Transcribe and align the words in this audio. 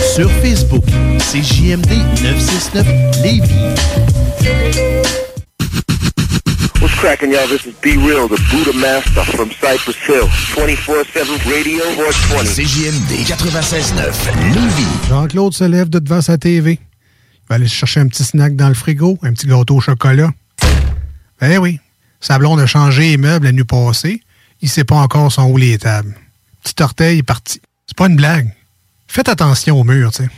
Sur 0.00 0.30
Facebook, 0.42 0.82
c'est 1.18 1.42
JMD 1.42 1.90
969 2.22 2.86
Lévis. 3.22 3.50
What's 6.80 6.94
cracking, 6.96 7.30
y'all? 7.30 7.46
This 7.48 7.66
is 7.66 7.74
Be 7.82 7.98
Real, 7.98 8.26
the 8.26 8.40
Buddha 8.50 8.72
Master 8.78 9.24
from 9.24 9.50
Cypress 9.50 9.96
Hill. 10.08 10.26
24-7 10.56 11.44
Radio 11.44 11.84
420. 11.96 12.44
CJMD 12.54 13.26
96.9 13.26 14.54
Lévis. 14.54 15.08
Jean-Claude 15.08 15.52
se 15.52 15.64
lève 15.64 15.90
de 15.90 15.98
devant 15.98 16.22
sa 16.22 16.38
TV. 16.38 16.72
Il 16.72 17.48
va 17.48 17.56
aller 17.56 17.68
chercher 17.68 18.00
un 18.00 18.06
petit 18.08 18.24
snack 18.24 18.56
dans 18.56 18.68
le 18.68 18.74
frigo, 18.74 19.18
un 19.22 19.32
petit 19.32 19.46
gâteau 19.46 19.76
au 19.76 19.80
chocolat. 19.80 20.30
Eh 21.42 21.58
oui, 21.58 21.78
sa 22.20 22.38
blonde 22.38 22.60
a 22.60 22.66
changé 22.66 23.10
les 23.10 23.16
meubles 23.18 23.46
la 23.46 23.52
nuit 23.52 23.64
passée. 23.64 24.22
Il 24.62 24.68
sait 24.68 24.84
pas 24.84 24.96
encore 24.96 25.30
sont 25.30 25.50
où 25.50 25.56
les 25.56 25.78
tables. 25.78 26.14
Petit 26.62 26.82
orteil 26.82 27.18
est 27.18 27.22
parti. 27.22 27.60
C'est 27.86 27.96
pas 27.96 28.06
une 28.06 28.16
blague. 28.16 28.50
Faites 29.12 29.28
attention 29.28 29.80
au 29.80 29.82
mur, 29.82 30.12
tu 30.12 30.22
sais. 30.22 30.28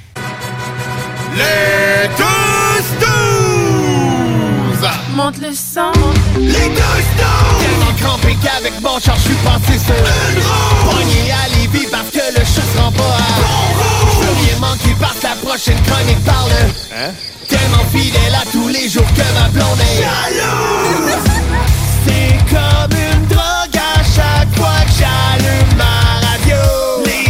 Les 1.37 2.09
tous 2.17 2.87
douze! 3.05 4.89
Monte 5.15 5.39
le 5.43 5.53
sang. 5.53 5.93
Les 6.39 6.53
tous 6.53 7.07
douze! 7.19 7.61
Tellement 7.61 7.93
crampé 8.01 8.35
qu'avec 8.43 8.73
mon 8.81 8.99
char, 8.99 9.17
je 9.17 9.23
suis 9.25 9.35
passé 9.45 9.79
sur 9.79 9.95
une 9.95 10.43
roue! 10.43 10.91
Pogné 10.91 11.33
à 11.33 11.49
Lévis 11.55 11.87
parce 11.91 12.09
que 12.09 12.25
le 12.33 12.41
chat 12.47 12.63
se 12.73 12.79
rend 12.81 12.93
pas 12.93 13.03
à 13.03 13.05
bon! 13.43 14.23
Veux 14.23 14.37
rien 14.47 14.59
manquer 14.59 14.95
parce 14.99 15.19
que 15.19 15.27
la 15.27 15.37
prochaine 15.37 15.81
chronique 15.87 16.25
parle 16.25 16.51
Hein? 16.97 17.13
Tellement 17.49 17.85
fidèle 17.93 18.35
à 18.35 18.45
tous 18.51 18.69
les 18.69 18.89
jours 18.89 19.13
que 19.15 19.27
ma 19.39 19.49
blonde 19.51 19.81
est 19.81 20.01
jalouse! 20.01 21.13
C'est 22.07 22.39
comme 22.49 22.97
une 22.99 23.27
drogue 23.27 23.77
à 23.77 24.03
chaque 24.03 24.53
fois 24.57 24.81
que 24.87 24.93
j'allume 24.99 25.77
ma 25.77 25.95
radio! 26.27 26.63
Les 27.05 27.22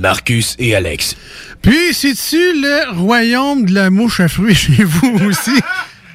Marcus 0.00 0.56
et 0.58 0.74
Alex. 0.74 1.16
Puis, 1.62 1.92
c'est-tu 1.92 2.36
le 2.60 2.96
royaume 2.98 3.66
de 3.66 3.74
la 3.74 3.90
mouche 3.90 4.20
à 4.20 4.28
fruits 4.28 4.54
chez 4.54 4.82
vous 4.84 5.18
aussi? 5.28 5.52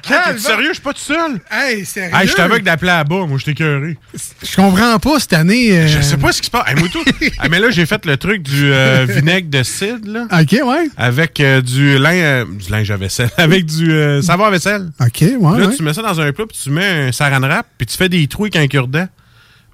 T'es 0.08 0.38
sérieux? 0.38 0.68
Je 0.68 0.74
suis 0.74 0.82
pas 0.82 0.92
tout 0.92 1.00
seul? 1.00 1.40
Hey, 1.50 1.84
sérieux? 1.84 2.14
Hey, 2.14 2.28
je 2.28 2.34
t'aveugle 2.34 2.62
d'appeler 2.62 2.92
là-bas. 2.92 3.26
Moi, 3.26 3.38
je 3.38 3.44
t'ai 3.44 3.54
cœuré. 3.54 3.96
Je 4.40 4.54
comprends 4.54 4.96
pas 5.00 5.18
cette 5.18 5.32
année. 5.32 5.76
euh, 5.76 5.88
Je 5.88 6.00
sais 6.00 6.16
pas 6.16 6.30
ce 6.30 6.40
qui 6.40 6.46
se 6.46 6.50
passe. 6.52 6.68
Hey, 6.68 6.76
moi, 6.76 6.88
tout. 6.92 7.02
Ah, 7.40 7.48
mais 7.48 7.58
là, 7.58 7.70
j'ai 7.70 7.86
fait 7.86 8.06
le 8.06 8.16
truc 8.16 8.42
du 8.42 8.72
euh, 8.72 9.04
vinaigre 9.08 9.50
de 9.50 9.64
cidre, 9.64 10.08
là. 10.08 10.28
OK, 10.30 10.52
ouais. 10.64 10.88
Avec 10.96 11.40
euh, 11.40 11.60
du, 11.60 11.98
lin, 11.98 12.12
euh, 12.14 12.44
du 12.44 12.70
linge 12.70 12.88
à 12.92 12.96
vaisselle. 12.96 13.30
Avec 13.36 13.66
du 13.66 13.90
euh, 13.90 14.22
savon 14.22 14.44
à 14.44 14.50
vaisselle. 14.50 14.90
OK, 15.00 15.22
ouais. 15.22 15.38
là, 15.40 15.66
ouais. 15.66 15.76
tu 15.76 15.82
mets 15.82 15.92
ça 15.92 16.02
dans 16.02 16.20
un 16.20 16.30
plat, 16.32 16.44
puis 16.48 16.56
tu 16.62 16.70
mets 16.70 17.08
un 17.08 17.10
saran 17.12 17.40
wrap, 17.40 17.66
puis 17.76 17.86
tu 17.88 17.96
fais 17.96 18.08
des 18.08 18.24
trous 18.28 18.44
avec 18.44 18.54
un 18.54 18.68
cure-dent. 18.68 19.08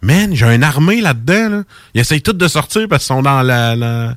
Man, 0.02 0.34
j'ai 0.34 0.46
une 0.46 0.64
armée 0.64 1.00
là-dedans. 1.00 1.48
Là. 1.48 1.62
Ils 1.94 2.00
essayent 2.00 2.22
tous 2.22 2.32
de 2.32 2.48
sortir 2.48 2.86
parce 2.88 3.04
qu'ils 3.04 3.14
sont 3.14 3.22
dans 3.22 3.42
la, 3.42 3.76
dans 3.76 4.16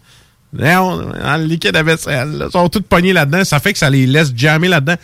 le 0.53 1.45
liquide 1.45 1.75
à 1.75 1.83
vaisselle. 1.83 2.43
Ils 2.47 2.51
sont 2.51 2.69
tous 2.69 2.81
pognés 2.81 3.13
là-dedans. 3.13 3.43
Ça 3.43 3.59
fait 3.59 3.73
que 3.73 3.79
ça 3.79 3.89
les 3.89 4.07
laisse 4.07 4.31
jammer 4.35 4.67
là-dedans. 4.67 4.95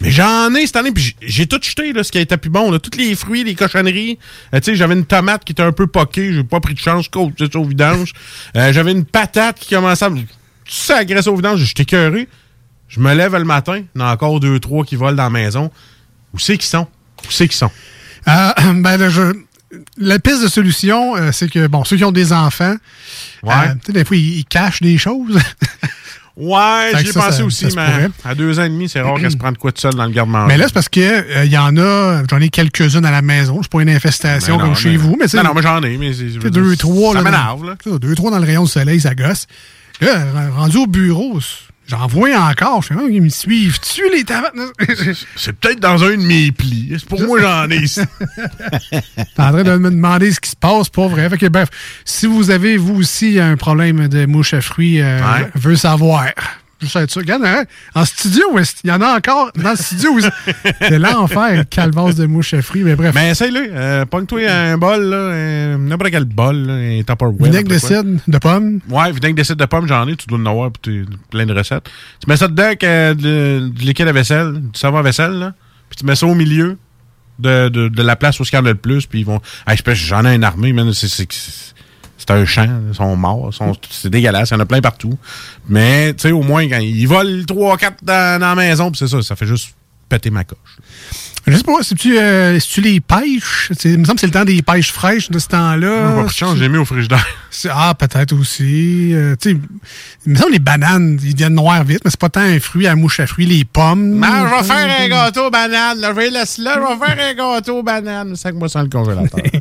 Mais 0.00 0.12
j'en 0.12 0.54
ai 0.54 0.64
cette 0.64 0.76
année, 0.76 0.92
puis 0.92 1.16
j'ai 1.20 1.48
tout 1.48 1.58
jeté, 1.60 1.92
là, 1.92 2.04
ce 2.04 2.12
qui 2.12 2.18
été 2.18 2.36
plus 2.36 2.50
bon. 2.50 2.70
Là. 2.70 2.78
Tous 2.78 2.96
les 2.96 3.16
fruits, 3.16 3.42
les 3.42 3.56
cochonneries. 3.56 4.16
Euh, 4.54 4.60
tu 4.60 4.66
sais, 4.66 4.76
j'avais 4.76 4.94
une 4.94 5.04
tomate 5.04 5.44
qui 5.44 5.50
était 5.52 5.62
un 5.64 5.72
peu 5.72 5.88
poquée. 5.88 6.32
J'ai 6.32 6.44
pas 6.44 6.60
pris 6.60 6.74
de 6.74 6.78
chance, 6.78 7.08
coach, 7.08 7.32
c'est 7.36 7.56
au 7.56 7.64
vidange. 7.64 8.12
Euh, 8.54 8.72
j'avais 8.72 8.92
une 8.92 9.04
patate 9.04 9.58
qui 9.58 9.74
commençait 9.74 10.04
à... 10.04 10.10
Tu 10.10 10.24
sais, 10.66 10.92
agresser 10.92 11.28
au 11.30 11.34
vidange, 11.36 11.58
j'étais 11.64 11.84
cœuré. 11.84 12.28
Je 12.88 13.00
me 13.00 13.12
lève 13.12 13.34
le 13.34 13.44
matin, 13.44 13.78
il 13.78 14.00
y 14.00 14.02
en 14.02 14.06
a 14.06 14.12
encore 14.12 14.38
deux, 14.38 14.60
trois 14.60 14.84
qui 14.84 14.94
volent 14.94 15.16
dans 15.16 15.24
la 15.24 15.30
maison. 15.30 15.70
Où 16.32 16.38
c'est 16.38 16.56
qu'ils 16.56 16.68
sont? 16.68 16.86
Où 17.26 17.30
c'est 17.30 17.48
qu'ils 17.48 17.56
sont? 17.56 17.70
Euh, 18.28 18.50
ben, 18.76 19.08
je- 19.08 19.32
La 19.98 20.18
piste 20.18 20.42
de 20.42 20.48
solution, 20.48 21.16
euh, 21.16 21.30
c'est 21.32 21.50
que, 21.50 21.66
bon, 21.66 21.84
ceux 21.84 21.96
qui 21.96 22.04
ont 22.04 22.12
des 22.12 22.32
enfants, 22.32 22.74
Ouais. 23.42 23.52
euh, 23.54 23.74
tu 23.74 23.86
sais, 23.86 23.92
des 23.92 24.04
fois, 24.04 24.16
ils, 24.16 24.38
ils 24.38 24.44
cachent 24.44 24.80
des 24.82 24.98
choses. 24.98 25.38
Ouais, 26.40 26.92
j'y 27.00 27.08
ai 27.08 27.12
ça, 27.12 27.20
pensé 27.20 27.38
ça- 27.38 27.44
aussi, 27.44 27.68
ça 27.68 27.74
mais 27.98 28.08
à 28.24 28.32
deux 28.36 28.60
ans 28.60 28.62
et 28.62 28.68
demi, 28.68 28.88
c'est 28.88 29.00
rare 29.00 29.16
qu'elle 29.18 29.32
se 29.32 29.36
prenne 29.36 29.54
de 29.54 29.58
quoi 29.58 29.72
de 29.72 29.78
seul 29.78 29.92
dans 29.94 30.04
le 30.04 30.12
garde-manger. 30.12 30.46
mais 30.46 30.56
là, 30.56 30.66
c'est 30.68 30.72
parce 30.72 30.88
que 30.88 31.00
euh, 31.00 31.44
y 31.46 31.58
en 31.58 31.76
a, 31.76 32.22
j'en 32.30 32.40
ai 32.40 32.48
quelques-unes 32.48 33.04
à 33.04 33.10
la 33.10 33.22
maison. 33.22 33.58
C'est 33.60 33.72
pas 33.72 33.82
une 33.82 33.88
infestation 33.90 34.56
non, 34.56 34.66
comme 34.66 34.76
chez 34.76 34.90
mais- 34.90 34.96
vous, 34.98 35.16
mais 35.18 35.26
c'est. 35.26 35.36
Non, 35.38 35.42
non, 35.42 35.54
mais 35.54 35.62
j'en 35.62 35.82
ai, 35.82 35.98
mais 35.98 36.12
c'est- 36.12 36.48
deux, 36.48 36.76
trois. 36.76 37.12
ça 37.14 37.18
là, 37.22 37.24
m'énerve, 37.24 37.62
dans- 37.62 37.90
là. 37.92 37.98
Deux, 37.98 38.14
trois 38.14 38.30
dans 38.30 38.38
le 38.38 38.44
rayon 38.46 38.62
du 38.62 38.70
soleil, 38.70 39.00
ça 39.00 39.16
gosse. 39.16 39.48
Là, 40.00 40.26
rendu 40.54 40.76
au 40.76 40.86
bureau, 40.86 41.40
j'en 41.88 42.06
vois 42.06 42.36
encore. 42.38 42.82
Je 42.82 42.88
fais, 42.88 42.94
oh, 42.96 43.08
ils 43.10 43.20
me 43.22 43.28
suivent-tu, 43.28 44.02
les 44.12 44.22
tabacs? 44.24 44.52
C'est 45.36 45.52
peut-être 45.54 45.80
dans 45.80 46.04
un 46.04 46.10
de 46.16 46.22
mes 46.22 46.52
plis. 46.52 46.94
C'est 46.98 47.08
pour 47.08 47.20
moi, 47.22 47.40
j'en 47.40 47.68
ai 47.70 47.78
ici. 47.78 48.00
T'es 48.90 49.00
en 49.42 49.50
train 49.52 49.62
de 49.64 49.76
me 49.76 49.90
demander 49.90 50.30
ce 50.32 50.38
qui 50.40 50.50
se 50.50 50.56
passe, 50.56 50.88
pas 50.88 51.06
vrai. 51.08 51.28
Fait 51.30 51.38
que, 51.38 51.46
bref, 51.46 51.68
si 52.04 52.26
vous 52.26 52.50
avez, 52.50 52.76
vous 52.76 52.94
aussi, 53.00 53.40
un 53.40 53.56
problème 53.56 54.08
de 54.08 54.26
mouche 54.26 54.54
à 54.54 54.60
fruits, 54.60 55.00
euh, 55.00 55.18
Ouais. 55.18 55.50
je 55.54 55.68
veux 55.68 55.76
savoir. 55.76 56.26
Juste 56.80 56.94
être 56.96 57.10
sûr. 57.10 57.22
Regarde, 57.22 57.44
hein, 57.44 57.64
en 57.94 58.04
studio, 58.04 58.44
il 58.84 58.88
y 58.90 58.92
en 58.92 59.00
a 59.00 59.16
encore 59.16 59.50
dans 59.56 59.70
le 59.70 59.76
studio. 59.76 60.10
C'est 60.80 60.98
l'enfer, 60.98 61.64
calvasse 61.68 62.14
de 62.14 62.26
mouche 62.26 62.54
à 62.54 62.62
fruits, 62.62 62.84
mais 62.84 62.94
bref. 62.94 63.12
Mais 63.16 63.30
essaye-le. 63.30 63.66
Euh, 63.72 64.04
Pogne-toi 64.06 64.48
un 64.48 64.78
bol, 64.78 65.02
là, 65.02 65.76
n'importe 65.76 66.10
quel 66.12 66.24
bol, 66.24 66.54
là, 66.56 66.74
un 66.74 67.02
Tupperware. 67.02 67.50
Vinaigre 67.50 67.68
de 67.70 67.78
cidre, 67.78 68.20
de 68.28 68.38
pomme. 68.38 68.78
Ouais, 68.88 69.10
vinaigre 69.10 69.34
de 69.36 69.42
cidre 69.42 69.56
de 69.58 69.64
pomme, 69.66 69.88
j'en 69.88 70.06
ai. 70.06 70.14
Tu 70.14 70.26
dois 70.28 70.38
en 70.38 70.46
avoir 70.46 70.70
plein 71.30 71.46
de 71.46 71.52
recettes. 71.52 71.88
Tu 72.22 72.30
mets 72.30 72.36
ça 72.36 72.46
dedans 72.46 72.64
avec 72.64 72.84
euh, 72.84 73.14
de- 73.14 73.72
liquide 73.80 74.06
à 74.06 74.12
vaisselle, 74.12 74.52
du 74.54 74.78
savon 74.78 74.98
à 74.98 75.02
vaisselle, 75.02 75.32
là. 75.32 75.54
Puis 75.90 75.96
tu 75.98 76.04
mets 76.06 76.14
ça 76.16 76.26
au 76.26 76.34
milieu 76.34 76.78
de, 77.40 77.68
de, 77.70 77.88
de 77.88 78.02
la 78.02 78.14
place 78.14 78.38
où 78.38 78.44
il 78.44 78.54
y 78.54 78.56
en 78.58 78.64
a 78.66 78.68
le 78.68 78.74
plus. 78.76 79.06
Puis 79.06 79.20
ils 79.20 79.26
vont. 79.26 79.40
Hey, 79.66 79.76
j'en 79.94 80.24
ai 80.24 80.34
une 80.34 80.44
armée, 80.44 80.72
man. 80.72 80.92
C'est- 80.92 81.74
C'est 82.28 82.34
un 82.34 82.44
champ. 82.44 82.68
Ils 82.90 82.94
sont 82.94 83.16
morts. 83.16 83.50
C'est 83.88 84.10
dégueulasse. 84.10 84.50
Il 84.50 84.54
y 84.54 84.56
en 84.58 84.60
a 84.60 84.66
plein 84.66 84.82
partout. 84.82 85.16
Mais, 85.66 86.12
tu 86.12 86.28
sais, 86.28 86.32
au 86.32 86.42
moins, 86.42 86.68
quand 86.68 86.78
ils 86.78 87.06
volent 87.06 87.42
3-4 87.42 87.92
dans, 88.02 88.38
dans 88.38 88.48
la 88.48 88.54
maison, 88.54 88.90
puis 88.90 88.98
c'est 88.98 89.08
ça. 89.08 89.22
Ça 89.22 89.34
fait 89.34 89.46
juste 89.46 89.74
péter 90.08 90.30
ma 90.30 90.44
coche. 90.44 90.58
Je 91.46 91.56
sais 91.56 91.62
pas, 91.62 91.82
si 91.82 91.94
tu, 91.94 92.18
euh, 92.18 92.60
si 92.60 92.68
tu 92.68 92.80
les 92.82 93.00
pêches, 93.00 93.72
il 93.84 93.98
me 93.98 94.04
semble 94.04 94.16
que 94.16 94.20
c'est 94.20 94.26
le 94.26 94.32
temps 94.32 94.44
des 94.44 94.60
pêches 94.60 94.92
fraîches 94.92 95.30
de 95.30 95.38
ce 95.38 95.48
temps-là. 95.48 96.10
Moi, 96.10 96.24
pas 96.24 96.30
chance, 96.30 96.58
j'ai 96.58 96.68
mis 96.68 96.78
au 96.78 96.84
frigidaire. 96.84 97.26
Ah, 97.70 97.92
peut-être 97.98 98.34
aussi. 98.34 99.12
Euh, 99.14 99.34
tu 99.34 99.50
sais, 99.50 99.56
il 100.26 100.32
me 100.32 100.36
semble 100.36 100.48
que 100.48 100.52
les 100.52 100.58
bananes, 100.60 101.18
ils 101.24 101.32
deviennent 101.32 101.54
noirs 101.54 101.82
vite, 101.82 102.02
mais 102.04 102.10
c'est 102.10 102.20
pas 102.20 102.28
tant 102.28 102.40
un 102.40 102.60
fruit 102.60 102.86
à 102.86 102.94
mouche 102.94 103.18
à 103.18 103.26
fruits, 103.26 103.46
les 103.46 103.64
pommes. 103.64 104.16
Non, 104.16 104.28
je 104.28 104.54
vais 104.54 104.62
faire 104.62 105.00
un 105.00 105.08
gâteau 105.08 105.46
aux 105.46 105.50
bananes. 105.50 105.98
Là, 105.98 106.10
je 106.10 106.14
vais 106.14 106.30
laisser 106.30 106.62
là, 106.62 106.74
je 106.76 106.80
vais 106.80 107.06
faire 107.06 107.26
un 107.30 107.34
gâteau 107.34 107.78
aux 107.78 107.82
bananes. 107.82 108.36
Sac-moi 108.36 108.68
sans 108.68 108.82
le 108.82 108.88
congélateur. 108.88 109.40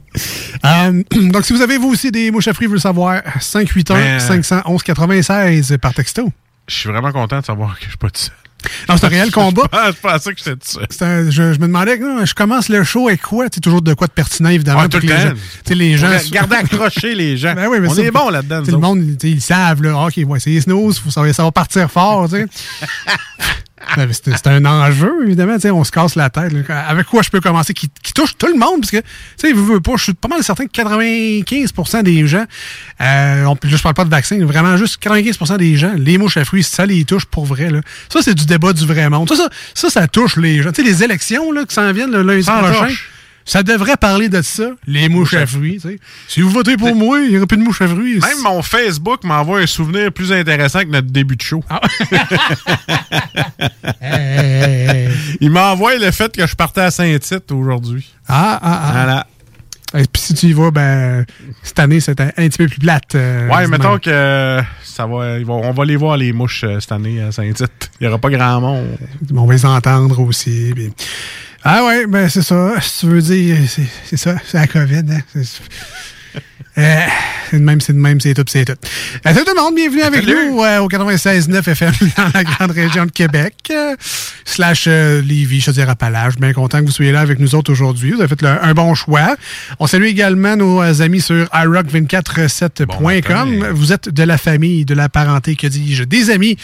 Euh, 0.66 1.04
donc, 1.32 1.46
si 1.46 1.54
vous 1.54 1.62
avez 1.62 1.78
vous 1.78 1.90
aussi 1.90 2.12
des 2.12 2.32
mouches 2.32 2.48
à 2.48 2.54
fruits, 2.54 2.68
vous 2.68 2.74
le 2.74 2.80
savoir, 2.80 3.22
581 3.40 3.96
Mais, 3.96 4.16
euh, 4.16 4.20
511 4.20 4.84
96 4.84 5.78
par 5.80 5.94
texto. 5.94 6.32
Je 6.68 6.76
suis 6.76 6.90
vraiment 6.90 7.12
content 7.12 7.40
de 7.40 7.46
savoir 7.46 7.78
que 7.78 7.86
je 7.86 7.90
suis 7.90 7.98
pas 7.98 8.10
tout 8.10 8.22
seul. 8.22 8.34
Non, 8.90 8.96
c'est 8.98 9.06
un 9.06 9.10
réel 9.10 9.31
combat. 9.31 9.64
Ah, 9.72 9.90
je 9.94 10.00
pensais 10.00 10.34
que 10.34 10.40
j'étais. 10.44 10.58
C'est 10.90 11.02
un- 11.04 11.30
je, 11.30 11.54
je 11.54 11.60
me 11.60 11.68
demandais, 11.68 12.00
je 12.25 12.34
commence 12.34 12.69
le 12.69 12.84
show 12.84 13.08
avec 13.08 13.22
quoi? 13.22 13.46
Sais, 13.54 13.60
toujours 13.60 13.81
de 13.81 13.94
quoi 13.94 14.08
de 14.08 14.12
pertinent, 14.14 14.50
évidemment. 14.50 14.81
Ah, 14.84 14.88
tout 14.90 14.98
le 14.98 15.04
les 15.08 15.10
temps. 15.10 15.34
les 15.75 15.98
gens. 15.98 16.10
Regardez 16.25 16.56
accrocher 16.58 17.16
les 17.16 17.38
gens. 17.38 17.54
Ben 17.56 17.68
oui, 17.68 17.80
mais 17.80 17.88
On 17.90 17.94
ça, 17.94 18.02
est 18.02 18.12
bon 18.12 18.30
là-dedans. 18.30 18.64
Le 18.66 18.78
monde, 18.78 19.04
ils 19.24 19.42
savent, 19.42 19.81
là, 19.84 20.06
OK, 20.08 20.14
ouais, 20.25 20.40
c'est 20.40 20.52
faut, 21.00 21.10
ça, 21.12 21.22
va- 21.22 21.34
ça 21.34 21.44
va 21.44 21.52
partir 21.52 21.90
fort, 21.92 22.28
C'est 24.35 24.47
un 24.47 24.65
enjeu, 24.65 25.12
évidemment, 25.24 25.56
tu 25.56 25.62
sais, 25.62 25.71
on 25.71 25.83
se 25.83 25.91
casse 25.91 26.15
la 26.15 26.29
tête. 26.29 26.51
là. 26.51 26.79
Avec 26.88 27.06
quoi 27.07 27.21
je 27.21 27.29
peux 27.29 27.39
commencer 27.41 27.74
qui, 27.74 27.89
qui 28.03 28.13
touche 28.13 28.38
tout 28.38 28.47
le 28.47 28.57
monde, 28.57 28.81
parce 28.81 28.91
que, 28.91 28.97
tu 28.97 29.03
sais, 29.38 29.53
veux, 29.53 29.79
pas, 29.79 29.94
je 29.97 30.03
suis 30.03 30.13
pas 30.13 30.27
mal 30.27 30.44
certain 30.44 30.65
que 30.65 30.71
95% 30.71 32.03
des 32.03 32.27
gens, 32.27 32.45
euh, 33.01 33.45
on, 33.45 33.53
là, 33.53 33.57
je 33.63 33.81
parle 33.81 33.95
pas 33.95 34.06
de 34.06 34.09
vaccin, 34.09 34.44
vraiment 34.45 34.77
juste 34.77 35.01
95% 35.01 35.57
des 35.57 35.75
gens, 35.77 35.94
les 35.95 36.18
mouches 36.18 36.38
à 36.38 36.45
fruits, 36.45 36.63
ça 36.63 36.85
les 36.85 37.06
touche 37.06 37.25
pour 37.25 37.45
vrai. 37.45 37.69
Là. 37.69 37.81
Ça, 38.09 38.21
c'est 38.21 38.35
du 38.35 38.45
débat 38.45 38.74
du 38.74 38.85
vrai 38.85 39.09
monde. 39.09 39.29
Ça, 39.29 39.35
ça, 39.35 39.50
ça, 39.74 39.89
ça 39.89 40.07
touche 40.07 40.38
les 40.38 40.62
gens. 40.62 40.71
Tu 40.71 40.83
sais, 40.83 40.89
les 40.89 41.03
élections 41.03 41.51
là, 41.51 41.63
qui 41.65 41.75
s'en 41.75 41.91
viennent 41.91 42.12
le 42.12 42.24
lundi 42.24 42.45
prochain. 42.45 42.88
touche. 42.88 43.09
Ça 43.50 43.64
devrait 43.64 43.96
parler 43.96 44.28
de 44.28 44.42
ça, 44.42 44.72
les 44.88 45.08
mouches 45.08 45.34
à 45.34 45.48
fruits. 45.48 45.82
Si 46.28 46.42
vous 46.42 46.50
votez 46.50 46.76
pour 46.76 46.94
moi, 46.96 47.20
il 47.22 47.30
n'y 47.30 47.38
aura 47.38 47.48
plus 47.48 47.56
de 47.58 47.64
mouches 47.64 47.82
à 47.82 47.88
fruits. 47.88 48.20
Même 48.20 48.42
mon 48.44 48.62
Facebook 48.62 49.24
m'envoie 49.24 49.60
un 49.62 49.66
souvenir 49.66 50.12
plus 50.12 50.34
intéressant 50.34 50.82
que 50.82 50.90
notre 50.90 51.08
début 51.08 51.38
de 51.38 51.42
show. 51.42 51.64
Ah. 51.70 51.80
Hey. 54.02 55.10
Il 55.42 55.50
m'envoie 55.50 55.96
le 55.98 56.12
fait 56.12 56.36
que 56.36 56.46
je 56.46 56.56
partais 56.56 56.82
à 56.82 56.92
Saint-Tite 56.92 57.52
aujourd'hui. 57.52 58.14
Ah, 58.28 58.60
ah, 58.62 58.82
ah. 58.84 58.92
Voilà. 58.92 59.28
Et 59.94 60.06
puis 60.12 60.22
si 60.22 60.34
tu 60.34 60.48
y 60.48 60.54
vas, 60.54 60.70
ben, 60.70 61.26
cette 61.64 61.80
année, 61.80 62.00
c'est 62.02 62.20
un, 62.20 62.28
un 62.28 62.48
petit 62.50 62.58
peu 62.58 62.68
plus 62.68 62.80
plate. 62.80 63.16
euh, 63.16 63.48
Ouais, 63.50 63.68
mettons 63.68 63.92
même. 63.92 64.00
que 64.00 64.10
euh, 64.10 64.62
ça 64.84 65.06
va, 65.08 65.38
on 65.48 65.72
va 65.72 65.86
les 65.86 65.96
voir 65.96 66.18
les 66.18 66.34
mouches 66.34 66.64
euh, 66.66 66.80
cette 66.82 66.92
année 66.92 67.22
à 67.22 67.32
Saint-Tite. 67.32 67.92
Il 68.00 68.04
n'y 68.04 68.08
aura 68.08 68.18
pas 68.20 68.30
grand 68.30 68.60
monde. 68.60 68.98
On 69.34 69.46
va 69.46 69.54
les 69.54 69.66
entendre 69.66 70.20
aussi. 70.20 70.72
puis- 70.76 70.92
Ah 71.63 71.86
ouais, 71.86 72.06
ben 72.07 72.30
c'est 72.30 72.42
ça. 72.42 72.80
Si 72.81 73.00
tu 73.01 73.06
veux 73.07 73.21
dire, 73.21 73.57
c'est 74.06 74.18
ça, 74.18 74.36
c'est 74.45 74.57
la 74.57 74.68
COVID. 74.68 75.04
Hein? 75.09 75.42
Euh, 76.77 76.95
c'est 77.50 77.57
de 77.59 77.63
même, 77.63 77.81
c'est 77.81 77.94
de 77.94 77.97
même, 77.97 78.21
c'est 78.21 78.35
tout, 78.35 78.44
c'est 78.47 78.65
tout. 78.65 78.74
Euh, 78.74 79.33
salut 79.33 79.45
tout 79.45 79.53
le 79.56 79.59
monde, 79.62 79.74
bienvenue 79.75 80.03
avec 80.03 80.24
Salut. 80.25 80.51
nous 80.51 80.63
euh, 80.63 80.77
au 80.79 80.88
96.9 80.88 81.68
FM 81.71 81.91
dans 82.18 82.29
la 82.35 82.44
grande 82.44 82.71
région 82.71 83.06
de 83.07 83.12
Québec, 83.12 83.56
euh, 83.71 83.95
slash 84.45 84.85
euh, 84.88 85.21
Lévis, 85.24 85.62
Chaudière-Appalaches. 85.62 86.35
Bien 86.35 86.53
content 86.53 86.79
que 86.81 86.85
vous 86.85 86.91
soyez 86.91 87.12
là 87.12 87.21
avec 87.21 87.39
nous 87.39 87.56
autres 87.56 87.71
aujourd'hui. 87.71 88.12
Vous 88.12 88.21
avez 88.21 88.27
fait 88.35 88.45
un 88.45 88.74
bon 88.75 88.94
choix. 88.94 89.35
On 89.79 89.88
salue 89.88 90.06
également 90.06 90.56
nos 90.56 90.81
amis 91.01 91.21
sur 91.21 91.45
iRock247.com. 91.45 93.57
matin. 93.57 93.74
vous 93.74 93.91
êtes 93.91 94.09
de 94.09 94.24
la 94.24 94.38
famille, 94.38 94.85
de 94.85 94.94
la 94.94 95.09
parenté, 95.09 95.56
que 95.56 95.65
dis-je, 95.68 96.03
des 96.03 96.29
amis. 96.29 96.57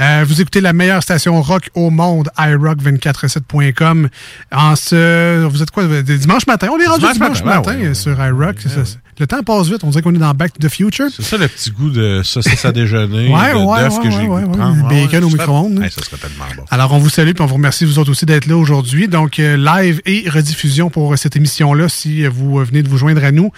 Euh, 0.00 0.24
vous 0.26 0.40
écoutez 0.40 0.60
la 0.60 0.72
meilleure 0.72 1.02
station 1.02 1.40
rock 1.40 1.70
au 1.74 1.90
monde, 1.90 2.30
iRock247.com. 2.38 4.08
En 4.50 4.76
ce, 4.76 5.44
vous 5.46 5.62
êtes 5.62 5.70
quoi, 5.70 5.84
dimanche 6.02 6.46
matin? 6.46 6.68
On 6.72 6.80
est 6.80 6.86
rendu 6.86 7.00
Dimanche 7.02 7.14
dimanche, 7.14 7.44
matin, 7.44 7.58
matin, 7.58 7.70
ouais, 7.72 7.82
ouais, 7.82 7.88
euh, 7.90 7.94
sur 7.94 8.12
iRock. 8.24 8.56
c'est 8.58 8.68
ça. 8.70 8.82
Le 9.18 9.26
temps 9.26 9.42
passe 9.42 9.68
vite. 9.68 9.84
On 9.84 9.90
dirait 9.90 10.02
qu'on 10.02 10.14
est 10.14 10.18
dans 10.18 10.32
Back 10.32 10.54
to 10.54 10.66
the 10.66 10.70
Future. 10.70 11.06
C'est 11.14 11.22
ça 11.22 11.36
le 11.36 11.46
petit 11.46 11.70
goût 11.70 11.90
de 11.90 12.22
saucisse 12.24 12.64
à 12.64 12.72
déjeuner, 12.72 13.28
Ouais, 13.28 13.52
de 13.52 13.58
ouais, 13.58 13.82
ouais, 13.88 14.02
que 14.02 14.10
j'ai 14.10 14.26
ouais, 14.26 14.42
prendre. 14.42 14.88
ouais. 14.90 15.04
Bacon 15.06 15.24
au 15.24 15.28
micro-ondes. 15.28 15.82
Hey, 15.82 15.90
ça 15.90 16.02
serait 16.02 16.16
tellement 16.16 16.46
bon. 16.56 16.64
Alors, 16.70 16.92
on 16.94 16.98
vous 16.98 17.10
salue 17.10 17.28
et 17.36 17.40
on 17.40 17.46
vous 17.46 17.54
remercie, 17.56 17.84
vous 17.84 17.98
autres 17.98 18.10
aussi, 18.10 18.24
d'être 18.24 18.46
là 18.46 18.56
aujourd'hui. 18.56 19.08
Donc, 19.08 19.38
euh, 19.38 19.56
live 19.58 20.00
et 20.06 20.28
rediffusion 20.30 20.88
pour 20.88 21.12
euh, 21.12 21.16
cette 21.16 21.36
émission-là, 21.36 21.88
si 21.90 22.26
vous 22.26 22.58
euh, 22.58 22.64
venez 22.64 22.82
de 22.82 22.88
vous 22.88 22.96
joindre 22.96 23.22
à 23.22 23.32
nous. 23.32 23.52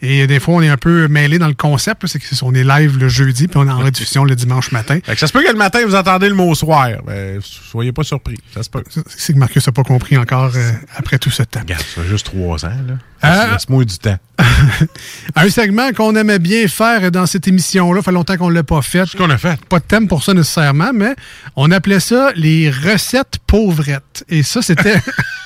Et 0.00 0.22
euh, 0.22 0.26
des 0.28 0.38
fois, 0.38 0.54
on 0.54 0.62
est 0.62 0.68
un 0.68 0.76
peu 0.76 1.08
mêlé 1.08 1.38
dans 1.40 1.48
le 1.48 1.54
concept. 1.54 2.06
C'est 2.06 2.20
qu'on 2.38 2.54
est 2.54 2.64
live 2.64 2.96
le 2.96 3.08
jeudi, 3.08 3.48
puis 3.48 3.58
on 3.58 3.66
est 3.68 3.72
en 3.72 3.78
rediffusion 3.80 4.24
le 4.24 4.36
dimanche 4.36 4.70
matin. 4.70 5.00
Fait 5.04 5.14
que 5.14 5.18
ça 5.20 5.26
se 5.26 5.32
peut 5.32 5.42
que 5.42 5.50
le 5.50 5.58
matin, 5.58 5.80
vous 5.86 5.96
entendez 5.96 6.28
le 6.28 6.34
mot 6.36 6.54
soir. 6.54 6.88
Ben, 7.04 7.40
soyez 7.42 7.90
pas 7.92 8.04
surpris. 8.04 8.36
Ça 8.54 8.62
se 8.62 8.70
peut. 8.70 8.84
C'est 9.08 9.32
que 9.32 9.38
Marcus 9.38 9.66
n'a 9.66 9.72
pas 9.72 9.82
compris 9.82 10.16
encore 10.16 10.52
après 10.96 11.18
tout 11.18 11.30
ce 11.30 11.42
temps. 11.42 11.60
Regarde, 11.60 11.82
ça 11.82 12.00
fait 12.02 12.08
juste 12.08 12.26
trois 12.26 12.64
ans. 12.64 12.68
Là. 12.86 12.94
Ah. 13.22 13.50
Laisse-moi 13.52 13.84
du 13.84 13.98
temps. 13.98 14.16
Un 15.36 15.50
segment 15.50 15.92
qu'on 15.92 16.16
aimait 16.16 16.38
bien 16.38 16.66
faire 16.68 17.10
dans 17.10 17.26
cette 17.26 17.46
émission-là, 17.46 18.02
fait 18.02 18.12
longtemps 18.12 18.36
qu'on 18.36 18.48
ne 18.48 18.54
l'a 18.54 18.62
pas 18.62 18.82
fait. 18.82 19.06
Ce 19.06 19.16
qu'on 19.16 19.30
a 19.30 19.38
fait? 19.38 19.62
Pas 19.66 19.78
de 19.78 19.84
thème 19.84 20.08
pour 20.08 20.22
ça 20.22 20.32
nécessairement, 20.32 20.92
mais 20.94 21.14
on 21.56 21.70
appelait 21.70 22.00
ça 22.00 22.32
les 22.34 22.70
recettes 22.70 23.38
pauvrettes. 23.46 24.24
Et 24.28 24.42
ça, 24.42 24.62
c'était... 24.62 25.00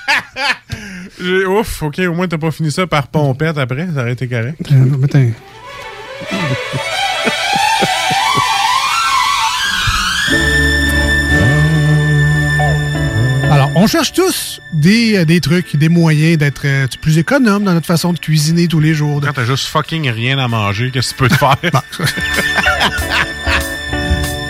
Ouf, 1.49 1.83
ok, 1.83 2.01
au 2.09 2.15
moins 2.15 2.29
t'as 2.29 2.39
pas 2.39 2.51
fini 2.51 2.71
ça 2.71 2.87
par 2.87 3.09
pompette 3.09 3.59
après, 3.59 3.89
ça 3.95 4.03
aurait 4.03 4.13
été 4.13 4.29
correct. 4.29 4.61
On 13.77 13.87
cherche 13.87 14.13
tous 14.13 14.61
des, 14.73 15.17
euh, 15.19 15.25
des 15.25 15.41
trucs, 15.41 15.77
des 15.77 15.89
moyens 15.89 16.39
d'être 16.39 16.63
euh, 16.65 16.87
plus 17.01 17.19
économe 17.19 17.65
dans 17.65 17.73
notre 17.75 17.87
façon 17.87 18.13
de 18.13 18.19
cuisiner 18.19 18.69
tous 18.69 18.81
les 18.81 18.95
jours. 18.95 19.21
Quand 19.21 19.33
t'as 19.33 19.45
juste 19.45 19.67
fucking 19.67 20.09
rien 20.11 20.39
à 20.39 20.47
manger, 20.49 20.91
qu'est-ce 20.93 21.13
que 21.15 21.25
tu 21.25 21.25
peux 21.25 21.29
te 21.29 21.35
faire? 21.37 21.57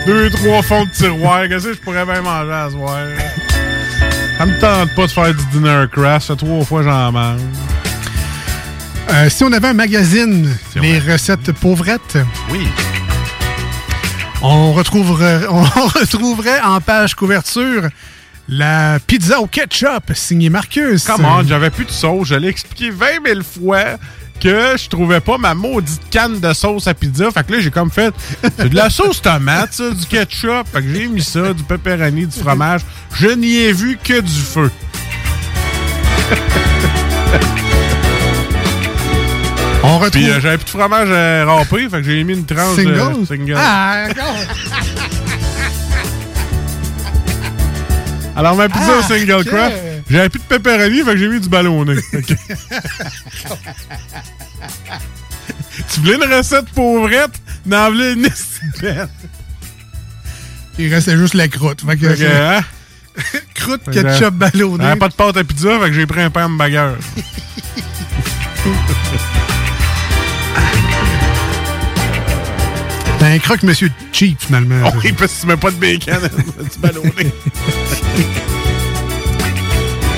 Deux, 0.05 0.29
trois 0.29 0.61
fonds 0.61 0.85
de 0.85 0.91
tiroir, 0.91 1.47
qu'est-ce 1.49 1.65
que 1.67 1.73
je 1.73 1.79
pourrais 1.79 2.05
bien 2.05 2.21
manger 2.21 2.51
à 2.51 2.67
ce 2.69 2.73
soir? 2.75 2.99
Ça 4.37 4.45
me 4.45 4.59
tente 4.59 4.93
pas 4.95 5.07
de 5.07 5.11
faire 5.11 5.33
du 5.33 5.43
dinner 5.51 5.85
craft, 5.91 6.27
ça 6.27 6.35
trois 6.35 6.63
fois 6.63 6.83
j'en 6.83 7.11
mange. 7.11 7.41
Euh, 9.11 9.29
si 9.29 9.43
on 9.43 9.51
avait 9.51 9.69
un 9.69 9.73
magazine, 9.73 10.55
les 10.75 10.99
recettes 10.99 11.51
pauvrettes, 11.53 12.17
Oui. 12.51 12.67
on 14.43 14.73
retrouverait, 14.73 15.41
on 15.49 15.63
retrouverait 15.63 16.59
en 16.61 16.79
page 16.81 17.15
couverture 17.15 17.89
la 18.47 18.99
pizza 19.05 19.39
au 19.39 19.47
ketchup 19.47 20.13
signée 20.13 20.49
Marcus. 20.49 21.05
Come 21.05 21.25
on, 21.25 21.43
j'avais 21.43 21.69
plus 21.69 21.85
de 21.85 21.91
sauce. 21.91 22.27
Je 22.27 22.35
l'ai 22.35 22.47
expliqué 22.49 22.89
20 22.89 23.07
000 23.25 23.41
fois 23.43 23.97
que 24.39 24.75
je 24.77 24.89
trouvais 24.89 25.21
pas 25.21 25.37
ma 25.37 25.53
maudite 25.53 26.01
canne 26.11 26.39
de 26.39 26.53
sauce 26.53 26.87
à 26.87 26.93
pizza. 26.93 27.31
Fait 27.31 27.45
que 27.45 27.53
là, 27.53 27.59
j'ai 27.59 27.71
comme 27.71 27.89
fait, 27.89 28.13
de 28.59 28.75
la 28.75 28.89
sauce 28.89 29.21
tomate, 29.21 29.73
ça, 29.73 29.89
du 29.91 30.05
ketchup. 30.05 30.67
Fait 30.71 30.81
que 30.81 30.93
j'ai 30.93 31.07
mis 31.07 31.23
ça, 31.23 31.53
du 31.53 31.63
pepperoni, 31.63 32.27
du 32.27 32.39
fromage. 32.39 32.81
Je 33.15 33.27
n'y 33.27 33.57
ai 33.57 33.71
vu 33.71 33.97
que 34.03 34.19
du 34.19 34.31
feu. 34.31 34.69
On 39.87 39.99
retrouve 39.99 40.11
Puis 40.11 40.29
euh, 40.31 40.39
j'avais 40.41 40.57
plus 40.57 40.65
de 40.65 40.69
fromage 40.69 41.09
euh, 41.11 41.45
râpé, 41.45 41.87
fait 41.89 41.97
que 41.97 42.03
j'ai 42.03 42.23
mis 42.23 42.33
une 42.33 42.45
tranche 42.45 42.75
single. 42.75 43.19
de 43.21 43.25
single? 43.25 43.55
Ah, 43.55 44.07
Alors 48.35 48.55
ma 48.55 48.67
pizza 48.67 48.93
Ah, 48.95 48.99
au 48.99 49.01
single 49.03 49.31
ok. 49.33 49.45
craft, 49.45 49.75
j'avais 50.09 50.29
plus 50.29 50.39
de 50.39 50.45
pepperoni, 50.45 51.03
fait 51.03 51.11
que 51.11 51.17
j'ai 51.17 51.29
mis 51.29 51.39
du 51.39 51.49
ballonné. 51.49 51.95
Tu 55.93 55.99
voulais 55.99 56.15
une 56.15 56.33
recette 56.33 56.69
pauvrette? 56.69 57.33
N'en 57.65 57.89
voulais 57.91 58.13
une. 58.13 58.29
Il 60.79 60.93
restait 60.93 61.17
juste 61.17 61.33
la 61.33 61.47
croûte. 61.47 61.81
Fait 61.85 61.97
que, 61.97 62.25
hein? 62.25 62.61
croûte, 63.55 63.81
ketchup, 63.91 64.33
ballonné. 64.33 64.95
Pas 64.97 65.09
de 65.09 65.13
pâte 65.13 65.37
à 65.37 65.43
pizza, 65.43 65.79
fait 65.79 65.87
que 65.87 65.93
j'ai 65.93 66.05
pris 66.05 66.21
un 66.21 66.29
pain 66.29 66.45
hamburger. 66.45 66.95
T'as 73.25 73.31
un 73.31 73.39
croque 73.39 73.63
monsieur 73.63 73.89
cheap, 74.11 74.39
finalement. 74.39 74.91
Oui, 75.03 75.11
parce 75.13 75.33
que 75.33 75.41
tu 75.41 75.47
mets 75.47 75.57
pas 75.57 75.71
de 75.71 75.77
bacon, 75.77 76.13
du 76.73 76.79
ballonné. 76.79 77.11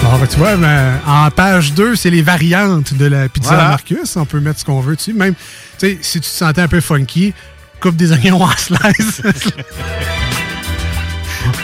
Bon, 0.04 0.18
ben, 0.20 0.28
tu 0.28 0.38
vois, 0.38 0.56
ben, 0.58 1.00
en 1.06 1.32
page 1.32 1.74
2, 1.74 1.96
c'est 1.96 2.10
les 2.10 2.22
variantes 2.22 2.94
de 2.94 3.06
la 3.06 3.28
pizza 3.30 3.50
Voilà. 3.50 3.70
Marcus. 3.70 4.16
On 4.16 4.26
peut 4.26 4.40
mettre 4.40 4.60
ce 4.60 4.66
qu'on 4.66 4.80
veut 4.80 4.96
dessus. 4.96 5.14
Même, 5.14 5.34
tu 5.80 5.88
sais, 5.88 5.98
si 6.02 6.20
tu 6.22 6.30
te 6.30 6.36
sentais 6.36 6.62
un 6.62 6.68
peu 6.68 6.82
funky, 6.82 7.34
coupe 7.82 7.96
des 7.96 8.12
oignons 8.12 8.42
en 8.42 8.52
slice. 8.52 9.22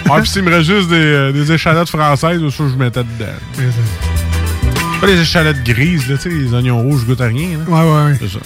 Ah, 0.10 0.20
puis 0.22 0.30
s'il 0.30 0.44
me 0.44 0.50
reste 0.50 0.70
juste 0.70 0.90
des, 0.90 0.96
euh, 0.96 1.32
des 1.32 1.52
échalotes 1.52 1.90
françaises, 1.90 2.42
ça, 2.50 2.64
je 2.70 2.76
mettais 2.76 3.04
dedans. 3.04 3.72
Pas 5.00 5.08
les 5.08 5.20
échalotes 5.20 5.64
grises, 5.64 6.10
là, 6.10 6.18
tu 6.18 6.24
sais, 6.24 6.30
les 6.30 6.54
oignons 6.54 6.82
rouges, 6.82 7.06
goûtent 7.06 7.22
à 7.22 7.28
rien. 7.28 7.50
Là. 7.60 7.66
ouais, 7.68 7.92
ouais, 7.92 8.06
ouais. 8.12 8.18
C'est 8.20 8.30
ça. 8.30 8.40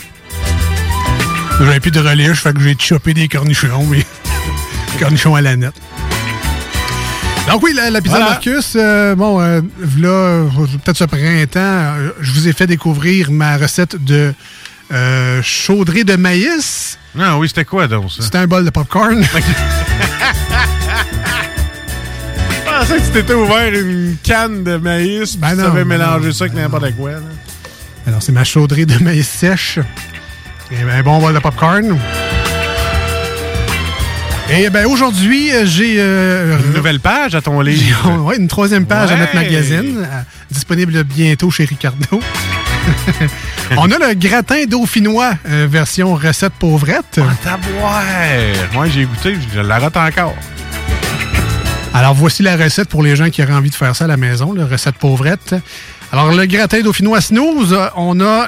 J'avais 1.60 1.80
plus 1.80 1.92
de 1.92 2.00
relish, 2.00 2.42
fait 2.42 2.54
que 2.54 2.60
j'ai 2.62 2.76
chopé 2.80 3.14
des 3.14 3.28
cornichons, 3.28 3.86
mais 3.90 4.06
cornichons 5.00 5.36
à 5.36 5.42
la 5.42 5.56
nette. 5.56 5.74
Donc 7.48 7.64
oui, 7.64 7.74
la, 7.74 7.90
la 7.90 8.02
pizza 8.02 8.18
Voilà. 8.18 8.32
Marcus, 8.34 8.74
euh, 8.76 9.16
bon, 9.16 9.40
euh, 9.42 9.62
là, 9.98 10.44
peut-être 10.84 10.98
ce 10.98 11.06
printemps, 11.06 11.60
euh, 11.60 12.12
je 12.20 12.32
vous 12.34 12.48
ai 12.48 12.54
fait 12.54 12.68
découvrir 12.68 13.32
ma 13.32 13.58
recette 13.58 13.96
de 14.04 14.34
chaudrée 15.42 16.04
de 16.04 16.16
maïs. 16.16 16.98
Non, 17.16 17.38
oui, 17.40 17.48
c'était 17.48 17.66
quoi 17.66 17.88
donc 17.88 18.12
ça? 18.12 18.22
C'était 18.22 18.38
un 18.38 18.48
bol 18.48 18.64
de 18.64 18.70
popcorn. 18.70 19.24
Je 22.50 22.80
pensais 22.80 22.98
que 23.00 23.06
tu 23.06 23.12
t'étais 23.12 23.34
ouvert 23.34 23.74
une 23.74 24.18
canne 24.22 24.64
de 24.64 24.78
maïs, 24.78 25.32
puis 25.32 25.40
Ben 25.40 25.52
tu 25.52 25.56
non, 25.58 25.64
savais 25.64 25.84
ben 25.84 25.98
mélanger 25.98 26.28
non, 26.28 26.34
ça 26.34 26.44
avec 26.44 26.54
ben 26.54 26.62
n'importe 26.62 26.96
quoi. 26.96 27.12
Là. 27.14 27.18
Alors, 28.06 28.22
c'est 28.22 28.32
ma 28.32 28.44
chaudrée 28.44 28.86
de 28.86 29.02
maïs 29.04 29.28
sèche. 29.28 29.80
Et 30.72 30.82
un 30.82 31.02
bon 31.04 31.20
bol 31.20 31.34
de 31.34 31.40
popcorn. 31.40 31.98
Et 34.50 34.70
ben 34.70 34.86
aujourd'hui, 34.86 35.52
euh, 35.54 35.66
j'ai... 35.66 35.96
euh, 36.00 36.58
Une 36.68 36.74
nouvelle 36.74 37.00
page 37.02 37.36
à 37.36 37.42
ton 37.42 37.60
livre. 37.62 38.10
Ouais, 38.24 38.38
une 38.38 38.48
troisième 38.48 38.86
page 38.86 39.12
à 39.12 39.18
notre 39.18 39.36
magazine, 39.36 40.00
euh, 40.00 40.22
disponible 40.50 41.04
bientôt 41.04 41.52
chez 41.52 41.66
Ricardo. 41.66 42.20
On 43.78 43.92
a 43.92 43.98
le 44.00 44.14
gratin 44.14 44.64
dauphinois, 44.66 45.34
euh, 45.50 45.68
version 45.70 46.16
recette 46.16 46.54
pauvrette. 46.54 47.20
Ah! 47.46 47.58
Moi, 48.74 48.88
j'ai 48.88 49.04
goûté, 49.06 49.36
je 49.54 49.60
la 49.60 49.80
rate 49.80 49.98
encore. 49.98 50.36
Alors, 51.94 52.14
voici 52.14 52.44
la 52.44 52.56
recette 52.56 52.88
pour 52.88 53.04
les 53.04 53.16
gens 53.18 53.30
qui 53.30 53.44
auraient 53.44 53.54
envie 53.54 53.70
de 53.70 53.76
faire 53.76 53.96
ça 53.96 54.06
à 54.06 54.08
la 54.08 54.18
maison, 54.18 54.54
la 54.54 54.66
recette 54.66 54.96
pauvrette. 54.96 55.56
Alors, 56.14 56.32
le 56.32 56.46
gratin 56.46 56.80
dauphinois 56.82 57.20
snooze, 57.20 57.78
on 57.98 58.22
a 58.22 58.48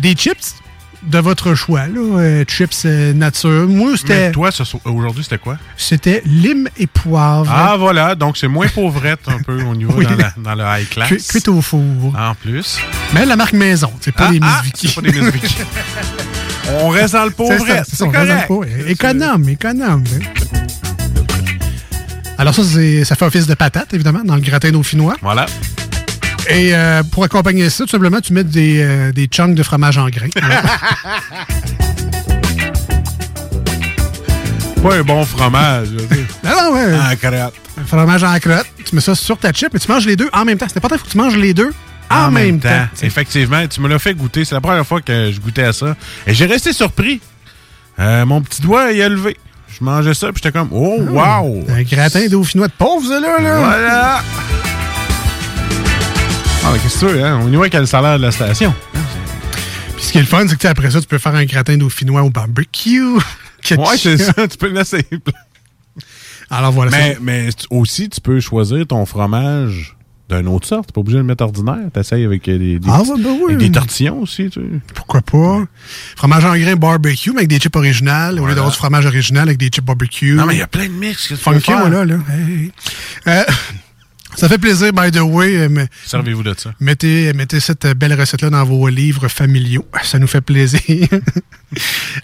des 0.00 0.12
chips 0.14 0.54
de 1.04 1.18
votre 1.18 1.54
choix, 1.54 1.86
là, 1.86 2.00
euh, 2.00 2.44
chips 2.44 2.82
euh, 2.84 3.12
nature. 3.12 3.68
Moi, 3.68 3.92
Mais 3.92 3.96
c'était 3.96 4.32
toi, 4.32 4.50
aujourd'hui, 4.84 5.22
c'était 5.24 5.38
quoi? 5.38 5.56
c'était 5.76 6.22
lime 6.26 6.68
et 6.76 6.86
poivre. 6.86 7.50
Ah, 7.54 7.76
voilà. 7.78 8.14
Donc, 8.14 8.36
c'est 8.36 8.48
moins 8.48 8.66
pauvrette 8.68 9.20
un 9.28 9.40
peu 9.42 9.62
au 9.62 9.74
niveau 9.74 9.92
Oui. 9.96 10.04
dans, 10.06 10.16
la- 10.16 10.32
dans 10.36 10.54
le 10.54 10.64
high 10.80 10.88
class. 10.88 11.08
Cu- 11.08 11.18
cuite 11.22 11.48
au 11.48 11.62
four. 11.62 11.80
En 12.18 12.34
plus. 12.34 12.78
Mais 13.14 13.24
la 13.24 13.36
marque 13.36 13.52
maison, 13.52 13.92
c'est 14.00 14.12
pas 14.14 14.26
Ah, 14.28 14.32
les 14.32 14.40
ah, 14.42 14.62
pas 14.94 15.00
des 15.02 15.12
Miss 15.12 15.30
Vicky. 15.32 15.56
On 16.80 16.88
reste 16.88 17.14
dans 17.14 17.24
le 17.24 17.30
pauvrette. 17.30 17.86
C'est 17.90 18.04
correct. 18.10 18.50
Économe, 18.88 19.48
économe. 19.48 20.04
hein. 20.14 20.42
Alors 22.36 22.54
ça, 22.54 22.62
ça 22.62 23.14
fait 23.16 23.24
office 23.24 23.46
de 23.46 23.54
patate, 23.54 23.94
évidemment, 23.94 24.22
dans 24.24 24.36
le 24.36 24.40
gratin 24.42 24.70
dauphinois. 24.70 25.16
Voilà. 25.22 25.46
Et 26.48 26.74
euh, 26.74 27.02
pour 27.02 27.24
accompagner 27.24 27.68
ça, 27.68 27.84
tout 27.84 27.90
simplement, 27.90 28.20
tu 28.20 28.32
mets 28.32 28.44
des, 28.44 28.80
euh, 28.82 29.12
des 29.12 29.26
chunks 29.26 29.54
de 29.54 29.62
fromage 29.62 29.98
en 29.98 30.08
grain. 30.08 30.28
Pas 34.82 34.94
un 34.94 35.02
bon 35.02 35.24
fromage. 35.24 35.88
je 35.92 35.98
sais. 35.98 36.24
non, 36.44 36.50
non, 36.50 36.72
ouais. 36.74 36.96
En 36.96 37.16
crotte. 37.16 37.54
Fromage 37.86 38.24
en 38.24 38.38
crotte. 38.38 38.66
Tu 38.84 38.94
mets 38.94 39.00
ça 39.00 39.14
sur 39.14 39.36
ta 39.36 39.52
chip 39.52 39.74
et 39.74 39.78
tu 39.78 39.90
manges 39.90 40.06
les 40.06 40.16
deux 40.16 40.30
en 40.32 40.44
même 40.44 40.56
temps. 40.56 40.66
C'est 40.68 40.78
important, 40.78 40.96
il 40.96 41.00
faut 41.00 41.06
que 41.06 41.10
tu 41.10 41.18
manges 41.18 41.36
les 41.36 41.52
deux 41.52 41.72
en, 42.10 42.30
même, 42.30 42.58
temps. 42.60 42.86
Effectivement, 43.02 43.66
tu 43.66 43.80
me 43.82 43.88
l'as 43.88 43.98
fait 43.98 44.14
goûter. 44.14 44.44
C'est 44.44 44.54
la 44.54 44.60
première 44.60 44.86
fois 44.86 45.00
que 45.02 45.30
je 45.30 45.40
goûtais 45.40 45.64
à 45.64 45.72
ça. 45.72 45.96
Et 46.26 46.32
j'ai 46.32 46.46
resté 46.46 46.72
surpris. 46.72 47.20
Euh, 47.98 48.24
mon 48.24 48.40
petit 48.40 48.62
doigt, 48.62 48.92
il 48.92 49.02
a 49.02 49.08
levé. 49.08 49.36
Je 49.68 49.84
mangeais 49.84 50.14
ça, 50.14 50.28
puis 50.32 50.40
j'étais 50.42 50.56
comme, 50.56 50.70
oh, 50.72 50.98
wow! 51.10 51.64
Un 51.68 51.82
gratin 51.82 52.26
dauphinois 52.28 52.68
de 52.68 52.72
pauvre, 52.72 53.06
ça, 53.06 53.20
là. 53.20 53.40
là. 53.40 53.58
Voilà! 53.58 54.22
Ah, 56.70 56.74
qu'est-ce 56.82 57.00
que 57.00 57.06
tu 57.06 57.12
veux, 57.14 57.24
hein? 57.24 57.40
On 57.42 57.50
y 57.50 57.56
voit 57.56 57.70
quel 57.70 57.86
salaire 57.86 58.18
de 58.18 58.22
la 58.24 58.30
station. 58.30 58.74
Puis 59.96 60.04
ce 60.04 60.12
qui 60.12 60.18
est 60.18 60.22
le 60.22 60.26
fun, 60.26 60.46
c'est 60.46 60.58
que 60.58 60.68
après 60.68 60.90
ça, 60.90 61.00
tu 61.00 61.06
peux 61.06 61.16
faire 61.18 61.34
un 61.34 61.44
gratin 61.46 61.76
dauphinois 61.78 62.22
au 62.22 62.30
barbecue. 62.30 63.02
Ouais, 63.72 63.98
c'est 63.98 64.16
ça. 64.16 64.32
Tu 64.48 64.56
peux 64.56 64.68
le 64.68 64.74
laisser. 64.74 65.04
Alors 66.50 66.72
voilà. 66.72 66.90
Mais, 66.92 67.14
ça. 67.14 67.18
mais 67.20 67.48
aussi, 67.70 68.08
tu 68.08 68.20
peux 68.20 68.38
choisir 68.40 68.86
ton 68.86 69.04
fromage 69.04 69.96
d'une 70.30 70.46
autre 70.48 70.66
sorte. 70.66 70.86
T'es 70.86 70.92
pas 70.92 71.00
obligé 71.00 71.16
de 71.16 71.22
le 71.22 71.26
mettre 71.26 71.44
ordinaire. 71.44 71.90
T'essayes 71.92 72.24
avec 72.24 72.48
euh, 72.48 72.56
des, 72.56 72.78
des, 72.78 72.88
Ah, 72.90 73.02
ben 73.04 73.16
oui. 73.42 73.54
avec 73.54 73.58
des 73.58 73.72
tortillons 73.72 74.20
aussi, 74.22 74.48
tu 74.48 74.60
sais. 74.60 74.66
Pourquoi 74.94 75.20
pas? 75.22 75.64
Fromage 76.16 76.44
en 76.44 76.56
grain 76.56 76.76
barbecue, 76.76 77.30
mais 77.32 77.38
avec 77.38 77.48
des 77.48 77.58
chips 77.58 77.74
originales, 77.76 78.38
au 78.40 78.46
lieu 78.46 78.54
d'avoir 78.54 78.70
du 78.70 78.78
fromage 78.78 79.04
original 79.06 79.48
avec 79.48 79.58
des 79.58 79.66
chips 79.68 79.84
barbecue. 79.84 80.34
Non, 80.34 80.46
mais 80.46 80.54
il 80.54 80.58
y 80.58 80.62
a 80.62 80.66
plein 80.68 80.86
de 80.86 80.92
mix 80.92 81.24
que 81.28 81.34
tu 81.34 81.40
peux 81.44 81.50
Funky, 81.52 81.60
faire? 81.72 81.80
voilà, 81.80 82.04
là. 82.04 82.14
Hey. 82.30 82.72
Euh, 83.26 83.42
ça 84.38 84.48
fait 84.48 84.58
plaisir, 84.58 84.92
by 84.92 85.10
the 85.10 85.20
way. 85.20 85.56
euh, 85.56 85.68
mais 85.70 85.86
Servez-vous 86.06 86.42
de 86.42 86.54
ça. 86.56 86.70
mettez, 86.80 87.32
mettez 87.32 87.60
cette 87.60 87.86
belle 87.96 88.14
recette-là 88.18 88.50
dans 88.50 88.64
vos 88.64 88.88
livres 88.88 89.28
familiaux. 89.28 89.86
Ça 90.02 90.18
nous 90.18 90.26
fait 90.28 90.40
plaisir. 90.40 90.80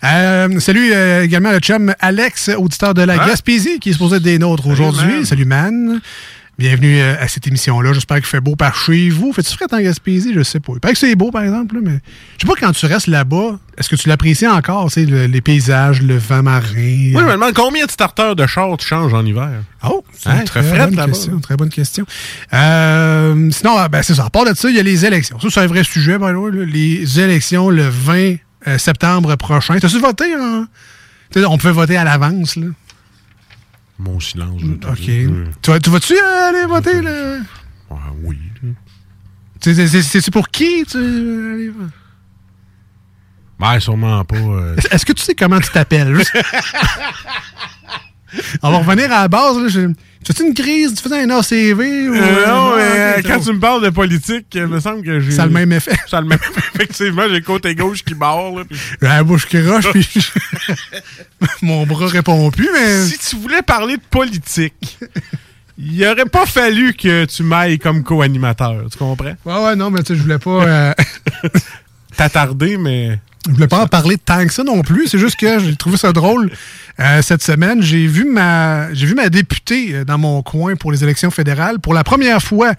Euh, 0.02 0.58
salut 0.58 0.90
euh, 0.94 1.22
également 1.22 1.52
le 1.52 1.58
chum 1.58 1.94
Alex, 2.00 2.48
auditeur 2.56 2.94
de 2.94 3.02
la 3.02 3.22
Hein? 3.22 3.26
Gaspésie, 3.26 3.78
qui 3.78 3.90
est 3.90 3.92
supposé 3.92 4.16
être 4.16 4.22
des 4.22 4.38
nôtres 4.38 4.66
aujourd'hui. 4.66 5.26
Salut, 5.26 5.44
man. 5.44 6.00
Bienvenue 6.56 7.00
euh, 7.00 7.16
à 7.20 7.26
cette 7.26 7.48
émission-là. 7.48 7.92
J'espère 7.92 8.18
qu'il 8.18 8.26
fait 8.26 8.40
beau 8.40 8.54
par 8.54 8.76
chez 8.76 9.10
vous. 9.10 9.32
Fais-tu 9.32 9.52
frais 9.56 9.66
en 9.72 9.80
Gaspésie? 9.80 10.32
Je 10.32 10.42
sais 10.44 10.60
pas. 10.60 10.74
Il 10.74 10.80
paraît 10.80 10.92
que 10.94 11.00
c'est 11.00 11.16
beau, 11.16 11.32
par 11.32 11.42
exemple, 11.42 11.74
là, 11.74 11.80
mais 11.82 11.98
je 12.38 12.46
sais 12.46 12.52
pas 12.52 12.54
quand 12.58 12.70
tu 12.70 12.86
restes 12.86 13.08
là-bas, 13.08 13.58
est-ce 13.76 13.88
que 13.88 13.96
tu 13.96 14.08
l'apprécies 14.08 14.46
encore, 14.46 14.86
tu 14.86 15.00
sais, 15.00 15.04
le- 15.06 15.26
les 15.26 15.40
paysages, 15.40 16.00
le 16.00 16.16
vent 16.16 16.44
marin? 16.44 16.62
Oui, 16.76 17.12
je 17.12 17.18
me 17.24 17.32
demande 17.32 17.54
combien 17.54 17.84
de 17.86 17.90
starters 17.90 18.36
de 18.36 18.46
char 18.46 18.76
tu 18.76 18.86
changes 18.86 19.12
en 19.12 19.26
hiver? 19.26 19.50
Oh, 19.82 20.04
c'est 20.16 20.28
Hein, 20.28 20.38
une 20.40 20.44
très 20.44 20.62
très, 20.62 20.78
bonne 20.78 20.94
là-bas. 20.94 21.06
question. 21.12 21.40
Très 21.40 21.56
bonne 21.56 21.70
question. 21.70 22.06
Euh, 22.52 23.50
sinon, 23.50 23.74
ah, 23.76 23.88
ben, 23.88 24.02
c'est 24.04 24.14
ça. 24.14 24.26
À 24.26 24.30
part 24.30 24.44
de 24.44 24.54
ça, 24.54 24.70
il 24.70 24.76
y 24.76 24.78
a 24.78 24.82
les 24.84 25.04
élections. 25.04 25.40
Ça, 25.40 25.48
c'est 25.50 25.60
un 25.60 25.66
vrai 25.66 25.82
sujet, 25.82 26.18
by 26.18 26.26
the 26.26 26.36
way, 26.36 26.52
là. 26.52 26.64
Les 26.64 27.18
élections 27.18 27.68
le 27.68 27.88
20 27.88 28.36
euh, 28.68 28.78
septembre 28.78 29.34
prochain. 29.34 29.76
T'as-tu 29.80 29.98
voté? 29.98 30.26
sais, 31.32 31.44
on 31.46 31.58
peut 31.58 31.70
voter 31.70 31.96
à 31.96 32.04
l'avance, 32.04 32.54
là. 32.54 32.66
Mon 33.98 34.18
silence. 34.20 34.60
je 34.60 34.66
OK. 34.72 34.96
Tu, 35.62 35.70
vas- 35.70 35.80
tu 35.80 35.90
vas-tu 35.90 36.18
aller 36.18 36.66
voter, 36.66 37.00
là? 37.00 37.38
Ouais, 37.90 37.98
oui. 38.22 38.38
Tu 39.60 39.74
sais, 39.74 39.86
C'est 39.86 40.02
c'est- 40.02 40.20
c'est 40.20 40.30
pour 40.30 40.48
qui, 40.48 40.84
tu 40.84 41.72
Ben, 43.58 43.78
sûrement 43.80 44.24
pas. 44.24 44.36
euh, 44.36 44.76
Est-ce 44.90 45.06
que 45.06 45.12
tu 45.12 45.22
sais 45.22 45.34
comment 45.34 45.60
tu 45.60 45.70
t'appelles? 45.70 46.20
On 48.62 48.70
va 48.72 48.78
revenir 48.78 49.12
à 49.12 49.22
la 49.22 49.28
base. 49.28 49.56
Là. 49.58 49.68
Je- 49.68 49.92
Tu 50.24 50.30
as-tu 50.32 50.42
une 50.46 50.54
crise? 50.54 50.94
Tu 50.94 51.02
faisais 51.02 51.22
un 51.22 51.30
ACV? 51.30 52.08
Ou... 52.08 52.14
Euh, 52.14 52.46
non, 52.46 52.76
mais 52.76 52.82
Ah, 52.82 53.18
euh, 53.18 53.22
quand 53.24 53.38
c'est 53.40 53.50
tu 53.50 53.52
me 53.56 53.60
parles 53.60 53.82
de 53.84 53.90
politique, 53.90 54.46
il 54.54 54.66
me 54.66 54.80
semble 54.80 55.02
que 55.04 55.20
j'ai. 55.20 55.32
Ça 55.32 55.42
a 55.42 55.46
le 55.46 55.52
même 55.52 55.70
effet. 55.78 55.96
Ça 56.08 56.18
a 56.18 56.20
le 56.22 56.26
même 56.28 56.38
Effectivement, 56.74 57.22
j'ai 57.28 57.34
le 57.34 57.40
côté 57.40 57.74
gauche 57.74 58.02
qui 58.02 58.14
barre. 58.14 58.52
Là, 58.56 58.62
la 59.02 59.22
bouche 59.22 59.46
qui 59.46 59.60
roche, 59.60 59.90
puis 59.92 60.08
mon 61.62 61.84
bras 61.86 62.06
répond 62.06 62.50
plus, 62.50 62.68
mais... 62.72 63.04
Si 63.04 63.18
tu 63.18 63.36
voulais 63.36 63.62
parler 63.62 63.96
de 63.96 64.02
politique, 64.10 64.98
il 65.76 66.06
aurait 66.06 66.24
pas 66.24 66.46
fallu 66.46 66.94
que 66.94 67.24
tu 67.26 67.42
m'ailles 67.42 67.78
comme 67.78 68.02
co-animateur. 68.02 68.84
Tu 68.90 68.96
comprends? 68.98 69.34
Ouais, 69.44 69.64
ouais, 69.64 69.76
non, 69.76 69.90
mais 69.90 70.02
tu 70.02 70.14
sais, 70.14 70.16
je 70.16 70.22
voulais 70.22 70.38
pas... 70.38 70.64
euh, 70.64 70.92
T'attarder, 72.16 72.76
mais. 72.76 73.18
Je 73.46 73.52
voulais 73.52 73.68
pas 73.68 73.82
en 73.82 73.86
parler 73.86 74.16
tant 74.16 74.46
que 74.46 74.52
ça 74.52 74.64
non 74.64 74.82
plus. 74.82 75.08
C'est 75.08 75.18
juste 75.18 75.36
que 75.36 75.58
j'ai 75.58 75.76
trouvé 75.76 75.96
ça 75.96 76.12
drôle. 76.12 76.50
Euh, 77.00 77.22
cette 77.22 77.42
semaine, 77.42 77.82
j'ai 77.82 78.06
vu 78.06 78.24
ma 78.24 78.92
j'ai 78.94 79.06
vu 79.06 79.14
ma 79.14 79.28
députée 79.28 79.94
euh, 79.94 80.04
dans 80.04 80.18
mon 80.18 80.42
coin 80.42 80.76
pour 80.76 80.92
les 80.92 81.02
élections 81.02 81.30
fédérales 81.30 81.80
pour 81.80 81.92
la 81.92 82.04
première 82.04 82.42
fois 82.42 82.72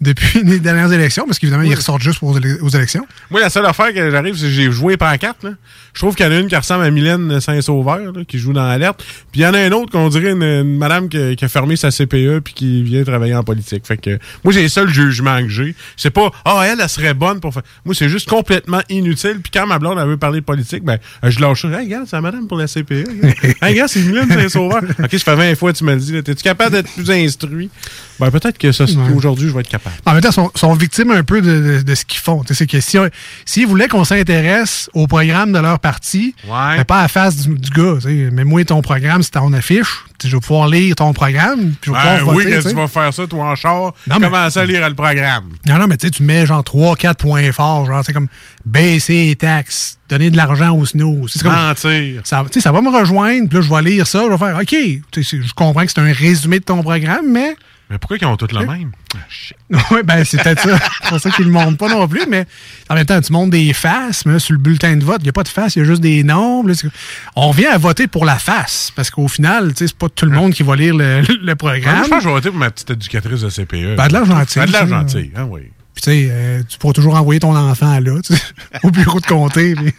depuis 0.00 0.42
les 0.44 0.58
dernières 0.58 0.92
élections, 0.92 1.26
parce 1.26 1.38
qu'évidemment, 1.38 1.62
ils 1.62 1.74
ressortent 1.74 2.02
juste 2.02 2.18
pour 2.18 2.30
aux 2.30 2.68
élections. 2.70 3.06
Moi, 3.30 3.40
la 3.40 3.50
seule 3.50 3.66
affaire 3.66 3.92
que 3.92 4.10
j'arrive, 4.10 4.34
c'est 4.34 4.46
que 4.46 4.50
j'ai 4.50 4.72
joué 4.72 4.96
pancarte. 4.96 5.44
Là. 5.44 5.50
Je 5.94 6.00
trouve 6.00 6.14
qu'il 6.14 6.24
y 6.26 6.28
en 6.28 6.32
a 6.32 6.38
une 6.38 6.46
qui 6.48 6.56
ressemble 6.56 6.84
à 6.84 6.90
Mylène 6.90 7.40
Saint-Sauveur, 7.40 7.98
là, 8.12 8.24
qui 8.26 8.38
joue 8.38 8.52
dans 8.52 8.66
l'alerte. 8.66 9.02
Puis 9.32 9.40
il 9.40 9.44
y 9.44 9.46
en 9.46 9.54
a 9.54 9.58
un 9.58 9.72
autre 9.72 9.90
qu'on 9.92 10.08
dirait 10.08 10.30
une, 10.32 10.42
une 10.42 10.78
madame 10.78 11.08
qui, 11.08 11.36
qui 11.36 11.44
a 11.44 11.48
fermé 11.48 11.76
sa 11.76 11.90
CPE 11.90 12.40
puis 12.44 12.54
qui 12.54 12.82
vient 12.82 13.02
travailler 13.04 13.34
en 13.34 13.42
politique. 13.42 13.86
Fait 13.86 13.96
que 13.96 14.18
moi, 14.44 14.52
j'ai 14.52 14.62
le 14.62 14.68
seul 14.68 14.88
jugement 14.88 15.40
que 15.42 15.48
j'ai. 15.48 15.74
C'est 15.96 16.10
pas 16.10 16.30
Ah, 16.44 16.62
elle, 16.66 16.80
elle 16.80 16.88
serait 16.88 17.14
bonne 17.14 17.40
pour 17.40 17.52
faire. 17.52 17.62
Moi, 17.84 17.94
c'est 17.94 18.08
juste 18.08 18.28
complètement 18.28 18.80
inutile. 18.88 19.40
Puis 19.42 19.50
quand 19.52 19.66
ma 19.66 19.78
blonde 19.78 19.98
elle 20.00 20.08
veut 20.08 20.16
parler 20.16 20.40
de 20.40 20.44
politique, 20.44 20.84
ben 20.84 20.98
je 21.22 21.40
lâche 21.40 21.62
ça. 21.62 21.68
Hey, 21.68 21.86
regarde, 21.86 22.06
c'est 22.08 22.16
la 22.16 22.22
madame 22.22 22.46
pour 22.46 22.56
la 22.58 22.66
CPE. 22.66 22.90
regarde. 23.08 23.34
hey, 23.62 23.72
regarde, 23.72 23.88
c'est 23.90 24.00
Mylène 24.00 24.28
Saint-Sauveur. 24.30 24.82
OK, 24.98 25.10
ça 25.12 25.18
fait 25.18 25.36
20 25.36 25.54
fois 25.56 25.72
que 25.72 25.78
tu 25.78 25.84
me 25.84 25.94
le 25.94 26.00
dis. 26.00 26.12
là. 26.12 26.22
T'es-tu 26.22 26.42
capable 26.42 26.72
d'être 26.76 26.92
plus 26.92 27.10
instruit? 27.10 27.70
Ben 28.18 28.30
peut-être 28.30 28.58
que 28.58 28.70
ça, 28.72 28.84
Ouais. 28.84 29.14
aujourd'hui, 29.14 29.48
je 29.48 29.54
vais 29.54 29.60
être 29.60 29.68
capable. 29.68 29.96
En 30.04 30.12
même 30.12 30.20
temps, 30.20 30.28
ils 30.28 30.34
sont, 30.34 30.50
sont 30.54 30.74
victimes 30.74 31.10
un 31.10 31.22
peu 31.24 31.40
de, 31.40 31.78
de- 31.78 31.82
de 31.82 31.94
ce 31.94 32.04
qu'ils 32.04 32.20
font. 32.20 32.42
Tu 32.42 32.48
sais, 32.48 32.54
C'est 32.54 32.66
que 32.66 32.80
si 32.80 32.98
s'ils 33.46 33.66
voulaient 33.66 33.88
qu'on 33.88 34.04
s'intéresse 34.04 34.90
au 34.94 35.06
programme 35.06 35.52
de 35.52 35.58
leur 35.58 35.79
parti, 35.80 36.34
Ouais. 36.48 36.76
mais 36.78 36.84
pas 36.84 36.98
à 36.98 37.02
la 37.02 37.08
face 37.08 37.36
du, 37.38 37.54
du 37.54 37.70
gars. 37.70 37.94
Mais 38.32 38.44
moi, 38.44 38.64
ton 38.64 38.82
programme, 38.82 39.22
c'est 39.22 39.30
ton 39.32 39.52
affiche. 39.52 40.04
Je 40.22 40.28
vais 40.36 40.40
pouvoir 40.40 40.68
lire 40.68 40.94
ton 40.96 41.12
programme. 41.14 41.72
Puis 41.80 41.90
je 41.90 41.92
vais 41.92 41.96
Ben 42.04 42.18
pouvoir 42.18 42.36
oui, 42.36 42.44
voter, 42.44 42.62
que 42.62 42.68
tu 42.68 42.74
vas 42.74 42.88
faire 42.88 43.12
ça, 43.14 43.26
toi, 43.26 43.44
en 43.50 43.54
char. 43.56 43.94
Non, 44.06 44.16
mais- 44.20 44.26
Commence 44.28 44.56
à 44.56 44.64
lire 44.66 44.86
le 44.88 44.94
programme. 44.94 45.44
Non, 45.66 45.78
non, 45.78 45.86
mais 45.86 45.96
tu 45.96 46.06
sais, 46.06 46.10
tu 46.10 46.22
mets 46.22 46.44
genre 46.46 46.62
3-4 46.62 47.14
points 47.16 47.50
forts, 47.52 47.86
genre, 47.86 48.02
c'est 48.04 48.12
comme 48.12 48.28
baisser 48.66 49.26
les 49.26 49.36
taxes, 49.36 49.98
donner 50.08 50.30
de 50.30 50.36
l'argent 50.36 50.76
aux 50.76 50.84
snow. 50.86 51.26
C'est 51.28 51.42
comme. 51.42 51.52
Mentir. 51.54 52.20
Ça, 52.24 52.42
tu 52.44 52.54
sais, 52.54 52.60
ça 52.60 52.70
va 52.72 52.80
me 52.82 52.90
rejoindre, 52.90 53.48
puis 53.48 53.58
là, 53.58 53.62
je 53.64 53.70
vais 53.74 53.82
lire 53.90 54.06
ça, 54.06 54.22
je 54.26 54.30
vais 54.30 54.38
faire 54.38 54.56
OK. 54.58 54.74
Je 55.16 55.52
comprends 55.54 55.84
que 55.84 55.90
c'est 55.94 56.00
un 56.00 56.12
résumé 56.12 56.58
de 56.60 56.64
ton 56.64 56.82
programme, 56.82 57.26
mais. 57.30 57.56
Mais 57.90 57.98
pourquoi 57.98 58.18
ils 58.20 58.24
ont 58.24 58.36
tous 58.36 58.52
le 58.52 58.64
même? 58.64 58.92
Ah, 59.16 59.18
shit. 59.28 59.56
Oui, 59.90 59.98
ben, 60.04 60.24
c'est 60.24 60.40
peut-être 60.42 60.62
ça. 60.62 60.78
C'est 61.02 61.08
pour 61.08 61.18
ça 61.20 61.30
qu'ils 61.30 61.46
ne 61.46 61.50
le 61.50 61.54
montrent 61.54 61.76
pas 61.76 61.88
non 61.88 62.06
plus, 62.06 62.22
mais 62.28 62.46
en 62.88 62.94
même 62.94 63.04
temps, 63.04 63.20
tu 63.20 63.32
montres 63.32 63.50
des 63.50 63.72
faces, 63.72 64.24
mais 64.24 64.34
là, 64.34 64.38
sur 64.38 64.52
le 64.52 64.58
bulletin 64.60 64.96
de 64.96 65.04
vote, 65.04 65.16
il 65.20 65.24
n'y 65.24 65.28
a 65.30 65.32
pas 65.32 65.42
de 65.42 65.48
face, 65.48 65.74
il 65.74 65.80
y 65.80 65.82
a 65.82 65.84
juste 65.84 66.00
des. 66.00 66.22
Là, 66.22 66.62
c'est- 66.74 66.86
on 67.34 67.48
revient 67.48 67.66
à 67.66 67.78
voter 67.78 68.06
pour 68.06 68.24
la 68.24 68.36
face, 68.38 68.92
parce 68.94 69.10
qu'au 69.10 69.26
final, 69.26 69.70
tu 69.70 69.78
sais, 69.78 69.86
c'est 69.88 69.96
pas 69.98 70.08
tout 70.08 70.24
le 70.26 70.32
monde 70.32 70.52
qui 70.52 70.62
va 70.62 70.76
lire 70.76 70.94
le, 70.94 71.20
le 71.28 71.44
Moi, 71.44 71.56
programme. 71.56 72.04
je 72.04 72.08
pense 72.08 72.18
que 72.18 72.22
je 72.24 72.28
vais 72.28 72.34
voter 72.34 72.50
pour 72.50 72.58
ma 72.58 72.70
petite 72.70 72.90
éducatrice 72.90 73.40
de 73.40 73.48
CPE. 73.50 73.96
Ben, 73.96 74.06
de 74.06 74.12
l'argent 74.12 74.38
gentil, 74.38 74.58
Ben, 74.60 74.66
de 74.66 74.72
l'argent 74.72 75.00
gentil, 75.00 75.30
hein, 75.34 75.46
oui. 75.50 75.62
Puis, 75.92 76.02
tu 76.04 76.10
sais, 76.10 76.28
euh, 76.30 76.62
tu 76.68 76.78
pourras 76.78 76.92
toujours 76.92 77.16
envoyer 77.16 77.40
ton 77.40 77.56
enfant 77.56 77.98
là, 77.98 78.12
au 78.84 78.90
bureau 78.92 79.18
de 79.18 79.26
comté. 79.26 79.74
puis- 79.74 79.92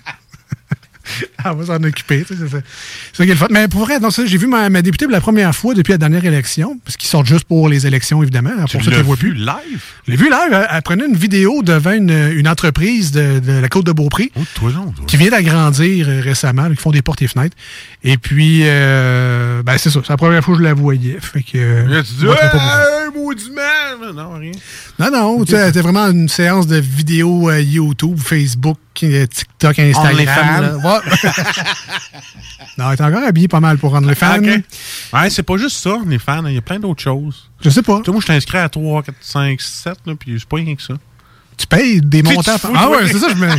Elle 1.46 1.56
va 1.56 1.66
s'en 1.66 1.84
occuper. 1.84 2.26
C'est 2.28 2.36
ça 2.38 2.58
qui 3.18 3.24
est 3.24 3.26
le 3.34 3.36
fun. 3.36 3.48
Mais 3.50 3.68
pour 3.68 3.82
vrai, 3.86 4.00
donc, 4.00 4.12
ça, 4.12 4.26
j'ai 4.26 4.38
vu 4.38 4.48
ma, 4.48 4.70
ma 4.70 4.82
députée 4.82 5.06
pour 5.06 5.12
la 5.14 5.22
première 5.22 5.54
fois 5.56 5.74
depuis 5.74 5.92
la 5.92 5.98
dernière 5.98 6.24
élection, 6.26 6.80
parce 6.86 6.98
qu'ils 6.98 7.10
sortent 7.10 7.26
juste 7.28 7.46
pour 7.46 7.68
les 7.70 7.88
élections, 7.88 8.22
évidemment. 8.22 8.52
Pour 8.56 8.68
Tu 8.70 8.84
ça, 8.84 8.92
tu 8.92 9.02
vois 9.02 9.16
vu 9.16 9.32
plus. 9.32 9.34
live? 9.34 9.82
Je 10.08 10.12
l'ai 10.12 10.18
vu 10.18 10.26
live. 10.30 10.52
Elle, 10.52 10.68
elle 10.72 10.82
prenait 10.82 11.06
une 11.06 11.16
vidéo 11.16 11.62
devant 11.64 11.92
une, 11.92 12.12
une 12.36 12.48
entreprise 12.48 13.12
de, 13.12 13.40
de 13.40 13.54
la 13.54 13.68
côte 13.70 13.86
de 13.86 13.92
Beaupré. 13.92 14.32
Oh, 14.36 14.42
toi, 14.56 14.72
non, 14.74 14.92
toi. 14.92 15.06
Qui 15.08 15.18
vient 15.18 15.30
d'agrandir 15.32 16.08
euh, 16.10 16.22
récemment, 16.22 16.70
qui 16.70 16.76
font 16.76 16.92
des 16.92 17.02
portes 17.02 17.22
et 17.22 17.28
fenêtres. 17.28 17.56
Et 18.04 18.18
puis, 18.18 18.62
euh, 18.64 19.62
ben 19.64 19.78
c'est 19.78 19.90
ça. 19.90 20.00
C'est 20.04 20.10
la 20.14 20.18
première 20.18 20.44
fois 20.44 20.56
que 20.56 20.60
je 20.60 20.64
la 20.64 20.74
voyais. 20.74 21.18
Fait 21.22 21.44
que. 21.44 21.58
euh, 21.58 22.02
tu 22.04 22.14
dis, 22.14 22.26
hey! 22.26 22.50
Non, 24.14 24.34
rien. 24.40 24.52
Non, 25.00 25.12
non, 25.12 25.46
c'était 25.46 25.82
vraiment 25.82 26.08
une 26.10 26.28
séance 26.28 26.68
de 26.68 26.76
vidéos 26.78 27.50
euh, 27.50 27.62
YouTube, 27.62 28.18
Facebook, 28.20 28.78
TikTok, 28.94 29.80
Instagram. 29.80 30.80
Non, 32.78 32.90
elle 32.92 32.98
est 32.98 33.02
encore 33.02 33.24
habillée 33.24 33.48
pas 33.48 33.60
mal 33.60 33.78
pour 33.78 33.92
rendre 33.92 34.08
les 34.08 34.16
fans. 34.16 34.40
Ah. 35.14 35.24
Ouais, 35.24 35.30
c'est 35.30 35.44
pas 35.44 35.58
juste 35.58 35.78
ça, 35.78 35.98
les 36.08 36.20
fans. 36.20 36.46
Il 36.46 36.54
y 36.56 36.58
a 36.58 36.62
plein 36.62 36.80
d'autres 36.80 37.02
choses. 37.04 37.50
Je 37.62 37.70
sais 37.70 37.82
pas. 37.82 37.98
Tu 38.00 38.06
sais, 38.06 38.12
moi, 38.12 38.22
je 38.22 38.26
suis 38.26 38.34
inscrit 38.34 38.58
à 38.58 38.70
3, 38.70 39.04
4, 39.04 39.16
5, 39.20 39.62
7, 39.62 39.94
là, 40.06 40.14
puis 40.18 40.36
c'est 40.40 40.48
pas 40.48 40.56
rien 40.58 40.76
que 40.76 40.82
ça. 40.82 40.94
Tu 41.58 41.68
payes 41.68 42.02
des 42.02 42.24
montants. 42.24 42.54
tu 42.54 42.60
fous, 42.60 42.74
ah 42.76 42.86
toi. 42.86 42.98
ouais, 42.98 43.08
c'est 43.12 43.20
ça, 43.20 43.28
je 43.30 43.36
me. 43.36 43.48
ça, 43.50 43.58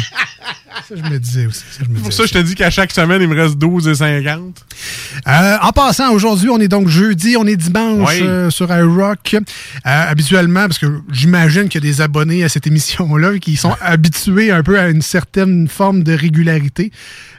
je 0.91 1.03
me 1.03 1.19
disais 1.19 1.47
aussi. 1.47 1.61
Ça, 1.61 1.85
je 1.85 1.89
me 1.91 1.97
C'est 1.97 2.01
pour 2.03 2.11
disais 2.11 2.17
ça 2.17 2.23
que 2.23 2.29
je 2.31 2.35
te 2.35 2.39
dis 2.39 2.55
qu'à 2.57 2.71
chaque 2.71 2.91
semaine, 2.91 3.23
il 3.23 3.29
me 3.29 3.41
reste 3.41 3.57
12 3.59 3.87
et 3.87 3.95
50. 3.95 4.65
Euh, 5.29 5.57
en 5.61 5.71
passant, 5.71 6.11
aujourd'hui, 6.13 6.49
on 6.49 6.59
est 6.59 6.69
donc 6.69 6.89
jeudi, 6.89 7.37
on 7.37 7.47
est 7.47 7.55
dimanche 7.55 8.09
Oui. 8.09 8.23
euh, 8.23 8.51
sur 8.51 8.75
iRock. 8.75 9.35
Euh, 9.35 9.41
habituellement, 9.85 10.63
parce 10.63 10.79
que 10.79 10.87
j'imagine 11.13 11.69
qu'il 11.69 11.85
y 11.85 11.87
a 11.87 11.91
des 11.93 12.01
abonnés 12.01 12.43
à 12.43 12.49
cette 12.49 12.67
émission-là 12.67 13.39
qui 13.39 13.57
sont 13.57 13.77
habitués 13.81 14.51
un 14.51 14.63
peu 14.65 14.81
à 14.81 14.89
une 14.89 15.03
certaine 15.03 15.69
forme 15.69 16.03
de 16.03 16.13
régularité. 16.15 16.91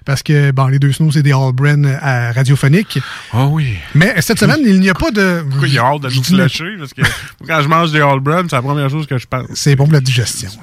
Parce 0.06 0.24
que, 0.24 0.52
bon, 0.52 0.68
les 0.68 0.80
deux 0.80 0.92
snows, 0.92 1.12
c'est 1.12 1.24
des 1.24 1.32
All-Brand 1.34 1.86
euh, 1.86 2.32
radiophoniques. 2.32 3.00
Ah 3.32 3.46
oui. 3.46 3.78
Mais 3.96 4.14
cette 4.22 4.40
semaine, 4.40 4.60
il 4.66 4.80
n'y 4.80 4.90
a 4.90 4.94
pas 4.94 5.12
de... 5.12 5.44
Pourquoi 5.50 5.68
il 5.68 5.78
a 5.80 5.84
hâte 5.84 6.02
de 6.02 6.10
nous 6.10 6.24
flasher? 6.24 6.76
Parce 6.78 6.94
que 6.94 7.02
quand 7.48 7.62
je 7.62 7.68
mange 7.68 7.92
des 7.92 8.02
All 8.02 8.20
Brun, 8.20 8.44
c'est 8.50 8.56
la 8.56 8.62
première 8.62 8.90
chose 8.90 9.08
que 9.08 9.18
je 9.18 9.26
pense. 9.28 9.48
C'est 9.54 9.76
bon 9.76 9.86
pour 9.86 9.94
la 9.94 10.02
digestion. 10.02 10.50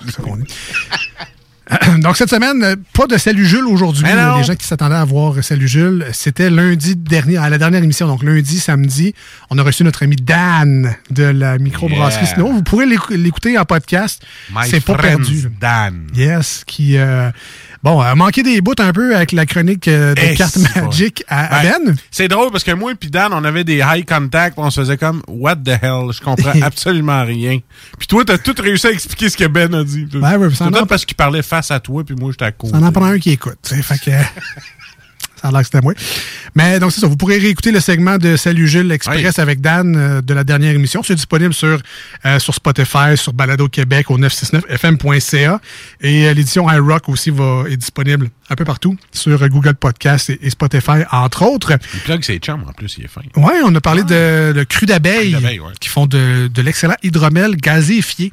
Donc, 2.01 2.17
cette 2.17 2.31
semaine, 2.31 2.75
pas 2.93 3.07
de 3.07 3.17
Salut 3.17 3.47
Jules 3.47 3.65
aujourd'hui. 3.67 4.03
Les 4.05 4.43
gens 4.43 4.57
qui 4.57 4.67
s'attendaient 4.67 4.97
à 4.97 5.05
voir 5.05 5.35
Salut 5.45 5.69
Jules, 5.69 6.05
c'était 6.13 6.51
lundi 6.51 6.97
dernier, 6.97 7.37
à 7.37 7.49
la 7.49 7.59
dernière 7.59 7.81
émission. 7.85 8.09
Donc, 8.09 8.25
lundi, 8.25 8.59
samedi, 8.59 9.15
on 9.51 9.59
a 9.59 9.63
reçu 9.63 9.85
notre 9.85 10.03
ami 10.03 10.17
Dan 10.17 10.97
de 11.11 11.23
la 11.23 11.59
microbrasserie 11.59 12.25
Yeah. 12.25 12.35
Snow. 12.35 12.53
Vous 12.53 12.63
pourrez 12.65 12.87
l'écou- 12.87 13.13
l'écouter 13.13 13.57
en 13.57 13.65
podcast. 13.65 14.21
C'est 14.65 14.85
pas 14.85 14.97
perdu. 14.97 15.49
Dan. 15.61 16.09
Yes, 16.15 16.65
qui, 16.67 16.97
euh, 16.99 17.31
bon, 17.83 18.01
a 18.01 18.15
manqué 18.15 18.43
des 18.43 18.61
bouts 18.61 18.75
un 18.79 18.93
peu 18.93 19.15
avec 19.17 19.33
la 19.33 19.47
chronique 19.47 19.89
euh, 19.89 20.15
de 20.15 20.21
Eh, 20.23 20.35
cartes 20.35 20.59
Magic 20.77 21.25
à. 21.29 21.63
Ben. 21.63 21.97
C'est 22.11 22.29
drôle 22.29 22.51
parce 22.51 22.65
que 22.65 22.73
moi 22.73 22.93
et 22.93 23.07
Dan, 23.09 23.33
on 23.33 23.45
avait 23.45 23.65
des 23.65 23.83
high 23.87 24.05
contact, 24.07 24.55
on 24.59 24.71
se 24.71 24.81
faisait 24.81 24.97
comme 24.97 25.23
What 25.29 25.57
the 25.57 25.79
hell, 25.83 26.13
je 26.13 26.21
comprends 26.21 26.53
absolument 26.63 27.25
rien. 27.25 27.59
Puis 27.99 28.07
toi, 28.07 28.25
t'as 28.25 28.39
tout 28.39 28.55
réussi 28.59 28.87
à 28.87 28.91
expliquer 28.91 29.29
ce 29.29 29.37
que 29.37 29.47
Ben 29.47 29.75
a 29.75 29.85
dit. 29.85 30.09
Ouais, 30.15 30.37
ouais, 30.37 30.55
ça 30.55 30.67
en 30.67 30.87
parce 30.87 31.05
qu'il 31.05 31.17
parlait 31.17 31.43
face 31.43 31.71
à 31.71 31.81
toi, 31.81 32.05
puis 32.05 32.15
moi 32.15 32.31
j'étais 32.33 32.45
à 32.47 32.53
côté. 32.53 32.73
Ça 32.73 32.85
en 32.85 32.93
prend 32.93 33.07
un 33.07 33.19
qui 33.19 33.31
écoute. 33.31 33.59
Fait 33.65 33.99
que. 33.99 34.11
Ça 35.41 35.49
a 35.49 35.51
l'air 35.53 35.61
que 35.61 35.67
c'était 35.67 35.81
moi. 35.81 35.95
Mais 36.55 36.79
donc, 36.81 36.93
c'est 36.93 37.01
ça. 37.01 37.07
Vous 37.07 37.17
pourrez 37.17 37.39
réécouter 37.39 37.73
le 37.73 37.81
segment 37.81 38.19
de 38.19 38.37
Salut 38.37 38.69
Jules 38.69 38.91
Express 38.93 39.39
avec 39.39 39.61
Dan 39.61 39.97
euh, 39.97 40.21
de 40.21 40.35
la 40.35 40.45
dernière 40.45 40.75
émission. 40.75 41.03
C'est 41.03 41.15
disponible 41.15 41.55
sur, 41.55 41.79
euh, 42.27 42.39
sur 42.39 42.55
Spotify, 42.55 43.17
sur 43.17 43.33
Balado 43.33 43.69
Québec 43.69 44.11
au 44.11 44.19
969fm.ca. 44.19 45.61
Et 46.03 46.27
euh, 46.27 46.35
l'édition 46.35 46.71
iRock 46.71 47.09
aussi 47.09 47.31
va, 47.31 47.65
est 47.71 47.77
disponible 47.77 48.29
un 48.51 48.55
peu 48.55 48.65
partout 48.65 48.97
sur 49.13 49.43
euh, 49.43 49.49
Google 49.49 49.75
Podcast 49.75 50.31
et, 50.31 50.39
et 50.43 50.51
Spotify, 50.51 51.05
entre 51.11 51.43
autres. 51.45 51.73
Il 51.95 52.01
plug 52.01 52.23
ses 52.25 52.39
chums 52.39 52.65
en 52.69 52.73
plus, 52.73 52.97
il 52.99 53.05
est 53.05 53.09
fin. 53.09 53.23
Oui, 53.37 53.53
on 53.65 53.75
a 53.75 53.81
parlé 53.81 54.03
de, 54.03 54.53
de 54.53 54.65
cru 54.65 54.87
d'abeille 54.87 55.33
Cru 55.33 55.41
d'abeille, 55.43 55.61
ouais. 55.61 55.73
qui 55.81 55.89
font 55.89 56.07
de, 56.07 56.49
de 56.53 56.63
l'excellent 56.63 56.97
hydromel 57.03 57.57
gazéifié. 57.57 58.33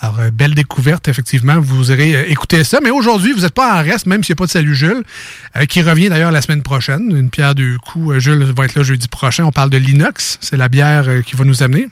Alors, 0.00 0.20
euh, 0.20 0.30
belle 0.30 0.54
découverte, 0.54 1.08
effectivement. 1.08 1.60
Vous 1.60 1.90
aurez 1.90 2.16
euh, 2.16 2.30
écouté 2.30 2.64
ça. 2.64 2.80
Mais 2.82 2.90
aujourd'hui, 2.90 3.32
vous 3.32 3.42
n'êtes 3.42 3.54
pas 3.54 3.78
en 3.78 3.82
reste, 3.82 4.06
même 4.06 4.24
s'il 4.24 4.32
n'y 4.32 4.38
a 4.38 4.40
pas 4.40 4.46
de 4.46 4.50
Salut 4.50 4.74
Jules, 4.74 5.02
euh, 5.56 5.66
qui 5.66 5.82
revient 5.82 6.08
d'ailleurs 6.08 6.30
la 6.30 6.42
semaine 6.42 6.62
prochaine. 6.62 7.10
Une 7.10 7.28
pierre 7.28 7.56
deux 7.56 7.76
coups. 7.78 8.14
Euh, 8.14 8.18
Jules 8.20 8.44
va 8.56 8.64
être 8.64 8.76
là 8.76 8.82
jeudi 8.84 9.08
prochain. 9.08 9.44
On 9.44 9.50
parle 9.50 9.68
de 9.68 9.78
l'inox. 9.78 10.38
C'est 10.40 10.56
la 10.56 10.68
bière 10.68 11.04
euh, 11.08 11.22
qui 11.22 11.34
va 11.34 11.44
nous 11.44 11.64
amener. 11.64 11.88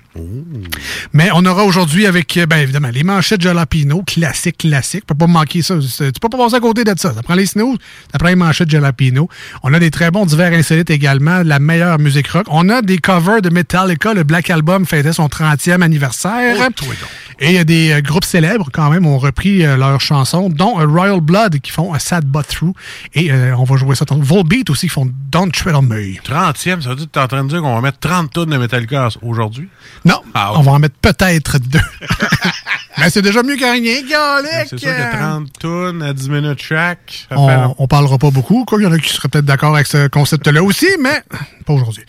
Mais 1.13 1.31
on 1.35 1.45
aura 1.45 1.65
aujourd'hui 1.65 2.07
avec, 2.07 2.39
ben 2.49 2.59
évidemment, 2.59 2.91
les 2.93 3.03
manchettes 3.03 3.41
Jalapino, 3.41 4.03
classique, 4.03 4.59
classique. 4.59 5.01
Tu 5.01 5.07
peux 5.07 5.15
pas 5.15 5.27
manquer 5.27 5.63
ça. 5.63 5.75
Tu 5.79 6.13
peux 6.21 6.29
pas 6.29 6.39
passer 6.39 6.55
à 6.57 6.61
côté 6.61 6.85
de 6.85 6.95
ça. 6.97 7.13
Ça 7.13 7.23
prend 7.23 7.35
les 7.35 7.47
snows, 7.47 7.77
ça 8.13 8.19
prend 8.19 8.29
les 8.29 8.37
manchettes 8.37 8.71
Jalapino. 8.71 9.29
On 9.63 9.75
a 9.75 9.81
des 9.81 9.91
très 9.91 10.11
bons 10.11 10.25
divers 10.25 10.53
insolites 10.53 10.91
également, 10.91 11.43
de 11.43 11.49
la 11.49 11.59
meilleure 11.59 11.99
musique 11.99 12.29
rock. 12.29 12.47
On 12.49 12.69
a 12.69 12.81
des 12.81 12.99
covers 12.99 13.43
de 13.43 13.51
Metallica. 13.51 14.15
Le 14.15 14.23
Black 14.23 14.51
Album 14.51 14.87
fêtait 14.87 15.13
son 15.13 15.27
30e 15.27 15.83
anniversaire. 15.83 16.57
Oh, 16.61 16.73
toi 16.75 16.89
donc. 16.89 17.28
Et 17.41 17.51
il 17.51 17.53
y 17.55 17.59
a 17.59 17.65
des 17.65 17.93
euh, 17.93 18.01
groupes 18.01 18.25
célèbres 18.25 18.69
quand 18.73 18.91
même 18.91 19.07
ont 19.07 19.19
repris 19.19 19.65
euh, 19.65 19.77
leurs 19.77 20.01
chansons, 20.01 20.49
dont 20.49 20.81
euh, 20.81 20.87
Royal 20.87 21.21
Blood 21.21 21.61
qui 21.61 21.71
font 21.71 21.93
A 21.93 21.99
Sad 21.99 22.25
But 22.25 22.47
Through. 22.49 22.73
Et 23.15 23.33
on 23.33 23.65
va 23.65 23.77
jouer 23.77 23.95
ça. 23.95 24.05
Volbeat 24.11 24.71
aussi 24.71 24.87
qui 24.87 24.93
font 24.93 25.09
Don't 25.31 25.51
Tread 25.53 25.75
on 25.75 25.83
Me. 25.83 26.15
30e, 26.23 26.81
ça 26.81 26.91
veut 26.91 26.97
dire 26.97 27.07
que 27.07 27.11
t'es 27.13 27.21
en 27.21 27.29
train 27.29 27.45
de 27.45 27.49
dire 27.49 27.61
qu'on 27.61 27.75
va 27.75 27.81
mettre 27.81 27.99
30 28.01 28.33
tonnes 28.33 28.51
de 28.51 28.57
Metallica 28.57 29.09
aujourd'hui? 29.23 29.69
Non, 30.05 30.21
Ah, 30.35 30.53
on 30.57 30.63
va 30.63 30.73
en 30.73 30.79
mettre 30.79 30.97
peut-être 31.01 31.59
deux. 31.59 31.79
Mais 32.99 33.11
c'est 33.11 33.23
déjà 33.23 33.43
mieux 33.45 33.57
que 33.57 33.65
rien, 33.65 34.03
Galec! 34.03 34.67
C'est 34.71 34.79
sûr 34.79 34.91
que 34.91 35.17
30 35.17 35.49
tonnes 35.61 36.03
à 36.03 36.13
10 36.13 36.31
minutes 36.31 36.61
chaque. 36.61 37.29
On, 37.31 37.49
long. 37.49 37.75
on 37.79 37.87
parlera 37.87 38.19
pas 38.19 38.31
beaucoup. 38.31 38.65
Quoi, 38.65 38.81
il 38.81 38.85
y 38.85 38.87
en 38.87 38.93
a 38.93 38.99
qui 38.99 39.13
seraient 39.13 39.29
peut-être 39.29 39.45
d'accord 39.45 39.75
avec 39.75 39.87
ce 39.87 40.09
concept-là 40.09 40.63
aussi, 40.65 40.89
mais 41.01 41.23
pas 41.65 41.75
aujourd'hui. 41.75 42.05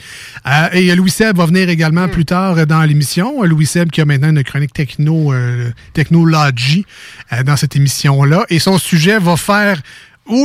Euh, 0.47 0.69
et 0.71 0.95
Louis 0.95 1.11
Seb 1.11 1.37
va 1.37 1.45
venir 1.45 1.69
également 1.69 2.07
plus 2.07 2.25
tard 2.25 2.65
dans 2.65 2.81
l'émission. 2.83 3.43
Louis 3.43 3.65
Seb 3.67 3.91
qui 3.91 4.01
a 4.01 4.05
maintenant 4.05 4.29
une 4.29 4.43
chronique 4.43 4.73
techno, 4.73 5.18
euh, 5.31 5.71
technologie 5.93 6.85
euh, 7.33 7.43
dans 7.43 7.55
cette 7.57 7.75
émission-là. 7.75 8.45
Et 8.49 8.59
son 8.59 8.77
sujet 8.77 9.19
va 9.19 9.35
faire 9.37 9.81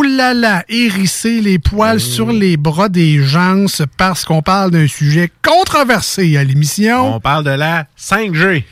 là 0.02 0.32
là, 0.34 0.64
hérisser 0.68 1.40
les 1.42 1.58
poils 1.58 2.00
sur 2.00 2.32
les 2.32 2.56
bras 2.56 2.88
des 2.88 3.22
gens 3.22 3.66
parce 3.98 4.24
qu'on 4.24 4.40
parle 4.42 4.70
d'un 4.70 4.86
sujet 4.86 5.30
controversé 5.42 6.36
à 6.36 6.44
l'émission. 6.44 7.16
On 7.16 7.20
parle 7.20 7.44
de 7.44 7.50
la 7.50 7.86
5G. 7.98 8.64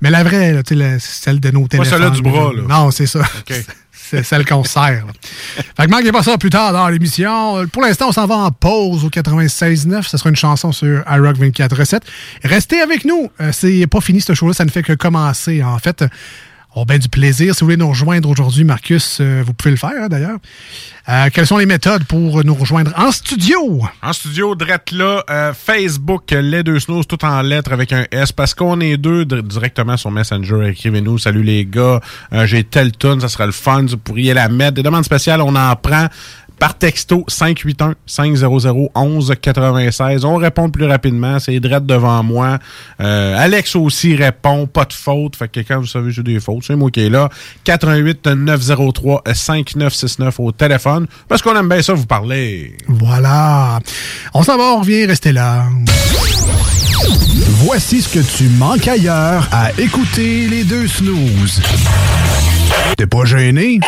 Mais 0.00 0.10
la 0.10 0.22
vraie, 0.22 0.52
là, 0.52 0.62
la- 0.70 0.98
celle 1.00 1.40
de 1.40 1.50
nos 1.50 1.62
Pas 1.62 1.68
téléphones. 1.78 1.90
celle-là 1.98 2.10
du 2.10 2.22
bras, 2.22 2.52
là. 2.52 2.62
Non, 2.68 2.90
c'est 2.90 3.06
ça. 3.06 3.22
C'est 4.10 4.22
celle 4.22 4.44
qu'on 4.44 4.64
sert. 4.64 5.06
là. 5.06 5.12
Fait 5.76 5.86
que 5.86 5.90
manquez 5.90 6.12
pas 6.12 6.22
ça 6.22 6.36
plus 6.36 6.50
tard 6.50 6.72
dans 6.72 6.88
l'émission. 6.88 7.66
Pour 7.68 7.82
l'instant, 7.82 8.08
on 8.08 8.12
s'en 8.12 8.26
va 8.26 8.36
en 8.36 8.50
pause 8.50 9.04
au 9.04 9.08
96.9. 9.08 10.02
Ce 10.02 10.16
sera 10.16 10.28
une 10.30 10.36
chanson 10.36 10.72
sur 10.72 11.02
iRock 11.10 11.36
24.7. 11.38 12.00
Restez 12.44 12.80
avec 12.80 13.04
nous. 13.04 13.30
Euh, 13.40 13.50
c'est 13.52 13.86
pas 13.86 14.00
fini 14.00 14.20
ce 14.20 14.34
show-là. 14.34 14.52
Ça 14.52 14.64
ne 14.64 14.70
fait 14.70 14.82
que 14.82 14.92
commencer, 14.92 15.62
en 15.62 15.78
fait. 15.78 16.04
On 16.76 16.82
a 16.82 16.84
bien 16.86 16.98
du 16.98 17.08
plaisir. 17.08 17.54
Si 17.54 17.60
vous 17.60 17.66
voulez 17.66 17.76
nous 17.76 17.88
rejoindre 17.88 18.28
aujourd'hui, 18.28 18.64
Marcus, 18.64 19.18
euh, 19.20 19.44
vous 19.46 19.54
pouvez 19.54 19.70
le 19.70 19.76
faire, 19.76 19.92
hein, 19.96 20.08
d'ailleurs. 20.08 20.38
Euh, 21.08 21.28
quelles 21.32 21.46
sont 21.46 21.58
les 21.58 21.66
méthodes 21.66 22.02
pour 22.02 22.42
nous 22.42 22.54
rejoindre 22.54 22.90
en 22.96 23.12
studio? 23.12 23.82
En 24.02 24.12
studio, 24.12 24.56
drette 24.56 24.90
là, 24.90 25.22
euh, 25.30 25.52
Facebook, 25.52 26.32
les 26.32 26.64
deux 26.64 26.80
snows, 26.80 27.04
tout 27.04 27.24
en 27.24 27.42
lettres 27.42 27.72
avec 27.72 27.92
un 27.92 28.06
S, 28.10 28.32
parce 28.32 28.54
qu'on 28.54 28.80
est 28.80 28.96
deux 28.96 29.24
directement 29.24 29.96
sur 29.96 30.10
Messenger. 30.10 30.70
Écrivez-nous, 30.70 31.18
salut 31.18 31.44
les 31.44 31.64
gars, 31.64 32.00
j'ai 32.44 32.64
telle 32.64 32.90
tune, 32.90 33.20
ça 33.20 33.28
sera 33.28 33.46
le 33.46 33.52
fun, 33.52 33.84
vous 33.84 33.96
pourriez 33.96 34.34
la 34.34 34.48
mettre. 34.48 34.72
Des 34.72 34.82
demandes 34.82 35.04
spéciales, 35.04 35.42
on 35.42 35.54
en 35.54 35.76
prend 35.76 36.08
par 36.64 36.78
texto 36.78 37.26
581-500-1196. 37.28 40.24
On 40.24 40.36
répond 40.36 40.70
plus 40.70 40.86
rapidement, 40.86 41.38
c'est 41.38 41.60
drette 41.60 41.84
devant 41.84 42.22
moi. 42.22 42.58
Euh, 43.02 43.36
Alex 43.36 43.76
aussi 43.76 44.16
répond, 44.16 44.66
pas 44.66 44.86
de 44.86 44.94
faute. 44.94 45.36
Fait 45.36 45.48
que 45.48 45.60
quand 45.60 45.80
vous 45.80 45.86
savez 45.86 46.10
j'ai 46.10 46.22
des 46.22 46.40
fautes, 46.40 46.64
c'est 46.66 46.74
moi 46.74 46.90
qui 46.90 47.00
est 47.00 47.10
là. 47.10 47.28
88 47.64 48.28
903 48.28 49.24
5969 49.30 50.40
au 50.40 50.52
téléphone. 50.52 51.06
Parce 51.28 51.42
qu'on 51.42 51.54
aime 51.54 51.68
bien 51.68 51.82
ça 51.82 51.92
vous 51.92 52.06
parler. 52.06 52.74
Voilà. 52.88 53.78
On 54.32 54.42
s'en 54.42 54.56
va, 54.56 54.76
on 54.76 54.80
revient, 54.80 55.04
restez 55.04 55.32
là. 55.32 55.66
Voici 57.66 58.00
ce 58.00 58.08
que 58.08 58.20
tu 58.20 58.44
manques 58.44 58.88
ailleurs 58.88 59.46
à 59.52 59.70
écouter 59.78 60.48
les 60.48 60.64
deux 60.64 60.88
snooze. 60.88 61.60
T'es 62.96 63.06
pas 63.06 63.26
gêné? 63.26 63.80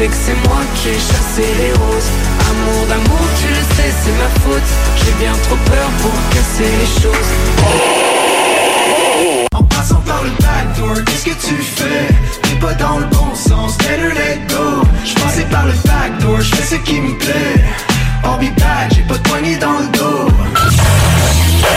sais 0.00 0.08
que 0.08 0.14
c'est 0.14 0.48
moi 0.48 0.60
qui 0.76 0.88
ai 0.88 0.94
chassé 0.94 1.44
les 1.60 1.72
roses. 1.72 2.10
Amour 2.50 2.86
d'amour, 2.88 3.24
tu 3.38 3.48
le 3.48 3.62
sais, 3.74 3.92
c'est 4.02 4.16
ma 4.22 4.30
faute. 4.42 4.70
J'ai 4.96 5.12
bien 5.22 5.34
trop 5.44 5.56
peur 5.56 5.88
pour 6.00 6.14
casser 6.32 6.70
les 6.80 6.90
choses. 7.02 7.30
En 9.52 9.62
passant 9.64 10.02
par 10.06 10.22
le 10.24 10.30
backdoor, 10.30 11.04
qu'est-ce 11.04 11.24
que 11.24 11.36
tu 11.46 11.54
fais? 11.54 12.06
T'es 12.42 12.56
pas 12.64 12.72
dans 12.74 12.98
le 12.98 13.06
bon 13.06 13.34
sens, 13.34 13.76
better 13.78 14.14
let 14.14 14.38
go. 14.48 14.82
Je 15.04 15.14
passais 15.20 15.44
par 15.50 15.66
le 15.66 15.74
backdoor, 15.84 16.40
je 16.40 16.54
fais 16.54 16.76
ce 16.76 16.80
qui 16.80 16.98
me 17.00 17.18
plaît. 17.18 17.64
Orbital, 18.24 18.88
j'ai 18.94 19.02
pas 19.02 19.18
de 19.18 19.28
poignée 19.28 19.56
dans 19.56 19.80
le 19.80 19.98
dos. 19.98 20.28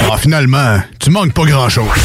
Ah, 0.09 0.17
finalement, 0.17 0.77
tu 0.97 1.09
manques 1.09 1.33
pas 1.33 1.43
grand-chose. 1.43 1.99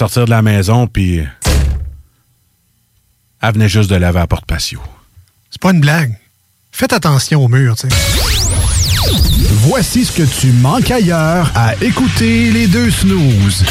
Sortir 0.00 0.24
de 0.24 0.30
la 0.30 0.40
maison, 0.40 0.86
puis 0.86 1.22
elle 3.42 3.52
venait 3.52 3.68
juste 3.68 3.90
de 3.90 3.96
laver 3.96 4.16
à 4.16 4.22
la 4.22 4.26
porte 4.26 4.46
patio. 4.46 4.80
C'est 5.50 5.60
pas 5.60 5.72
une 5.72 5.80
blague. 5.80 6.16
Faites 6.72 6.94
attention 6.94 7.44
au 7.44 7.48
mur, 7.48 7.76
tu 7.76 7.86
sais. 7.86 7.94
Voici 9.68 10.06
ce 10.06 10.12
que 10.12 10.22
tu 10.22 10.52
manques 10.52 10.90
ailleurs 10.90 11.52
à 11.54 11.74
écouter 11.82 12.50
les 12.50 12.66
deux 12.66 12.90
snooze. 12.90 13.62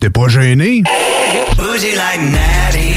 T'es 0.00 0.10
pas 0.10 0.28
gêné? 0.28 0.82
Bougie 1.56 1.94
like 1.96 2.20
Natty 2.20 2.92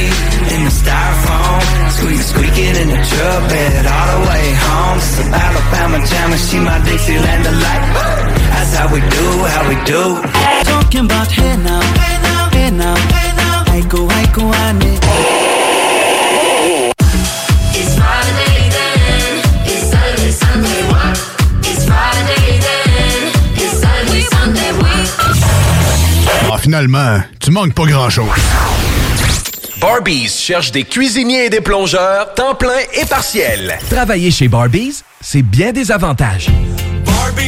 in 0.56 0.66
the 0.66 0.72
styrofoam. 0.72 1.62
Squeak, 1.90 2.22
squeaking 2.22 2.76
in 2.82 2.88
the 2.90 3.08
truck 3.08 3.48
bed 3.48 3.86
all 3.86 4.20
the 4.20 4.28
way 4.28 4.54
home. 4.56 5.00
A 5.32 5.38
Alabama 5.38 6.06
jam 6.06 6.34
and 6.34 6.40
she 6.40 6.60
my 6.60 6.80
Dixieland 6.84 7.44
delight. 7.46 7.84
That's 8.52 8.76
how 8.76 8.94
we 8.94 9.00
do, 9.00 9.28
how 9.46 9.70
we 9.70 9.76
do. 9.86 10.43
Talking 10.94 11.10
about 11.10 11.32
hey 11.32 11.58
now, 11.58 11.82
hey 11.82 12.22
now, 12.22 12.50
hey 12.52 12.70
now, 12.70 12.96
hey 12.96 13.34
now. 13.36 13.64
Aiko, 13.74 14.08
aiko, 14.10 14.54
ane. 14.54 15.00
It's 17.74 17.96
Friday 17.96 18.70
then, 18.70 19.42
it's 19.66 19.90
Saturday, 19.90 20.32
Sunday, 20.32 20.84
what? 20.92 21.18
It's 21.66 21.86
Friday 21.86 22.60
then, 22.62 23.32
it's 23.56 23.82
Saturday, 23.82 24.22
Sunday, 24.22 24.72
what? 24.78 26.52
Ah, 26.52 26.58
finalement, 26.60 27.24
tu 27.40 27.50
manques 27.50 27.74
pas 27.74 27.88
grand-chose. 27.88 28.28
Barbies 29.82 30.30
cherche 30.30 30.72
des 30.72 30.84
cuisiniers 30.84 31.46
et 31.46 31.50
des 31.50 31.62
plongeurs, 31.62 32.36
temps 32.36 32.54
plein 32.54 32.84
et 32.94 33.06
partiel. 33.06 33.80
Travailler 33.90 34.30
chez 34.30 34.48
Barbies, 34.48 35.02
c'est 35.22 35.42
bien 35.42 35.72
des 35.72 35.92
avantages. 35.92 36.52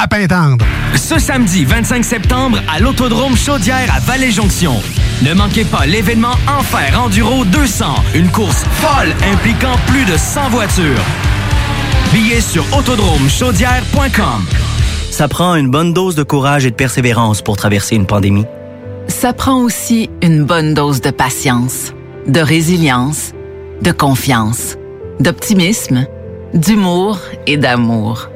à 0.00 0.08
Pintendre. 0.08 0.64
Ce 0.94 1.18
samedi 1.18 1.66
25 1.66 2.04
septembre 2.04 2.58
à 2.74 2.80
l'Autodrome 2.80 3.36
Chaudière 3.36 3.94
à 3.94 4.00
Vallée-Jonction. 4.00 4.72
Ne 5.22 5.34
manquez 5.34 5.66
pas 5.66 5.84
l'événement 5.84 6.32
Enfer 6.48 6.98
Enduro 6.98 7.44
200, 7.44 7.84
une 8.14 8.30
course 8.30 8.64
folle 8.64 9.14
impliquant 9.30 9.76
plus 9.88 10.06
de 10.06 10.16
100 10.16 10.48
voitures. 10.48 11.04
Billets 12.14 12.40
sur 12.40 12.64
autodromechaudière.com. 12.76 14.46
Ça 15.10 15.28
prend 15.28 15.54
une 15.54 15.70
bonne 15.70 15.92
dose 15.92 16.14
de 16.14 16.22
courage 16.22 16.64
et 16.64 16.70
de 16.70 16.76
persévérance 16.76 17.42
pour 17.42 17.58
traverser 17.58 17.94
une 17.94 18.06
pandémie. 18.06 18.46
Ça 19.08 19.34
prend 19.34 19.60
aussi 19.60 20.08
une 20.22 20.44
bonne 20.44 20.72
dose 20.72 21.02
de 21.02 21.10
patience, 21.10 21.92
de 22.26 22.40
résilience, 22.40 23.32
de 23.82 23.92
confiance, 23.92 24.78
d'optimisme, 25.20 26.06
d'humour 26.54 27.18
et 27.46 27.58
d'amour. 27.58 28.30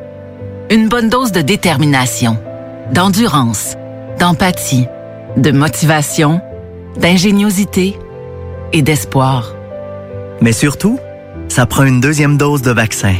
Une 0.75 0.89
bonne 0.89 1.09
dose 1.09 1.31
de 1.31 1.41
détermination, 1.41 2.37
d'endurance, 2.93 3.77
d'empathie, 4.19 4.87
de 5.37 5.53
motivation, 5.53 6.41
d'ingéniosité 6.97 7.97
et 8.73 8.83
d'espoir. 8.83 9.55
Mais 10.41 10.51
surtout, 10.51 10.99
ça 11.47 11.65
prend 11.67 11.85
une 11.85 12.01
deuxième 12.01 12.37
dose 12.37 12.61
de 12.63 12.73
vaccin. 12.73 13.15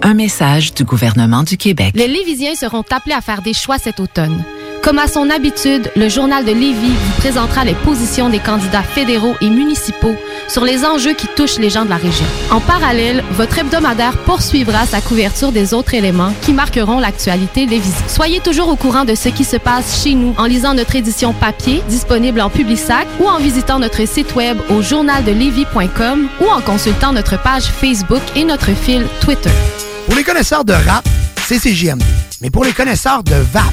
Un 0.00 0.14
message 0.14 0.72
du 0.72 0.84
gouvernement 0.84 1.42
du 1.42 1.58
Québec. 1.58 1.92
Les 1.94 2.08
Lévisiens 2.08 2.54
seront 2.54 2.84
appelés 2.90 3.14
à 3.14 3.20
faire 3.20 3.42
des 3.42 3.52
choix 3.52 3.76
cet 3.76 4.00
automne. 4.00 4.42
Comme 4.82 4.98
à 4.98 5.06
son 5.06 5.30
habitude, 5.30 5.92
le 5.94 6.08
journal 6.08 6.44
de 6.44 6.50
Lévis 6.50 6.90
vous 6.90 7.20
présentera 7.20 7.64
les 7.64 7.74
positions 7.74 8.28
des 8.28 8.40
candidats 8.40 8.82
fédéraux 8.82 9.36
et 9.40 9.48
municipaux 9.48 10.16
sur 10.48 10.64
les 10.64 10.84
enjeux 10.84 11.14
qui 11.14 11.28
touchent 11.28 11.60
les 11.60 11.70
gens 11.70 11.84
de 11.84 11.90
la 11.90 11.96
région. 11.96 12.26
En 12.50 12.58
parallèle, 12.60 13.22
votre 13.30 13.60
hebdomadaire 13.60 14.18
poursuivra 14.18 14.84
sa 14.84 15.00
couverture 15.00 15.52
des 15.52 15.72
autres 15.72 15.94
éléments 15.94 16.34
qui 16.42 16.52
marqueront 16.52 16.98
l'actualité 16.98 17.66
lévisienne. 17.66 18.08
Soyez 18.08 18.40
toujours 18.40 18.68
au 18.68 18.76
courant 18.76 19.04
de 19.04 19.14
ce 19.14 19.28
qui 19.28 19.44
se 19.44 19.56
passe 19.56 20.02
chez 20.02 20.14
nous 20.14 20.34
en 20.36 20.46
lisant 20.46 20.74
notre 20.74 20.96
édition 20.96 21.32
papier 21.32 21.80
disponible 21.88 22.40
en 22.40 22.50
Publisac 22.50 23.06
ou 23.20 23.28
en 23.28 23.38
visitant 23.38 23.78
notre 23.78 24.06
site 24.08 24.34
web 24.34 24.58
au 24.68 24.82
journaldelevis.com 24.82 26.28
ou 26.40 26.48
en 26.48 26.60
consultant 26.60 27.12
notre 27.12 27.40
page 27.40 27.66
Facebook 27.66 28.22
et 28.34 28.44
notre 28.44 28.72
fil 28.74 29.06
Twitter. 29.20 29.50
Pour 30.06 30.16
les 30.16 30.24
connaisseurs 30.24 30.64
de 30.64 30.72
rap, 30.72 31.08
c'est 31.46 31.58
CJMD. 31.60 32.02
Mais 32.40 32.50
pour 32.50 32.64
les 32.64 32.72
connaisseurs 32.72 33.22
de 33.22 33.36
VAP, 33.52 33.72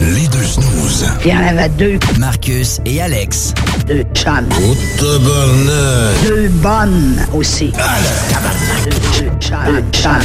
Les 0.00 0.28
deux 0.28 0.42
snooze. 0.44 1.06
Il 1.24 1.30
y 1.30 1.34
en 1.34 1.46
avait 1.46 1.68
deux. 1.70 1.98
Marcus 2.18 2.80
et 2.84 3.00
Alex. 3.00 3.54
Deux 3.86 4.04
chums. 4.14 4.48
Oh, 4.62 4.76
tabarnak. 4.98 6.28
Deux 6.28 6.48
bonnes 6.48 7.26
aussi. 7.34 7.72
Deux, 7.72 9.20
deux 9.20 9.30
chums. 9.40 9.58
Deux 9.66 9.82
chums. 9.92 10.20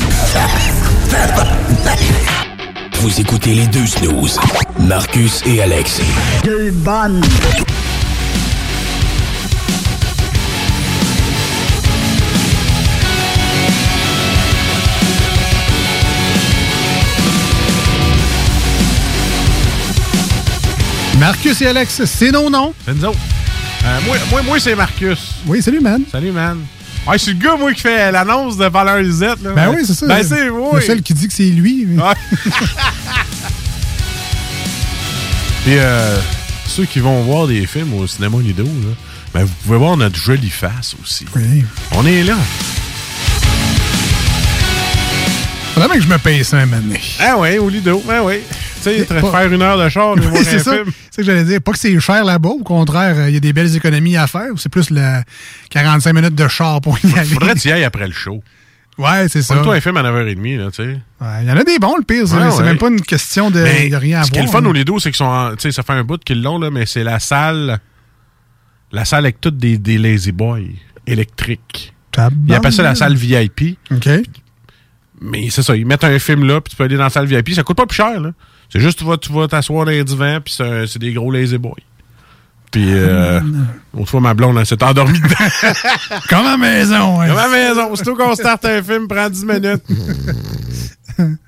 Vous 3.02 3.20
écoutez 3.20 3.54
les 3.56 3.68
deux 3.68 3.86
snooze. 3.86 4.38
Marcus 4.80 5.42
et 5.46 5.62
Alex. 5.62 6.02
Deux 6.44 6.72
bonnes. 6.72 7.22
Marcus 21.22 21.62
et 21.62 21.68
Alex, 21.68 22.04
c'est 22.06 22.32
nos 22.32 22.50
noms. 22.50 22.74
C'est 22.84 22.96
nous 22.96 23.06
autres. 23.06 23.20
Euh, 23.86 24.00
moi, 24.08 24.18
moi, 24.32 24.42
moi 24.42 24.60
c'est 24.60 24.74
Marcus. 24.74 25.36
Oui, 25.46 25.62
salut, 25.62 25.80
man. 25.80 26.02
Salut, 26.12 26.32
man. 26.32 26.58
Ouais, 27.06 27.20
je 27.20 27.26
suis 27.26 27.34
le 27.34 27.38
gars, 27.38 27.56
moi, 27.58 27.72
qui 27.74 27.82
fait 27.82 28.12
l'annonce 28.12 28.58
de 28.58 28.66
Valeur 28.66 28.98
Lisette. 28.98 29.40
Là. 29.44 29.52
Ben 29.52 29.70
oui, 29.70 29.84
c'est 29.86 29.94
ça. 29.94 30.08
Ben, 30.08 30.24
c'est 30.24 30.50
moi. 30.50 30.72
Le 30.74 30.82
seul 30.82 31.04
qui 31.04 31.14
dit 31.14 31.28
que 31.28 31.34
c'est 31.36 31.44
lui. 31.44 31.86
Puis, 31.86 32.00
euh, 35.78 36.20
ceux 36.66 36.86
qui 36.86 37.00
vont 37.00 37.22
voir 37.22 37.46
des 37.46 37.68
films 37.68 37.94
au 37.94 38.08
cinéma 38.08 38.40
Lido, 38.40 38.64
là, 38.64 38.96
ben, 39.32 39.44
vous 39.44 39.54
pouvez 39.64 39.78
voir 39.78 39.96
notre 39.98 40.18
jolie 40.18 40.50
face 40.50 40.96
aussi. 41.04 41.28
Oui. 41.36 41.64
On 41.92 42.04
est 42.04 42.24
là. 42.24 42.38
Faudrait 45.76 45.98
que 45.98 46.04
je 46.04 46.10
me 46.10 46.18
paye 46.18 46.44
ça 46.44 46.58
un 46.58 46.66
moment 46.66 46.82
donné. 46.82 47.00
Ah 47.20 47.36
oui, 47.38 47.60
au 47.60 47.70
Lido. 47.70 48.02
Ben 48.08 48.22
oui. 48.24 48.40
Sais, 48.82 49.06
Pas- 49.06 49.32
faire 49.32 49.52
une 49.54 49.62
heure 49.62 49.78
de 49.78 49.88
char, 49.90 50.16
voir 50.18 50.34
Oui, 50.34 50.40
c'est 50.44 50.56
un 50.56 50.60
ça. 50.60 50.74
film. 50.74 50.86
C'est 50.86 51.12
ça 51.12 51.18
que 51.18 51.24
j'allais 51.24 51.44
dire. 51.44 51.62
Pas 51.62 51.72
que 51.72 51.78
c'est 51.78 52.00
cher 52.00 52.24
là-bas. 52.24 52.50
Au 52.50 52.64
contraire, 52.64 53.16
euh, 53.18 53.30
il 53.30 53.34
y 53.34 53.38
a 53.38 53.40
des 53.40 53.54
belles 53.54 53.76
économies 53.76 54.18
à 54.18 54.28
faire. 54.28 54.48
C'est 54.58 54.70
plus 54.70 54.90
le 54.90 55.22
45 55.70 56.14
minutes 56.14 56.36
de 56.36 56.48
char 56.48 56.82
pour 56.82 56.98
y 57.04 57.18
aller. 57.18 57.30
Faudrait 57.30 57.54
que 57.54 57.60
tu 57.60 57.68
y 57.68 57.72
ailles 57.72 57.84
après 57.84 58.08
le 58.08 58.14
show. 58.14 58.44
Ouais, 58.98 59.28
c'est 59.30 59.42
ça. 59.42 59.56
Toi, 59.64 59.76
un 59.76 59.80
film 59.82 59.98
à 59.98 60.04
9h30, 60.04 60.58
là, 60.58 60.70
tu 60.72 60.84
sais. 60.84 61.00
Il 61.42 61.48
y 61.48 61.52
en 61.52 61.58
a 61.58 61.64
des 61.64 61.80
bons, 61.80 61.96
le 61.98 62.04
pire. 62.04 62.28
C'est 62.28 62.36
Ouais, 62.36 62.52
c'est 62.52 62.58
ouais. 62.58 62.64
même 62.64 62.78
pas 62.78 62.90
une 62.90 63.02
question 63.02 63.50
de, 63.50 63.62
Mais 63.62 63.90
de 63.90 63.96
rien 63.96 64.20
à 64.22 64.24
Ce 64.24 64.32
qui 64.32 64.38
est 64.40 64.42
le 64.44 64.50
voir. 64.50 64.62
fun 64.62 64.68
au 64.70 64.74
Lido, 64.74 65.00
c'est 65.00 65.10
qu'ils 65.10 65.18
sont. 65.18 65.26
en- 65.26 65.52
Tu 65.56 65.62
sais, 65.62 65.72
ça 65.72 65.82
fait 65.84 65.94
un 65.94 66.04
bout 66.04 66.22
qu'ils 66.24 66.42
l'ont, 66.42 66.60
là, 66.60 66.70
mais 66.72 66.86
c'est 66.86 67.04
la 67.04 67.20
salle. 67.20 67.80
La 68.92 69.06
salle 69.06 69.26
avec 69.26 69.40
toutes 69.40 69.58
des, 69.58 69.78
des 69.78 69.98
Lazy 69.98 70.32
Boys 70.34 70.60
électriques. 71.08 71.94
Ils 72.48 72.54
appellent 72.54 72.74
ça 72.74 72.84
la 72.84 72.96
salle 72.96 73.16
VIP. 73.16 73.78
OK. 73.92 74.10
Mais 75.22 75.50
c'est 75.50 75.62
ça, 75.64 75.76
ils 75.76 75.86
mettent 75.86 76.04
un 76.04 76.18
film 76.20 76.46
là, 76.46 76.60
puis 76.62 76.72
tu 76.72 76.76
peux 76.78 76.84
aller 76.84 76.98
dans 76.98 77.04
la 77.04 77.10
salle 77.10 77.28
VIP. 77.28 77.54
Ça 77.54 77.64
coûte 77.64 77.78
pas 77.78 77.86
plus 77.86 77.96
cher, 77.96 78.20
là. 78.20 78.32
C'est 78.72 78.80
juste, 78.80 79.00
tu 79.00 79.06
vas 79.06 79.18
tu 79.18 79.32
vas 79.34 79.48
t'asseoir 79.48 79.86
dans 79.86 79.92
les 79.92 80.04
divans, 80.04 80.40
puis 80.44 80.54
c'est 80.56 80.64
un- 80.64 80.86
des 81.00 81.14
gros 81.14 81.30
Lazy 81.32 81.58
Boys. 81.58 81.76
Puis, 82.72 82.86
euh, 82.88 83.42
autrefois, 83.94 84.22
ma 84.22 84.34
blonde, 84.34 84.58
elle 84.58 84.66
s'est 84.66 84.82
endormie 84.82 85.20
dedans. 85.20 85.70
Comme 86.30 86.46
à 86.48 86.52
la 86.52 86.58
maison. 86.58 87.20
ouais. 87.20 87.28
Comme 87.28 87.38
à 87.38 87.48
la 87.48 87.70
maison. 87.70 87.92
Aussitôt 87.92 88.16
qu'on 88.16 88.34
starte 88.34 88.64
un 88.64 88.82
film, 88.82 89.08
prend 89.10 89.30
10 89.30 89.44
minutes. 89.46 89.84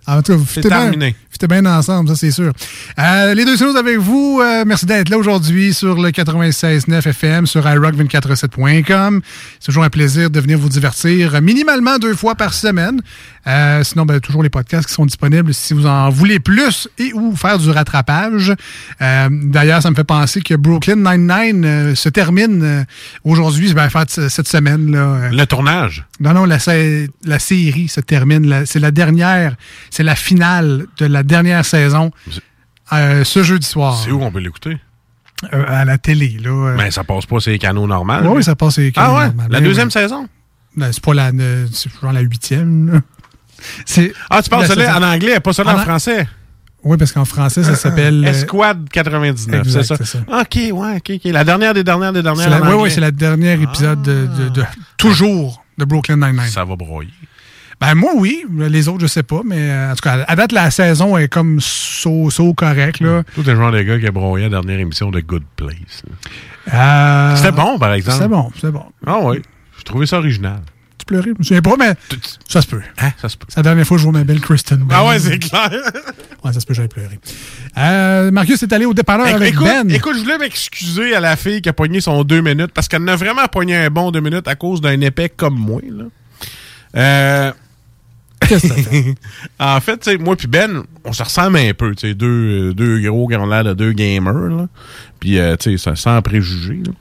En 0.05 0.21
tout 0.21 0.33
cas, 0.33 0.37
vous 0.37 0.45
C'est 0.47 0.61
terminé. 0.61 1.15
Fitez 1.43 1.61
bien 1.61 1.65
ensemble, 1.65 2.09
ça 2.09 2.15
c'est 2.15 2.31
sûr. 2.31 2.51
Euh, 2.99 3.33
les 3.33 3.43
deux 3.45 3.57
choses 3.57 3.75
avec 3.75 3.97
vous. 3.97 4.39
euh, 4.41 4.63
merci 4.65 4.85
d'être 4.85 5.09
là 5.09 5.17
aujourd'hui 5.17 5.73
sur 5.73 6.01
le 6.01 6.09
96.9 6.09 7.07
FM, 7.09 7.45
sur 7.47 7.65
iRock247.com. 7.65 9.21
C'est 9.59 9.65
toujours 9.65 9.83
un 9.83 9.89
plaisir 9.89 10.29
de 10.29 10.39
venir 10.39 10.57
vous 10.57 10.69
divertir 10.69 11.41
minimalement 11.41 11.97
deux 11.97 12.15
fois 12.15 12.35
par 12.35 12.53
semaine. 12.53 13.01
Euh, 13.45 13.83
sinon, 13.83 14.05
ben, 14.05 14.21
toujours 14.21 14.41
les 14.41 14.49
podcasts 14.49 14.87
qui 14.87 14.93
sont 14.93 15.05
disponibles 15.05 15.53
si 15.53 15.73
vous 15.73 15.85
en 15.85 16.09
voulez 16.09 16.39
plus 16.39 16.87
et 16.97 17.11
ou 17.13 17.35
faire 17.35 17.59
du 17.59 17.69
rattrapage. 17.71 18.53
Euh, 19.01 19.27
D'ailleurs, 19.29 19.81
ça 19.81 19.89
me 19.89 19.95
fait 19.95 20.05
penser 20.05 20.39
que 20.41 20.53
Brooklyn 20.53 20.95
Nine-Nine 20.95 21.93
se 21.95 22.07
termine 22.07 22.85
aujourd'hui, 23.25 23.73
ben, 23.73 23.87
en 23.87 23.89
fait, 23.89 24.29
cette 24.29 24.47
semaine. 24.47 24.91
Là, 24.93 25.29
Le 25.29 25.45
tournage? 25.45 26.05
non, 26.21 26.33
non, 26.33 26.45
la, 26.45 26.57
la 27.25 27.39
série 27.39 27.89
se 27.89 27.99
termine. 27.99 28.63
C'est 28.65 28.79
la 28.79 28.91
dernière, 28.91 29.55
c'est 29.89 30.03
la 30.03 30.15
finale 30.15 30.85
de 30.97 31.05
la 31.05 31.23
dernière 31.23 31.32
saison 31.63 32.11
euh, 32.91 33.23
ce 33.23 33.43
jeudi 33.43 33.65
soir. 33.67 33.99
C'est 34.03 34.11
où 34.11 34.21
on 34.23 34.31
peut 34.31 34.39
l'écouter? 34.39 34.77
Euh, 35.53 35.63
à 35.67 35.83
la 35.83 35.97
télé, 35.97 36.37
là. 36.41 36.49
euh. 36.49 36.75
Mais 36.77 36.91
ça 36.91 37.03
passe 37.03 37.25
pas 37.25 37.39
sur 37.39 37.51
les 37.51 37.59
canaux 37.59 37.85
normaux. 37.87 38.13
Oui, 38.35 38.43
ça 38.43 38.55
passe. 38.55 38.75
sur 38.75 38.81
les 38.83 38.93
Ah 38.95 39.01
canaux 39.01 39.17
ouais? 39.17 39.25
normaux. 39.25 39.43
La 39.49 39.59
Ben 39.59 39.65
deuxième 39.65 39.91
saison? 39.91 40.27
Ben, 40.75 40.91
c'est 40.91 41.03
pas 41.03 41.13
la, 41.13 41.31
genre 41.31 42.11
la 42.13 42.21
huitième. 42.21 43.01
Ah, 44.29 44.41
tu 44.41 44.49
parles 44.49 44.67
celle-là 44.67 44.97
en 44.99 45.03
anglais, 45.03 45.39
pas 45.39 45.53
celle-là 45.53 45.73
en, 45.73 45.77
En 45.77 45.79
an- 45.79 45.83
français? 45.83 46.27
Oui, 46.83 46.97
parce 46.97 47.13
qu'en 47.13 47.23
français, 47.23 47.63
ça 47.63 47.75
s'appelle. 47.75 48.25
Esquad 48.25 48.89
99, 48.89 49.67
c'est 49.69 49.83
ça? 49.83 49.95
ça. 50.03 50.19
OK, 50.27 50.55
ouais, 50.55 50.97
OK, 50.97 51.11
OK. 51.15 51.21
La 51.31 51.45
dernière 51.45 51.73
des 51.73 51.83
dernières 51.83 52.11
des 52.11 52.21
dernières. 52.21 52.49
la- 52.49 52.61
oui, 52.61 52.73
oui, 52.83 52.91
c'est 52.91 52.99
la 52.99 53.11
dernière 53.11 53.61
épisode 53.61 54.01
de, 54.01 54.27
de- 54.27 54.49
de- 54.49 54.65
toujours 54.97 55.63
de 55.77 55.85
Brooklyn 55.85 56.17
Nine-Nine. 56.17 56.49
Ça 56.49 56.65
va 56.65 56.75
broyer. 56.75 57.09
Ben, 57.85 57.95
moi, 57.95 58.11
oui. 58.15 58.45
Les 58.57 58.87
autres, 58.87 59.01
je 59.01 59.07
sais 59.07 59.23
pas. 59.23 59.41
Mais 59.45 59.57
euh, 59.59 59.91
en 59.91 59.95
tout 59.95 60.01
cas, 60.01 60.23
à 60.27 60.35
date, 60.35 60.51
la 60.53 60.71
saison 60.71 61.17
est 61.17 61.27
comme 61.27 61.59
so, 61.59 62.29
so 62.29 62.53
correct, 62.53 62.99
là. 63.01 63.23
Tout 63.35 63.43
le 63.45 63.55
genre 63.55 63.71
de 63.71 63.81
gars 63.81 63.99
qui 63.99 64.07
a 64.07 64.11
broyé 64.11 64.45
la 64.45 64.51
dernière 64.61 64.79
émission 64.79 65.11
de 65.11 65.19
Good 65.19 65.43
Place. 65.57 66.03
Euh, 66.73 67.35
C'était 67.35 67.51
bon, 67.51 67.77
par 67.77 67.93
exemple. 67.93 68.17
C'était 68.17 68.29
bon, 68.29 68.51
c'était 68.55 68.71
bon. 68.71 68.85
Ah 69.05 69.19
oui. 69.21 69.41
J'ai 69.77 69.83
trouvé 69.83 70.05
ça 70.05 70.17
original. 70.19 70.61
Tu 70.97 71.05
pleurais? 71.05 71.31
Je 71.33 71.39
me 71.39 71.43
souviens 71.43 71.61
pas, 71.61 71.75
mais 71.77 71.93
ça 72.47 72.61
se 72.61 72.67
peut. 72.67 72.81
Hein? 73.01 73.09
Ça 73.21 73.27
se 73.27 73.35
peut. 73.35 73.47
C'est 73.49 73.57
la 73.57 73.63
dernière 73.63 73.85
fois 73.85 73.97
que 73.97 73.99
je 73.99 74.07
vois 74.07 74.17
ma 74.17 74.23
belle 74.23 74.39
Kristen. 74.39 74.85
Ah 74.89 75.05
ouais, 75.05 75.19
c'est 75.19 75.39
clair. 75.39 75.69
Ouais, 76.45 76.51
ça 76.51 76.59
se 76.59 76.65
peut, 76.65 76.73
j'avais 76.73 76.89
pleuré. 76.89 77.19
Euh, 77.77 78.29
Marcus 78.29 78.61
est 78.63 78.73
allé 78.73 78.83
au 78.85 78.93
dépanneur 78.93 79.27
avec 79.27 79.53
écoute, 79.53 79.65
Ben. 79.65 79.89
écoute, 79.89 80.15
je 80.17 80.23
voulais 80.23 80.37
m'excuser 80.37 81.15
à 81.15 81.21
la 81.21 81.37
fille 81.37 81.61
qui 81.61 81.69
a 81.69 81.73
pogné 81.73 82.01
son 82.01 82.25
deux 82.25 82.41
minutes 82.41 82.71
parce 82.73 82.89
qu'elle 82.89 83.01
en 83.03 83.07
a 83.07 83.15
vraiment 83.15 83.45
pogné 83.47 83.77
un 83.77 83.89
bon 83.89 84.11
deux 84.11 84.19
minutes 84.19 84.49
à 84.49 84.55
cause 84.55 84.81
d'un 84.81 84.99
épais 84.99 85.29
comme 85.29 85.55
moi. 85.57 85.79
Là. 85.89 86.03
Euh, 86.97 87.51
Qu'est-ce 88.47 88.67
que 88.67 88.73
fait? 88.81 89.15
en 89.59 89.79
fait, 89.81 90.07
moi 90.19 90.35
puis 90.35 90.47
Ben, 90.47 90.83
on 91.05 91.13
se 91.13 91.23
ressemble 91.23 91.57
un 91.57 91.73
peu, 91.73 91.93
tu 91.95 92.07
sais, 92.07 92.13
deux, 92.13 92.69
euh, 92.69 92.73
deux 92.73 92.99
gros 93.01 93.27
qui 93.27 93.35
ont 93.35 93.45
l'air 93.45 93.63
de 93.63 93.73
deux 93.73 93.91
gamers, 93.93 94.33
là. 94.33 94.67
Puis, 95.19 95.39
euh, 95.39 95.55
tu 95.55 95.71
sais, 95.71 95.83
ça- 95.83 95.95
sans 95.95 96.21
préjugés, 96.21 96.81
là. 96.85 96.91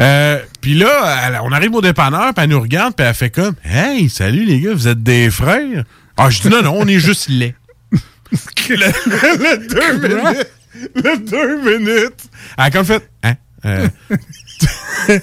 Euh, 0.00 0.38
puis 0.60 0.74
là, 0.74 0.88
elle- 1.28 1.40
on 1.42 1.52
arrive 1.52 1.74
au 1.74 1.80
dépanneur, 1.82 2.32
puis 2.34 2.44
elle 2.44 2.50
nous 2.50 2.60
regarde, 2.60 2.94
puis 2.96 3.06
elle 3.06 3.14
fait 3.14 3.30
comme, 3.30 3.54
«Hey, 3.64 4.08
salut 4.08 4.44
les 4.44 4.60
gars, 4.60 4.72
vous 4.74 4.88
êtes 4.88 5.02
des 5.02 5.30
frères?» 5.30 5.84
Ah, 6.16 6.30
je 6.30 6.40
dis, 6.42 6.48
«Non, 6.50 6.62
non, 6.62 6.74
on 6.78 6.86
est 6.86 6.98
juste 6.98 7.28
laids.» 7.28 7.54
le, 8.68 8.76
le 8.76 9.68
deux 9.68 10.08
minutes, 10.08 10.48
le 10.94 11.16
deux 11.30 11.78
minutes, 11.78 12.28
elle 12.58 12.64
a 12.64 12.70
comme 12.70 12.84
fait, 12.84 13.08
«Hein? 13.22 13.34
Euh, 13.66 13.88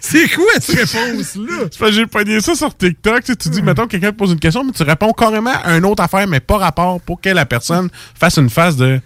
c'est 0.00 0.28
quoi 0.28 0.44
cette 0.60 0.92
réponse-là? 0.92 1.90
J'ai 1.90 2.06
pogné 2.06 2.40
ça 2.40 2.54
sur 2.54 2.76
TikTok. 2.76 3.24
Tu, 3.24 3.32
sais, 3.32 3.36
tu 3.36 3.48
dis, 3.50 3.62
mettons, 3.62 3.86
quelqu'un 3.86 4.12
te 4.12 4.16
pose 4.16 4.32
une 4.32 4.38
question, 4.40 4.64
mais 4.64 4.72
tu 4.72 4.82
réponds 4.82 5.12
carrément 5.12 5.52
à 5.64 5.76
une 5.76 5.84
autre 5.84 6.02
affaire, 6.02 6.26
mais 6.26 6.40
pas 6.40 6.58
rapport 6.58 7.00
pour 7.00 7.20
que 7.20 7.28
la 7.30 7.46
personne 7.46 7.88
fasse 8.18 8.36
une 8.38 8.50
phase 8.50 8.76
de. 8.76 9.00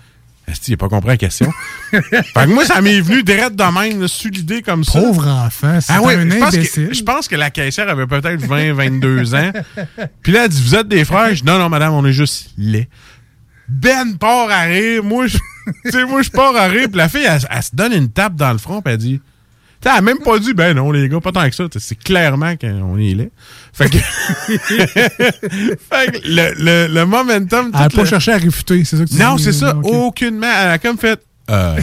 Est-ce 0.48 0.60
qu'il 0.60 0.72
n'a 0.72 0.76
pas 0.76 0.88
compris 0.88 1.08
la 1.10 1.16
question? 1.16 1.50
fait 1.90 2.00
que 2.10 2.46
moi, 2.46 2.64
ça 2.64 2.80
m'est 2.80 3.00
venu 3.00 3.22
direct 3.22 3.54
de 3.54 3.62
même, 3.62 4.00
là, 4.00 4.08
sur 4.08 4.28
l'idée 4.30 4.60
comme 4.60 4.82
ça. 4.82 5.00
Pauvre 5.00 5.28
enfant, 5.28 5.78
c'est 5.80 5.92
Ah 5.92 6.02
ouais, 6.02 6.16
un 6.16 6.28
je 6.28 6.36
pense, 6.38 6.54
imbécile. 6.54 6.88
que, 6.88 6.94
je 6.94 7.02
pense 7.04 7.28
que 7.28 7.36
la 7.36 7.50
caissière 7.50 7.88
avait 7.88 8.08
peut-être 8.08 8.40
20, 8.44 8.72
22 8.74 9.34
ans. 9.36 9.52
Puis 10.20 10.32
là, 10.32 10.44
elle 10.44 10.50
dit, 10.50 10.60
vous 10.60 10.74
êtes 10.74 10.88
des 10.88 11.04
frères? 11.04 11.28
Je 11.34 11.42
dis, 11.42 11.46
non, 11.46 11.58
non, 11.58 11.68
madame, 11.68 11.94
on 11.94 12.04
est 12.04 12.12
juste 12.12 12.50
laid. 12.58 12.88
Ben 13.72 14.16
part 14.18 14.50
à 14.50 14.62
rire. 14.62 15.02
Moi, 15.02 15.26
je, 15.26 15.38
tu 15.84 15.90
sais, 15.90 16.04
moi, 16.04 16.22
je 16.22 16.30
pars 16.30 16.54
à 16.56 16.66
rire. 16.66 16.88
Puis 16.88 16.96
la 16.96 17.08
fille, 17.08 17.24
elle, 17.28 17.40
elle 17.50 17.62
se 17.62 17.70
donne 17.74 17.92
une 17.92 18.08
tape 18.10 18.34
dans 18.36 18.52
le 18.52 18.58
front. 18.58 18.82
Puis 18.82 18.92
elle 18.92 18.98
dit, 18.98 19.20
tu 19.20 19.88
sais, 19.88 19.90
elle 19.90 19.98
a 19.98 20.00
même 20.00 20.18
pas 20.18 20.38
dit, 20.38 20.52
ben 20.54 20.74
non, 20.76 20.90
les 20.92 21.08
gars, 21.08 21.20
pas 21.20 21.32
tant 21.32 21.48
que 21.48 21.54
ça. 21.54 21.64
C'est 21.78 21.98
clairement 21.98 22.54
qu'on 22.56 22.98
est 22.98 23.14
laid. 23.14 23.30
Fait 23.72 23.88
que, 23.88 23.98
fait 24.58 26.12
que 26.12 26.18
le, 26.24 26.54
le, 26.58 26.92
le 26.94 27.06
momentum. 27.06 27.70
Elle 27.74 27.80
n'a 27.80 27.88
pas 27.88 28.02
le- 28.02 28.08
cherché 28.08 28.32
à 28.32 28.36
réfuter, 28.38 28.84
c'est 28.84 28.96
ça 28.96 29.04
que 29.04 29.10
tu 29.10 29.16
non, 29.16 29.38
c'est 29.38 29.52
ça. 29.52 29.76
Ok. 29.76 29.84
Aucunement. 29.92 30.46
Elle 30.62 30.68
a 30.70 30.78
comme 30.78 30.98
fait. 30.98 31.20
Euh. 31.50 31.78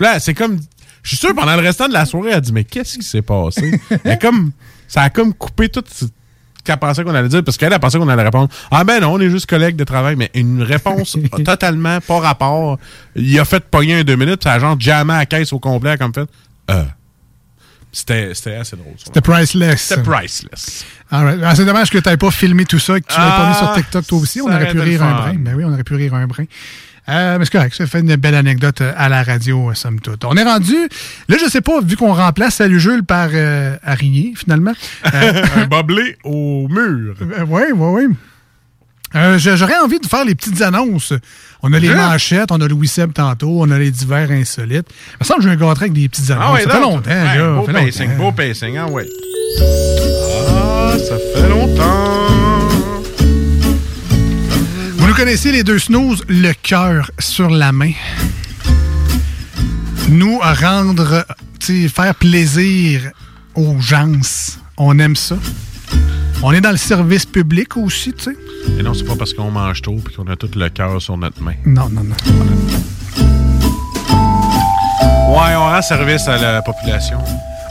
là, 0.00 0.20
c'est 0.20 0.34
comme. 0.34 0.58
Je 1.02 1.10
suis 1.10 1.18
sûr, 1.18 1.34
pendant 1.34 1.54
le 1.54 1.62
restant 1.62 1.86
de 1.88 1.92
la 1.92 2.04
soirée, 2.04 2.30
elle 2.30 2.36
a 2.36 2.40
dit 2.40 2.52
Mais 2.52 2.64
qu'est-ce 2.64 2.98
qui 2.98 3.04
s'est 3.04 3.22
passé? 3.22 3.80
Elle 4.04 4.12
a 4.12 4.16
comme. 4.16 4.52
Ça 4.88 5.02
a 5.02 5.10
comme 5.10 5.34
coupé 5.34 5.68
tout 5.68 5.82
ce 5.92 6.04
qu'elle 6.66 6.76
pensait 6.76 7.04
qu'on 7.04 7.14
allait 7.14 7.28
dire, 7.28 7.42
parce 7.42 7.56
qu'elle 7.56 7.72
a 7.72 7.78
pensé 7.78 7.98
qu'on 7.98 8.08
allait 8.08 8.22
répondre 8.22 8.48
Ah 8.70 8.84
ben 8.84 9.00
non, 9.00 9.14
on 9.14 9.20
est 9.20 9.30
juste 9.30 9.46
collègues 9.46 9.76
de 9.76 9.84
travail, 9.84 10.16
mais 10.16 10.30
une 10.34 10.62
réponse 10.62 11.16
totalement 11.44 12.00
pas 12.00 12.18
rapport. 12.20 12.78
Il 13.14 13.38
a 13.38 13.44
fait 13.44 13.64
pogner 13.64 14.00
un 14.00 14.04
deux 14.04 14.16
minutes, 14.16 14.40
puis 14.40 14.50
ça 14.50 14.54
a 14.54 14.58
genre 14.58 14.76
jamais 14.78 15.14
à 15.14 15.18
la 15.18 15.26
caisse 15.26 15.52
au 15.52 15.58
complet, 15.58 15.96
comme 15.96 16.12
fait. 16.12 16.28
Euh. 16.70 16.84
C'était 17.92 18.32
assez 18.56 18.76
drôle. 18.76 18.92
C'était 19.02 19.22
priceless. 19.22 19.80
C'était 19.80 20.02
priceless. 20.02 20.84
Right. 21.10 21.40
Ah, 21.42 21.54
c'est 21.54 21.64
dommage 21.64 21.88
que 21.88 21.96
tu 21.96 22.08
n'aies 22.08 22.18
pas 22.18 22.30
filmé 22.30 22.66
tout 22.66 22.78
ça 22.78 22.98
et 22.98 23.00
que 23.00 23.10
tu 23.10 23.18
l'aies 23.18 23.26
pas 23.26 23.48
mis 23.48 23.54
sur 23.54 23.70
Ah, 23.70 23.74
TikTok 23.74 24.06
toi 24.06 24.18
aussi. 24.18 24.42
On 24.42 24.46
aurait 24.48 24.68
pu 24.68 24.80
rire 24.80 25.02
un 25.02 25.14
brin. 25.14 25.34
Ben 25.38 25.54
oui, 25.56 25.64
on 25.64 25.72
aurait 25.72 25.84
pu 25.84 25.94
rire 25.94 26.12
un 26.14 26.26
brin. 26.26 26.44
Euh, 27.08 27.38
mais 27.38 27.44
c'est 27.44 27.52
correct, 27.52 27.74
ça 27.76 27.86
fait 27.86 28.00
une 28.00 28.16
belle 28.16 28.34
anecdote 28.34 28.80
euh, 28.80 28.92
à 28.96 29.08
la 29.08 29.22
radio, 29.22 29.70
euh, 29.70 29.74
somme 29.74 30.00
toute. 30.00 30.24
On 30.24 30.36
est 30.36 30.42
rendu, 30.42 30.74
là, 31.28 31.36
je 31.40 31.48
sais 31.48 31.60
pas, 31.60 31.80
vu 31.80 31.96
qu'on 31.96 32.12
remplace 32.12 32.56
Salut 32.56 32.80
Jules 32.80 33.04
par 33.04 33.28
euh, 33.32 33.76
finalement. 34.36 34.72
Euh, 35.14 35.42
un 35.56 35.66
boblé 35.66 36.16
au 36.24 36.66
mur. 36.68 37.14
oui, 37.48 37.62
oui, 37.74 37.88
oui. 38.08 38.16
Euh, 39.14 39.38
J'aurais 39.38 39.78
envie 39.78 40.00
de 40.00 40.06
faire 40.06 40.24
les 40.24 40.34
petites 40.34 40.60
annonces. 40.62 41.12
On 41.62 41.72
a 41.72 41.78
les 41.78 41.88
Hein? 41.90 42.08
manchettes, 42.10 42.50
on 42.50 42.60
a 42.60 42.66
Louis 42.66 42.88
Seb 42.88 43.12
tantôt, 43.12 43.58
on 43.62 43.70
a 43.70 43.78
les 43.78 43.92
divers 43.92 44.30
insolites. 44.32 44.88
Il 45.12 45.16
me 45.20 45.24
semble 45.24 45.38
que 45.40 45.44
j'ai 45.46 45.50
un 45.50 45.56
gâteau 45.56 45.70
avec 45.70 45.92
des 45.92 46.08
petites 46.08 46.28
annonces. 46.32 46.44
Ah 46.48 46.52
ouais, 46.54 46.62
ça 46.64 46.70
fait 46.70 46.80
longtemps, 46.80 47.10
Ouais, 47.10 47.38
là. 47.38 47.54
Beau 47.54 47.66
fait 47.66 47.72
pacing, 47.72 48.08
longtemps. 48.10 48.22
beau 48.24 48.32
pacing, 48.32 48.76
ah 48.78 48.86
ouais. 48.88 49.06
Ah, 50.50 50.96
ça 50.98 51.16
fait 51.40 51.48
longtemps. 51.48 52.35
Vous 55.16 55.22
connaissez 55.22 55.50
les 55.50 55.64
deux 55.64 55.78
snooze, 55.78 56.22
le 56.28 56.52
cœur 56.52 57.10
sur 57.18 57.48
la 57.48 57.72
main. 57.72 57.92
Nous 60.10 60.38
rendre, 60.38 61.24
tu 61.58 61.84
sais, 61.84 61.88
faire 61.88 62.14
plaisir 62.14 63.00
aux 63.54 63.80
gens, 63.80 64.12
on 64.76 64.98
aime 64.98 65.16
ça. 65.16 65.38
On 66.42 66.52
est 66.52 66.60
dans 66.60 66.70
le 66.70 66.76
service 66.76 67.24
public 67.24 67.78
aussi, 67.78 68.12
tu 68.12 68.24
sais. 68.24 68.36
Et 68.78 68.82
non, 68.82 68.92
c'est 68.92 69.04
pas 69.06 69.16
parce 69.16 69.32
qu'on 69.32 69.50
mange 69.50 69.80
tôt 69.80 69.96
et 70.06 70.12
qu'on 70.14 70.26
a 70.30 70.36
tout 70.36 70.50
le 70.54 70.68
cœur 70.68 71.00
sur 71.00 71.16
notre 71.16 71.40
main. 71.40 71.54
Non, 71.64 71.88
non, 71.88 72.04
non. 72.04 72.16
Ouais, 75.30 75.54
on 75.56 75.60
rend 75.64 75.80
service 75.80 76.28
à 76.28 76.36
la 76.36 76.60
population. 76.60 77.16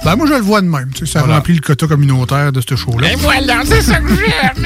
Ben, 0.03 0.15
moi, 0.15 0.25
je 0.25 0.33
le 0.33 0.39
vois 0.41 0.61
de 0.61 0.67
même. 0.67 0.89
tu 0.95 1.05
sais, 1.05 1.13
Ça 1.13 1.19
Voilà. 1.19 1.35
remplit 1.35 1.53
le 1.53 1.61
quota 1.61 1.85
communautaire 1.85 2.51
de 2.51 2.61
ce 2.67 2.75
show-là. 2.75 3.11
Et 3.11 3.15
voilà, 3.17 3.61
c'est 3.65 3.81
ça 3.83 3.99
que 3.99 4.07
j'aime. 4.15 4.65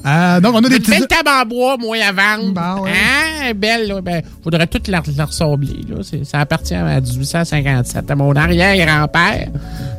Euh, 0.06 0.40
donc, 0.40 0.56
on 0.56 0.60
a 0.60 0.70
des 0.70 0.76
Une 0.78 0.82
petits... 0.82 0.92
belle 0.92 1.08
table 1.08 1.30
en 1.30 1.46
bois, 1.46 1.78
moi, 1.78 1.98
à 1.98 2.12
vendre. 2.12 2.60
Hein? 2.88 3.52
Belle, 3.56 3.88
là. 3.88 4.02
Ben, 4.02 4.22
faudrait 4.44 4.68
toute 4.68 4.88
la, 4.88 5.02
la 5.18 5.26
ressembler, 5.26 5.82
là. 5.90 5.98
Ça 6.24 6.40
appartient 6.40 6.74
à 6.76 7.00
1857, 7.02 8.10
à 8.12 8.16
mon 8.16 8.34
arrière-grand-père. 8.36 9.48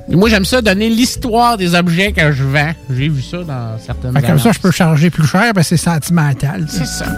Moi, 0.09 0.29
j'aime 0.29 0.45
ça 0.45 0.61
donner 0.63 0.89
l'histoire 0.89 1.57
des 1.57 1.75
objets 1.75 2.13
que 2.13 2.33
je 2.33 2.45
vends. 2.45 2.73
J'ai 2.91 3.09
vu 3.09 3.23
ça 3.23 3.39
dans 3.39 3.79
certaines 3.85 4.13
que 4.15 4.27
comme 4.27 4.39
ça, 4.39 4.53
je 4.53 4.59
peux 4.59 4.71
charger 4.71 5.11
plus 5.11 5.27
cher 5.27 5.53
parce 5.55 5.69
que 5.69 5.77
c'est 5.77 5.85
sentimental. 5.85 6.67
C'est 6.69 6.87
ça. 6.87 7.07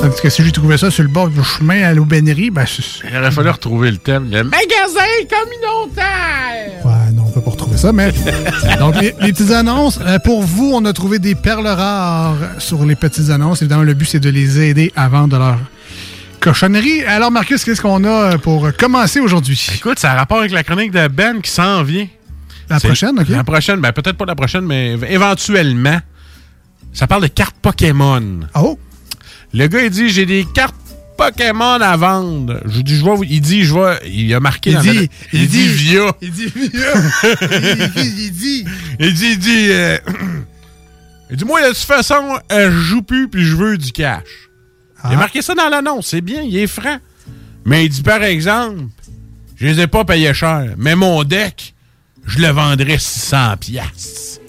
Tandis 0.00 0.20
que 0.22 0.30
si 0.30 0.42
j'ai 0.44 0.52
trouvé 0.52 0.78
ça 0.78 0.90
sur 0.90 1.02
le 1.02 1.08
bord 1.10 1.28
du 1.28 1.42
chemin 1.42 1.82
à 1.82 1.92
l'aubainerie, 1.92 2.50
ben, 2.50 2.64
c'est- 2.66 3.06
Il 3.10 3.16
aurait 3.18 3.30
fallu 3.32 3.50
retrouver 3.50 3.90
le 3.90 3.96
thème. 3.98 4.30
Le 4.30 4.44
Magasin 4.44 5.00
communautaire! 5.28 6.84
Ouais, 6.86 7.09
ça, 7.80 7.92
mais. 7.92 8.12
Donc, 8.78 9.00
les, 9.00 9.14
les 9.20 9.32
petites 9.32 9.50
annonces. 9.50 9.98
euh, 10.06 10.18
pour 10.18 10.42
vous, 10.42 10.70
on 10.74 10.84
a 10.84 10.92
trouvé 10.92 11.18
des 11.18 11.34
perles 11.34 11.66
rares 11.66 12.36
sur 12.58 12.84
les 12.84 12.94
petites 12.94 13.30
annonces. 13.30 13.62
Évidemment, 13.62 13.82
le 13.82 13.94
but, 13.94 14.04
c'est 14.06 14.20
de 14.20 14.28
les 14.30 14.60
aider 14.60 14.92
à 14.96 15.08
vendre 15.08 15.38
leur 15.38 15.58
cochonnerie. 16.40 17.02
Alors, 17.04 17.30
Marcus, 17.30 17.64
qu'est-ce 17.64 17.80
qu'on 17.80 18.04
a 18.04 18.38
pour 18.38 18.70
commencer 18.76 19.20
aujourd'hui? 19.20 19.66
Écoute, 19.74 19.98
ça 19.98 20.12
a 20.12 20.14
rapport 20.14 20.38
avec 20.38 20.52
la 20.52 20.62
chronique 20.62 20.92
de 20.92 21.08
Ben 21.08 21.40
qui 21.40 21.50
s'en 21.50 21.82
vient. 21.82 22.06
La 22.68 22.78
prochaine, 22.78 23.18
OK? 23.18 23.28
La 23.28 23.42
prochaine, 23.44 23.80
ben 23.80 23.92
peut-être 23.92 24.16
pas 24.16 24.26
la 24.26 24.36
prochaine, 24.36 24.64
mais 24.64 24.96
éventuellement. 25.08 25.98
Ça 26.92 27.06
parle 27.06 27.22
de 27.22 27.28
cartes 27.28 27.56
Pokémon. 27.62 28.40
Oh! 28.54 28.78
Le 29.54 29.66
gars, 29.66 29.82
il 29.82 29.90
dit 29.90 30.08
J'ai 30.08 30.26
des 30.26 30.44
cartes 30.54 30.74
Pokémon 31.24 31.80
à 31.80 31.96
vendre. 31.96 32.60
Je 32.64 32.80
dis, 32.80 32.96
je 32.96 33.04
vais 33.04 33.26
Il 33.28 33.40
dit, 33.42 33.64
je 33.64 33.74
vais. 33.74 33.98
Il 34.08 34.32
a 34.34 34.40
marqué 34.40 34.70
Il 34.70 34.76
dans 34.76 34.82
dit- 34.82 34.94
la- 34.94 35.06
il 35.34 35.48
dit- 35.48 35.68
via. 35.68 36.12
Il 36.22 36.30
dit, 36.32 36.50
il 36.54 36.70
dit, 36.70 36.70
il 38.18 38.32
dit. 38.32 38.64
Il 38.98 39.12
dit, 39.14 39.26
il 39.32 39.38
dit, 39.38 39.66
euh, 39.70 39.98
il 41.30 41.36
dit, 41.36 41.44
moi, 41.44 41.60
de 41.62 41.68
toute 41.68 41.76
façon, 41.78 42.38
euh, 42.52 42.70
je 42.70 42.78
joue 42.78 43.02
plus 43.02 43.28
puis 43.28 43.44
je 43.44 43.54
veux 43.56 43.76
du 43.76 43.92
cash. 43.92 44.24
Il 45.04 45.14
a 45.14 45.16
marqué 45.16 45.40
ça 45.42 45.54
dans 45.54 45.68
l'annonce, 45.68 46.08
c'est 46.08 46.20
bien, 46.20 46.42
il 46.42 46.56
est 46.56 46.66
franc. 46.66 46.98
Mais 47.64 47.84
il 47.86 47.88
dit, 47.90 48.02
par 48.02 48.22
exemple, 48.22 48.82
je 49.56 49.66
les 49.66 49.80
ai 49.80 49.86
pas 49.86 50.04
payés 50.04 50.32
cher, 50.34 50.74
mais 50.78 50.94
mon 50.94 51.22
deck, 51.24 51.74
je 52.26 52.38
le 52.38 52.48
vendrais 52.48 52.98
600 52.98 53.56
piastres. 53.58 54.40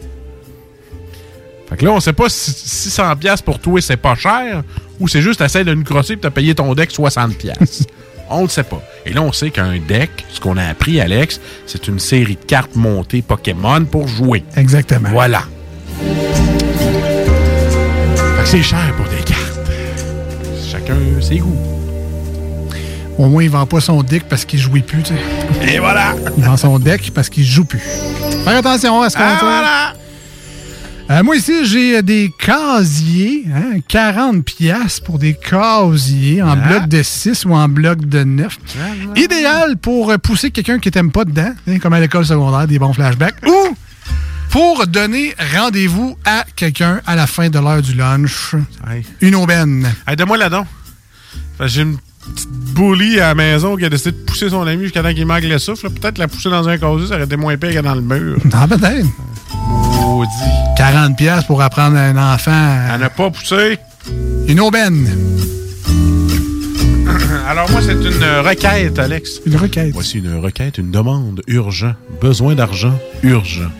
Fait 1.70 1.78
que 1.78 1.86
là, 1.86 1.92
on 1.92 2.00
sait 2.02 2.12
pas 2.14 2.28
si 2.30 2.52
600 2.52 3.16
piastres 3.16 3.46
pour 3.46 3.60
toi, 3.60 3.82
c'est 3.82 3.96
pas 3.98 4.16
cher, 4.16 4.64
ou 5.02 5.08
c'est 5.08 5.22
juste 5.22 5.42
essayer 5.42 5.66
de 5.66 5.74
nous 5.74 5.84
crosser 5.84 6.14
et 6.14 6.18
t'as 6.18 6.30
payé 6.30 6.56
ton 6.56 6.74
deck 6.74 6.92
60 6.92 7.36
piastres? 7.36 7.64
on 8.30 8.44
le 8.44 8.48
sait 8.50 8.64
pas. 8.64 8.82
Et 9.06 9.14
là, 9.14 9.22
on 9.24 9.32
sait 9.32 9.50
qu'un 9.50 9.78
deck, 9.78 10.12
ce 10.32 10.40
qu'on 10.40 10.58
a 10.58 10.64
appris, 10.64 11.02
Alex, 11.02 11.42
c'est 11.66 11.88
une 11.88 12.00
série 12.00 12.36
de 12.36 12.46
cartes 12.46 12.76
montées 12.76 13.22
Pokémon 13.22 13.84
pour 13.84 14.08
jouer. 14.08 14.44
Exactement. 14.56 15.10
Voilà. 15.10 15.44
Fait 18.38 18.44
que 18.44 18.48
c'est 18.48 18.62
cher 18.64 18.94
pour 18.96 19.08
des 19.08 19.24
cartes. 19.24 19.60
Chacun 20.72 20.96
ses 21.20 21.40
goûts. 21.40 21.58
Au 23.18 23.28
moins, 23.28 23.44
il 23.44 23.50
vend 23.50 23.66
pas 23.66 23.82
son 23.82 24.02
deck 24.04 24.24
parce 24.30 24.46
qu'il 24.46 24.60
jouit 24.60 24.82
plus, 24.82 25.04
tu 25.04 25.14
sais. 25.14 25.74
Et 25.74 25.80
voilà! 25.80 26.16
Il 26.38 26.44
vend 26.44 26.58
son 26.58 26.80
deck 26.80 27.12
parce 27.14 27.30
qu'il 27.30 27.44
joue 27.44 27.66
plus. 27.66 27.82
Faire 28.44 28.58
attention 28.58 29.02
à 29.02 29.10
ce 29.10 29.18
qu'on 29.18 29.24
Ah, 29.24 29.38
voilà! 29.42 29.94
Euh, 31.10 31.24
moi 31.24 31.36
ici, 31.36 31.66
j'ai 31.66 31.98
euh, 31.98 32.02
des 32.02 32.34
casiers, 32.38 33.46
hein, 33.54 33.80
40 33.88 34.44
pièces 34.46 35.00
pour 35.02 35.20
des 35.20 35.34
casiers 35.34 36.42
en 36.42 36.52
Ah. 36.52 36.56
bloc 36.56 36.88
de 36.88 37.04
6 37.04 37.44
ou 37.46 37.54
en 37.54 37.68
bloc 37.68 38.06
de 38.08 38.24
9. 38.24 38.58
Idéal 39.18 39.76
pour 39.78 40.12
euh, 40.12 40.18
pousser 40.18 40.52
quelqu'un 40.52 40.80
qui 40.80 40.90
t'aime 40.90 41.12
pas 41.12 41.26
dedans, 41.26 41.54
hein, 41.68 41.80
comme 41.80 41.94
à 41.94 42.00
l'école 42.00 42.26
secondaire, 42.26 42.66
des 42.68 42.80
bons 42.80 42.94
flashbacks, 42.94 43.36
ou 43.46 43.76
pour 44.52 44.88
donner 44.88 45.34
rendez-vous 45.58 46.18
à 46.26 46.46
quelqu'un 46.56 47.02
à 47.06 47.16
la 47.18 47.28
fin 47.28 47.50
de 47.50 47.60
l'heure 47.60 47.82
du 47.82 47.94
lunch. 47.94 48.56
Une 49.22 49.36
aubaine. 49.36 49.92
Hey, 50.08 50.16
donne-moi 50.16 50.38
la 50.38 50.50
don. 50.50 50.66
Fait 51.58 51.66
que 51.66 51.68
J'ai 51.70 51.82
une 51.82 51.98
petite 52.34 52.50
bully 52.74 53.20
à 53.20 53.30
la 53.30 53.36
maison 53.36 53.76
qui 53.76 53.84
a 53.86 53.90
décidé 53.90 54.12
de 54.12 54.18
pousser 54.26 54.50
son 54.50 54.62
ami 54.66 54.84
jusqu'à 54.84 55.04
temps 55.04 55.14
qu'il 55.14 55.26
manque 55.26 55.44
le 55.44 55.58
souffle. 55.60 55.90
Peut-être 55.90 56.18
la 56.20 56.28
pousser 56.30 56.50
dans 56.50 56.68
un 56.70 56.78
casier, 56.78 57.08
ça 57.08 57.16
aurait 57.16 57.26
été 57.26 57.36
moins 57.36 57.58
pire 57.58 57.74
que 57.74 57.80
dans 57.80 57.96
le 57.96 58.02
mur. 58.02 58.38
Ah, 58.54 58.66
peut-être. 58.68 59.08
Maudit. 60.22 60.76
40 60.78 61.18
pièces 61.18 61.44
pour 61.46 61.62
apprendre 61.64 61.98
à 61.98 62.02
un 62.02 62.34
enfant. 62.34 62.52
à- 62.52 62.94
Elle 62.94 63.02
n'a 63.02 63.10
pas 63.10 63.32
poussé. 63.32 63.80
Une 64.48 64.60
aubaine. 64.60 65.08
Alors 67.48 67.70
moi, 67.72 67.82
c'est 67.82 67.94
une 67.94 68.24
requête, 68.48 69.00
Alex. 69.00 69.42
Une 69.48 69.56
requête. 69.56 69.92
Voici 69.94 70.20
une 70.20 70.36
requête, 70.38 70.78
une 70.78 70.92
demande 70.92 71.42
urgent. 71.48 71.96
Besoin 72.22 72.54
d'argent 72.54 72.94
urgent. 73.24 73.72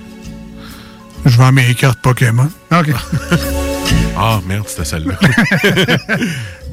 Je 1.26 1.38
vends 1.38 1.52
mes 1.52 1.76
cartes 1.76 2.00
Pokémon. 2.02 2.50
OK. 2.72 2.88
Ah, 4.18 4.40
merde, 4.48 4.66
c'était 4.68 4.86
celle-là. 4.86 5.16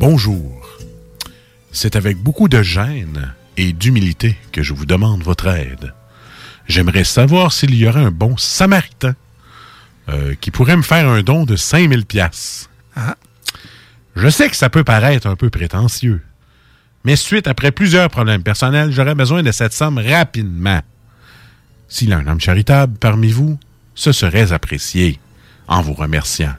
Bonjour. 0.00 0.60
C'est 1.72 1.96
avec 1.96 2.18
beaucoup 2.18 2.46
de 2.48 2.62
gêne 2.62 3.32
et 3.56 3.72
d'humilité 3.72 4.36
que 4.52 4.62
je 4.62 4.74
vous 4.74 4.84
demande 4.86 5.22
votre 5.22 5.46
aide. 5.48 5.94
J'aimerais 6.66 7.04
savoir 7.04 7.52
s'il 7.52 7.74
y 7.74 7.86
aurait 7.88 8.02
un 8.04 8.10
bon 8.10 8.36
samaritain 8.36 9.14
euh, 10.08 10.34
qui 10.40 10.50
pourrait 10.50 10.76
me 10.76 10.82
faire 10.82 11.08
un 11.08 11.22
don 11.22 11.44
de 11.44 11.56
5000 11.56 12.06
pièces. 12.06 12.68
Ah. 12.96 13.16
Je 14.16 14.28
sais 14.28 14.48
que 14.48 14.56
ça 14.56 14.70
peut 14.70 14.84
paraître 14.84 15.26
un 15.26 15.36
peu 15.36 15.50
prétentieux, 15.50 16.22
mais 17.04 17.16
suite 17.16 17.46
après 17.46 17.70
plusieurs 17.70 18.08
problèmes 18.08 18.42
personnels, 18.42 18.90
j'aurais 18.90 19.14
besoin 19.14 19.42
de 19.42 19.52
cette 19.52 19.72
somme 19.72 19.98
rapidement. 19.98 20.80
S'il 21.88 22.10
y 22.10 22.12
a 22.12 22.18
un 22.18 22.26
homme 22.26 22.40
charitable 22.40 22.98
parmi 22.98 23.30
vous, 23.30 23.58
ce 23.94 24.12
serait 24.12 24.52
apprécié 24.52 25.18
en 25.66 25.82
vous 25.82 25.94
remerciant. 25.94 26.54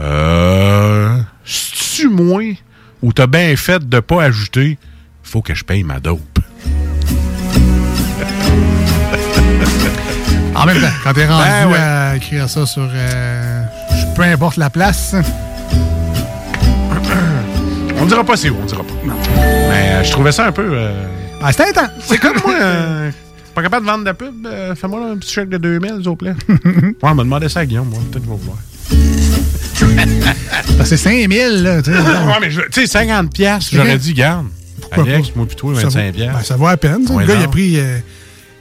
Euh. 0.00 1.20
C'est-tu 1.44 2.08
moi 2.08 2.42
ou 3.02 3.12
t'as 3.12 3.26
bien 3.26 3.56
fait 3.56 3.88
de 3.88 4.00
pas 4.00 4.22
ajouter 4.22 4.78
faut 5.22 5.42
que 5.42 5.54
je 5.54 5.64
paye 5.64 5.82
ma 5.82 6.00
dope? 6.00 6.37
En 10.60 10.66
même 10.66 10.80
temps, 10.80 10.86
quand 11.04 11.12
t'es 11.14 11.26
rendu 11.26 11.44
Ben 11.48 11.68
ouais. 11.68 11.78
à 11.78 12.16
écrire 12.16 12.48
ça 12.48 12.66
sur 12.66 12.88
euh, 12.92 13.62
peu 14.16 14.22
importe 14.22 14.56
la 14.56 14.70
place, 14.70 15.14
On 18.00 18.06
dira 18.06 18.24
pas 18.24 18.36
c'est 18.36 18.50
où, 18.50 18.56
on 18.62 18.64
dira 18.66 18.82
pas. 18.82 18.94
Mais 19.04 19.14
euh, 19.92 20.04
je 20.04 20.10
trouvais 20.10 20.32
ça 20.32 20.46
un 20.46 20.52
peu. 20.52 20.66
euh, 20.72 21.04
ah, 21.42 21.52
c'est 21.52 21.68
intense. 21.68 21.90
C'est 22.06 22.18
comme 22.18 22.36
moi. 22.44 22.54
euh, 22.60 23.10
pas 23.54 23.62
capable 23.62 23.86
de 23.86 23.90
vendre 23.90 24.00
de 24.04 24.08
la 24.08 24.14
pub. 24.14 24.46
euh, 24.46 24.74
Fais-moi 24.74 25.00
un 25.12 25.16
petit 25.16 25.32
chèque 25.32 25.48
de 25.48 25.58
2000, 25.58 25.90
s'il 25.98 26.08
vous 26.08 26.16
plaît. 26.16 26.34
ouais, 26.48 26.94
on 27.02 27.14
m'a 27.14 27.22
demandé 27.24 27.48
ça 27.48 27.60
à 27.60 27.66
Guillaume, 27.66 27.88
moi. 27.88 27.98
Peut-être 28.10 28.22
qu'il 28.24 28.30
va 28.30 28.36
vouloir. 28.36 28.58
Parce 30.76 30.90
que 30.90 30.96
c'est 30.96 31.02
5000, 31.10 31.62
là. 31.62 31.82
Tu 31.82 31.92
sais. 31.92 31.98
ouais, 31.98 32.04
mais 32.40 32.50
je- 32.50 32.60
tu 32.62 32.80
sais, 32.82 32.86
50 32.86 33.32
piastres, 33.32 33.70
j'aurais 33.72 33.98
dit, 33.98 34.14
garde. 34.14 34.46
Pourquoi 34.80 35.04
Alex, 35.04 35.28
pas? 35.28 35.32
moi, 35.36 35.46
puis 35.46 35.56
toi, 35.56 35.74
Ça 35.74 35.82
25 35.82 36.06
vaut- 36.06 36.12
piastres. 36.12 36.36
ben, 36.38 36.44
ça 36.44 36.56
vaut 36.56 36.66
à 36.68 36.76
peine. 36.76 37.04
Ouais, 37.10 37.22
le 37.24 37.28
gars, 37.28 37.34
il 37.34 37.42
a 37.42 37.44
non. 37.46 37.50
pris, 37.50 37.78
euh, 37.78 37.98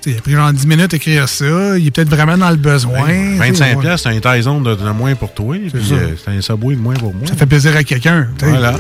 il 0.08 0.18
a 0.18 0.22
pris 0.22 0.32
genre 0.32 0.52
10 0.54 0.66
minutes 0.68 0.94
à 0.94 0.98
écrire 0.98 1.28
ça. 1.30 1.78
Il 1.78 1.86
est 1.88 1.92
peut-être 1.92 2.10
vraiment 2.10 2.38
dans 2.38 2.50
le 2.50 2.56
besoin. 2.56 3.06
tu 3.08 3.14
sais, 3.14 3.36
25 3.38 3.76
ouais. 3.78 3.82
piastres, 3.82 4.10
c'est 4.10 4.16
un 4.16 4.20
Tyson 4.38 4.62
de, 4.62 4.76
de 4.76 4.90
moins 4.92 5.16
pour 5.16 5.34
toi. 5.34 5.56
Puis 5.58 5.94
euh, 5.94 6.16
c'est 6.24 6.32
un 6.32 6.42
Subway 6.42 6.76
de 6.76 6.82
moins 6.82 6.96
pour 6.96 7.14
moi. 7.14 7.28
Ça 7.28 7.36
fait 7.36 7.46
plaisir 7.46 7.76
à 7.76 7.84
quelqu'un. 7.84 8.28
Voilà. 8.40 8.76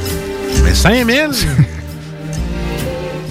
Mais 0.63 0.73
5000, 0.73 1.29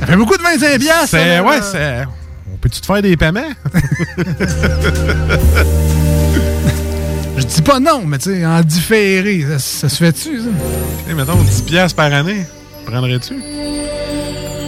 Ça 0.01 0.07
fait 0.07 0.17
beaucoup 0.17 0.37
de 0.37 0.43
25 0.43 0.79
piastres, 0.79 1.09
ça, 1.09 1.19
c'est. 1.19 1.37
là. 1.37 1.43
Ouais, 1.43 1.61
c'est. 1.63 2.05
On 2.53 2.57
peut-tu 2.59 2.81
te 2.81 2.87
faire 2.87 3.01
des 3.03 3.17
paiements? 3.17 3.41
Je 7.39 7.45
dis 7.45 7.63
pas 7.63 7.81
non, 7.81 8.03
mais 8.07 8.19
tu 8.19 8.31
sais, 8.35 8.47
en 8.47 8.61
différé, 8.63 9.43
ça, 9.43 9.59
ça 9.59 9.89
se 9.89 9.97
fait-tu, 9.97 10.39
ça? 10.41 11.15
Mettons 11.15 11.37
10 11.43 11.63
piastres 11.63 11.97
par 11.97 12.13
année. 12.13 12.47
Prendrais-tu? 12.87 13.35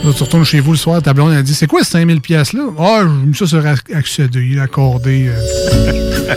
Là, 0.04 0.12
tu 0.16 0.22
retournes 0.22 0.44
chez 0.44 0.60
vous 0.60 0.72
le 0.72 0.78
soir, 0.78 1.02
ta 1.02 1.12
blonde, 1.12 1.32
elle 1.34 1.42
dit 1.42 1.54
C'est 1.54 1.66
quoi 1.66 1.82
ces 1.82 1.90
5000 1.90 2.20
piastres-là? 2.20 2.64
Ah, 2.78 3.00
j'ai 3.02 3.26
mis 3.26 3.34
ça 3.34 3.46
sur 3.46 3.60
ac- 3.62 3.94
accéder, 3.94 4.58
accordé. 4.60 5.28
euh. 5.28 6.34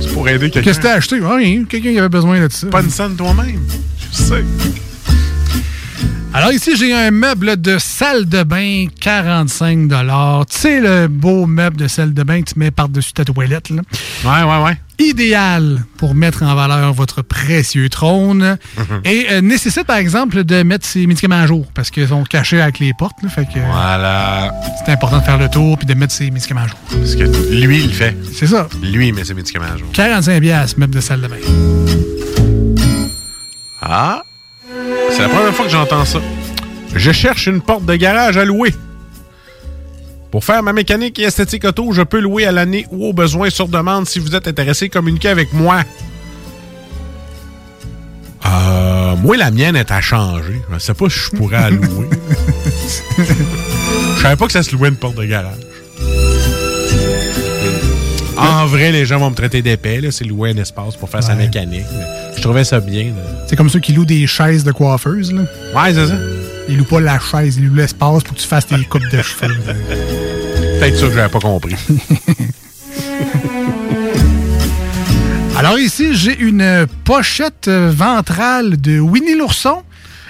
C'est 0.00 0.12
pour 0.12 0.28
aider 0.28 0.50
quelqu'un. 0.50 0.62
Qu'est-ce 0.62 0.78
que 0.78 0.84
t'as 0.84 0.94
acheté? 0.94 1.18
Ah, 1.24 1.36
Rien. 1.36 1.64
Quelqu'un 1.64 1.92
qui 1.92 1.98
avait 1.98 2.08
besoin 2.08 2.40
de 2.46 2.52
ça. 2.52 2.66
Pas 2.68 2.82
une 2.82 2.90
scène 2.90 3.16
toi-même. 3.16 3.60
Je 4.12 4.16
sais. 4.16 4.44
Alors 6.32 6.52
ici, 6.52 6.76
j'ai 6.76 6.94
un 6.94 7.10
meuble 7.10 7.60
de 7.60 7.76
salle 7.78 8.28
de 8.28 8.44
bain, 8.44 8.86
45 9.00 9.88
Tu 9.88 10.56
sais, 10.56 10.80
le 10.80 11.08
beau 11.08 11.44
meuble 11.46 11.76
de 11.76 11.88
salle 11.88 12.14
de 12.14 12.22
bain 12.22 12.40
que 12.42 12.50
tu 12.52 12.58
mets 12.58 12.70
par-dessus 12.70 13.12
ta 13.12 13.24
toilette. 13.24 13.68
Là. 13.70 13.82
Ouais, 14.24 14.48
ouais, 14.48 14.64
ouais. 14.64 14.78
Idéal 15.04 15.82
pour 15.96 16.14
mettre 16.14 16.44
en 16.44 16.54
valeur 16.54 16.92
votre 16.92 17.22
précieux 17.22 17.88
trône. 17.88 18.58
Et 19.04 19.26
euh, 19.32 19.40
nécessite, 19.40 19.84
par 19.84 19.96
exemple, 19.96 20.44
de 20.44 20.62
mettre 20.62 20.86
ses 20.86 21.06
médicaments 21.08 21.40
à 21.40 21.46
jour 21.48 21.66
parce 21.74 21.90
qu'ils 21.90 22.06
sont 22.08 22.22
cachés 22.22 22.60
avec 22.60 22.78
les 22.78 22.92
portes. 22.94 23.20
là. 23.24 23.28
fait 23.28 23.46
que 23.46 23.58
euh, 23.58 23.62
Voilà. 23.72 24.52
c'est 24.84 24.92
important 24.92 25.18
de 25.18 25.24
faire 25.24 25.38
le 25.38 25.48
tour 25.48 25.78
puis 25.78 25.86
de 25.86 25.94
mettre 25.94 26.12
ses 26.14 26.30
médicaments 26.30 26.60
à 26.62 26.66
jour. 26.68 26.78
Parce 26.90 27.16
que 27.16 27.24
lui, 27.64 27.80
il 27.80 27.86
le 27.88 27.92
fait. 27.92 28.16
C'est 28.32 28.46
ça. 28.46 28.68
Lui, 28.82 29.08
il 29.08 29.14
met 29.14 29.24
ses 29.24 29.34
médicaments 29.34 29.66
à 29.74 29.76
jour. 29.76 29.88
45 29.94 30.40
piastres, 30.40 30.78
meuble 30.78 30.94
de 30.94 31.00
salle 31.00 31.22
de 31.22 31.26
bain. 31.26 31.36
Ah! 33.82 34.22
C'est 35.10 35.22
la 35.22 35.28
première 35.28 35.54
fois 35.54 35.66
que 35.66 35.70
j'entends 35.70 36.04
ça. 36.04 36.20
Je 36.94 37.12
cherche 37.12 37.46
une 37.46 37.60
porte 37.60 37.84
de 37.84 37.94
garage 37.94 38.36
à 38.36 38.44
louer. 38.44 38.74
Pour 40.30 40.44
faire 40.44 40.62
ma 40.62 40.72
mécanique 40.72 41.18
et 41.18 41.22
esthétique 41.22 41.64
auto, 41.64 41.92
je 41.92 42.02
peux 42.02 42.20
louer 42.20 42.46
à 42.46 42.52
l'année 42.52 42.86
ou 42.90 43.06
au 43.06 43.12
besoin 43.12 43.50
sur 43.50 43.68
demande. 43.68 44.06
Si 44.06 44.18
vous 44.18 44.34
êtes 44.36 44.46
intéressé, 44.46 44.88
communiquez 44.88 45.28
avec 45.28 45.52
moi. 45.52 45.82
Euh, 48.46 49.16
moi, 49.16 49.36
la 49.36 49.50
mienne 49.50 49.76
est 49.76 49.90
à 49.90 50.00
changer. 50.00 50.62
Je 50.72 50.78
sais 50.78 50.94
pas 50.94 51.08
si 51.08 51.18
je 51.18 51.30
pourrais 51.36 51.60
la 51.60 51.70
louer. 51.70 52.08
Je 54.16 54.22
savais 54.22 54.36
pas 54.36 54.46
que 54.46 54.52
ça 54.52 54.62
se 54.62 54.76
louait 54.76 54.90
une 54.90 54.96
porte 54.96 55.16
de 55.16 55.24
garage. 55.24 55.54
En 58.40 58.66
vrai, 58.66 58.90
les 58.92 59.04
gens 59.06 59.18
vont 59.18 59.30
me 59.30 59.34
traiter 59.34 59.60
d'épais. 59.62 60.00
là, 60.00 60.10
C'est 60.10 60.24
louer 60.24 60.50
un 60.50 60.56
espace 60.56 60.96
pour 60.96 61.08
faire 61.10 61.22
sa 61.22 61.34
mécanique. 61.34 61.84
mais 61.92 62.06
je 62.36 62.40
trouvais 62.42 62.64
ça 62.64 62.80
bien. 62.80 63.12
C'est 63.46 63.56
comme 63.56 63.68
ceux 63.68 63.80
qui 63.80 63.92
louent 63.92 64.04
des 64.06 64.26
chaises 64.26 64.64
de 64.64 64.72
coiffeuse. 64.72 65.32
Là. 65.32 65.42
Ouais, 65.74 65.92
c'est 65.94 66.06
ça. 66.06 66.14
Ils 66.68 66.78
louent 66.78 66.84
pas 66.84 67.00
la 67.00 67.18
chaise, 67.18 67.56
ils 67.56 67.66
louent 67.66 67.74
l'espace 67.74 68.22
pour 68.22 68.34
que 68.34 68.40
tu 68.40 68.46
fasses 68.46 68.66
tes 68.66 68.82
coupes 68.84 69.02
de 69.12 69.22
cheveux. 69.22 69.54
Peut-être 70.78 70.96
ça 70.96 71.06
que 71.08 71.12
j'avais 71.12 71.28
pas 71.28 71.40
compris. 71.40 71.74
Alors 75.56 75.78
ici, 75.78 76.14
j'ai 76.14 76.38
une 76.38 76.86
pochette 77.04 77.68
euh, 77.68 77.92
ventrale 77.94 78.80
de 78.80 78.98
Winnie 78.98 79.36
l'ourson 79.36 79.82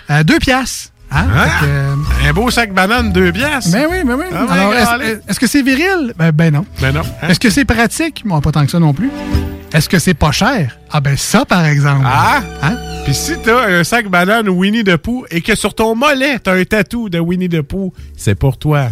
à 0.09 0.25
deux 0.25 0.39
piastres. 0.39 0.91
Hein? 1.13 1.27
Hein? 1.35 1.49
Que, 1.61 1.67
euh, 1.67 2.29
Un 2.29 2.33
beau 2.33 2.51
sac 2.51 2.73
banane, 2.73 3.13
deux 3.13 3.33
pièces. 3.33 3.71
Ben 3.71 3.87
oui, 3.91 3.99
ben 4.05 4.15
oui. 4.19 4.27
Ah 4.33 4.47
Alors, 4.53 4.73
est-ce- 5.29 5.41
que 5.41 5.47
c'est 5.47 5.63
viril? 5.63 6.13
Ben, 6.17 6.31
ben 6.31 6.53
non. 6.53 6.65
Ben 6.81 6.93
non. 6.95 7.01
hein? 7.23 7.29
Est-ce 7.29 7.41
que 7.41 7.51
c'est 7.51 7.65
pratique? 7.65 8.23
Bon, 8.25 8.41
pas 8.41 8.53
tant 8.53 8.65
que 8.65 8.71
ça 8.71 8.79
non 8.79 8.95
plus. 8.95 9.11
Est-ce 9.73 9.89
que 9.89 9.99
c'est 9.99 10.15
pas 10.15 10.33
cher? 10.33 10.79
Ah 10.91 11.01
ben 11.01 11.17
ça, 11.17 11.45
par 11.45 11.65
exemple. 11.65 12.05
Ah! 12.05 12.41
Hein? 12.63 12.77
Puis 13.05 13.15
si 13.15 13.33
t'as 13.43 13.67
un 13.69 13.85
sac 13.85 14.09
banane 14.09 14.49
Winnie 14.49 14.85
the 14.85 14.97
Pooh 14.97 15.25
et 15.31 15.41
que 15.41 15.55
sur 15.55 15.75
ton 15.75 15.95
mollet, 15.95 16.39
t'as 16.39 16.55
un 16.55 16.65
tatou 16.65 17.09
de 17.09 17.19
Winnie 17.19 17.49
the 17.49 17.63
Pooh, 17.63 17.93
c'est 18.17 18.35
pour 18.35 18.57
toi. 18.59 18.89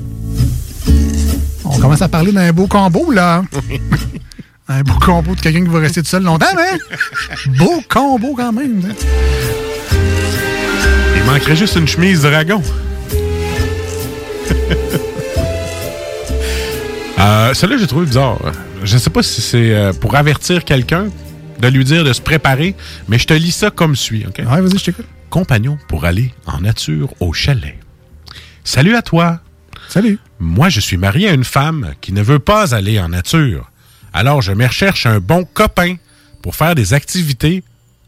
On 1.65 1.79
commence 1.79 2.01
à 2.03 2.09
parler 2.09 2.33
d'un 2.33 2.51
beau 2.53 2.67
combo, 2.67 3.11
là. 3.13 3.43
un 4.69 4.83
beau 4.83 4.95
combo 5.05 5.35
de 5.35 5.41
quelqu'un 5.41 5.61
qui 5.65 5.71
va 5.71 5.81
rester 5.81 6.03
tout 6.03 6.09
seul 6.09 6.23
longtemps, 6.23 6.47
mais 6.57 6.79
beau 7.59 7.83
combo 7.89 8.35
quand 8.37 8.53
même. 8.53 8.83
hein? 8.89 8.95
Il 11.17 11.25
manquerait 11.25 11.57
juste 11.57 11.77
une 11.77 11.89
chemise 11.89 12.23
dragon. 12.23 12.63
euh, 17.19 17.55
Celui-là, 17.55 17.81
j'ai 17.81 17.87
trouvé 17.87 18.07
bizarre. 18.07 18.39
Je 18.85 18.99
sais 18.99 19.11
pas 19.11 19.23
si 19.23 19.41
c'est 19.41 19.75
euh, 19.75 19.93
pour 19.93 20.15
avertir 20.15 20.65
quelqu'un, 20.65 21.09
de 21.59 21.69
lui 21.69 21.85
dire 21.85 22.05
de 22.05 22.13
se 22.13 22.21
préparer, 22.21 22.75
mais 23.09 23.19
je 23.19 23.27
te 23.27 23.35
lis 23.35 23.53
ça 23.53 23.71
comme 23.71 23.97
suit. 23.97 24.25
OK? 24.27 24.39
Ouais, 24.39 24.61
vas-y, 24.61 24.79
je 24.79 24.85
t'écoute. 24.85 25.07
Compagnon 25.31 25.79
pour 25.89 26.05
aller 26.05 26.33
en 26.47 26.61
nature 26.61 27.13
au 27.21 27.33
chalet. 27.33 27.79
Salut 28.65 28.95
à 28.95 29.03
toi. 29.03 29.41
Salut. 29.89 30.19
Moi, 30.39 30.69
je 30.69 30.81
suis 30.81 30.97
marié 30.97 31.29
à 31.29 31.33
une 31.33 31.45
femme 31.45 31.95
qui 32.01 32.13
ne 32.13 32.23
veut 32.23 32.39
pas 32.39 32.75
aller 32.75 33.01
en 33.01 33.09
nature. 33.09 33.71
Alors, 34.13 34.43
je 34.43 34.53
me 34.53 34.67
recherche 34.67 35.07
un 35.07 35.21
bon 35.21 35.45
copain 35.45 35.97
pour 36.43 36.55
faire 36.55 36.75
des 36.75 36.95
activités 36.95 37.63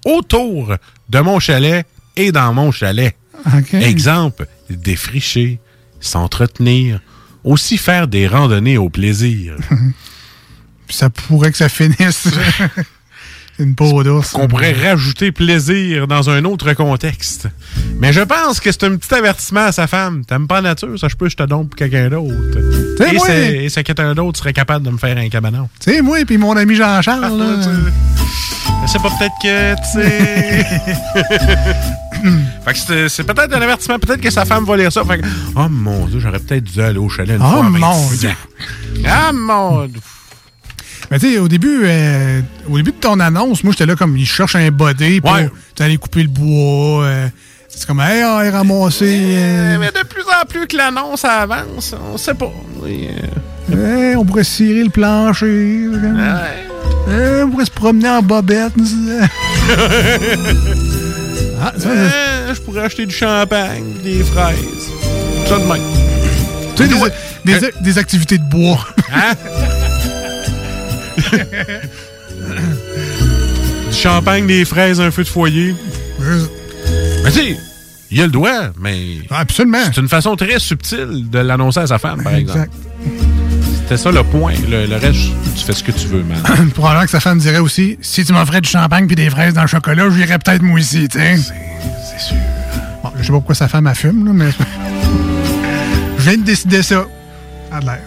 autour 0.05 0.75
de 1.09 1.21
mon 1.21 1.41
chalet 1.41 1.87
et 2.17 2.33
dans 2.33 2.53
mon 2.53 2.71
chalet. 2.73 3.17
Exemple, 3.73 4.47
défricher, 4.69 5.59
s'entretenir, 6.01 7.01
aussi 7.45 7.79
faire 7.79 8.09
des 8.09 8.27
randonnées 8.27 8.79
au 8.79 8.91
plaisir. 8.91 9.57
Ça 10.89 11.09
pourrait 11.09 11.53
que 11.53 11.57
ça 11.57 11.69
finisse. 11.69 12.29
une 13.61 13.75
peau 13.75 14.03
d'ours. 14.03 14.33
Qu'on 14.33 14.49
pourrait 14.49 14.73
rajouter 14.73 15.31
plaisir 15.33 16.07
dans 16.07 16.29
un 16.31 16.45
autre 16.45 16.73
contexte. 16.73 17.47
Mais 18.01 18.13
je 18.13 18.21
pense 18.23 18.59
que 18.61 18.73
c'est 18.73 18.85
un 18.85 18.97
petit 18.97 19.15
avertissement 19.15 19.67
à 19.67 19.73
sa 19.73 19.87
femme. 19.87 20.25
T'aimes 20.25 20.47
pas 20.49 20.61
la 20.61 20.71
nature, 20.71 20.99
ça 20.99 21.09
je 21.09 21.17
peux, 21.17 21.29
je 21.29 21.37
te 21.37 21.43
donne 21.45 21.69
pour 21.69 21.77
quelqu'un 21.77 22.09
d'autre. 22.09 22.35
Et 23.11 23.15
moi- 23.15 23.27
c'est- 23.27 23.65
et 23.65 23.69
c'est 23.69 23.85
quelqu'un 23.85 24.15
d'autre 24.15 24.39
serait 24.39 24.53
capable 24.53 24.85
de 24.85 24.91
me 24.91 24.99
faire 24.99 25.17
un 25.17 25.29
cabanon. 25.29 25.69
Tu 25.81 25.93
sais, 25.93 26.03
moi 26.03 26.21
et 26.21 26.25
puis 26.25 26.39
mon 26.39 26.57
ami 26.57 26.75
Jean-Charles. 26.75 27.39
là. 27.39 27.57
C'est 28.87 29.01
pas 29.03 29.11
peut-être 29.11 29.35
que, 29.43 29.75
tu 29.77 29.91
sais. 29.93 30.67
fait 32.65 32.73
que 32.73 33.09
c'est- 33.09 33.25
peut-être 33.25 33.55
un 33.55 33.61
avertissement. 33.63 33.99
Peut-être 33.99 34.21
que 34.21 34.31
sa 34.31 34.45
femme 34.45 34.65
va 34.65 34.77
lire 34.77 34.93
ça. 34.93 35.05
Fait 35.05 35.19
que, 35.19 35.27
oh 35.57 35.69
mon 35.71 36.07
Dieu, 36.07 36.19
j'aurais 36.21 36.39
peut-être 36.39 36.65
dû 36.65 36.81
aller 36.81 36.99
au 36.99 37.09
chalet 37.09 37.37
une 37.37 37.43
Oh 37.43 37.49
fois 37.51 37.61
à 37.61 37.63
mon 37.69 37.79
26 38.09 38.19
Dieu. 38.21 38.31
Ah 39.07 39.33
mon 39.33 39.87
Dieu. 39.87 40.01
Mais 41.11 41.19
tu 41.19 41.33
sais, 41.33 41.39
au 41.39 41.49
début, 41.49 41.81
euh, 41.85 42.41
au 42.69 42.77
début 42.77 42.93
de 42.93 42.97
ton 42.97 43.19
annonce, 43.19 43.65
moi, 43.65 43.73
j'étais 43.73 43.87
là 43.87 43.97
comme, 43.97 44.17
il 44.17 44.27
cherche 44.27 44.55
un 44.55 44.71
body 44.71 45.21
pour 45.21 45.33
Ouais. 45.33 45.51
aller 45.81 45.97
couper 45.97 46.23
le 46.23 46.29
bois. 46.29 47.05
euh, 47.05 47.29
c'est 47.69 47.87
comme, 47.87 48.01
hey, 48.01 48.23
va 48.23 48.51
ramasser. 48.51 49.21
euh, 49.25 49.77
Mais 49.81 49.89
de 49.89 50.07
plus 50.07 50.23
en 50.23 50.45
plus 50.47 50.67
que 50.67 50.77
l'annonce 50.77 51.25
avance, 51.25 51.95
on 52.13 52.17
sait 52.17 52.35
pas. 52.35 52.53
Oui, 52.81 53.09
euh, 53.73 54.11
hey, 54.11 54.17
on 54.17 54.25
pourrait 54.25 54.45
cirer 54.45 54.85
le 54.85 54.91
plancher. 54.91 55.89
Hey, 57.09 57.43
on 57.45 57.51
pourrait 57.51 57.65
se 57.65 57.71
promener 57.73 58.09
en 58.09 58.23
bobette. 58.23 58.73
ah, 61.61 61.73
ça, 61.77 61.89
euh, 61.89 62.55
je 62.55 62.61
pourrais 62.61 62.83
acheter 62.85 63.07
du 63.07 63.15
champagne, 63.15 63.85
des 64.05 64.23
fraises. 64.23 64.57
Ça 65.49 65.59
de 65.59 65.65
même. 65.65 65.83
tu 66.77 66.85
sais, 66.85 66.89
des, 67.45 67.59
des, 67.61 67.73
des 67.81 67.99
activités 67.99 68.39
de 68.39 68.45
bois. 68.49 68.79
Hein? 69.13 69.33
du 73.91 73.97
champagne, 73.97 74.47
des 74.47 74.65
fraises, 74.65 75.01
un 75.01 75.11
feu 75.11 75.25
de 75.25 75.29
foyer. 75.29 75.75
Mais 77.25 77.31
tu 77.31 77.39
sais, 77.39 77.57
il 78.11 78.21
a 78.21 78.25
le 78.27 78.33
doigt, 78.33 78.71
mais. 78.79 79.19
Absolument. 79.31 79.79
C'est 79.85 80.01
une 80.01 80.09
façon 80.09 80.37
très 80.37 80.59
subtile 80.59 81.29
de 81.31 81.39
l'annoncer 81.39 81.81
à 81.81 81.87
sa 81.87 81.99
femme, 81.99 82.23
par 82.23 82.35
exemple. 82.35 82.61
Exact. 82.61 82.73
C'était 83.83 83.97
ça 83.97 84.13
le 84.13 84.23
point. 84.23 84.55
Le, 84.69 84.87
le 84.87 84.97
reste, 84.97 85.19
tu 85.57 85.65
fais 85.65 85.73
ce 85.73 85.83
que 85.83 85.93
tu 85.93 86.07
veux, 86.07 86.23
man. 86.23 86.71
Probablement 86.75 87.05
que 87.05 87.11
sa 87.11 87.21
femme 87.21 87.39
dirait 87.39 87.59
aussi 87.59 87.99
si 88.01 88.25
tu 88.25 88.33
m'offrais 88.33 88.61
du 88.61 88.69
champagne 88.69 89.07
puis 89.07 89.17
des 89.17 89.31
fraises 89.31 89.55
dans 89.55 89.63
le 89.63 89.67
chocolat, 89.67 90.09
j'irais 90.11 90.39
peut-être 90.39 90.63
moi 90.63 90.79
aussi, 90.79 91.09
tu 91.09 91.19
sais. 91.19 91.37
C'est 91.37 92.21
sûr. 92.29 92.37
Bon, 93.03 93.11
je 93.19 93.23
sais 93.23 93.29
pas 93.29 93.35
pourquoi 93.35 93.55
sa 93.55 93.69
femme 93.69 93.87
a 93.87 93.95
fume, 93.95 94.27
là, 94.27 94.33
mais. 94.33 94.51
je 96.19 96.23
viens 96.23 96.39
de 96.39 96.45
décider 96.45 96.83
ça. 96.83 97.05
À 97.73 97.81
l'air. 97.81 98.01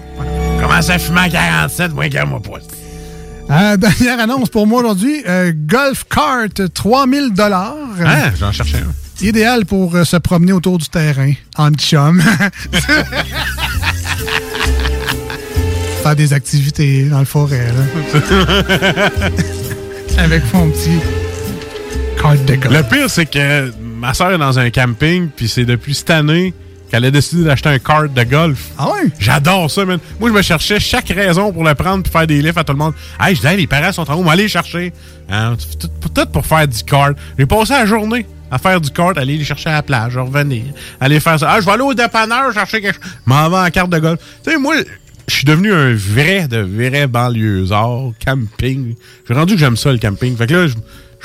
Commence 0.61 0.89
à 0.89 0.99
fumer 0.99 1.22
à 1.22 1.30
47, 1.30 1.93
moi, 1.93 2.07
qu'à 2.09 2.26
moi 2.26 2.41
pas. 2.41 2.59
Euh, 3.49 3.77
dernière 3.77 4.19
annonce 4.19 4.49
pour 4.49 4.67
moi 4.67 4.81
aujourd'hui 4.81 5.23
euh, 5.27 5.51
Golf 5.55 6.05
Cart, 6.09 6.47
3000 6.73 7.33
dollars. 7.33 7.75
Ah, 8.05 8.31
j'en 8.37 8.51
cherchais 8.51 8.77
un. 8.77 8.93
Idéal 9.25 9.65
pour 9.65 9.95
euh, 9.95 10.03
se 10.03 10.17
promener 10.17 10.51
autour 10.53 10.77
du 10.77 10.87
terrain 10.89 11.31
en 11.57 11.71
chum. 11.71 12.21
Faire 16.03 16.15
des 16.15 16.33
activités 16.33 17.05
dans 17.05 17.19
le 17.19 17.25
forêt. 17.25 17.67
là. 17.67 17.83
Avec 20.17 20.43
mon 20.53 20.69
petit 20.69 20.99
cart 22.21 22.35
de 22.35 22.55
golf. 22.55 22.73
Le 22.75 22.83
pire, 22.83 23.09
c'est 23.09 23.25
que 23.25 23.71
ma 23.81 24.13
soeur 24.13 24.31
est 24.31 24.37
dans 24.37 24.59
un 24.59 24.69
camping, 24.69 25.29
puis 25.33 25.47
c'est 25.47 25.65
depuis 25.65 25.95
cette 25.95 26.09
année 26.09 26.53
qu'elle 26.93 27.05
a 27.05 27.09
décidé 27.09 27.43
d'acheter 27.43 27.69
un 27.69 27.79
kart 27.79 28.13
de 28.13 28.23
golf. 28.23 28.69
Ah 28.77 28.91
ouais? 28.91 29.09
J'adore 29.17 29.71
ça, 29.71 29.83
man. 29.83 29.97
Moi, 30.19 30.29
je 30.29 30.35
me 30.35 30.41
cherchais 30.43 30.79
chaque 30.79 31.09
raison 31.09 31.51
pour 31.51 31.63
le 31.63 31.73
prendre 31.73 32.03
puis 32.03 32.11
faire 32.11 32.27
des 32.27 32.39
livres 32.39 32.59
à 32.59 32.63
tout 32.63 32.73
le 32.73 32.77
monde. 32.77 32.93
Hey, 33.19 33.35
je 33.35 33.41
dis, 33.41 33.47
hey, 33.47 33.57
les 33.57 33.65
parents 33.65 33.91
sont 33.91 34.07
en 34.11 34.13
haut, 34.13 34.29
aller 34.29 34.43
les 34.43 34.49
chercher. 34.49 34.93
Hein, 35.27 35.55
tout 36.13 36.25
pour 36.31 36.45
faire 36.45 36.67
du 36.67 36.83
kart. 36.83 37.17
J'ai 37.39 37.47
passé 37.47 37.73
la 37.73 37.87
journée 37.87 38.27
à 38.51 38.59
faire 38.59 38.79
du 38.79 38.91
kart, 38.91 39.17
aller 39.17 39.37
les 39.37 39.43
chercher 39.43 39.71
à 39.71 39.73
la 39.73 39.81
plage, 39.81 40.15
revenir, 40.15 40.65
aller 41.01 41.19
faire 41.19 41.39
ça. 41.39 41.53
Ah, 41.53 41.61
je 41.61 41.65
vais 41.65 41.71
aller 41.71 41.81
au 41.81 41.95
dépanneur 41.95 42.53
chercher 42.53 42.79
quelque 42.79 43.01
chose. 43.01 43.11
M'en 43.25 43.49
vais 43.49 43.57
en 43.57 43.71
carte 43.71 43.89
de 43.89 43.97
golf. 43.97 44.19
Tu 44.43 44.51
sais, 44.51 44.57
moi, 44.59 44.75
je 45.27 45.33
suis 45.33 45.45
devenu 45.45 45.73
un 45.73 45.95
vrai, 45.95 46.47
de 46.47 46.59
vrai 46.59 47.07
banlieusard, 47.07 48.11
camping. 48.23 48.93
J'ai 49.27 49.33
rendu 49.33 49.55
que 49.55 49.59
j'aime 49.59 49.77
ça, 49.77 49.91
le 49.91 49.97
camping. 49.97 50.37
Fait 50.37 50.45
que 50.45 50.53
là, 50.53 50.67
je, 50.67 50.75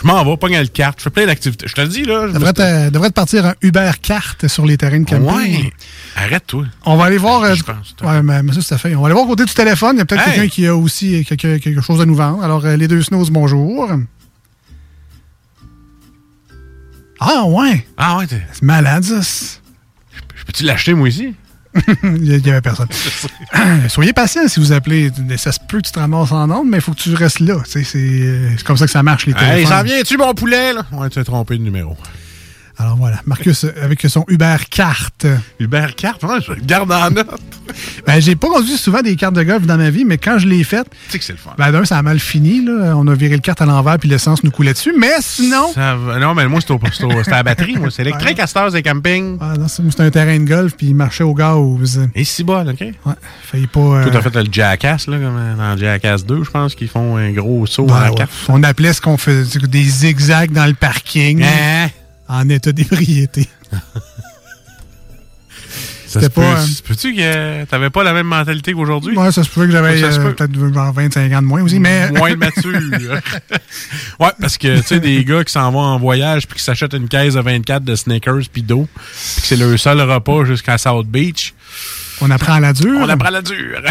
je 0.00 0.06
m'en 0.06 0.24
vais, 0.24 0.36
pogne 0.36 0.56
le 0.58 0.66
carte, 0.66 0.98
je 0.98 1.04
fais 1.04 1.10
plein 1.10 1.26
d'activités. 1.26 1.66
Je 1.68 1.74
te 1.74 1.80
le 1.80 1.88
dis, 1.88 2.04
là. 2.04 2.28
je 2.28 2.32
suis- 2.46 2.54
te, 2.54 2.90
te 2.90 3.12
partir 3.14 3.46
un 3.46 3.54
Uber 3.62 3.90
carte 4.00 4.46
sur 4.46 4.64
les 4.64 4.76
terrains 4.76 5.00
de 5.00 5.04
camping. 5.08 5.26
Ouais. 5.26 5.72
Arrête-toi. 6.16 6.66
On 6.84 6.96
va 6.96 7.04
aller 7.06 7.18
voir. 7.18 7.42
euh, 7.42 7.54
Je 7.54 7.62
pense. 7.64 7.94
ouais, 8.02 8.22
mais, 8.22 8.42
mais 8.42 8.52
ça, 8.52 8.60
c'est 8.62 8.78
fait. 8.78 8.94
On 8.94 9.00
va 9.00 9.06
aller 9.06 9.14
voir 9.14 9.26
côté 9.26 9.44
du 9.44 9.52
téléphone. 9.54 9.96
Il 9.96 9.98
y 9.98 10.02
a 10.02 10.04
peut-être 10.04 10.26
Hey! 10.28 10.34
quelqu'un 10.34 10.48
qui 10.48 10.66
a 10.66 10.76
aussi 10.76 11.24
quelque, 11.24 11.58
quelque 11.58 11.80
chose 11.80 12.00
à 12.00 12.06
nous 12.06 12.14
vendre. 12.14 12.42
Alors, 12.44 12.64
euh, 12.64 12.76
les 12.76 12.86
deux 12.88 13.02
snows, 13.02 13.26
bonjour. 13.30 13.88
Ah, 17.20 17.44
ouais. 17.46 17.84
Ah, 17.96 18.18
ouais, 18.18 18.26
t'es- 18.26 18.42
C'est 18.52 18.62
malade, 18.62 19.02
ça. 19.02 19.20
Je 20.34 20.44
peux-tu 20.44 20.64
l'acheter, 20.64 20.94
moi, 20.94 21.08
ici? 21.08 21.34
Il 22.02 22.22
n'y 22.42 22.50
avait 22.50 22.60
personne. 22.60 22.88
Soyez 23.88 24.12
patient 24.12 24.46
si 24.48 24.60
vous 24.60 24.72
appelez. 24.72 25.10
Ça 25.36 25.52
se 25.52 25.58
peut 25.60 25.78
que 25.78 25.86
tu 25.86 25.92
te 25.92 25.98
ramasses 25.98 26.32
en 26.32 26.50
onde, 26.50 26.68
mais 26.68 26.78
il 26.78 26.80
faut 26.82 26.92
que 26.92 26.98
tu 27.00 27.14
restes 27.14 27.40
là. 27.40 27.56
Tu 27.70 27.84
C'est 27.84 27.98
euh, 27.98 28.50
c'est 28.56 28.64
comme 28.66 28.76
ça 28.76 28.86
que 28.86 28.90
ça 28.92 29.02
marche, 29.02 29.26
les 29.26 29.32
Hey, 29.32 29.38
téléphones. 29.38 29.66
ça 29.76 29.82
vient-tu, 29.82 30.16
mon 30.16 30.34
poulet, 30.34 30.72
là? 30.72 30.84
Ouais, 30.92 31.08
tu 31.10 31.18
as 31.18 31.24
trompé 31.24 31.56
de 31.58 31.62
numéro. 31.62 31.96
Alors 32.80 32.96
voilà, 32.96 33.20
Marcus 33.26 33.64
euh, 33.64 33.72
avec 33.82 34.00
son 34.08 34.24
Uber 34.28 34.56
carte. 34.70 35.26
Uber 35.58 35.86
carte, 35.96 36.22
ouais, 36.22 36.38
je 36.46 36.52
garde 36.64 36.92
en 36.92 37.10
note. 37.10 37.26
Ben, 38.06 38.20
j'ai 38.20 38.36
pas 38.36 38.46
conduit 38.48 38.76
souvent 38.76 39.02
des 39.02 39.16
cartes 39.16 39.34
de 39.34 39.42
golf 39.42 39.66
dans 39.66 39.76
ma 39.76 39.90
vie, 39.90 40.04
mais 40.04 40.16
quand 40.16 40.38
je 40.38 40.46
l'ai 40.46 40.62
faite, 40.62 40.86
Tu 41.06 41.12
sais 41.12 41.18
que 41.18 41.24
c'est 41.24 41.32
le 41.32 41.38
fun. 41.38 41.50
ben 41.58 41.72
d'un, 41.72 41.84
ça 41.84 41.98
a 41.98 42.02
mal 42.02 42.20
fini. 42.20 42.64
Là. 42.64 42.94
On 42.96 43.06
a 43.08 43.14
viré 43.14 43.34
le 43.34 43.40
carte 43.40 43.60
à 43.60 43.66
l'envers 43.66 43.98
puis 43.98 44.08
l'essence 44.08 44.44
nous 44.44 44.52
coulait 44.52 44.72
dessus. 44.74 44.94
Mais 44.96 45.10
sinon, 45.20 45.72
Ça 45.74 45.96
non, 46.20 46.34
mais 46.34 46.46
moi, 46.46 46.60
c'est 46.62 47.32
à 47.32 47.36
la 47.36 47.42
batterie. 47.42 47.76
Moi, 47.76 47.90
c'est 47.90 48.02
électrique 48.02 48.38
à 48.38 48.46
Stars 48.46 48.74
et 48.76 48.82
Camping. 48.82 49.38
ah, 49.40 49.54
non, 49.58 49.66
c'est 49.66 49.82
c'était 49.90 50.04
un 50.04 50.10
terrain 50.10 50.38
de 50.38 50.44
golf 50.48 50.74
puis 50.76 50.86
il 50.88 50.94
marchait 50.94 51.24
au 51.24 51.34
gaz. 51.34 52.00
Et 52.14 52.22
si 52.24 52.44
bol, 52.44 52.68
OK? 52.68 52.80
Ouais, 52.80 53.12
failli 53.42 53.66
pas. 53.66 53.80
euh, 53.80 54.02
Toi, 54.04 54.12
t'as 54.12 54.22
fait 54.30 54.34
le 54.36 54.46
Jackass, 54.52 55.08
là, 55.08 55.18
comme 55.18 55.56
dans 55.58 55.76
Jackass 55.76 56.24
2, 56.24 56.44
je 56.44 56.50
pense, 56.50 56.74
qu'ils 56.76 56.88
font 56.88 57.16
un 57.16 57.32
gros 57.32 57.66
saut 57.66 57.86
ben, 57.86 57.94
à 57.96 58.04
la 58.04 58.10
ouais. 58.10 58.16
carte. 58.16 58.30
On 58.48 58.62
appelait 58.62 58.92
ce 58.92 59.00
qu'on 59.00 59.16
faisait 59.18 59.58
des 59.66 59.82
zigzags 59.84 60.52
dans 60.52 60.66
le 60.66 60.74
parking 60.74 61.42
Hein? 61.42 61.88
En 62.28 62.48
état 62.48 62.72
d'ébriété. 62.72 63.48
Ça 66.06 66.22
se 66.22 66.26
peut- 66.28 66.40
pas, 66.40 66.60
euh, 66.60 66.66
Peux-tu 66.86 67.14
que 67.14 67.64
t'avais 67.66 67.90
pas 67.90 68.02
la 68.02 68.14
même 68.14 68.26
mentalité 68.26 68.72
qu'aujourd'hui? 68.72 69.14
Ouais, 69.14 69.30
ça 69.30 69.44
se 69.44 69.50
pouvait 69.50 69.66
que 69.66 69.72
j'avais 69.72 70.02
euh, 70.02 70.16
peut. 70.24 70.34
peut-être 70.34 70.72
genre 70.72 70.90
25 70.94 71.30
ans 71.34 71.42
de 71.42 71.46
moins 71.46 71.60
aussi, 71.62 71.78
mais. 71.78 72.10
Moins 72.12 72.30
de 72.30 72.36
mature. 72.36 72.80
ouais, 74.18 74.30
parce 74.40 74.56
que, 74.56 74.78
tu 74.78 74.86
sais, 74.86 75.00
des 75.00 75.22
gars 75.24 75.44
qui 75.44 75.52
s'en 75.52 75.70
vont 75.70 75.80
en 75.80 75.98
voyage 75.98 76.46
puis 76.46 76.56
qui 76.58 76.64
s'achètent 76.64 76.94
une 76.94 77.08
caisse 77.08 77.34
de 77.34 77.40
24 77.40 77.84
de 77.84 77.94
Snickers 77.94 78.40
puis 78.50 78.62
d'eau, 78.62 78.88
puis 78.94 79.42
que 79.42 79.46
c'est 79.48 79.56
leur 79.56 79.78
seul 79.78 80.00
repas 80.00 80.44
jusqu'à 80.46 80.78
South 80.78 81.06
Beach, 81.06 81.52
On 82.22 82.30
apprend 82.30 82.54
à 82.54 82.60
la 82.60 82.72
dure. 82.72 83.00
on 83.02 83.08
apprend 83.10 83.28
la 83.30 83.42
dure. 83.42 83.82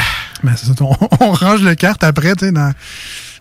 Ben, 0.43 0.55
c'est 0.55 0.65
ça, 0.65 0.73
on, 0.79 0.95
on 1.19 1.31
range 1.33 1.61
le 1.61 1.75
carte 1.75 2.03
après, 2.03 2.35
tu 2.35 2.45
sais, 2.47 2.51
dans, 2.51 2.73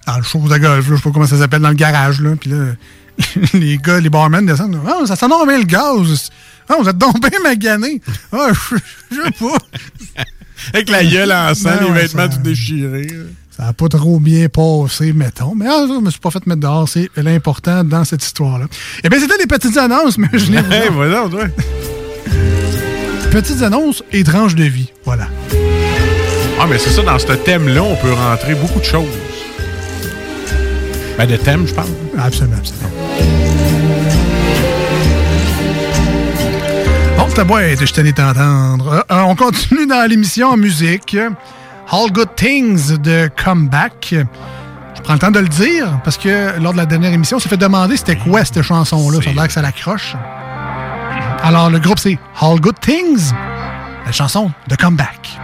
dans 0.07 0.19
le 0.19 0.23
show 0.23 0.47
de 0.47 0.59
golf, 0.59 0.87
je 0.87 0.97
sais 0.97 1.03
pas 1.03 1.11
comment 1.13 1.27
ça 1.27 1.39
s'appelle, 1.39 1.63
dans 1.63 1.71
le 1.71 1.75
garage, 1.77 2.21
là. 2.21 2.37
Puis 2.39 2.51
là, 2.51 2.75
les 3.55 3.79
gars, 3.79 4.01
les 4.01 4.11
barmen 4.11 4.45
descendent. 4.47 4.79
Ah, 4.87 5.07
ça 5.15 5.29
donc 5.29 5.47
bien 5.49 5.59
le 5.59 5.65
gaz. 5.65 6.31
Ah, 6.69 6.75
vous 6.81 6.89
êtes 6.89 6.99
donc 6.99 7.21
bien 7.21 7.39
magané. 7.43 8.01
Ah, 8.33 8.49
je 9.11 9.17
sais 9.17 9.31
pas. 9.39 10.25
Avec 10.75 10.89
la 10.91 11.05
gueule 11.05 11.33
en 11.33 11.55
sang, 11.55 11.71
Ben 11.71 11.79
les 11.81 11.87
ouais, 11.91 12.03
vêtements 12.03 12.23
ça- 12.23 12.29
tout 12.37 12.43
déchirés. 12.43 13.09
Ça 13.57 13.69
a 13.69 13.73
pas 13.73 13.89
trop 13.89 14.21
bien 14.21 14.49
passé, 14.49 15.13
mettons. 15.15 15.55
Mais 15.55 15.67
ah, 15.69 15.87
je 15.89 15.99
me 16.01 16.11
suis 16.11 16.21
pas 16.21 16.31
fait 16.31 16.45
mettre 16.47 16.61
dehors, 16.61 16.89
c'est 16.89 17.09
l'important 17.17 17.85
dans 17.85 18.05
cette 18.05 18.23
histoire-là. 18.25 18.67
Eh 19.03 19.09
bien, 19.09 19.19
c'était 19.19 19.39
des 19.39 19.47
petites 19.47 19.77
annonces, 19.79 20.19
mais 20.19 20.29
je 20.35 20.51
n'ai 20.51 20.59
Hey, 20.75 20.89
voilà, 20.93 21.27
toi. 21.31 21.45
Petites 23.31 23.63
annonces 23.63 24.03
et 24.13 24.25
tranches 24.25 24.55
de 24.55 24.65
vie. 24.65 24.91
Voilà. 25.05 25.29
Ah, 26.61 26.67
mais 26.69 26.79
c'est 26.79 26.91
ça, 26.91 27.03
dans 27.03 27.19
ce 27.19 27.27
thème-là, 27.33 27.83
on 27.83 27.97
peut 27.97 28.13
rentrer 28.13 28.55
beaucoup 28.55 28.81
de 28.81 28.85
choses. 28.85 29.07
Ben, 31.19 31.27
de 31.27 31.37
thème, 31.37 31.67
je 31.67 31.75
parle. 31.75 31.89
Absolument, 32.19 32.57
absolument. 32.59 32.91
Bon, 37.17 37.27
ta 37.35 37.45
boîte, 37.45 37.85
je 37.85 37.93
tenais 37.93 38.13
t'entendre. 38.13 38.93
Euh, 38.93 39.01
euh, 39.11 39.23
on 39.23 39.35
continue 39.35 39.87
dans 39.87 40.07
l'émission 40.09 40.49
en 40.51 40.57
musique. 40.59 41.17
All 41.91 42.13
Good 42.13 42.35
Things 42.37 42.99
de 42.99 43.31
Comeback. 43.43 44.15
Je 44.95 45.03
prends 45.03 45.15
le 45.15 45.19
temps 45.19 45.31
de 45.31 45.39
le 45.39 45.49
dire 45.49 46.01
parce 46.05 46.19
que 46.19 46.61
lors 46.61 46.73
de 46.73 46.79
la 46.79 46.85
dernière 46.87 47.13
émission, 47.13 47.39
on 47.39 47.41
s'est 47.41 47.49
fait 47.49 47.57
demander 47.57 47.97
c'était 47.97 48.17
quoi 48.17 48.45
cette 48.45 48.61
chanson-là. 48.61 49.21
Ça 49.23 49.31
a 49.31 49.33
l'air 49.33 49.47
que 49.47 49.53
ça 49.53 49.63
l'accroche. 49.63 50.15
Alors, 51.43 51.71
le 51.71 51.79
groupe, 51.79 51.99
c'est 51.99 52.19
All 52.41 52.61
Good 52.61 52.81
Things, 52.81 53.33
la 54.05 54.13
chanson 54.13 54.51
de 54.69 54.77
Comeback. 54.77 55.39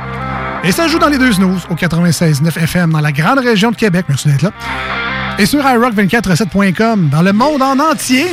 Et 0.64 0.72
ça 0.72 0.86
joue 0.88 0.98
dans 0.98 1.08
les 1.08 1.18
deux 1.18 1.32
snooze 1.32 1.62
au 1.70 1.74
96.9 1.74 2.58
FM 2.58 2.92
dans 2.92 3.00
la 3.00 3.12
grande 3.12 3.38
région 3.38 3.70
de 3.70 3.76
Québec. 3.76 4.06
Merci 4.08 4.28
d'être 4.28 4.42
là. 4.42 4.50
Et 5.38 5.46
sur 5.46 5.60
iRock247.com 5.60 7.08
dans 7.10 7.22
le 7.22 7.32
monde 7.32 7.62
en 7.62 7.78
entier. 7.78 8.26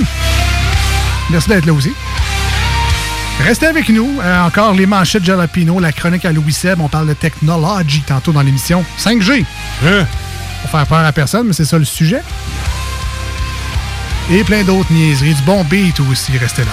Merci 1.29 1.49
d'être 1.49 1.65
là 1.65 1.73
aussi. 1.73 1.93
Restez 3.45 3.67
avec 3.67 3.89
nous. 3.89 4.19
Euh, 4.21 4.45
encore 4.45 4.73
les 4.73 4.85
manchettes 4.85 5.23
Jalapino, 5.23 5.79
la 5.79 5.91
chronique 5.91 6.25
à 6.25 6.31
Louis 6.31 6.53
Seb. 6.53 6.81
On 6.81 6.89
parle 6.89 7.07
de 7.07 7.13
technologie 7.13 8.03
tantôt 8.05 8.31
dans 8.31 8.41
l'émission 8.41 8.83
5G. 8.97 9.45
Pour 10.61 10.71
faire 10.71 10.85
peur 10.87 11.05
à 11.05 11.11
personne, 11.11 11.47
mais 11.47 11.53
c'est 11.53 11.65
ça 11.65 11.77
le 11.77 11.85
sujet. 11.85 12.21
Et 14.31 14.43
plein 14.43 14.63
d'autres 14.63 14.91
niaiseries. 14.91 15.33
Du 15.35 15.41
bon 15.43 15.63
beat 15.63 15.99
aussi. 16.01 16.37
Restez 16.37 16.63
là. 16.63 16.71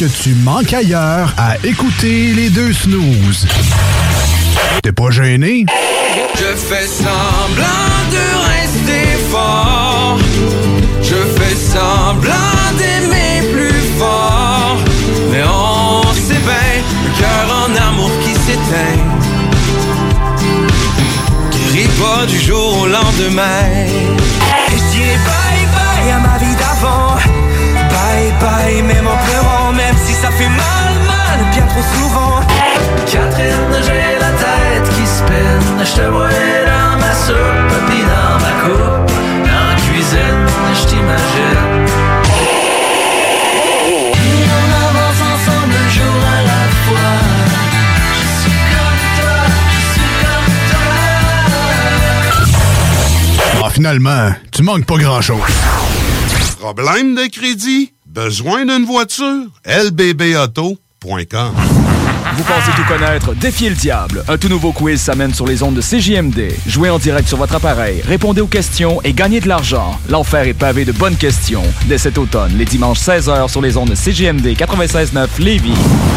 Que 0.00 0.06
tu 0.06 0.34
manques 0.34 0.72
ailleurs 0.72 1.34
à 1.36 1.58
écouter 1.62 2.32
les 2.32 2.48
deux 2.48 2.72
snooze. 2.72 3.46
T'es 4.82 4.92
pas 4.92 5.10
gêné? 5.10 5.66
Je 6.36 6.56
fais 6.56 6.86
semblant 6.86 7.89
finalement, 53.80 54.30
tu 54.52 54.62
manques 54.62 54.84
pas 54.84 54.98
grand-chose. 54.98 55.40
Problème 56.60 57.14
de 57.14 57.30
crédit? 57.30 57.94
Besoin 58.04 58.66
d'une 58.66 58.84
voiture? 58.84 59.46
lbbauto.com 59.64 61.52
Vous 62.36 62.42
pensez 62.42 62.70
tout 62.76 62.84
connaître? 62.86 63.34
Défiez 63.36 63.70
le 63.70 63.76
diable. 63.76 64.22
Un 64.28 64.36
tout 64.36 64.48
nouveau 64.50 64.72
quiz 64.72 65.00
s'amène 65.00 65.32
sur 65.32 65.46
les 65.46 65.62
ondes 65.62 65.76
de 65.76 65.80
CJMD. 65.80 66.52
Jouez 66.66 66.90
en 66.90 66.98
direct 66.98 67.26
sur 67.26 67.38
votre 67.38 67.54
appareil, 67.54 68.02
répondez 68.06 68.42
aux 68.42 68.46
questions 68.46 69.00
et 69.02 69.14
gagnez 69.14 69.40
de 69.40 69.48
l'argent. 69.48 69.98
L'enfer 70.10 70.46
est 70.46 70.52
pavé 70.52 70.84
de 70.84 70.92
bonnes 70.92 71.16
questions. 71.16 71.64
Dès 71.86 71.96
cet 71.96 72.18
automne, 72.18 72.52
les 72.58 72.66
dimanches 72.66 73.00
16h 73.00 73.48
sur 73.48 73.62
les 73.62 73.78
ondes 73.78 73.88
de 73.88 73.94
CJMD 73.94 74.46
96.9 74.58 75.26
Lévis. 75.38 75.72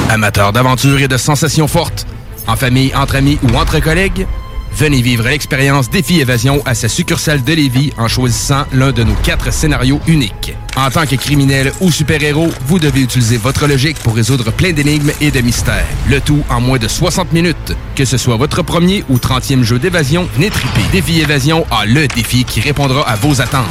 Amateurs 0.10 0.52
d'aventure 0.52 1.00
et 1.00 1.08
de 1.08 1.16
sensations 1.16 1.70
fortes, 1.70 2.06
en 2.46 2.58
famille, 2.58 2.94
entre 2.94 3.16
amis 3.16 3.40
ou 3.42 3.56
entre 3.56 3.80
collègues, 3.80 4.28
venez 4.76 5.02
vivre 5.02 5.24
l'expérience 5.24 5.90
Défi 5.90 6.20
Évasion 6.20 6.62
à 6.66 6.76
sa 6.76 6.88
succursale 6.90 7.44
de 7.44 7.54
Lévis 7.54 7.94
en 7.98 8.08
choisissant 8.08 8.66
l'un 8.72 8.92
de 8.92 9.04
nos 9.04 9.14
quatre 9.16 9.52
scénarios 9.52 10.00
uniques. 10.08 10.56
En 10.76 10.90
tant 10.90 11.06
que 11.06 11.16
criminel 11.16 11.72
ou 11.82 11.92
super-héros, 11.92 12.50
vous 12.66 12.80
devez 12.80 13.02
utiliser 13.02 13.38
votre 13.38 13.68
logique 13.68 13.98
pour 14.00 14.16
résoudre 14.16 14.52
plein 14.52 14.72
d'énigmes 14.74 15.12
et 15.22 15.32
de 15.32 15.42
mystères. 15.42 15.86
Le 16.10 16.20
tout 16.20 16.44
en 16.50 16.62
moins 16.62 16.80
de 16.80 16.88
60 16.88 17.32
minutes. 17.32 17.76
Que 17.96 18.06
ce 18.06 18.18
soit 18.18 18.38
votre 18.38 18.64
premier 18.64 19.04
ou 19.10 19.18
30e 19.18 19.64
jeu 19.64 19.80
d'évasion, 19.80 20.28
venez 20.36 20.50
triper. 20.50 20.82
Défi 20.92 21.22
Évasion 21.22 21.66
a 21.72 21.86
le 21.86 22.08
défi 22.08 22.44
qui 22.44 22.60
répondra 22.60 23.08
à 23.08 23.16
vos 23.16 23.42
attentes. 23.42 23.66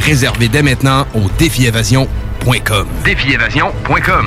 Réservez 0.00 0.48
dès 0.48 0.62
maintenant 0.62 1.06
au 1.14 1.22
défiévasion.com. 1.38 2.86
Défiévasion.com. 3.04 4.26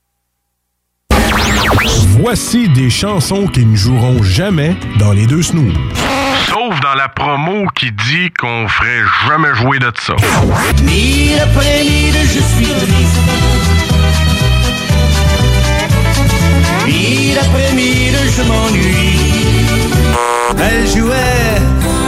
Voici 2.19 2.69
des 2.69 2.89
chansons 2.89 3.47
qui 3.47 3.65
ne 3.65 3.75
joueront 3.75 4.21
jamais 4.23 4.75
dans 4.99 5.11
les 5.11 5.25
deux 5.25 5.41
snooze. 5.41 5.73
Sauf 6.47 6.79
dans 6.81 6.93
la 6.95 7.07
promo 7.07 7.65
qui 7.75 7.91
dit 7.91 8.29
qu'on 8.39 8.67
ferait 8.67 9.03
jamais 9.27 9.53
jouer 9.55 9.79
de 9.79 9.91
ça. 9.99 10.15
Mille 10.83 11.39
après 11.41 11.83
mille, 11.83 12.15
je 12.23 12.39
suis 12.39 12.65
triste. 12.65 13.19
Mille 16.85 17.37
après 17.39 17.73
mille, 17.73 18.17
je 18.35 18.43
m'ennuie. 18.43 19.65
Elle 20.59 20.87
jouait 20.87 21.61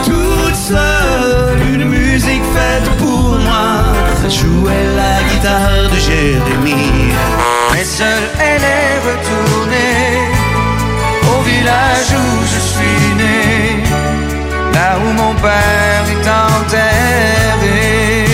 toute 0.04 0.54
seule 0.54 1.58
une 1.72 1.84
musique 1.84 2.44
faite 2.54 2.90
pour 2.98 3.38
moi. 3.38 3.84
Elle 4.24 4.30
jouait 4.30 4.86
la 4.96 5.22
guitare 5.30 5.90
de 5.90 5.98
Jérémie. 5.98 7.12
Mais 7.72 7.84
seule 7.84 8.30
elle 8.38 8.53
Là 14.74 14.98
où 14.98 15.12
mon 15.12 15.34
père 15.34 16.04
est 16.10 16.28
enterré. 16.28 18.26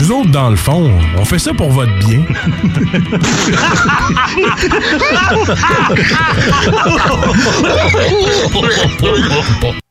Nous 0.00 0.10
autres, 0.12 0.30
dans 0.30 0.50
le 0.50 0.56
fond, 0.56 0.90
on 1.18 1.24
fait 1.24 1.38
ça 1.38 1.52
pour 1.52 1.70
votre 1.70 1.92
bien. 1.98 2.24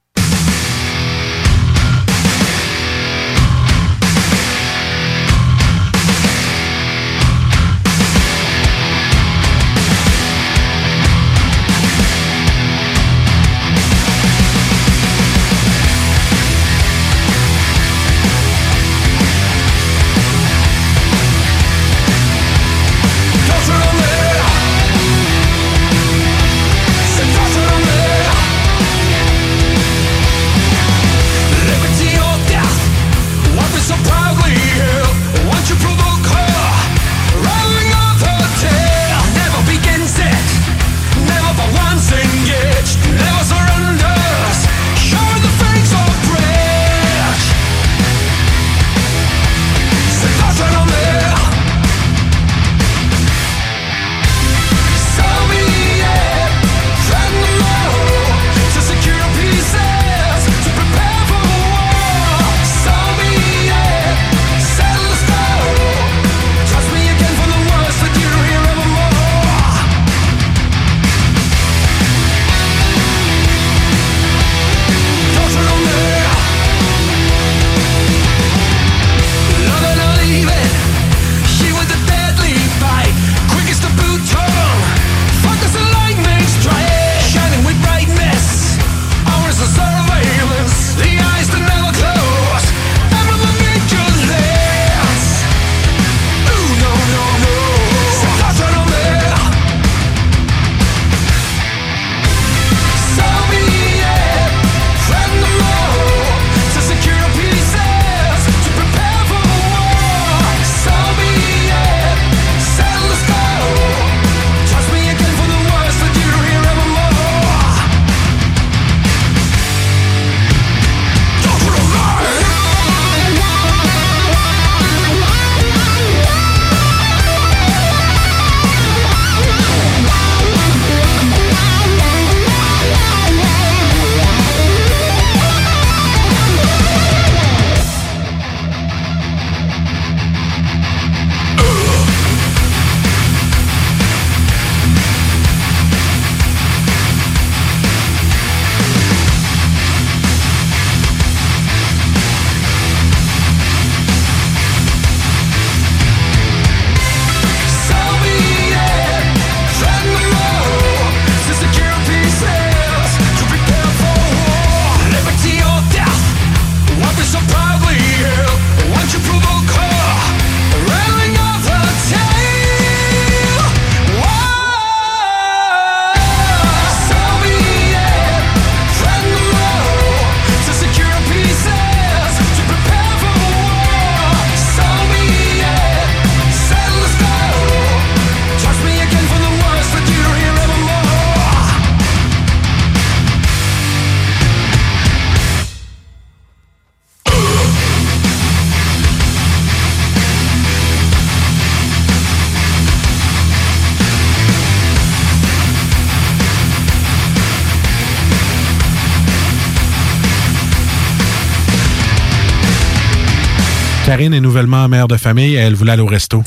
nouvellement 214.60 214.90
mère 214.90 215.08
de 215.08 215.16
famille 215.16 215.56
elle 215.56 215.74
voulait 215.74 215.94
aller 215.94 216.02
au 216.02 216.08
resto. 216.08 216.44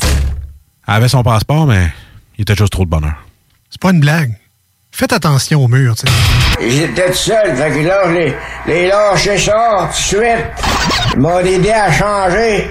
Elle 0.86 0.94
avait 0.94 1.08
son 1.08 1.22
passeport, 1.22 1.66
mais 1.66 1.88
il 2.36 2.42
était 2.42 2.54
juste 2.54 2.72
trop 2.72 2.84
de 2.84 2.90
bonheur. 2.90 3.14
C'est 3.70 3.80
pas 3.80 3.90
une 3.90 4.00
blague. 4.00 4.32
Faites 4.90 5.14
attention 5.14 5.64
au 5.64 5.68
mur, 5.68 5.94
tu 5.96 6.06
sais. 6.06 6.70
J'étais 6.70 7.10
tout 7.10 7.16
seul, 7.16 7.56
fait 7.56 7.70
que 7.70 7.86
là, 7.86 8.02
je 8.06 8.12
les, 8.12 8.34
les 8.66 8.88
lâché 8.88 9.38
ça 9.38 9.88
tout 9.90 9.96
de 9.96 10.20
suite. 10.20 10.46
Ils 11.14 11.20
m'ont 11.20 11.38
aidé 11.38 11.70
à 11.70 11.90
changer. 11.90 12.70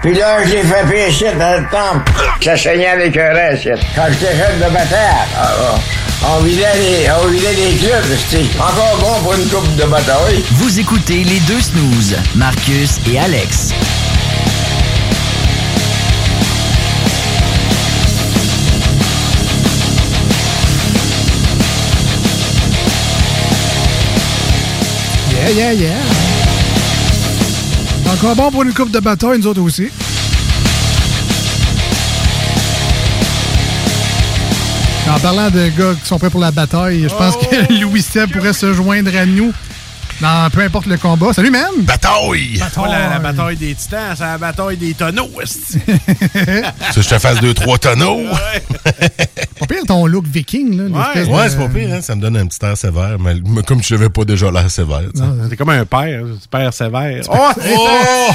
Puis 0.00 0.14
là, 0.14 0.42
je 0.46 0.52
l'ai 0.52 0.62
fait 0.62 0.86
pécher 0.88 1.32
dans 1.34 1.60
le 1.60 1.66
temple. 1.68 2.10
Ça 2.40 2.56
saignait 2.56 2.86
avec 2.86 3.14
un 3.18 3.34
reste. 3.34 3.68
Quand 3.94 4.06
j'étais 4.08 4.34
jeune 4.34 4.56
de 4.56 4.72
bataille, 4.72 5.28
ah, 5.36 5.50
ah, 6.22 6.28
on 6.38 6.42
vidait 6.42 6.74
les, 6.76 7.10
on 7.22 7.28
vidait 7.28 7.52
les 7.52 7.76
clubs, 7.76 8.18
c'était 8.30 8.48
encore 8.58 8.96
bon 8.98 9.22
pour 9.22 9.34
une 9.34 9.46
coupe 9.48 9.76
de 9.76 9.84
bataille. 9.84 10.42
Vous 10.52 10.80
écoutez 10.80 11.22
les 11.24 11.40
deux 11.40 11.60
snooze, 11.60 12.16
Marcus 12.34 12.98
et 13.12 13.18
Alex. 13.18 13.74
Yeah, 25.50 25.72
yeah, 25.72 25.72
yeah. 25.72 25.96
Encore 28.12 28.36
bon 28.36 28.52
pour 28.52 28.62
une 28.62 28.72
coupe 28.72 28.92
de 28.92 29.00
bataille, 29.00 29.38
nous 29.38 29.48
autres 29.48 29.62
aussi. 29.62 29.88
En 35.12 35.18
parlant 35.18 35.50
de 35.50 35.68
gars 35.76 35.94
qui 36.00 36.06
sont 36.06 36.20
prêts 36.20 36.30
pour 36.30 36.40
la 36.40 36.52
bataille, 36.52 37.02
je 37.02 37.14
pense 37.14 37.36
que 37.36 37.80
Louis 37.82 38.00
Seb 38.00 38.30
pourrait 38.30 38.52
se 38.52 38.72
joindre 38.72 39.10
à 39.16 39.26
nous 39.26 39.52
dans 40.20 40.50
peu 40.50 40.60
importe 40.60 40.86
le 40.86 40.98
combat. 40.98 41.32
Salut, 41.32 41.50
man! 41.50 41.64
Bataille! 41.78 42.62
C'est 42.62 42.74
pas 42.80 42.88
la, 42.88 43.08
la 43.08 43.18
bataille 43.18 43.56
des 43.56 43.74
titans, 43.74 44.14
c'est 44.16 44.22
la 44.22 44.38
bataille 44.38 44.76
des 44.76 44.94
tonneaux. 44.94 45.30
Ça, 45.44 45.78
je 46.96 47.08
te 47.08 47.18
fasse 47.18 47.40
deux, 47.40 47.54
trois 47.54 47.76
tonneaux. 47.78 48.20
Pas 49.60 49.66
pire 49.66 49.84
ton 49.86 50.06
look 50.06 50.24
viking, 50.26 50.76
là. 50.76 50.84
Ouais, 51.14 51.24
de- 51.24 51.48
c'est 51.50 51.58
pas 51.58 51.68
pire, 51.68 51.92
hein? 51.94 52.00
ça 52.00 52.16
me 52.16 52.20
donne 52.20 52.36
un 52.36 52.46
petit 52.46 52.58
air 52.64 52.76
sévère, 52.76 53.16
mais 53.20 53.34
mais 53.46 53.62
comme 53.62 53.82
je 53.82 53.94
n'avais 53.94 54.08
pas 54.08 54.24
déjà 54.24 54.50
l'air 54.50 54.70
sévère. 54.70 55.02
C'est 55.48 55.56
comme 55.56 55.70
un 55.70 55.84
père, 55.84 56.22
c'est 56.40 56.50
père 56.50 56.72
sévère. 56.74 57.22
Oh! 57.28 57.50
Oh! 57.72 58.30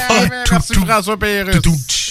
Merci 0.51 0.73
François 0.75 1.17
Pérusse. 1.17 1.57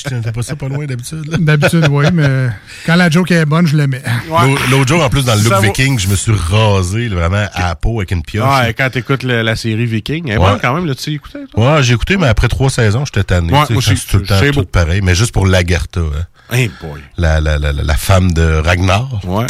T'as 0.05 0.33
pas 0.33 0.43
ça 0.43 0.55
pas 0.55 0.69
loin 0.69 0.85
d'habitude, 0.85 1.27
là? 1.31 1.39
D'habitude, 1.41 1.87
oui, 1.91 2.05
mais 2.13 2.49
quand 2.85 2.95
la 2.97 3.09
joke 3.09 3.31
est 3.31 3.47
bonne, 3.47 3.67
je 3.67 3.77
le 3.77 3.87
mets. 3.87 4.03
L'au- 4.29 4.59
L'autre 4.71 4.89
jour, 4.89 5.03
en 5.03 5.09
plus, 5.09 5.25
dans 5.25 5.35
le 5.35 5.41
look 5.43 5.63
viking, 5.63 5.99
je 5.99 6.09
me 6.09 6.15
suis 6.17 6.33
rasé 6.33 7.09
là, 7.09 7.17
vraiment 7.17 7.47
à 7.55 7.69
la 7.69 7.75
peau 7.75 7.99
avec 8.01 8.11
une 8.11 8.23
pioche. 8.23 8.45
Ouais, 8.47 8.75
quand 8.75 8.91
t'écoutes 8.91 9.23
la 9.23 9.57
série 9.57 9.87
Viking, 9.87 10.25
elle 10.27 10.35
est 10.35 10.37
Ouais. 10.39 10.45
bonne 10.51 10.59
quand 10.61 10.75
même, 10.75 10.85
là, 10.87 10.95
tu 10.95 11.13
écouté, 11.13 11.39
toi? 11.53 11.77
Ouais, 11.77 11.83
j'ai 11.83 11.95
écouté, 11.95 12.17
mais 12.19 12.27
après 12.27 12.49
trois 12.49 12.69
saisons, 12.69 13.05
j'étais 13.07 13.25
tanné. 13.25 13.51
Ouais, 13.53 13.61
tu 13.61 13.67
sais, 13.69 13.73
moi 13.75 13.83
quand 13.83 13.93
aussi, 13.93 13.97
c'est 13.97 14.11
tout 14.11 14.19
le 14.19 14.27
temps 14.27 14.61
tout 14.63 14.67
pareil, 14.67 15.01
mais 15.03 15.15
juste 15.15 15.33
pour 15.33 15.47
Lagertha. 15.47 16.01
Hein. 16.01 16.27
Hey 16.55 16.71
boy. 16.81 17.03
La, 17.17 17.41
la, 17.41 17.59
la, 17.59 17.73
la, 17.73 17.97
femme 17.97 18.33
de 18.33 18.61
Ragnar. 18.65 19.09
Ouais. 19.25 19.47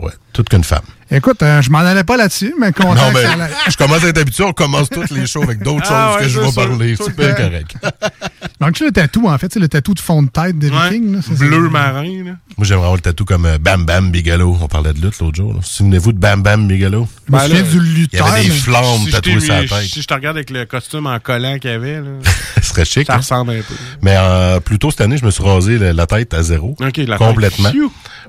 ouais. 0.00 0.12
Toute 0.34 0.50
qu'une 0.50 0.64
femme. 0.64 0.84
Écoute, 1.10 1.40
euh, 1.42 1.62
je 1.62 1.70
m'en 1.70 1.78
allais 1.78 2.02
pas 2.02 2.16
là-dessus, 2.16 2.52
mais 2.58 2.72
content 2.72 2.94
Non, 2.94 3.12
que 3.12 3.22
ça 3.22 3.48
je 3.70 3.76
commence 3.76 4.02
à 4.02 4.08
être 4.08 4.18
habitué, 4.18 4.42
on 4.42 4.52
commence 4.52 4.90
toutes 4.90 5.10
les 5.10 5.26
shows 5.26 5.42
avec 5.44 5.60
d'autres 5.62 5.86
Ah 5.88 6.08
choses 6.08 6.16
ouais, 6.16 6.22
que 6.24 6.28
je 6.28 6.40
vais 6.40 6.50
sûr, 6.50 6.54
parler. 6.68 6.96
C'est 6.96 7.16
bien 7.16 7.32
correct. 7.32 7.76
Donc, 8.60 8.72
tu 8.72 8.78
sais, 8.78 8.84
le 8.86 8.90
tatou, 8.92 9.28
en 9.28 9.38
fait, 9.38 9.52
c'est 9.52 9.60
le 9.60 9.68
tatou 9.68 9.94
de 9.94 10.00
fond 10.00 10.22
de 10.22 10.28
tête 10.30 10.58
de 10.58 10.66
viking. 10.68 11.14
là, 11.16 11.22
ça, 11.22 11.32
Bleu 11.34 11.68
marin, 11.68 12.02
là. 12.24 12.32
Moi, 12.56 12.64
j'aimerais 12.66 12.84
avoir 12.84 12.94
le 12.96 13.02
tatou 13.02 13.24
comme 13.24 13.44
euh, 13.46 13.58
Bam 13.58 13.84
Bam 13.84 14.10
Bigelow. 14.10 14.58
On 14.60 14.66
parlait 14.66 14.92
de 14.94 15.00
lutte 15.00 15.18
l'autre 15.20 15.36
jour. 15.36 15.54
Souvenez-vous 15.62 16.12
de 16.12 16.18
Bam 16.18 16.42
Bam 16.42 16.66
Bigelow? 16.66 17.06
Je 17.28 17.32
me 17.34 17.38
souviens 17.38 17.62
du 17.62 17.76
Il 17.76 17.86
y 17.86 17.94
lutteur. 18.00 18.26
avait 18.26 18.42
des 18.44 18.50
flammes 18.50 18.84
Si 19.04 19.10
tatouées 19.12 19.40
sur 19.40 19.54
la 19.54 19.60
tête. 19.60 19.82
Si 19.82 20.02
je 20.02 20.06
te 20.08 20.14
regarde 20.14 20.36
avec 20.36 20.50
le 20.50 20.64
costume 20.64 21.06
en 21.06 21.18
collant 21.20 21.58
qu'il 21.58 21.70
y 21.70 21.74
avait, 21.74 22.00
là, 22.00 22.08
Ce 22.62 22.70
serait 22.70 22.84
chic. 22.84 23.06
ça 23.06 23.14
hein? 23.14 23.18
ressemble 23.18 23.52
un 23.52 23.56
peu. 23.60 23.74
Mais 24.02 24.14
euh, 24.16 24.58
plus 24.60 24.78
tôt 24.78 24.90
cette 24.90 25.02
année, 25.02 25.18
je 25.18 25.24
me 25.24 25.30
suis 25.30 25.44
rasé 25.44 25.78
la, 25.78 25.92
la 25.92 26.06
tête 26.06 26.34
à 26.34 26.42
zéro. 26.42 26.74
La 26.80 27.16
complètement. 27.18 27.70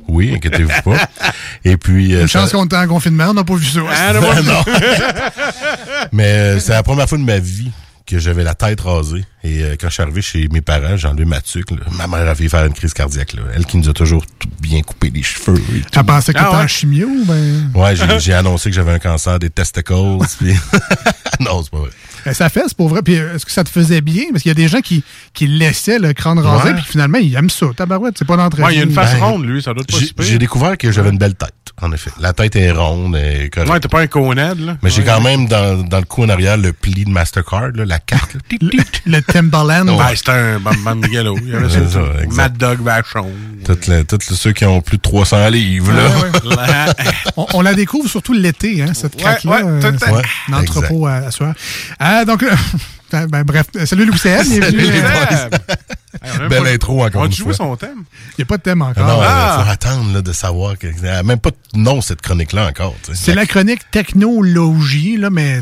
Oui, 0.08 0.34
inquiétez-vous 0.36 0.82
pas. 0.84 0.98
Et 1.66 1.78
puis. 1.78 2.16
euh, 2.16 2.22
Une 2.22 2.28
ça- 2.28 2.40
chance 2.42 2.52
qu'on 2.52 2.66
était 2.66 2.78
en 2.78 2.88
confinement, 2.88 3.26
on 3.30 3.34
n'a 3.34 3.44
pas 3.44 3.56
vu 3.56 3.66
ça. 3.66 3.82
Ah, 3.92 4.14
non. 4.14 4.22
Mais 6.12 6.24
euh, 6.26 6.60
c'est 6.60 6.72
la 6.74 6.84
première 6.84 7.08
fois 7.10 7.18
de 7.18 7.24
ma 7.24 7.40
vie 7.40 7.72
que 8.08 8.18
j'avais 8.20 8.44
la 8.44 8.56
tête 8.56 8.82
rasée. 8.82 9.24
Et 9.44 9.62
euh, 9.64 9.76
quand 9.80 9.90
je 9.90 9.94
suis 9.94 10.02
arrivé 10.04 10.22
chez 10.22 10.48
mes 10.48 10.62
parents, 10.62 10.96
j'ai 10.98 11.08
enlevé 11.08 11.26
ma 11.26 11.42
tuque. 11.42 11.72
là. 11.72 11.78
Ma 11.98 12.08
mère 12.08 12.28
a 12.28 12.34
fait 12.34 12.48
faire 12.50 12.66
une 12.66 12.74
crise 12.74 12.94
cardiaque. 12.94 13.34
Là. 13.34 13.42
Elle 13.54 13.66
qui 13.66 13.78
nous 13.78 13.90
a 13.90 13.94
toujours 13.94 14.26
tout 14.40 14.50
bien 14.62 14.82
coupé 14.82 15.10
les 15.14 15.22
cheveux. 15.24 15.58
Et 15.76 15.82
tout. 15.82 15.88
Elle 16.00 16.04
pensait 16.06 16.34
que 16.34 16.40
Ah 16.40 16.46
t'étais 16.46 16.56
ouais? 16.58 16.64
en 16.64 16.68
chimio, 16.68 17.08
ben... 17.26 17.72
Ouais, 17.76 17.94
j'ai 18.20 18.34
annoncé 18.34 18.70
que 18.70 18.76
j'avais 18.76 18.94
un 18.94 19.00
cancer 19.00 19.38
des 19.40 19.50
testicles. 19.50 19.94
puis- 20.40 20.54
non, 21.40 21.62
c'est 21.64 21.70
pas 21.72 21.78
vrai. 21.80 21.90
Ben, 22.26 22.34
ça 22.34 22.50
fait, 22.50 22.64
c'est 22.68 22.76
pour 22.78 22.90
vrai. 22.90 23.02
Puis 23.04 23.18
euh, 23.18 23.36
est-ce 23.36 23.46
que 23.46 23.52
ça 23.52 23.64
te 23.64 23.70
faisait 23.70 24.02
bien? 24.02 24.24
Parce 24.32 24.42
qu'il 24.44 24.50
y 24.50 24.52
a 24.52 24.56
des 24.56 24.68
gens 24.68 24.82
qui, 24.82 25.04
qui 25.34 25.48
laissaient 25.48 26.00
le 26.00 26.14
crâne 26.14 26.40
rasé, 26.40 26.70
Ouais. 26.70 26.76
puis 26.76 26.86
finalement, 26.86 27.18
ils 27.20 27.34
aiment 27.36 27.50
ça. 27.50 27.68
Tabarouette, 27.76 28.16
c'est 28.18 28.26
pas 28.28 28.38
d'entrée. 28.38 28.64
Ouais, 28.64 28.74
il 28.74 28.78
y 28.78 28.82
a 28.82 28.84
une 28.84 28.92
face 28.92 29.14
Ben, 29.14 29.24
ronde, 29.24 29.46
lui, 29.46 29.62
ça 29.62 29.74
doit 29.74 29.84
être 29.88 30.14
pas 30.16 30.24
j'ai 30.24 30.38
découvert 30.38 30.78
que 30.78 30.92
j'avais 30.92 31.10
une 31.10 31.18
belle 31.18 31.36
tête, 31.36 31.54
en 31.82 31.92
effet. 31.92 32.12
La 32.20 32.34
tête 32.34 32.56
est 32.56 32.72
ronde 32.72 33.16
et 33.16 33.50
correcte. 33.50 33.72
Ouais, 33.72 33.80
t'es 33.80 33.88
pas 33.88 34.02
un 34.02 34.08
conade, 34.08 34.60
là? 34.60 34.78
Mais 34.82 34.90
j'ai 34.90 35.02
Ouais. 35.02 35.08
quand 35.08 35.22
même 35.22 35.48
dans, 35.48 35.84
dans 35.84 36.00
le 36.00 36.06
cou 36.06 36.24
en 36.24 36.30
arrière 36.30 36.58
le 36.58 36.74
pli 36.74 37.06
de 37.06 37.10
Mastercard, 37.10 37.70
là, 37.76 37.86
la 37.86 38.00
carte. 38.00 38.34
là. 38.34 38.40
Le 39.06 39.22
Timberland. 39.22 39.90
Ouais. 39.90 39.98
Ben, 39.98 40.16
c'était 40.16 40.32
un 40.32 40.60
Bam 40.60 40.76
Bam 40.84 41.02
Bigelow. 41.02 41.38
Il 41.44 41.50
y 41.50 41.56
avait 41.56 41.70
C'est 41.70 41.88
ça. 41.90 42.02
Mad 42.32 42.58
Dog 42.58 42.82
Vachon. 42.82 43.30
Toutes 43.64 43.88
les- 43.88 44.06
toutes 44.06 44.28
les- 44.30 44.36
ceux 44.36 44.54
qui 44.54 44.66
ont 44.66 44.82
plus 44.82 44.98
de 44.98 45.02
300 45.04 45.48
livres, 45.50 45.92
là. 45.94 46.94
on, 47.38 47.46
on 47.54 47.62
la 47.62 47.74
découvre 47.74 48.10
surtout 48.10 48.34
l'été, 48.34 48.82
hein, 48.82 48.94
cette 48.94 49.16
ouais, 49.22 49.38
euh, 49.46 49.82
Ouais, 49.82 50.22
L'entrepôt 50.50 51.06
à, 51.08 51.14
à 51.16 51.32
soir. 51.32 51.54
Ah, 52.00 52.26
donc, 52.26 52.44
euh, 52.44 52.50
ben, 53.12 53.44
bref, 53.44 53.68
euh, 53.76 53.86
salut 53.86 54.06
Louis. 54.06 54.18
Salut, 54.18 54.60
les 54.60 55.00
Euh, 55.00 55.50
boys. 56.40 56.48
Belle 56.50 56.68
intro 56.68 57.04
encore 57.06 57.22
On 57.24 57.26
a 57.28 57.30
joué 57.30 57.54
son 57.54 57.76
thème. 57.76 58.04
Il 58.32 58.40
n'y 58.40 58.42
a 58.44 58.46
pas 58.46 58.58
de 58.58 58.64
thème 58.64 58.82
Ah 58.82 58.86
encore. 58.90 59.08
non, 59.08 59.20
Ah! 59.22 59.58
il 59.60 59.64
faut 59.66 59.72
attendre 59.72 60.14
là, 60.14 60.22
de 60.22 60.32
savoir. 60.34 60.78
Que, 60.78 60.88
a 61.08 61.24
même 61.24 61.40
pas 61.40 61.52
de 61.52 61.80
nom, 61.80 62.02
cette 62.02 62.22
chronique-là, 62.22 62.68
encore. 62.68 62.96
tu 63.04 63.14
sais. 63.14 63.26
C'est 63.26 63.36
la 63.36 63.46
chronique 63.46 63.82
technologie, 63.92 65.18
là, 65.18 65.30
mais. 65.30 65.60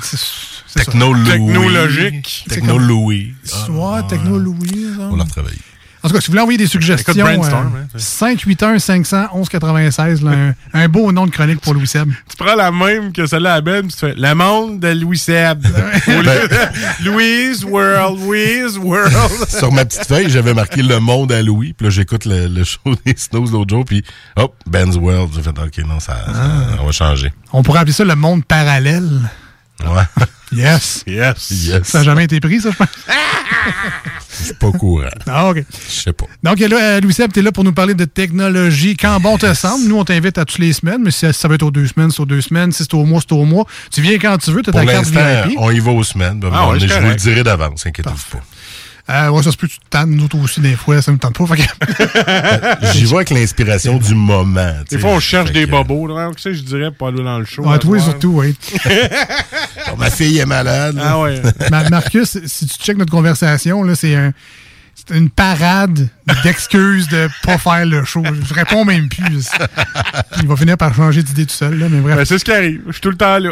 Techno-Louis. 0.76 1.30
Technologique. 1.30 2.46
Techno-Louis. 2.50 3.34
Ouais, 3.70 4.02
techno-Louis. 4.10 4.88
ça. 4.98 5.04
On 5.12 5.16
l'a 5.16 5.24
retravaillé. 5.24 5.58
En 6.06 6.08
tout 6.08 6.14
cas, 6.14 6.22
si 6.22 6.28
vous 6.28 6.34
voulez 6.34 6.42
envoyer 6.42 6.58
des 6.60 6.68
suggestions, 6.68 7.14
euh, 7.18 7.42
hein, 7.42 7.72
581 7.98 8.78
500 8.78 9.28
1196, 9.34 10.22
là, 10.22 10.32
un, 10.32 10.54
un 10.74 10.88
beau 10.88 11.12
nom 11.12 11.26
de 11.26 11.32
chronique 11.32 11.60
pour 11.62 11.74
Louis 11.74 11.88
Seb. 11.88 12.10
Tu 12.30 12.36
prends 12.38 12.54
la 12.56 12.70
même 12.72 13.12
que 13.12 13.26
celle-là 13.26 13.56
à 13.56 13.62
Ben, 13.62 13.82
puis 13.82 13.92
tu 13.94 13.98
fais 14.00 14.14
Le 14.16 14.34
monde 14.36 14.80
de 14.80 14.90
Louis 14.90 15.18
Seb. 15.18 15.64
De 16.08 17.06
Louise 17.10 17.66
World, 17.66 18.20
Louise 18.20 18.78
World. 18.78 19.14
Sur 19.50 19.72
ma 19.72 19.84
petite 19.86 20.06
feuille, 20.06 20.30
j'avais 20.30 20.54
marqué 20.54 20.84
le 20.84 21.00
monde 21.00 21.32
à 21.32 21.42
Louis. 21.42 21.74
Puis 21.74 21.86
là, 21.86 21.90
j'écoute 21.90 22.26
le, 22.26 22.48
le 22.48 22.64
show 22.64 22.80
des 23.06 23.16
Snows 23.18 23.48
l'autre 23.52 23.70
jour. 23.72 23.84
Puis 23.86 24.04
hop, 24.36 24.56
Ben's 24.68 24.96
World. 24.98 25.32
J'ai 25.36 25.42
fait, 25.42 25.50
OK, 25.50 25.78
non, 25.88 26.00
ça, 26.00 26.14
ça- 26.26 26.78
on 26.82 26.86
va 26.86 26.92
changer. 26.92 27.34
On 27.52 27.64
pourrait 27.64 27.80
appeler 27.80 27.94
ça 27.94 28.04
le 28.06 28.16
monde 28.16 28.46
parallèle. 28.46 29.10
Ouais. 29.84 30.04
Yes. 30.52 31.04
Yes. 31.08 31.50
Yes. 31.52 31.84
Ça 31.88 32.00
n'a 32.00 32.04
jamais 32.04 32.24
été 32.26 32.40
pris, 32.40 32.62
ça, 32.62 32.72
je 32.72 32.78
pense. 32.78 32.88
Je 34.40 34.46
suis 34.46 34.54
pas 34.54 34.68
au 34.68 34.72
courant. 34.74 35.10
Ah, 35.28 35.50
OK. 35.50 35.64
Je 35.88 35.92
sais 35.94 36.14
pas. 36.14 36.26
Donc, 36.44 36.60
là, 36.60 36.68
euh, 36.80 37.02
Louis 37.02 37.14
tu 37.14 37.24
es 37.40 37.42
là 37.42 37.52
pour 37.52 37.64
nous 37.64 37.74
parler 37.74 37.94
de 37.94 38.06
technologie. 38.06 38.96
Quand 38.98 39.20
bon 39.20 39.38
te 39.38 39.54
semble, 39.54 39.88
nous, 39.88 39.98
on 39.98 40.04
t'invite 40.06 40.38
à 40.38 40.46
toutes 40.46 40.60
les 40.60 40.74
semaines, 40.74 41.02
mais 41.04 41.12
si 41.12 41.32
ça 41.34 41.48
va 41.48 41.56
être 41.56 41.64
aux 41.64 41.72
deux 41.72 41.88
semaines, 41.88 42.12
c'est 42.12 42.20
aux 42.22 42.26
deux 42.26 42.42
semaines. 42.42 42.72
Si 42.72 42.84
c'est 42.84 42.94
au 42.94 43.06
mois, 43.06 43.22
c'est 43.22 43.34
au 43.34 43.46
mois. 43.46 43.66
Tu 43.92 44.02
viens 44.02 44.18
quand 44.20 44.38
tu 44.38 44.52
veux, 44.52 44.62
tu 44.62 44.70
as 44.70 44.74
Pour 44.74 44.82
ta 44.82 44.88
carte 44.88 45.12
l'instant, 45.14 45.48
VIP. 45.50 45.58
on 45.60 45.72
y 45.72 45.80
va 45.80 45.92
aux 45.92 46.04
semaines. 46.04 46.40
Ben, 46.40 46.50
Ah 46.54 46.70
ouais, 46.70 46.80
je 46.80 46.86
vous 46.94 47.08
le 47.10 47.16
dirai 47.16 47.44
d'avance, 47.44 47.86
inquiétez-vous 47.86 48.38
pas. 48.38 48.44
Euh, 49.08 49.30
ouais, 49.30 49.44
ça 49.44 49.52
se 49.52 49.58
peut, 49.58 49.68
tu 49.68 49.78
te 49.78 49.86
tannes, 49.90 50.10
nous 50.12 50.26
autres 50.26 50.40
aussi, 50.44 50.60
des 50.62 50.76
fois, 50.76 51.00
ça 51.02 51.12
me 51.12 51.18
tente 51.20 51.38
pas. 51.38 51.46
Fait 51.46 51.58
que- 51.58 52.92
J'y 52.94 53.06
vais 53.06 53.16
avec 53.18 53.30
l'inspiration 53.30 53.98
du 53.98 54.16
moment. 54.16 54.74
tu 54.90 54.96
Des 54.96 55.02
fois, 55.02 55.12
on 55.12 55.20
cherche 55.20 55.52
des 55.52 55.66
que, 55.66 55.70
bobos. 55.72 56.08
là. 56.08 56.32
Tu 56.36 56.42
sais, 56.42 56.54
je 56.56 56.64
dirais 56.64 56.90
pas 56.92 57.10
aller 57.10 57.24
dans 57.24 57.38
le 57.38 57.46
show. 57.46 57.64
Ouais, 57.64 57.76
à 57.76 57.78
toi, 57.78 58.00
surtout, 58.00 58.40
oui. 58.42 58.56
bon, 58.86 59.98
ma 59.98 60.10
fille 60.10 60.40
est 60.40 60.46
malade. 60.48 61.00
Ah 61.00 61.20
ouais. 61.20 61.40
Ma- 61.70 61.88
Marcus, 61.90 62.40
si 62.46 62.66
tu 62.66 62.76
checkes 62.84 62.98
notre 62.98 63.12
conversation, 63.12 63.84
là, 63.84 63.94
c'est 63.94 64.16
un. 64.16 64.34
Une 65.12 65.30
parade 65.30 66.10
d'excuses 66.44 67.08
de 67.10 67.30
pas 67.44 67.58
faire 67.60 67.86
le 67.86 68.04
show. 68.04 68.24
Je 68.24 68.54
réponds 68.54 68.86
même 68.86 69.08
plus. 69.08 69.50
Il 70.42 70.48
va 70.48 70.56
finir 70.56 70.78
par 70.78 70.96
changer 70.96 71.22
d'idée 71.22 71.46
tout 71.46 71.54
seul, 71.54 71.78
là, 71.78 71.88
mais 71.90 72.00
bref. 72.00 72.16
Ben, 72.18 72.26
c'est 72.26 72.40
ce 72.40 72.46
qui 72.46 72.52
arrive. 72.52 72.82
Je 72.88 72.94
suis 72.94 73.02
tout 73.02 73.12
le 73.12 73.18
temps 73.18 73.38
là. 73.38 73.52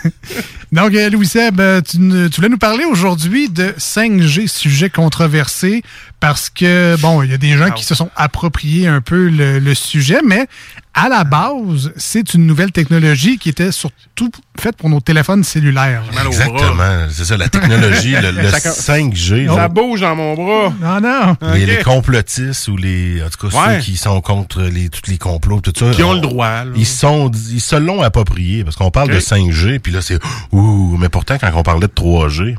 Donc, 0.72 0.94
euh, 0.94 1.10
Louis 1.10 1.26
Seb, 1.26 1.60
euh, 1.60 1.80
tu, 1.82 1.98
voulais 1.98 2.48
nous 2.48 2.58
parler 2.58 2.84
aujourd'hui 2.84 3.48
de 3.48 3.74
5G, 3.78 4.48
sujet 4.48 4.90
controversé, 4.90 5.82
parce 6.18 6.48
que, 6.50 6.96
bon, 7.00 7.22
il 7.22 7.30
y 7.30 7.34
a 7.34 7.38
des 7.38 7.56
gens 7.56 7.70
qui 7.70 7.84
se 7.84 7.94
sont 7.94 8.10
appropriés 8.16 8.88
un 8.88 9.02
peu 9.02 9.28
le, 9.28 9.58
le 9.58 9.74
sujet, 9.74 10.20
mais 10.24 10.48
à 10.94 11.08
la 11.08 11.24
base, 11.24 11.92
c'est 11.96 12.34
une 12.34 12.46
nouvelle 12.46 12.70
technologie 12.70 13.38
qui 13.38 13.48
était 13.48 13.72
surtout 13.72 14.30
faite 14.60 14.76
pour 14.76 14.90
nos 14.90 15.00
téléphones 15.00 15.42
cellulaires. 15.42 16.02
Exactement. 16.26 17.06
C'est 17.10 17.24
ça, 17.24 17.36
la 17.36 17.48
technologie, 17.48 18.12
le, 18.20 18.30
le 18.30 18.50
Chacun- 18.50 18.70
5G. 19.10 19.48
Ça 19.48 19.56
là. 19.56 19.68
bouge 19.68 20.00
dans 20.02 20.14
mon 20.14 20.34
bras. 20.34 20.72
Non, 20.80 21.00
non. 21.00 21.36
Les, 21.54 21.64
les 21.66 21.82
complotistes 21.82 22.68
ou 22.68 22.76
les. 22.76 23.22
En 23.22 23.28
tout 23.30 23.48
cas, 23.48 23.56
Ouais. 23.56 23.76
ceux 23.78 23.84
qui 23.84 23.96
sont 23.96 24.20
contre 24.20 24.62
les, 24.62 24.88
tous 24.90 25.10
les 25.10 25.18
complots, 25.18 25.60
tout 25.60 25.72
ça. 25.76 25.90
Qui 25.92 26.02
ont 26.02 26.10
on- 26.10 26.14
le 26.14 26.20
droit, 26.20 26.64
là. 26.64 26.70
Ils, 26.76 26.86
sont, 26.86 27.30
ils 27.50 27.60
se 27.60 27.76
l'ont 27.76 28.02
approprié 28.02 28.62
parce 28.64 28.76
qu'on 28.76 28.90
parle 28.90 29.10
de 29.10 29.20
5G, 29.20 29.78
puis 29.78 29.92
là, 29.92 30.02
c'est. 30.02 30.18
Ouh, 30.52 30.96
mais 30.98 31.08
pourtant, 31.08 31.36
quand 31.40 31.50
on 31.54 31.62
parlait 31.62 31.80
de 31.80 31.86
3G, 31.92 32.56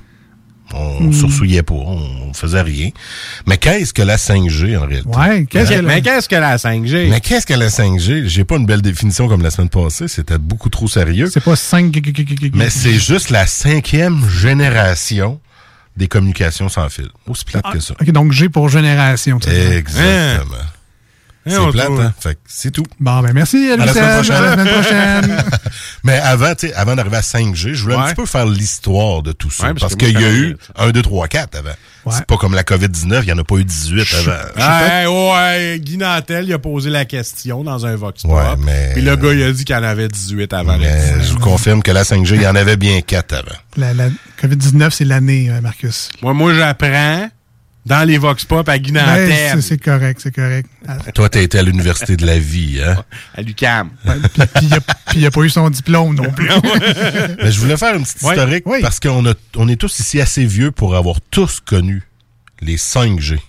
on 0.73 1.03
Hmm. 1.03 1.13
sursouillait 1.13 1.63
pas, 1.63 1.73
on, 1.75 2.33
faisait 2.33 2.61
rien. 2.61 2.89
Mais 3.45 3.57
qu'est-ce 3.57 3.93
que 3.93 4.01
la 4.01 4.17
5G 4.17 4.75
en 4.75 4.87
réalité? 4.87 5.07
Ouais, 5.07 5.45
qu'est-ce 5.47 5.81
Mais, 5.81 6.01
qu'est-ce 6.01 6.27
que 6.27 6.35
la 6.35 6.57
5G? 6.57 7.09
Mais 7.09 7.21
qu'est-ce 7.21 7.45
que 7.45 7.53
la 7.53 7.69
5G? 7.69 8.25
J'ai 8.25 8.43
pas 8.43 8.55
une 8.55 8.65
belle 8.65 8.81
définition 8.81 9.27
comme 9.27 9.43
la 9.43 9.51
semaine 9.51 9.69
passée, 9.69 10.07
c'était 10.07 10.39
beaucoup 10.39 10.69
trop 10.69 10.87
sérieux. 10.87 11.29
C'est 11.31 11.43
pas 11.43 11.55
5 11.55 11.95
Mais 12.55 12.71
c'est 12.71 12.97
juste 12.97 13.29
la 13.29 13.45
cinquième 13.45 14.27
génération 14.27 15.39
des 15.95 16.07
communications 16.07 16.69
sans 16.69 16.89
fil. 16.89 17.09
Aussi 17.27 17.45
plate 17.45 17.65
que 17.71 17.79
ça. 17.79 17.93
OK, 18.01 18.09
donc 18.11 18.31
G 18.31 18.49
pour 18.49 18.67
génération. 18.69 19.37
Exactement. 19.37 20.55
Hein, 20.55 20.65
C'est 21.45 21.57
on 21.57 21.71
plate, 21.71 21.89
hein? 21.99 22.13
Fait 22.19 22.35
que 22.35 22.39
c'est 22.47 22.71
tout. 22.71 22.85
Bon, 22.99 23.19
ben 23.21 23.33
merci, 23.33 23.69
À 23.71 23.75
Louis 23.75 23.85
la 23.87 23.93
semaine 23.93 24.23
Seb. 24.23 24.33
À 24.35 24.41
la 24.41 24.51
semaine 24.53 24.67
prochaine. 24.67 25.43
Mais 26.03 26.17
avant, 26.19 26.55
tu 26.55 26.67
sais, 26.67 26.73
avant 26.73 26.95
d'arriver 26.95 27.17
à 27.17 27.21
5G, 27.21 27.73
je 27.73 27.83
voulais 27.83 27.95
un 27.95 28.03
petit 28.05 28.15
peu 28.15 28.25
faire 28.25 28.45
l'histoire 28.45 29.21
de 29.23 29.31
tout 29.33 29.49
ça. 29.51 29.67
Ouais, 29.67 29.73
parce 29.73 29.95
qu'il 29.95 30.11
y 30.19 30.23
a 30.23 30.31
eu 30.31 30.55
connais 30.75 30.89
1, 30.89 30.91
2, 30.91 31.01
3, 31.01 31.27
4 31.27 31.55
avant. 31.57 31.69
C'est 32.11 32.25
pas 32.25 32.35
comme 32.37 32.53
la 32.53 32.63
COVID-19, 32.63 33.19
il 33.21 33.25
n'y 33.25 33.31
en 33.31 33.37
a 33.37 33.43
pas 33.45 33.55
eu 33.55 33.63
18 33.65 34.13
avant. 34.19 34.37
Ah, 34.57 35.09
ouais, 35.09 35.79
Guy 35.79 35.97
Nantel, 35.97 36.45
il 36.45 36.53
a 36.53 36.59
posé 36.59 36.89
la 36.89 37.05
question 37.05 37.63
dans 37.63 37.85
un 37.85 37.95
Vox 37.95 38.23
Pop. 38.23 38.31
Ouais, 38.31 38.43
mais- 38.59 38.91
Puis 38.93 39.01
le 39.01 39.15
gars, 39.15 39.33
il 39.33 39.43
a 39.43 39.51
dit 39.51 39.63
qu'il 39.63 39.75
y 39.75 39.79
en 39.79 39.83
avait 39.83 40.07
18 40.09 40.51
avant. 40.53 40.77
Mais 40.77 41.21
je 41.23 41.31
vous 41.33 41.39
confirme 41.39 41.81
que 41.81 41.91
la 41.91 42.03
5G, 42.03 42.35
il 42.35 42.41
y 42.41 42.47
en 42.47 42.55
avait 42.55 42.77
bien 42.77 42.99
4 43.01 43.33
avant. 43.33 43.43
La, 43.77 43.93
la 43.93 44.09
COVID-19, 44.41 44.91
c'est 44.91 45.05
l'année, 45.05 45.49
euh, 45.49 45.59
Marcus. 45.61 46.09
Moi, 46.21 46.33
moi 46.33 46.53
j'apprends 46.53 47.27
dans 47.85 48.07
les 48.07 48.17
Vox 48.17 48.45
Pop 48.45 48.67
à 48.69 48.79
Guy 48.79 48.91
Ben, 48.91 49.29
c'est- 49.29 49.61
c'est 49.61 49.77
correct, 49.77 50.19
c'est 50.23 50.33
correct. 50.33 50.69
Toi, 51.13 51.29
t'as 51.29 51.41
été 51.41 51.59
à 51.59 51.63
l'université 51.63 52.15
de 52.15 52.25
la 52.25 52.39
vie, 52.39 52.79
hein? 52.85 53.03
À 53.35 53.41
l'UQAM. 53.41 53.89
Puis 54.05 55.17
il 55.17 55.21
n'a 55.21 55.31
pas 55.31 55.41
eu 55.41 55.49
son 55.49 55.69
diplôme 55.69 56.15
non 56.15 56.31
plus. 56.31 56.49
Mais 57.43 57.51
je 57.51 57.59
voulais 57.59 57.77
faire 57.77 57.95
une 57.95 58.03
petite 58.03 58.21
Ouais. 58.23 58.35
historique 58.35 58.63
Oui. 58.65 58.79
parce 58.81 58.99
qu'on 58.99 59.23
on 59.57 59.67
est 59.67 59.75
tous 59.75 59.99
ici 59.99 60.21
assez 60.21 60.45
vieux 60.45 60.71
pour 60.71 60.95
avoir 60.95 61.17
tous 61.31 61.59
connu 61.59 62.03
les 62.61 62.77
5G. 62.77 63.39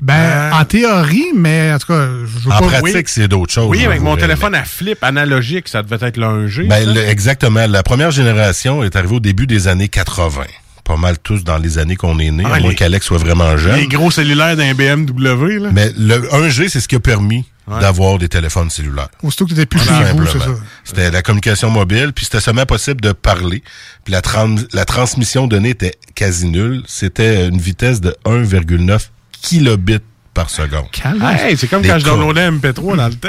Ben, 0.00 0.50
en 0.54 0.64
théorie, 0.64 1.26
mais 1.34 1.72
en 1.74 1.78
tout 1.78 1.88
cas, 1.88 2.06
je 2.06 2.38
veux 2.46 2.50
En 2.52 2.58
pas... 2.60 2.80
pratique, 2.80 3.08
c'est 3.10 3.28
d'autres 3.28 3.52
choses. 3.52 3.68
Oui, 3.68 3.82
hein, 3.82 3.88
avec 3.90 4.00
mon 4.00 4.16
téléphone 4.16 4.54
à 4.54 4.64
flip 4.64 5.04
analogique, 5.04 5.68
ça 5.68 5.82
devait 5.82 6.06
être 6.06 6.16
le 6.16 6.24
1G. 6.26 6.66
Ben, 6.68 6.94
le- 6.94 7.06
exactement. 7.06 7.66
La 7.66 7.82
première 7.82 8.10
génération 8.10 8.82
est 8.82 8.96
arrivée 8.96 9.16
au 9.16 9.20
début 9.20 9.46
des 9.46 9.68
années 9.68 9.88
80. 9.88 10.44
Pas 10.90 10.96
mal 10.96 11.18
tous 11.20 11.44
dans 11.44 11.56
les 11.56 11.78
années 11.78 11.94
qu'on 11.94 12.18
est 12.18 12.32
né, 12.32 12.42
Ah, 12.44 12.54
à 12.54 12.58
moins 12.60 12.74
qu'Alex 12.74 13.06
soit 13.06 13.18
vraiment 13.18 13.56
jeune. 13.56 13.76
Les 13.76 13.86
gros 13.86 14.10
cellulaires 14.10 14.56
d'un 14.56 14.74
BMW, 14.74 15.58
là. 15.60 15.70
Mais 15.72 15.92
le 15.96 16.18
1G, 16.32 16.68
c'est 16.68 16.80
ce 16.80 16.88
qui 16.88 16.96
a 16.96 17.00
permis 17.00 17.44
Ouais. 17.68 17.80
d'avoir 17.80 18.18
des 18.18 18.28
téléphones 18.28 18.68
cellulaires. 18.70 19.08
Aussitôt 19.22 19.46
que 19.46 19.54
tu 19.54 19.64
plus 19.66 19.78
Tout 19.78 19.86
chez 19.86 20.12
vous, 20.12 20.26
c'est 20.26 20.40
ça. 20.40 20.46
C'était 20.82 21.10
la 21.12 21.22
communication 21.22 21.70
mobile, 21.70 22.10
puis 22.12 22.24
c'était 22.24 22.40
seulement 22.40 22.66
possible 22.66 23.00
de 23.00 23.12
parler. 23.12 23.62
Puis 24.02 24.10
la, 24.12 24.20
tran- 24.22 24.56
la 24.72 24.84
transmission 24.84 25.46
de 25.46 25.50
données 25.54 25.68
était 25.70 25.94
quasi 26.16 26.46
nulle. 26.48 26.82
C'était 26.88 27.46
une 27.46 27.58
vitesse 27.60 28.00
de 28.00 28.16
1,9 28.24 29.10
kilobits 29.40 29.98
par 30.34 30.50
seconde. 30.50 30.86
Hey, 31.22 31.56
c'est 31.56 31.68
comme 31.68 31.82
Des 31.82 31.88
quand 31.90 32.00
je 32.00 32.04
downloadais 32.04 32.50
MP3 32.50 32.96
dans 32.96 33.06
le 33.06 33.14
temps. 33.14 33.28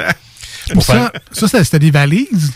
Pour 0.72 0.82
ça, 0.82 0.92
faire- 1.32 1.48
ça, 1.48 1.62
c'était 1.64 1.78
des 1.78 1.92
valises? 1.92 2.52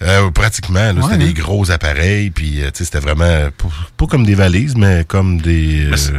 Euh, 0.00 0.30
pratiquement, 0.30 0.78
là, 0.78 0.94
c'était 0.94 1.06
Ouais, 1.08 1.16
des 1.18 1.30
hein. 1.30 1.32
gros 1.34 1.70
appareils, 1.70 2.30
puis 2.30 2.62
euh, 2.62 2.66
tu 2.66 2.78
sais, 2.78 2.84
c'était 2.84 3.00
vraiment 3.00 3.48
pas, 3.96 4.06
comme 4.06 4.24
des 4.24 4.36
valises, 4.36 4.76
mais 4.76 5.04
comme 5.06 5.40
des, 5.40 5.86
euh, 5.86 5.90
je 5.92 5.96
sais 5.96 6.12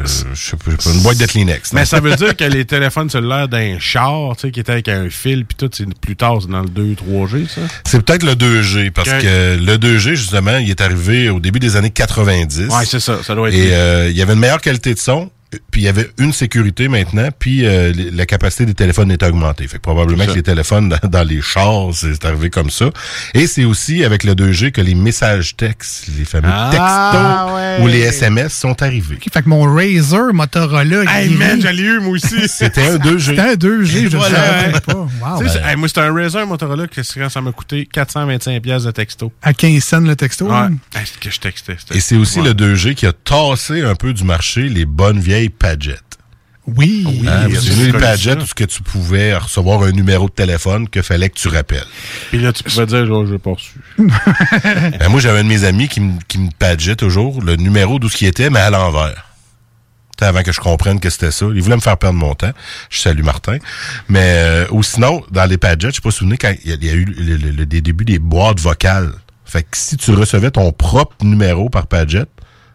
pas, 0.58 0.72
je 0.72 0.82
sais 0.82 0.90
pas, 0.90 0.94
une 0.94 1.02
boîte 1.02 1.18
de 1.18 1.26
Kleenex. 1.26 1.72
Mais 1.74 1.86
ça 1.86 2.02
veut 2.02 2.14
dire 2.16 2.36
que 2.38 2.44
les 2.44 2.66
téléphones 2.66 3.10
cellulaires 3.10 3.48
d'un 3.48 3.80
char, 3.80 4.36
tu 4.36 4.42
sais, 4.42 4.52
qui 4.52 4.60
étaient 4.60 4.74
avec 4.74 4.90
un 4.90 5.10
fil, 5.10 5.46
puis 5.46 5.56
tout, 5.56 5.70
c'est 5.74 5.88
plus 6.00 6.18
tard, 6.18 6.40
c'est 6.42 6.50
dans 6.50 6.62
le 6.62 6.70
2 6.70 6.96
3G, 6.96 7.48
ça? 7.48 7.62
C'est 7.86 8.04
peut-être 8.04 8.24
le 8.24 8.34
2G, 8.34 8.92
parce 8.92 9.10
que 9.10 9.58
le 9.58 9.78
2G, 9.78 10.16
justement, 10.16 10.58
il 10.58 10.70
est 10.70 10.82
arrivé 10.82 11.30
au 11.30 11.40
début 11.40 11.60
des 11.60 11.78
années 11.78 11.92
90. 11.92 12.68
Ouais, 12.68 12.86
c'est 12.86 13.00
ça, 13.00 13.24
ça 13.24 13.34
doit 13.36 13.48
être 13.50 13.56
Et 13.56 13.74
euh, 13.74 14.10
il 14.10 14.18
y 14.18 14.22
avait 14.22 14.34
une 14.34 14.40
meilleure 14.40 14.62
qualité 14.62 14.94
de 14.94 15.00
son, 15.00 15.30
puis 15.72 15.82
il 15.82 15.86
y 15.86 15.88
avait 15.88 16.10
une 16.20 16.32
sécurité 16.32 16.88
maintenant, 16.88 17.30
puis 17.38 17.66
euh, 17.66 17.92
la 18.14 18.26
capacité 18.28 18.66
des 18.68 18.74
téléphones 18.76 19.12
est 19.12 19.24
augmentée. 19.24 19.68
Fait 19.68 19.78
que 19.78 19.82
probablement 19.82 20.26
que 20.28 20.34
les 20.34 20.44
téléphones 20.44 20.90
dans, 20.90 21.10
dans 21.10 21.24
les 21.24 21.42
chars, 21.42 21.88
c'est 21.94 22.24
arrivé 22.26 22.50
comme 22.52 22.70
ça. 22.70 22.92
Et 23.34 23.48
c'est 23.48 23.66
aussi 23.66 24.04
avec 24.04 24.24
le 24.24 24.34
2G 24.36 24.72
que 24.72 24.82
les 24.82 24.94
messages 24.96 25.56
textes, 25.58 26.08
les 26.18 26.26
fameux 26.26 26.50
Ah, 26.52 26.70
textos 26.72 27.56
ouais. 27.56 27.78
ou 27.84 27.88
les 27.88 28.00
SMS 28.08 28.54
sont 28.54 28.80
arrivés. 28.84 29.18
Fait 29.34 29.42
que 29.42 29.50
mon 29.50 29.64
Razer 29.64 30.34
Motorola... 30.34 31.04
Hey, 31.08 31.30
man, 31.30 31.60
j'allais 31.62 31.82
eu, 31.84 32.00
moi 32.00 32.12
aussi. 32.14 32.36
C'était 32.48 32.88
un 32.88 32.98
2G. 32.98 33.20
C'était 33.20 33.40
un 33.42 33.54
2G, 33.54 33.86
je 33.86 34.04
ne 34.04 34.08
Voilà. 34.18 34.38
savais 34.38 34.80
pas. 34.82 34.94
Wow. 34.94 35.44
Hey, 35.66 35.76
moi, 35.78 35.88
c'était 35.88 36.02
un 36.02 36.14
Razer 36.14 36.46
Motorola 36.46 36.88
que 36.88 37.02
ça 37.02 37.42
m'a 37.42 37.52
coûté 37.52 37.88
425 37.92 38.62
pièces 38.62 38.84
de 38.84 38.92
texto. 38.92 39.32
À 39.42 39.54
15 39.54 39.84
cents 39.84 40.00
le 40.02 40.16
texto. 40.16 40.46
Ouais. 40.48 40.54
hein? 40.54 40.74
Hey, 40.96 41.06
que 41.20 41.32
je 41.32 41.40
textais. 41.40 41.78
Et 41.94 42.00
c'est 42.02 42.16
aussi 42.18 42.40
Ouais. 42.40 42.50
le 42.50 42.54
2G 42.54 42.94
qui 42.94 43.06
a 43.08 43.14
tassé 43.14 43.82
un 43.82 43.96
peu 43.96 44.14
du 44.14 44.24
marché 44.24 44.70
les 44.70 44.86
bonnes 44.86 45.20
vieilles 45.20 45.39
Padgett. 45.48 46.02
Oui. 46.68 47.04
Hein, 47.28 47.48
Oui, 47.50 47.92
Padgett 47.94 48.38
ça. 48.38 48.44
où 48.44 48.46
ce 48.46 48.54
que 48.54 48.66
tu 48.66 48.84
pouvais 48.84 49.36
recevoir 49.36 49.82
un 49.84 49.92
numéro 49.92 50.28
de 50.28 50.34
téléphone 50.34 50.88
que 50.90 51.02
fallait 51.02 51.30
que 51.30 51.40
tu 51.40 51.48
rappelles. 51.48 51.86
Puis 52.30 52.40
là, 52.40 52.52
tu 52.54 52.62
pouvais 52.64 52.86
dire, 52.86 53.08
oh, 53.10 53.26
je 53.26 53.32
l'ai 53.34 53.40
pas 53.40 53.52
reçu. 53.54 53.80
Ben, 55.00 55.08
moi, 55.10 55.20
j'avais 55.20 55.40
un 55.40 55.44
de 55.44 55.48
mes 55.50 55.64
amis 55.64 55.88
qui 55.88 56.00
me, 56.02 56.20
qui 56.28 56.38
me 56.38 56.96
toujours 56.96 57.42
le 57.42 57.56
numéro 57.56 57.98
d'où 57.98 58.10
ce 58.10 58.18
qui 58.18 58.26
était, 58.26 58.50
mais 58.50 58.60
à 58.60 58.70
l'envers. 58.70 59.26
Avant 60.22 60.44
que 60.44 60.52
je 60.52 60.60
comprenne 60.60 61.00
que 61.00 61.10
c'était 61.10 61.32
ça. 61.32 61.46
Il 61.56 61.62
voulait 61.62 61.78
me 61.78 61.82
faire 61.82 61.98
perdre 61.98 62.20
mon 62.20 62.36
temps. 62.36 62.52
Je 62.90 63.00
salue 63.00 63.24
Martin. 63.24 63.58
Mais 64.10 64.34
euh, 64.44 64.66
ou 64.72 64.84
sinon, 64.84 65.24
dans 65.32 65.46
les 65.46 65.58
padgets, 65.58 65.90
je 65.92 65.96
sais 65.96 66.02
pas 66.02 66.12
souvenir 66.12 66.38
quand 66.42 66.54
il 66.66 66.70
y 66.72 66.74
a, 66.74 66.76
il 66.76 66.86
y 66.86 66.90
a 66.90 66.94
eu 66.94 67.06
le, 67.06 67.38
le- 67.38 67.52
le- 67.52 67.66
des 67.66 67.80
débuts 67.82 68.04
des 68.04 68.20
boîtes 68.20 68.60
vocales. 68.60 69.14
Fait 69.46 69.64
que 69.64 69.70
si 69.78 69.96
tu 69.96 70.12
recevais 70.12 70.52
ton 70.52 70.72
propre 70.74 71.16
numéro 71.24 71.70
par 71.70 71.88
padget, 71.88 72.26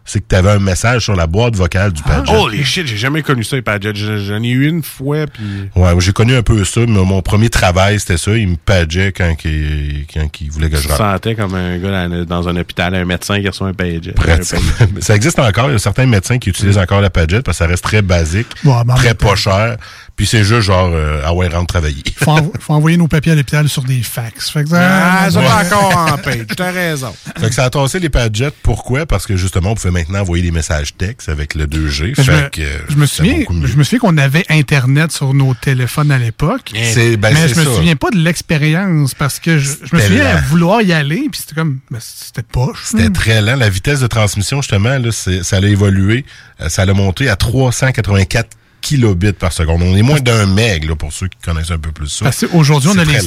c'est 0.05 0.19
que 0.19 0.25
tu 0.29 0.35
avais 0.35 0.51
un 0.51 0.59
message 0.59 1.03
sur 1.03 1.15
la 1.15 1.25
boîte 1.25 1.55
vocale 1.55 1.91
du 1.91 2.03
padget. 2.03 2.31
Oh, 2.37 2.47
les 2.47 2.63
shit, 2.63 2.85
j'ai 2.85 2.95
jamais 2.95 3.23
connu 3.23 3.43
ça, 3.43 3.55
les 3.55 3.63
Padgett. 3.63 3.95
J'en 3.95 4.17
j'en 4.17 4.43
ai 4.43 4.49
eu 4.49 4.69
une 4.69 4.83
fois, 4.83 5.25
puis... 5.25 5.43
Ouais, 5.75 5.89
j'ai 5.99 6.13
connu 6.13 6.35
un 6.35 6.43
peu 6.43 6.63
ça, 6.63 6.81
mais 6.81 7.03
mon 7.03 7.21
premier 7.23 7.49
travail, 7.49 7.99
c'était 7.99 8.17
ça. 8.17 8.37
Il 8.37 8.49
me 8.49 8.55
padgeait 8.55 9.11
quand, 9.11 9.33
il, 9.45 10.05
quand 10.13 10.29
il 10.41 10.51
voulait 10.51 10.69
que 10.69 10.77
je 10.77 10.83
Je 10.83 10.87
rentre. 10.89 10.99
sentais 11.13 11.33
comme 11.33 11.55
un 11.55 11.77
gars 11.79 12.07
dans, 12.25 12.47
un 12.47 12.55
hôpital, 12.55 12.93
un 12.93 13.03
médecin 13.05 13.41
qui 13.41 13.47
reçoit 13.47 13.67
un 13.67 13.73
Padgett. 13.73 14.15
Ça 15.01 15.15
existe 15.15 15.39
encore. 15.39 15.69
Il 15.69 15.73
y 15.73 15.75
a 15.75 15.79
certains 15.79 16.05
médecins 16.05 16.37
qui 16.37 16.49
utilisent 16.49 16.77
encore 16.77 17.01
la 17.01 17.09
Padgett 17.09 17.43
parce 17.43 17.57
que 17.57 17.63
ça 17.65 17.69
reste 17.69 17.83
très 17.83 18.01
basique, 18.03 18.47
Ouais, 18.63 18.73
très 18.95 19.15
pas 19.15 19.35
cher. 19.35 19.77
Puis 20.15 20.25
c'est 20.27 20.45
juste 20.45 20.61
genre, 20.61 20.89
euh, 20.93 21.21
ah 21.25 21.33
ouais, 21.33 21.49
rentre 21.49 21.67
travailler. 21.67 22.01
faut, 22.15 22.53
faut 22.61 22.73
envoyer 22.73 22.95
nos 22.95 23.09
papiers 23.09 23.33
à 23.33 23.35
l'hôpital 23.35 23.67
sur 23.67 23.83
des 23.83 24.01
fax. 24.01 24.49
Fait 24.49 24.63
que 24.63 24.69
Ah, 24.73 25.27
ça 25.29 25.41
va 25.41 25.57
encore 25.65 26.13
en 26.13 26.17
page. 26.17 26.45
T'as 26.55 26.71
raison. 26.71 27.13
fait 27.37 27.49
que 27.49 27.53
ça 27.53 27.65
a 27.65 27.69
tassé 27.69 27.99
les 27.99 28.07
Padgett. 28.09 28.53
Pourquoi? 28.63 29.05
Parce 29.05 29.27
que 29.27 29.35
justement, 29.35 29.71
on 29.71 29.75
pouvait 29.75 29.91
maintenant 29.91 30.19
envoyer 30.21 30.41
des 30.41 30.51
messages 30.51 30.95
textes 30.95 31.27
avec 31.27 31.53
le 31.53 31.67
2G. 31.67 32.13
Mais 32.17 32.23
je, 32.23 32.31
fait 32.31 32.43
me, 32.43 32.49
que, 32.49 32.61
euh, 32.61 32.77
je 32.87 32.95
me 32.95 33.05
souviens, 33.05 33.39
je 33.65 33.75
me 33.75 33.83
souviens 33.83 33.99
qu'on 33.99 34.17
avait 34.17 34.45
Internet 34.49 35.11
sur 35.11 35.33
nos 35.33 35.53
téléphones 35.53 36.11
à 36.11 36.17
l'époque. 36.17 36.71
C'est- 36.73 37.17
ben, 37.17 37.33
mais 37.33 37.49
je 37.49 37.55
me 37.59 37.65
ça. 37.65 37.75
souviens 37.75 37.95
pas 37.97 38.09
de 38.11 38.17
l'expérience 38.17 39.13
parce 39.15 39.39
que 39.39 39.57
je, 39.59 39.69
je 39.83 39.95
me 39.95 40.01
souviens 40.01 40.33
lent. 40.35 40.41
vouloir 40.47 40.81
y 40.81 40.93
aller 40.93 41.27
puis 41.29 41.41
c'était 41.41 41.55
comme 41.55 41.79
ben, 41.91 41.99
c'était 42.01 42.41
poche. 42.43 42.79
C'était 42.85 43.09
très 43.09 43.41
lent. 43.41 43.57
La 43.57 43.69
vitesse 43.69 43.99
de 43.99 44.07
transmission, 44.07 44.61
justement, 44.61 44.97
là, 44.97 45.11
c'est- 45.11 45.43
ça 45.43 45.57
a 45.57 45.61
évolué. 45.61 46.23
Euh, 46.61 46.69
Ça 46.69 46.83
a 46.83 46.93
monté 46.93 47.27
à 47.27 47.35
384 47.35 48.47
kilobits 48.85 49.33
par 49.33 49.51
seconde. 49.51 49.81
On 49.81 49.95
est 49.95 50.03
moins 50.03 50.19
d'un 50.19 50.45
meg, 50.45 50.87
là, 50.87 50.95
pour 50.95 51.11
ceux 51.11 51.27
qui 51.27 51.37
connaissent 51.43 51.71
un 51.71 51.79
peu 51.79 51.91
plus 51.91 52.07
ça. 52.07 52.25
Parce 52.25 52.45
qu'aujourd'hui, 52.45 52.89
on, 52.93 52.97
a 52.99 53.03
les- 53.03 53.19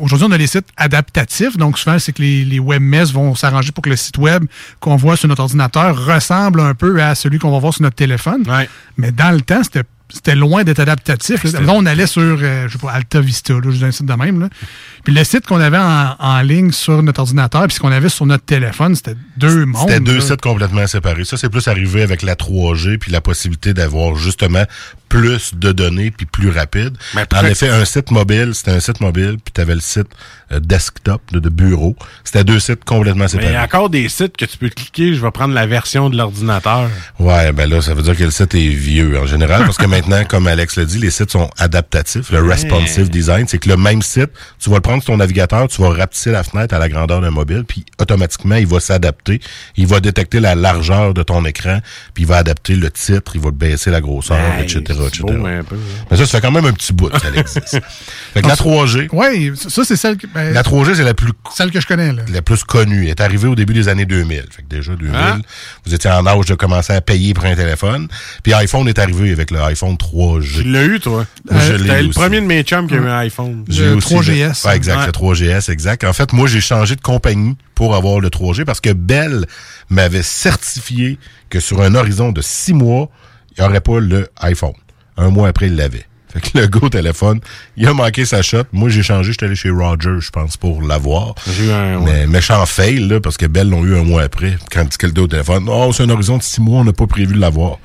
aujourd'hui, 0.00 0.26
on 0.28 0.32
a 0.32 0.36
les 0.36 0.48
sites 0.48 0.66
adaptatifs. 0.76 1.56
Donc, 1.56 1.78
souvent, 1.78 1.98
c'est 2.00 2.12
que 2.12 2.20
les, 2.22 2.44
les 2.44 2.58
webmess 2.58 3.12
vont 3.12 3.34
s'arranger 3.36 3.70
pour 3.72 3.82
que 3.82 3.90
le 3.90 3.96
site 3.96 4.18
web 4.18 4.44
qu'on 4.80 4.96
voit 4.96 5.16
sur 5.16 5.28
notre 5.28 5.42
ordinateur 5.42 6.04
ressemble 6.04 6.60
un 6.60 6.74
peu 6.74 7.00
à 7.00 7.14
celui 7.14 7.38
qu'on 7.38 7.52
va 7.52 7.58
voir 7.60 7.72
sur 7.72 7.82
notre 7.82 7.96
téléphone. 7.96 8.42
Mais 8.96 9.12
dans 9.12 9.30
le 9.30 9.40
temps, 9.40 9.62
c'était 9.62 9.84
c'était 10.12 10.34
loin 10.36 10.62
d'être 10.64 10.80
adaptatif. 10.80 11.42
Là, 11.44 11.72
on 11.72 11.86
allait 11.86 12.06
sur, 12.06 12.22
euh, 12.22 12.68
je 12.68 12.72
sais 12.74 12.78
pas, 12.78 12.92
Alta 12.92 13.20
Vista, 13.20 13.54
là, 13.54 13.60
je 13.64 13.70
dis 13.78 13.84
un 13.84 13.90
site 13.90 14.06
de 14.06 14.12
même. 14.12 14.38
Là. 14.38 14.48
Puis 15.04 15.12
le 15.14 15.22
site 15.24 15.46
qu'on 15.46 15.60
avait 15.60 15.78
en, 15.78 16.14
en 16.18 16.40
ligne 16.40 16.72
sur 16.72 17.02
notre 17.02 17.20
ordinateur, 17.20 17.64
puis 17.66 17.74
ce 17.74 17.80
qu'on 17.80 17.92
avait 17.92 18.08
sur 18.08 18.26
notre 18.26 18.44
téléphone, 18.44 18.94
c'était 18.94 19.16
deux 19.36 19.66
mondes. 19.66 19.88
C'était 19.88 20.00
deux 20.00 20.16
là. 20.16 20.20
sites 20.20 20.40
complètement 20.40 20.86
séparés. 20.86 21.24
Ça, 21.24 21.36
c'est 21.36 21.50
plus 21.50 21.68
arrivé 21.68 22.02
avec 22.02 22.22
la 22.22 22.34
3G 22.34 22.98
puis 22.98 23.12
la 23.12 23.20
possibilité 23.20 23.74
d'avoir 23.74 24.16
justement 24.16 24.64
plus 25.08 25.54
de 25.54 25.70
données 25.70 26.10
puis 26.10 26.26
plus 26.26 26.50
rapide. 26.50 26.96
en 27.14 27.44
effet, 27.44 27.68
un 27.68 27.84
site 27.84 28.10
mobile, 28.10 28.50
c'était 28.54 28.72
un 28.72 28.80
site 28.80 29.00
mobile 29.00 29.36
puis 29.44 29.52
tu 29.54 29.60
avais 29.60 29.74
le 29.74 29.80
site 29.80 30.08
euh, 30.50 30.58
desktop 30.58 31.22
de, 31.32 31.38
de 31.38 31.48
bureau. 31.48 31.94
C'était 32.24 32.42
deux 32.42 32.58
sites 32.58 32.84
complètement 32.84 33.26
Mais 33.26 33.30
il 33.34 33.38
y 33.38 33.42
séparés. 33.42 33.56
a 33.56 33.64
encore 33.64 33.90
des 33.90 34.08
sites 34.08 34.36
que 34.36 34.44
tu 34.44 34.58
peux 34.58 34.70
cliquer, 34.70 35.14
je 35.14 35.20
vais 35.20 35.30
prendre 35.30 35.54
la 35.54 35.66
version 35.66 36.10
de 36.10 36.16
l'ordinateur. 36.16 36.88
Ouais, 37.20 37.52
ben 37.52 37.68
là, 37.70 37.80
ça 37.80 37.94
veut 37.94 38.02
dire 38.02 38.16
que 38.16 38.24
le 38.24 38.30
site 38.30 38.54
est 38.54 38.68
vieux 38.68 39.18
en 39.20 39.26
général, 39.26 39.64
parce 39.64 39.76
que 39.78 39.86
maintenant, 39.94 40.24
comme 40.24 40.46
Alex 40.46 40.76
l'a 40.76 40.84
dit, 40.84 40.98
les 40.98 41.10
sites 41.10 41.30
sont 41.30 41.48
adaptatifs. 41.58 42.30
Le 42.30 42.42
responsive 42.42 43.08
design, 43.08 43.46
c'est 43.46 43.58
que 43.58 43.68
le 43.68 43.76
même 43.76 44.02
site, 44.02 44.30
tu 44.58 44.68
vas 44.70 44.76
le 44.76 44.82
prendre 44.82 44.93
sur 45.02 45.12
ton 45.12 45.16
navigateur, 45.18 45.66
tu 45.68 45.80
vas 45.82 45.90
rapetisser 45.90 46.30
la 46.30 46.42
fenêtre 46.42 46.74
à 46.74 46.78
la 46.78 46.88
grandeur 46.88 47.20
d'un 47.20 47.30
mobile, 47.30 47.64
puis 47.66 47.84
automatiquement, 48.00 48.56
il 48.56 48.66
va 48.66 48.80
s'adapter. 48.80 49.40
Il 49.76 49.86
va 49.86 50.00
détecter 50.00 50.40
la 50.40 50.54
largeur 50.54 51.14
de 51.14 51.22
ton 51.22 51.44
écran, 51.44 51.80
puis 52.14 52.24
il 52.24 52.26
va 52.26 52.36
adapter 52.38 52.76
le 52.76 52.90
titre, 52.90 53.32
il 53.34 53.40
va 53.40 53.50
baisser 53.50 53.90
la 53.90 54.00
grosseur, 54.00 54.38
etc., 54.60 54.78
etc. 54.80 55.10
Beau, 55.20 55.32
mais 55.32 55.56
un 55.58 55.64
peu, 55.64 55.76
hein. 55.76 56.04
Mais 56.10 56.16
ça, 56.16 56.26
ça 56.26 56.38
fait 56.38 56.46
quand 56.46 56.52
même 56.52 56.66
un 56.66 56.72
petit 56.72 56.92
bout 56.92 57.08
que 57.10 57.20
ça 57.20 57.28
existe. 57.34 57.78
fait 58.34 58.42
que 58.42 58.48
la 58.48 58.54
3G, 58.56 59.08
Oui, 59.12 59.52
ça, 59.56 59.84
c'est 59.84 59.96
celle, 59.96 60.16
que- 60.16 60.26
ben, 60.26 60.52
la 60.52 60.62
3G, 60.62 60.94
c'est 60.94 61.02
la 61.04 61.14
plus 61.14 61.32
celle 61.54 61.70
que 61.70 61.80
je 61.80 61.86
connais. 61.86 62.12
Là. 62.12 62.22
la 62.32 62.42
plus 62.42 62.64
connue. 62.64 63.04
Elle 63.04 63.10
est 63.10 63.20
arrivée 63.20 63.48
au 63.48 63.54
début 63.54 63.74
des 63.74 63.88
années 63.88 64.06
2000. 64.06 64.44
Fait 64.50 64.62
que 64.62 64.68
déjà, 64.68 64.94
2000, 64.94 65.14
Hein? 65.14 65.40
vous 65.86 65.94
étiez 65.94 66.10
en 66.10 66.26
âge 66.26 66.46
de 66.46 66.54
commencer 66.54 66.92
à 66.92 67.00
payer 67.00 67.34
pour 67.34 67.44
un 67.44 67.54
téléphone. 67.54 68.08
Puis 68.42 68.52
iPhone 68.54 68.88
est 68.88 68.98
arrivé 68.98 69.32
avec 69.32 69.50
le 69.50 69.60
iPhone 69.62 69.96
3G. 69.96 70.62
Tu 70.62 70.70
l'as 70.70 70.84
eu, 70.84 71.00
toi? 71.00 71.26
Moi, 71.50 71.60
je 71.60 71.72
l'ai 71.74 71.88
T'es 71.88 72.02
eu 72.02 72.06
le 72.08 72.12
premier 72.12 72.40
de 72.40 72.46
mes 72.46 72.62
chums 72.62 72.86
qui 72.88 72.94
a 72.94 72.96
eu 72.98 73.06
un 73.08 73.18
iPhone. 73.18 73.64
J'ai 73.68 73.84
Le 73.86 73.96
aussi 73.96 74.14
3GS. 74.14 74.66
Ouais, 74.66 74.76
exact, 74.90 74.98
Ouais. 75.00 75.06
le 75.06 75.12
3GS, 75.12 75.70
exact. 75.70 76.04
En 76.04 76.12
fait, 76.12 76.32
moi, 76.32 76.46
j'ai 76.46 76.60
changé 76.60 76.96
de 76.96 77.00
compagnie 77.00 77.56
pour 77.74 77.94
avoir 77.94 78.20
le 78.20 78.28
3G 78.30 78.64
parce 78.64 78.80
que 78.80 78.92
Bell 78.92 79.46
m'avait 79.88 80.22
certifié 80.22 81.18
que 81.50 81.60
sur 81.60 81.80
un 81.82 81.94
horizon 81.94 82.32
de 82.32 82.40
six 82.42 82.72
mois, 82.74 83.08
il 83.56 83.60
n'y 83.62 83.66
aurait 83.68 83.80
pas 83.80 83.98
le 84.00 84.28
iPhone. 84.40 84.74
Un 85.16 85.30
mois 85.30 85.48
après, 85.48 85.66
il 85.68 85.76
l'avait. 85.76 86.06
Fait 86.34 86.40
que 86.50 86.58
le 86.58 86.68
au 86.82 86.88
téléphone, 86.88 87.40
il 87.76 87.86
a 87.86 87.94
manqué 87.94 88.24
sa 88.24 88.42
shot. 88.42 88.64
Moi, 88.72 88.88
j'ai 88.88 89.02
changé, 89.02 89.30
j'étais 89.32 89.46
allé 89.46 89.54
chez 89.54 89.70
Roger, 89.70 90.16
je 90.20 90.30
pense, 90.30 90.56
pour 90.56 90.82
l'avoir. 90.82 91.34
J'ai 91.56 91.66
eu 91.66 91.70
un. 91.70 91.98
ouais. 91.98 92.04
Mais 92.04 92.26
méchant 92.26 92.64
fail, 92.66 93.06
là, 93.08 93.20
parce 93.20 93.36
que 93.36 93.46
Bell 93.46 93.68
l'ont 93.70 93.84
eu 93.84 93.96
un 93.96 94.02
mois 94.02 94.22
après. 94.22 94.56
Quand 94.72 94.84
il 95.02 95.12
dit 95.12 95.20
au 95.20 95.26
téléphone, 95.28 95.66
oh, 95.68 95.92
c'est 95.92 96.02
un 96.02 96.10
horizon 96.10 96.38
de 96.38 96.42
six 96.42 96.60
mois, 96.60 96.80
on 96.80 96.84
n'a 96.84 96.92
pas 96.92 97.06
prévu 97.06 97.34
de 97.34 97.40
l'avoir. 97.40 97.78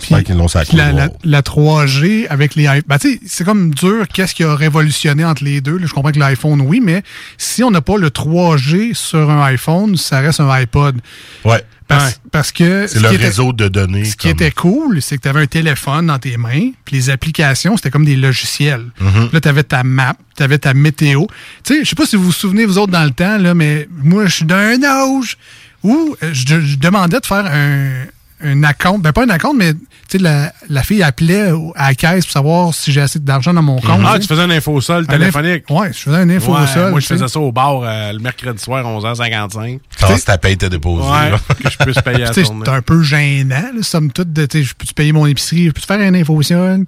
J'espère 0.00 0.22
qu'ils 0.22 0.36
l'ont 0.36 0.44
Puis 0.44 0.52
sacré. 0.52 0.76
la, 0.76 0.92
la, 0.92 1.08
la 1.24 1.42
3G 1.42 2.28
avec 2.28 2.54
les 2.54 2.64
iPhones. 2.64 2.82
Ben, 2.86 2.98
tu 2.98 3.14
sais, 3.14 3.20
c'est 3.26 3.44
comme 3.44 3.74
dur, 3.74 4.06
qu'est-ce 4.12 4.34
qui 4.34 4.44
a 4.44 4.54
révolutionné 4.54 5.24
entre 5.24 5.42
les 5.42 5.60
deux. 5.60 5.76
là. 5.76 5.86
Je 5.86 5.92
comprends 5.92 6.12
que 6.12 6.20
l'iPhone, 6.20 6.60
oui, 6.60 6.80
mais 6.80 7.02
si 7.36 7.64
on 7.64 7.70
n'a 7.72 7.80
pas 7.80 7.96
le 7.98 8.08
3G 8.10 8.94
sur 8.94 9.28
un 9.28 9.42
iPhone, 9.46 9.96
ça 9.96 10.20
reste 10.20 10.38
un 10.40 10.48
iPod. 10.50 11.00
Ouais. 11.44 11.62
Parce, 11.88 12.20
parce 12.30 12.52
que. 12.52 12.86
C'est 12.86 12.98
ce 12.98 13.02
le 13.02 13.12
était- 13.14 13.24
réseau 13.24 13.52
de 13.52 13.66
données. 13.68 14.04
Ce 14.04 14.14
qui 14.16 14.28
était 14.28 14.50
cool, 14.50 15.00
c'est 15.02 15.16
que 15.16 15.22
tu 15.22 15.28
avais 15.28 15.40
un 15.40 15.46
téléphone 15.46 16.06
dans 16.06 16.18
tes 16.18 16.36
mains, 16.36 16.70
puis 16.84 16.96
les 16.96 17.10
applications, 17.10 17.76
c'était 17.76 17.90
comme 17.90 18.04
des 18.04 18.16
logiciels. 18.16 18.84
Mhm. 19.00 19.30
Là, 19.32 19.40
tu 19.40 19.48
avais 19.48 19.62
ta 19.64 19.82
map, 19.82 20.14
tu 20.36 20.42
avais 20.42 20.58
ta 20.58 20.74
météo. 20.74 21.24
Tu 21.64 21.74
sais, 21.74 21.84
je 21.84 21.88
sais 21.90 21.96
pas 21.96 22.06
si 22.06 22.16
vous 22.16 22.24
vous 22.24 22.32
souvenez, 22.32 22.66
vous 22.66 22.78
autres, 22.78 22.92
dans 22.92 23.04
le 23.04 23.10
temps, 23.10 23.38
là, 23.38 23.54
mais 23.54 23.88
moi, 24.02 24.26
je 24.26 24.34
suis 24.36 24.44
d'un 24.44 24.82
âge 24.82 25.36
où 25.82 26.14
euh, 26.22 26.30
je, 26.32 26.60
je 26.60 26.76
demandais 26.76 27.20
de 27.20 27.26
faire 27.26 27.46
un, 27.46 28.04
un 28.42 28.62
account. 28.64 28.98
Ben, 28.98 29.12
pas 29.12 29.24
un 29.24 29.28
account, 29.30 29.54
mais 29.54 29.72
tu 29.74 29.80
sais, 30.08 30.18
la, 30.18 30.52
la 30.68 30.82
fille 30.82 31.02
appelait 31.02 31.50
à 31.74 31.88
la 31.88 31.94
caisse 31.94 32.24
pour 32.24 32.32
savoir 32.32 32.74
si 32.74 32.92
j'ai 32.92 33.00
assez 33.00 33.18
d'argent 33.18 33.52
dans 33.52 33.62
mon 33.62 33.80
compte. 33.80 34.00
Ah, 34.06 34.18
tu 34.18 34.26
faisais 34.26 34.42
un 34.42 34.50
infosol 34.50 35.06
téléphonique. 35.06 35.64
inf- 35.68 35.78
Ouais, 35.80 35.92
je 35.92 35.98
faisais 35.98 36.16
un 36.16 36.30
info 36.30 36.54
Ouais, 36.56 36.66
sol. 36.66 36.90
Moi, 36.92 37.00
je 37.00 37.06
faisais 37.06 37.28
ça 37.28 37.40
au 37.40 37.52
bar 37.52 37.80
euh, 37.82 38.12
le 38.12 38.18
mercredi 38.20 38.62
soir, 38.62 38.84
11h55. 38.84 39.80
Quand 40.00 40.24
ta 40.24 40.38
paye 40.38 40.52
était 40.54 40.70
déposée. 40.70 41.08
Ouais, 41.08 41.32
que 41.62 41.70
je 41.70 41.76
puisse 41.78 42.00
payer 42.00 42.24
à. 42.28 42.32
C'est 42.32 42.46
un 42.68 42.82
peu 42.82 43.02
gênant, 43.02 43.70
là, 43.74 43.82
somme 43.82 44.10
toute, 44.12 44.32
de, 44.32 44.46
je 44.52 44.72
peux-tu 44.74 44.94
payer 44.94 45.12
mon 45.12 45.26
épicerie, 45.26 45.66
je 45.66 45.70
peux-tu 45.72 45.86
faire 45.86 46.00
un 46.00 46.14
info-sion? 46.14 46.84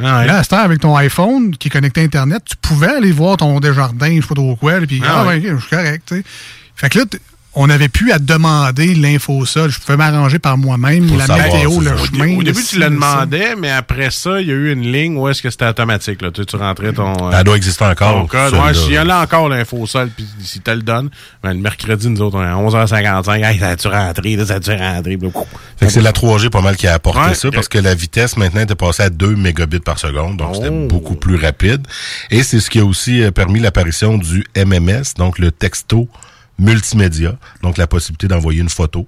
Ah 0.00 0.18
ouais. 0.20 0.26
Là, 0.26 0.42
à 0.50 0.56
avec 0.62 0.80
ton 0.80 0.96
iPhone 0.96 1.56
qui 1.56 1.68
est 1.68 1.70
connecté 1.70 2.00
à 2.00 2.04
Internet, 2.04 2.42
tu 2.44 2.56
pouvais 2.56 2.88
aller 2.96 3.12
voir 3.12 3.36
ton 3.36 3.58
Desjardins, 3.60 4.14
je 4.16 4.20
sais 4.22 4.28
pas 4.28 4.34
trop 4.34 4.56
quoi, 4.56 4.80
puis 4.86 5.02
Ah 5.04 5.18
ah, 5.22 5.26
ouais. 5.26 5.40
ben, 5.40 5.54
ok, 5.54 5.60
je 5.60 5.66
suis 5.66 5.76
correct, 5.76 6.02
tu 6.06 6.16
sais. 6.16 6.24
Fait 6.74 6.88
que 6.88 6.98
là, 7.00 7.04
on 7.54 7.66
n'avait 7.66 7.88
plus 7.88 8.12
à 8.12 8.18
demander 8.18 8.94
l'info 8.94 9.44
sol. 9.44 9.70
Je 9.70 9.78
pouvais 9.78 9.96
m'arranger 9.98 10.38
par 10.38 10.56
moi-même, 10.56 11.06
la 11.18 11.26
savoir, 11.26 11.52
météo, 11.54 11.80
le 11.80 11.96
ça. 11.98 12.04
chemin. 12.06 12.36
Au 12.36 12.42
début, 12.42 12.62
tu 12.62 12.76
le 12.76 12.82
ça. 12.84 12.88
demandais, 12.90 13.56
mais 13.56 13.70
après 13.70 14.10
ça, 14.10 14.40
il 14.40 14.48
y 14.48 14.50
a 14.50 14.54
eu 14.54 14.72
une 14.72 14.90
ligne 14.90 15.16
où 15.18 15.28
est-ce 15.28 15.42
que 15.42 15.50
c'était 15.50 15.66
automatique. 15.68 16.22
Là. 16.22 16.30
Tu, 16.30 16.46
tu 16.46 16.56
rentrais 16.56 16.92
ton. 16.92 17.12
euh, 17.30 17.36
Elle 17.36 17.44
doit 17.44 17.56
exister 17.56 17.84
encore. 17.84 18.26
code. 18.26 18.54
Ouais, 18.54 18.72
y 18.90 18.98
en 18.98 19.08
a 19.10 19.22
encore 19.22 19.48
l'info 19.50 19.86
sol, 19.86 20.08
puis 20.16 20.26
si 20.42 20.60
te 20.60 20.70
le 20.70 20.82
donne, 20.82 21.10
ben, 21.42 21.52
le 21.52 21.58
mercredi, 21.60 22.08
nous 22.08 22.22
autres, 22.22 22.38
on 22.38 22.42
est 22.42 22.46
à 22.46 22.54
11h55. 22.56 23.44
Hey, 23.44 23.58
ça 23.58 23.68
a-tu 23.68 23.88
rentré? 23.88 24.36
Là, 24.36 24.46
ça 24.46 24.54
a-tu 24.54 24.70
rentré? 24.70 25.18
Fait 25.76 25.86
que 25.86 25.92
c'est 25.92 26.00
la 26.00 26.12
3G 26.12 26.48
pas 26.48 26.62
mal 26.62 26.76
qui 26.76 26.86
a 26.86 26.94
apporté 26.94 27.20
Ouais. 27.20 27.34
ça 27.34 27.50
parce 27.50 27.68
que 27.68 27.78
la 27.78 27.94
vitesse 27.94 28.36
maintenant 28.36 28.62
était 28.62 28.74
passée 28.74 29.02
à 29.04 29.10
2 29.10 29.36
mégabits 29.36 29.80
par 29.80 29.98
seconde, 29.98 30.38
donc 30.38 30.56
c'était 30.56 30.68
Oh. 30.70 30.86
beaucoup 30.88 31.14
plus 31.16 31.36
rapide. 31.36 31.86
Et 32.30 32.42
c'est 32.42 32.60
ce 32.60 32.70
qui 32.70 32.78
a 32.80 32.84
aussi 32.84 33.22
euh, 33.22 33.30
permis 33.30 33.60
l'apparition 33.60 34.16
du 34.16 34.44
MMS, 34.56 35.02
donc 35.18 35.38
le 35.38 35.50
texto 35.52 36.08
multimédia, 36.58 37.36
donc 37.62 37.76
la 37.78 37.86
possibilité 37.86 38.28
d'envoyer 38.28 38.60
une 38.60 38.68
photo, 38.68 39.06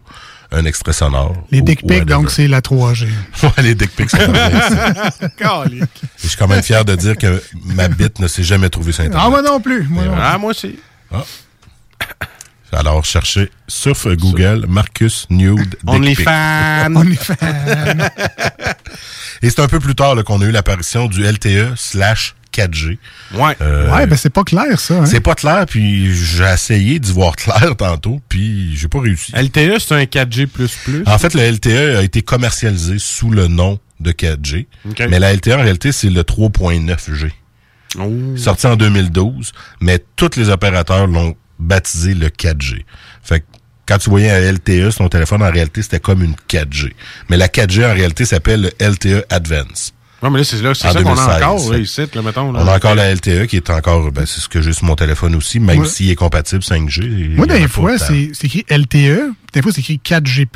un 0.50 0.64
extrait 0.64 0.92
sonore. 0.92 1.34
Les 1.50 1.60
ou- 1.60 1.64
dick 1.64 1.86
pics, 1.86 2.04
donc 2.04 2.30
c'est 2.30 2.48
la 2.48 2.60
3G. 2.60 3.06
Ouais, 3.42 3.62
les 3.62 3.74
dick 3.74 3.90
pics, 3.94 4.10
c'est. 4.10 4.22
Et 4.28 5.80
Je 6.22 6.28
suis 6.28 6.36
quand 6.38 6.48
même 6.48 6.62
fier 6.62 6.84
de 6.84 6.94
dire 6.94 7.16
que 7.16 7.42
ma 7.64 7.88
bite 7.88 8.18
ne 8.20 8.28
s'est 8.28 8.44
jamais 8.44 8.68
trouvée 8.70 8.92
sur 8.92 9.04
Internet. 9.04 9.24
Ah, 9.26 9.30
moi 9.30 9.42
non 9.42 9.60
plus. 9.60 9.84
Moi 9.88 10.04
non 10.04 10.14
Ah, 10.16 10.38
moi 10.38 10.50
aussi. 10.50 10.78
Alors, 12.72 13.04
cherchez 13.04 13.50
sur 13.68 13.94
Google 14.16 14.64
Marcus 14.68 15.26
Nude. 15.30 15.76
OnlyFans. 15.86 16.92
OnlyFans. 16.96 18.08
Et 19.42 19.50
c'est 19.50 19.60
un 19.60 19.68
peu 19.68 19.78
plus 19.78 19.94
tard 19.94 20.16
qu'on 20.24 20.40
a 20.42 20.44
eu 20.44 20.50
l'apparition 20.50 21.06
du 21.06 21.22
LTE 21.22 21.74
slash 21.76 22.34
4G. 22.54 22.98
Ouais. 23.34 23.56
Euh, 23.60 23.90
ouais, 23.94 24.06
ben 24.06 24.16
c'est 24.16 24.30
pas 24.30 24.44
clair, 24.44 24.78
ça. 24.78 24.94
hein. 25.00 25.06
C'est 25.06 25.20
pas 25.20 25.34
clair, 25.34 25.64
puis 25.66 26.14
j'ai 26.14 26.44
essayé 26.44 26.98
d'y 26.98 27.12
voir 27.12 27.34
clair 27.36 27.74
tantôt, 27.76 28.20
puis 28.28 28.76
j'ai 28.76 28.88
pas 28.88 29.00
réussi. 29.00 29.32
LTE, 29.34 29.78
c'est 29.80 29.94
un 29.94 30.04
4G++. 30.04 30.46
En 31.06 31.18
fait, 31.18 31.34
le 31.34 31.42
LTE 31.50 31.96
a 31.98 32.02
été 32.02 32.22
commercialisé 32.22 32.96
sous 32.98 33.30
le 33.30 33.48
nom 33.48 33.78
de 34.00 34.12
4G, 34.12 34.66
OK. 34.88 35.02
mais 35.08 35.18
la 35.18 35.32
LTE, 35.34 35.48
en 35.52 35.62
réalité, 35.62 35.92
c'est 35.92 36.10
le 36.10 36.22
3.9G. 36.22 37.30
Oh. 37.98 38.36
Sorti 38.36 38.66
en 38.66 38.76
2012, 38.76 39.52
mais 39.80 40.02
tous 40.16 40.30
les 40.36 40.48
opérateurs 40.50 41.06
l'ont 41.06 41.36
baptisé 41.58 42.14
le 42.14 42.28
4G. 42.28 42.84
Fait 43.22 43.40
que 43.40 43.44
quand 43.86 43.98
tu 43.98 44.10
voyais 44.10 44.30
un 44.30 44.52
LTE 44.52 44.90
sur 44.90 44.98
ton 44.98 45.08
téléphone, 45.08 45.42
en 45.42 45.50
réalité, 45.50 45.80
c'était 45.82 46.00
comme 46.00 46.22
une 46.24 46.34
4G. 46.48 46.92
Mais 47.30 47.36
la 47.36 47.46
4G, 47.48 47.88
en 47.88 47.94
réalité, 47.94 48.24
s'appelle 48.24 48.62
le 48.78 48.86
LTE 48.88 49.24
Advance. 49.30 49.93
Ouais, 50.24 50.30
mais 50.30 50.38
là, 50.38 50.44
c'est 50.44 50.62
là, 50.62 50.72
c'est 50.74 50.90
ça 50.90 51.02
qu'on 51.02 51.10
a 51.18 51.26
2016. 51.26 51.42
encore, 51.42 51.72
là, 51.72 51.78
ici, 51.78 52.00
là, 52.14 52.22
mettons. 52.22 52.50
Là. 52.50 52.60
On 52.64 52.66
a 52.66 52.76
encore 52.76 52.94
la 52.94 53.14
LTE 53.14 53.46
qui 53.46 53.56
est 53.56 53.68
encore, 53.68 54.10
ben, 54.10 54.24
c'est 54.24 54.40
ce 54.40 54.48
que 54.48 54.62
j'ai 54.62 54.72
sur 54.72 54.84
mon 54.86 54.96
téléphone 54.96 55.34
aussi, 55.34 55.60
même 55.60 55.80
Ouais. 55.80 55.86
s'il 55.86 56.10
est 56.10 56.14
compatible 56.14 56.62
5G. 56.62 57.02
il 57.04 57.36
Moi, 57.36 57.44
a 57.50 57.58
des 57.58 57.68
fois, 57.68 57.98
c'est 57.98 58.30
c'est 58.32 58.46
écrit 58.46 58.64
LTE, 58.70 59.34
des 59.52 59.60
fois, 59.60 59.70
c'est 59.72 59.80
écrit 59.82 60.00
4G. 60.02 60.46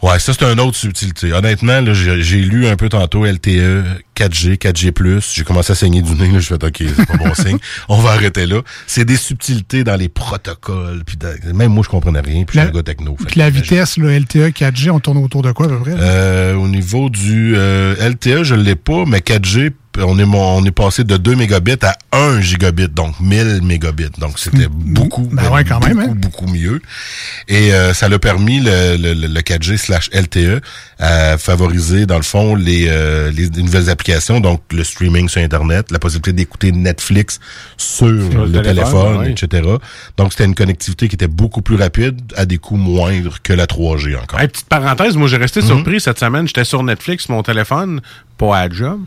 Ouais, 0.00 0.18
ça, 0.20 0.32
c'est 0.32 0.44
une 0.44 0.60
autre 0.60 0.76
subtilité. 0.76 1.32
Honnêtement, 1.32 1.82
j'ai 1.92 2.38
lu 2.38 2.68
un 2.68 2.76
peu 2.76 2.88
tantôt 2.88 3.26
LTE, 3.26 3.82
4G, 4.18 4.56
4G+. 4.58 5.32
J'ai 5.34 5.44
commencé 5.44 5.72
à 5.72 5.74
saigner 5.74 6.02
du 6.02 6.12
nez, 6.12 6.28
là. 6.32 6.38
Je 6.40 6.46
fais, 6.46 6.54
OK, 6.64 6.76
c'est 6.78 7.06
pas 7.06 7.16
bon 7.16 7.34
signe. 7.34 7.58
On 7.88 7.98
va 7.98 8.10
arrêter 8.10 8.46
là. 8.46 8.62
C'est 8.86 9.04
des 9.04 9.16
subtilités 9.16 9.84
dans 9.84 9.96
les 9.96 10.08
protocoles. 10.08 11.02
Puis 11.06 11.16
dans- 11.16 11.34
même 11.54 11.72
moi, 11.72 11.82
je 11.84 11.88
comprenais 11.90 12.20
rien. 12.20 12.44
Puis 12.44 12.58
je 12.58 12.64
suis 12.64 12.68
un 12.70 12.72
gars 12.72 12.82
techno. 12.82 13.16
Puis 13.26 13.38
la 13.38 13.50
vitesse, 13.50 13.96
le 13.96 14.10
LTE, 14.18 14.52
4G, 14.52 14.90
on 14.90 15.00
tourne 15.00 15.18
autour 15.18 15.42
de 15.42 15.52
quoi, 15.52 15.66
à 15.66 15.68
peu 15.70 15.78
près? 15.80 15.94
Euh, 15.98 16.54
au 16.54 16.68
niveau 16.68 17.10
du 17.10 17.54
euh, 17.56 17.94
LTE, 18.08 18.42
je 18.42 18.54
l'ai 18.54 18.74
pas, 18.76 19.04
mais 19.06 19.18
4G, 19.18 19.70
on 20.00 20.16
est, 20.18 20.22
on 20.24 20.64
est 20.64 20.70
passé 20.70 21.02
de 21.02 21.16
2 21.16 21.34
mégabits 21.34 21.74
à 21.82 21.96
1 22.12 22.40
gigabit, 22.40 22.88
donc 22.88 23.18
1000 23.20 23.60
mégabits. 23.62 24.04
Donc, 24.18 24.38
c'était 24.38 24.68
beaucoup, 24.70 25.28
Ben 25.32 25.50
ouais, 25.50 25.64
quand 25.64 25.80
beaucoup, 25.80 25.94
même, 25.96 26.10
hein. 26.10 26.14
beaucoup 26.14 26.46
mieux. 26.46 26.80
Et 27.48 27.72
euh, 27.72 27.92
ça 27.94 28.08
l'a 28.08 28.18
permis, 28.20 28.60
le, 28.60 28.96
le, 28.96 29.14
le- 29.14 29.26
le 29.26 29.40
4G 29.40 29.76
slash 29.76 30.08
LTE, 30.12 30.60
à 31.00 31.36
favoriser, 31.36 32.06
dans 32.06 32.16
le 32.16 32.22
fond, 32.22 32.54
les, 32.54 32.86
euh, 32.88 33.32
les 33.32 33.48
nouvelles 33.50 33.90
applications, 33.90 34.07
donc 34.40 34.62
le 34.72 34.84
streaming 34.84 35.28
sur 35.28 35.42
Internet, 35.42 35.90
la 35.90 35.98
possibilité 35.98 36.32
d'écouter 36.32 36.72
Netflix 36.72 37.40
sur, 37.76 38.06
Sur 38.06 38.46
le, 38.46 38.52
le 38.52 38.62
téléphone, 38.62 39.26
etc. 39.26 39.68
Donc, 40.16 40.32
c'était 40.32 40.44
une 40.46 40.54
connectivité 40.54 41.08
qui 41.08 41.14
était 41.14 41.26
beaucoup 41.28 41.62
plus 41.62 41.76
rapide, 41.76 42.20
à 42.36 42.46
des 42.46 42.58
coûts 42.58 42.76
moindres 42.76 43.38
que 43.42 43.52
la 43.52 43.66
3G 43.66 44.16
encore. 44.20 44.40
Hey, 44.40 44.48
petite 44.48 44.68
parenthèse, 44.68 45.16
moi 45.16 45.28
j'ai 45.28 45.36
resté 45.36 45.60
Mhm. 45.60 45.66
surpris 45.66 46.00
cette 46.00 46.18
semaine. 46.18 46.46
J'étais 46.46 46.64
sur 46.64 46.82
Netflix, 46.82 47.28
mon 47.28 47.42
téléphone, 47.42 48.00
pas 48.38 48.58
à 48.58 48.68
job. 48.70 49.00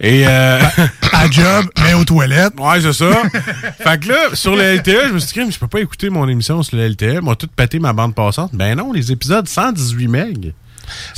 Et 0.00 0.24
euh... 0.26 0.58
à 1.12 1.30
job, 1.30 1.66
mais 1.82 1.94
aux 1.94 2.04
toilettes. 2.04 2.54
Ouais, 2.58 2.80
c'est 2.80 2.92
ça. 2.92 3.10
fait 3.78 4.00
que 4.00 4.08
là, 4.08 4.18
sur 4.34 4.56
le 4.56 4.76
LTE, 4.76 5.08
je 5.08 5.12
me 5.12 5.18
suis 5.18 5.28
dit, 5.28 5.34
Crime, 5.34 5.52
je 5.52 5.58
peux 5.58 5.66
pas 5.68 5.80
écouter 5.80 6.10
mon 6.10 6.26
émission 6.28 6.62
sur 6.62 6.76
le 6.76 6.88
LTE. 6.88 7.22
M'a 7.22 7.34
tout 7.36 7.48
pété 7.54 7.78
ma 7.78 7.92
bande 7.92 8.14
passante. 8.14 8.50
Ben 8.54 8.76
non, 8.76 8.92
les 8.92 9.12
épisodes 9.12 9.46
118 9.48 10.08
MB. 10.08 10.46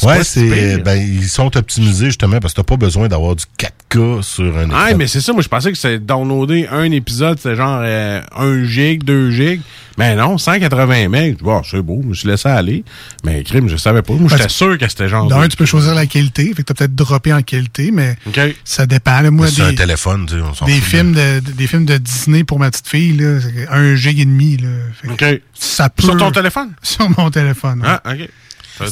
Ouais, 0.03 0.25
c'est 0.25 0.79
ben 0.79 0.97
ils 0.97 1.29
sont 1.29 1.57
optimisés 1.57 2.07
justement 2.07 2.39
parce 2.41 2.55
que 2.55 2.61
t'as 2.61 2.65
pas 2.65 2.77
besoin 2.77 3.09
d'avoir 3.09 3.37
du 3.37 3.45
4K 3.59 4.23
sur 4.23 4.57
un 4.57 4.67
écran. 4.67 4.85
Ouais, 4.85 4.95
mais 4.95 5.07
c'est 5.07 5.21
ça, 5.21 5.33
moi 5.33 5.43
je 5.43 5.49
pensais 5.49 5.71
que 5.73 5.79
c'était 5.79 5.99
downloader 5.99 6.69
un 6.71 6.91
épisode, 6.91 7.39
c'était 7.39 7.57
genre 7.57 7.81
euh, 7.83 8.21
1 8.37 8.65
gig, 8.65 9.05
2 9.05 9.31
gig. 9.31 9.61
Ben 9.99 10.17
non, 10.17 10.39
180 10.39 11.09
MB. 11.09 11.43
Bon, 11.43 11.63
c'est 11.63 11.83
beau, 11.83 12.01
je 12.03 12.09
me 12.09 12.15
suis 12.15 12.27
laissé 12.29 12.49
aller. 12.49 12.85
Mais 13.23 13.43
crime, 13.43 13.69
je 13.69 13.77
savais 13.77 14.01
pas. 14.01 14.15
Moi, 14.15 14.31
j'étais 14.31 14.49
sûr 14.49 14.79
que 14.79 14.89
c'était 14.89 15.09
genre. 15.11 15.27
D'un, 15.29 15.47
tu 15.47 15.59
peux 15.59 15.67
choisir 15.67 15.95
la 15.95 16.07
qualité, 16.07 16.47
fait 16.55 16.63
que 16.63 16.63
t'as 16.63 16.75
peut-être 16.75 16.95
droppé 16.95 17.35
en 17.35 17.43
qualité, 17.43 17.91
mais 17.91 18.17
ça 18.65 18.87
dépend. 18.87 19.21
là. 19.21 19.31
Moi, 19.31 19.47
Mais 19.47 19.53
c'est 19.53 19.63
un 19.63 19.71
des, 19.71 19.75
téléphone, 19.75 20.27
tu 20.27 20.37
sais, 20.37 20.41
on 20.41 20.55
s'en 20.55 20.65
des 20.65 20.81
films 20.81 21.13
de, 21.13 21.41
des 21.41 21.67
films 21.67 21.85
de 21.85 21.99
Disney 21.99 22.45
pour 22.45 22.59
ma 22.59 22.71
petite 22.71 22.89
fille, 22.89 23.15
là, 23.17 23.41
c'est 23.41 23.69
un 23.69 23.95
gig 23.95 24.21
et 24.21 24.25
demi. 24.25 24.57
Là. 24.57 24.69
Fait 25.03 25.09
que 25.09 25.35
OK. 25.35 25.43
Ça 25.53 25.91
peut... 25.91 26.03
Sur 26.03 26.17
ton 26.17 26.31
téléphone? 26.31 26.71
Sur 26.83 27.11
mon 27.19 27.31
téléphone. 27.31 27.81
ouais. 27.83 27.89
Ah, 27.89 28.13
OK. 28.13 28.29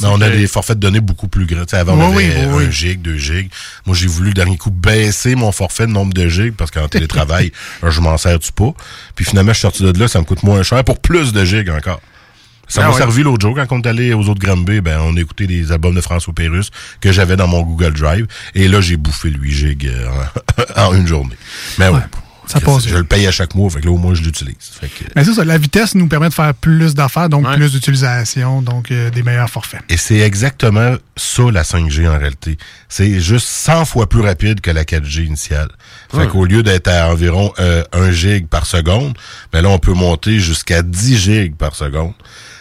On 0.03 0.21
a 0.21 0.29
des 0.29 0.47
forfaits 0.47 0.77
de 0.77 0.81
données 0.81 0.99
beaucoup 0.99 1.27
plus 1.27 1.45
grands. 1.45 1.61
Tu 1.65 1.71
sais, 1.71 1.77
avant, 1.77 1.93
on 1.93 2.15
Oui, 2.15 2.25
avait 2.25 2.45
oui, 2.45 2.53
oui, 2.53 2.63
1 2.65 2.67
oui. 2.67 2.71
gig, 2.71 3.01
2 3.01 3.17
gigs. 3.17 3.49
Moi, 3.85 3.95
j'ai 3.95 4.07
voulu, 4.07 4.29
le 4.29 4.33
dernier 4.33 4.57
coup, 4.57 4.71
baisser 4.71 5.35
mon 5.35 5.51
forfait 5.51 5.87
de 5.87 5.91
nombre 5.91 6.13
de 6.13 6.27
gigs 6.27 6.53
parce 6.55 6.71
qu'en 6.71 6.87
télétravail, 6.89 7.51
je 7.87 7.99
m'en 8.01 8.17
sers-tu 8.17 8.51
pas. 8.51 8.73
Puis 9.15 9.25
finalement, 9.25 9.51
je 9.53 9.57
suis 9.57 9.61
sorti 9.63 9.83
de 9.83 9.99
là, 9.99 10.07
ça 10.07 10.19
me 10.19 10.25
coûte 10.25 10.43
moins 10.43 10.63
cher 10.63 10.83
pour 10.83 10.99
plus 10.99 11.33
de 11.33 11.43
gigs 11.45 11.69
encore. 11.69 12.01
Ça 12.67 12.81
Ah 12.83 12.87
m'a 12.89 12.91
ouais. 12.93 12.97
servi 12.99 13.23
l'autre 13.23 13.41
jour, 13.41 13.55
quand 13.55 13.65
on 13.71 13.81
est 13.81 13.87
allé 13.87 14.13
aux 14.13 14.29
autres 14.29 14.39
Granby, 14.39 14.79
ben, 14.81 14.99
on 15.01 15.17
écoutait 15.17 15.47
des 15.47 15.71
albums 15.71 15.95
de 15.95 16.01
François 16.01 16.33
Pérus 16.35 16.69
que 17.01 17.11
j'avais 17.11 17.35
dans 17.35 17.47
mon 17.47 17.63
Google 17.63 17.93
Drive. 17.93 18.27
Et 18.53 18.67
là, 18.67 18.79
j'ai 18.79 18.95
bouffé 18.95 19.31
le 19.31 19.39
8 19.39 19.51
gigs 19.51 19.87
euh, 19.87 20.07
en, 20.75 20.83
en 20.89 20.93
une 20.95 21.07
journée. 21.07 21.35
Mais 21.79 21.87
ouais. 21.89 22.01
Ça 22.51 22.59
passe 22.59 22.87
Je 22.87 22.95
le 22.95 23.03
paye 23.03 23.27
à 23.27 23.31
chaque 23.31 23.55
mois, 23.55 23.69
fait 23.69 23.79
que 23.81 23.85
là, 23.85 23.91
au 23.91 23.97
moins, 23.97 24.13
je 24.13 24.21
l'utilise. 24.23 24.55
Que- 24.81 24.87
Mais 25.15 25.23
c'est 25.23 25.33
ça, 25.33 25.43
la 25.45 25.57
vitesse 25.57 25.95
nous 25.95 26.07
permet 26.07 26.29
de 26.29 26.33
faire 26.33 26.53
plus 26.53 26.95
d'affaires, 26.95 27.29
donc 27.29 27.47
Ouais. 27.47 27.55
plus 27.55 27.71
d'utilisation, 27.71 28.61
donc 28.61 28.91
euh, 28.91 29.09
des 29.11 29.23
meilleurs 29.23 29.49
forfaits. 29.49 29.81
Et 29.89 29.97
c'est 29.97 30.19
exactement 30.19 30.95
ça, 31.15 31.43
la 31.51 31.63
5G, 31.63 32.07
en 32.07 32.17
réalité. 32.17 32.57
C'est 32.87 33.19
juste 33.19 33.47
100 33.47 33.85
fois 33.85 34.07
plus 34.09 34.21
rapide 34.21 34.61
que 34.61 34.71
la 34.71 34.83
4G 34.85 35.23
initiale. 35.25 35.69
Fait 36.11 36.17
Ouais. 36.17 36.27
qu'au 36.27 36.45
lieu 36.45 36.63
d'être 36.63 36.87
à 36.87 37.09
environ 37.11 37.53
euh, 37.59 37.83
1 37.93 38.11
gig 38.11 38.47
par 38.47 38.65
seconde, 38.65 39.15
ben 39.53 39.61
là, 39.61 39.69
on 39.69 39.79
peut 39.79 39.93
monter 39.93 40.39
jusqu'à 40.39 40.81
10 40.81 41.17
gigs 41.17 41.55
par 41.55 41.75
seconde. 41.75 42.13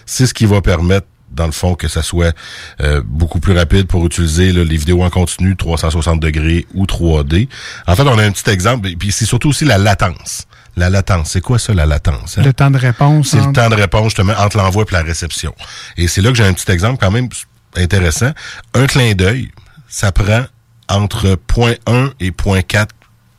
C'est 0.06 0.26
ce 0.26 0.34
qui 0.34 0.46
va 0.46 0.60
permettre 0.60 1.06
dans 1.30 1.46
le 1.46 1.52
fond, 1.52 1.74
que 1.74 1.88
ça 1.88 2.02
soit 2.02 2.34
euh, 2.80 3.02
beaucoup 3.04 3.40
plus 3.40 3.52
rapide 3.56 3.86
pour 3.86 4.04
utiliser 4.06 4.52
là, 4.52 4.64
les 4.64 4.76
vidéos 4.76 5.02
en 5.02 5.10
continu 5.10 5.56
360 5.56 6.20
degrés 6.20 6.66
ou 6.74 6.84
3D. 6.86 7.48
En 7.86 7.94
fait, 7.96 8.02
on 8.02 8.18
a 8.18 8.24
un 8.24 8.32
petit 8.32 8.50
exemple, 8.50 8.88
et 8.88 8.96
puis 8.96 9.12
c'est 9.12 9.24
surtout 9.26 9.50
aussi 9.50 9.64
la 9.64 9.78
latence. 9.78 10.46
La 10.76 10.90
latence, 10.90 11.30
c'est 11.30 11.40
quoi 11.40 11.58
ça, 11.58 11.74
la 11.74 11.86
latence? 11.86 12.38
hein? 12.38 12.42
Le 12.44 12.52
temps 12.52 12.70
de 12.70 12.78
réponse. 12.78 13.28
C'est 13.30 13.44
le 13.44 13.52
temps 13.52 13.68
de 13.68 13.74
réponse 13.74 14.04
justement 14.04 14.34
entre 14.38 14.56
l'envoi 14.58 14.84
et 14.88 14.92
la 14.92 15.02
réception. 15.02 15.54
Et 15.96 16.06
c'est 16.06 16.20
là 16.22 16.30
que 16.30 16.36
j'ai 16.36 16.44
un 16.44 16.52
petit 16.52 16.70
exemple 16.70 16.98
quand 17.00 17.10
même 17.10 17.28
intéressant. 17.76 18.30
Un 18.74 18.86
clin 18.86 19.12
d'œil, 19.14 19.50
ça 19.88 20.12
prend 20.12 20.44
entre 20.88 21.36
0.1 21.48 22.12
et 22.20 22.30
0.4 22.30 22.86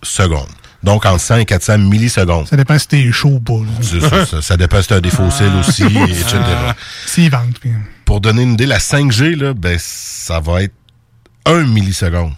secondes. 0.03 0.47
Donc 0.83 1.05
entre 1.05 1.19
100 1.19 1.37
et 1.37 1.45
400 1.45 1.77
millisecondes. 1.79 2.47
Ça 2.47 2.55
dépend 2.55 2.77
si 2.79 2.87
t'es 2.87 3.11
chaud 3.11 3.29
ou 3.33 3.39
pas. 3.41 3.59
ça, 4.09 4.25
ça, 4.25 4.41
ça 4.41 4.57
dépend 4.57 4.81
si 4.81 4.87
t'as 4.87 5.01
des 5.01 5.09
fossiles 5.09 5.51
aussi, 5.59 5.83
et 5.83 6.03
etc. 6.03 6.35
S'ils 7.05 7.29
vendent. 7.29 7.57
puis- 7.59 7.71
Pour 8.05 8.21
donner 8.21 8.43
une 8.43 8.53
idée, 8.53 8.65
la 8.65 8.79
5G, 8.79 9.35
là, 9.35 9.53
ben, 9.53 9.77
ça 9.79 10.39
va 10.39 10.63
être 10.63 10.73
1 11.45 11.63
milliseconde. 11.65 12.33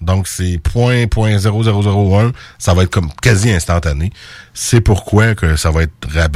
Donc, 0.00 0.28
c'est 0.28 0.58
0.0001. 0.58 2.32
Ça 2.58 2.74
va 2.74 2.82
être 2.84 2.90
comme 2.90 3.10
quasi 3.20 3.50
instantané. 3.50 4.12
C'est 4.60 4.80
pourquoi 4.80 5.36
que 5.36 5.54
ça 5.54 5.70
va 5.70 5.84
être 5.84 5.92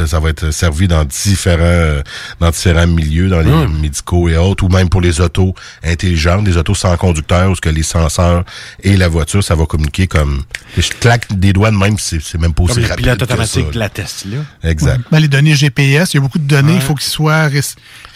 ça 0.07 0.21
va 0.21 0.29
être 0.31 0.53
servi 0.53 0.87
dans 0.87 1.05
différents 1.05 1.59
euh, 1.65 2.03
dans 2.39 2.51
différents 2.51 2.87
milieux, 2.87 3.29
dans 3.29 3.41
les 3.41 3.51
Hmm. 3.51 3.81
médicaux 3.81 4.29
et 4.29 4.37
autres, 4.37 4.63
ou 4.63 4.69
même 4.69 4.89
pour 4.89 5.01
les 5.01 5.21
autos 5.21 5.57
intelligentes, 5.83 6.45
des 6.45 6.57
autos 6.57 6.77
sans 6.77 6.97
conducteur, 6.97 7.51
où 7.51 7.57
ce 7.57 7.61
que 7.61 7.69
les 7.69 7.83
senseurs 7.83 8.45
et 8.85 8.97
la 8.97 9.09
voiture, 9.09 9.43
ça 9.43 9.57
va 9.57 9.67
communiquer 9.67 10.07
comme 10.07 10.45
je 10.79 10.89
claque 11.01 11.37
des 11.37 11.53
doigts 11.53 11.73
de 11.73 11.77
même, 11.77 11.99
c'est 11.99 12.23
c'est 12.23 12.39
même 12.41 12.55
pas 12.55 12.63
aussi 12.63 12.75
Comme 12.75 12.83
le 12.85 12.89
rapide 12.91 13.05
pilote 13.05 13.19
que 13.19 13.25
automatique 13.25 13.65
ça, 13.67 13.71
de 13.73 13.79
là. 13.79 13.85
la 13.87 13.89
Tesla. 13.89 14.39
Exact. 14.63 15.01
Ben, 15.11 15.19
les 15.19 15.27
données 15.29 15.57
GPS, 15.57 16.15
il 16.15 16.19
y 16.19 16.19
a 16.19 16.21
beaucoup 16.21 16.39
de 16.39 16.47
données, 16.47 16.75
il 16.75 16.77
Ouais. 16.77 16.81
faut 16.81 16.95
qu'ils 16.95 17.11
soient 17.11 17.49
ré- 17.49 17.61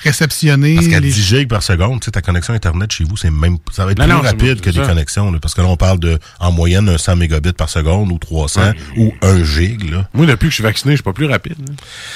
réceptionnés. 0.05 0.77
Parce 0.77 0.87
qu'à 0.89 1.01
les- 1.01 1.11
10 1.11 1.27
gigs 1.27 1.49
par 1.49 1.63
seconde, 1.65 2.01
tu 2.01 2.05
sais, 2.07 2.11
ta 2.13 2.23
connexion 2.23 2.55
Internet 2.55 2.93
chez 2.93 3.03
vous, 3.05 3.17
c'est 3.17 3.31
même, 3.31 3.59
ça 3.73 3.85
va 3.85 3.91
être 3.93 3.99
Non, 3.99 4.05
plus 4.05 4.13
non, 4.15 4.21
rapide 4.23 4.61
que 4.61 4.71
des 4.71 4.81
ça. 4.81 4.87
connexions, 4.87 5.33
là, 5.33 5.39
parce 5.43 5.55
que 5.55 5.61
là, 5.63 5.67
on 5.69 5.77
parle 5.77 5.99
de, 5.99 6.19
en 6.39 6.53
moyenne, 6.53 6.89
un 6.89 6.99
100 6.99 7.17
mégabits 7.17 7.53
par 7.53 7.69
seconde 7.69 8.13
ou 8.13 8.19
300 8.19 8.71
ou 8.97 9.13
1 9.23 9.43
gig, 9.43 9.91
là. 9.91 9.96
Moi, 10.15 10.27
depuis 10.27 10.47
que 10.47 10.51
je 10.51 10.55
suis 10.55 10.63
vacciné, 10.63 10.93
je 10.93 10.97
suis 10.97 11.03
pas 11.05 11.13
plus 11.13 11.27
rapide. 11.27 11.57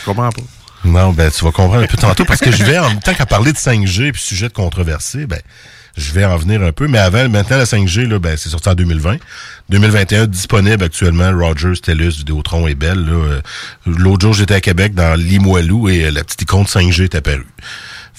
comprends 0.05 0.31
pas. 0.31 0.43
Non, 0.85 1.12
ben, 1.12 1.31
tu 1.31 1.44
vas 1.44 1.52
comprendre 1.52 1.85
un 1.85 1.86
peu 1.86 1.97
tantôt, 1.98 2.24
parce 2.24 2.40
que 2.40 2.51
je 2.51 2.65
vais, 2.65 2.78
en 2.78 2.89
même 2.89 3.01
temps 3.01 3.12
qu'à 3.15 3.27
parler 3.27 3.52
de 3.52 3.59
5G 3.59 4.12
puis 4.12 4.23
sujet 4.23 4.48
de 4.48 4.55
controversé, 4.55 5.27
ben, 5.27 5.40
je 5.97 6.12
vais 6.12 6.24
en 6.24 6.36
venir 6.36 6.62
un 6.62 6.73
peu. 6.73 6.89
Mais 6.89 6.98
avant, 6.98 7.28
maintenant, 7.28 7.59
la 7.59 7.65
5G, 7.65 8.07
là, 8.07 8.19
ben, 8.19 8.36
c'est 8.36 8.48
sorti 8.48 8.69
en 8.69 8.74
2020. 8.74 9.16
2021, 9.69 10.27
disponible 10.27 10.82
actuellement, 10.82 11.31
Rogers, 11.32 11.81
TELUS, 11.82 12.19
Vidéotron 12.19 12.66
et 12.66 12.74
Bell. 12.74 13.07
Euh, 13.09 13.40
L'autre 13.86 14.23
jour, 14.23 14.32
j'étais 14.32 14.55
à 14.55 14.61
Québec, 14.61 14.94
dans 14.94 15.15
Limoilou, 15.19 15.89
et 15.89 16.07
euh, 16.07 16.11
la 16.11 16.24
petite 16.24 16.43
icône 16.43 16.65
5G 16.65 17.05
est 17.05 17.15
apparue. 17.15 17.47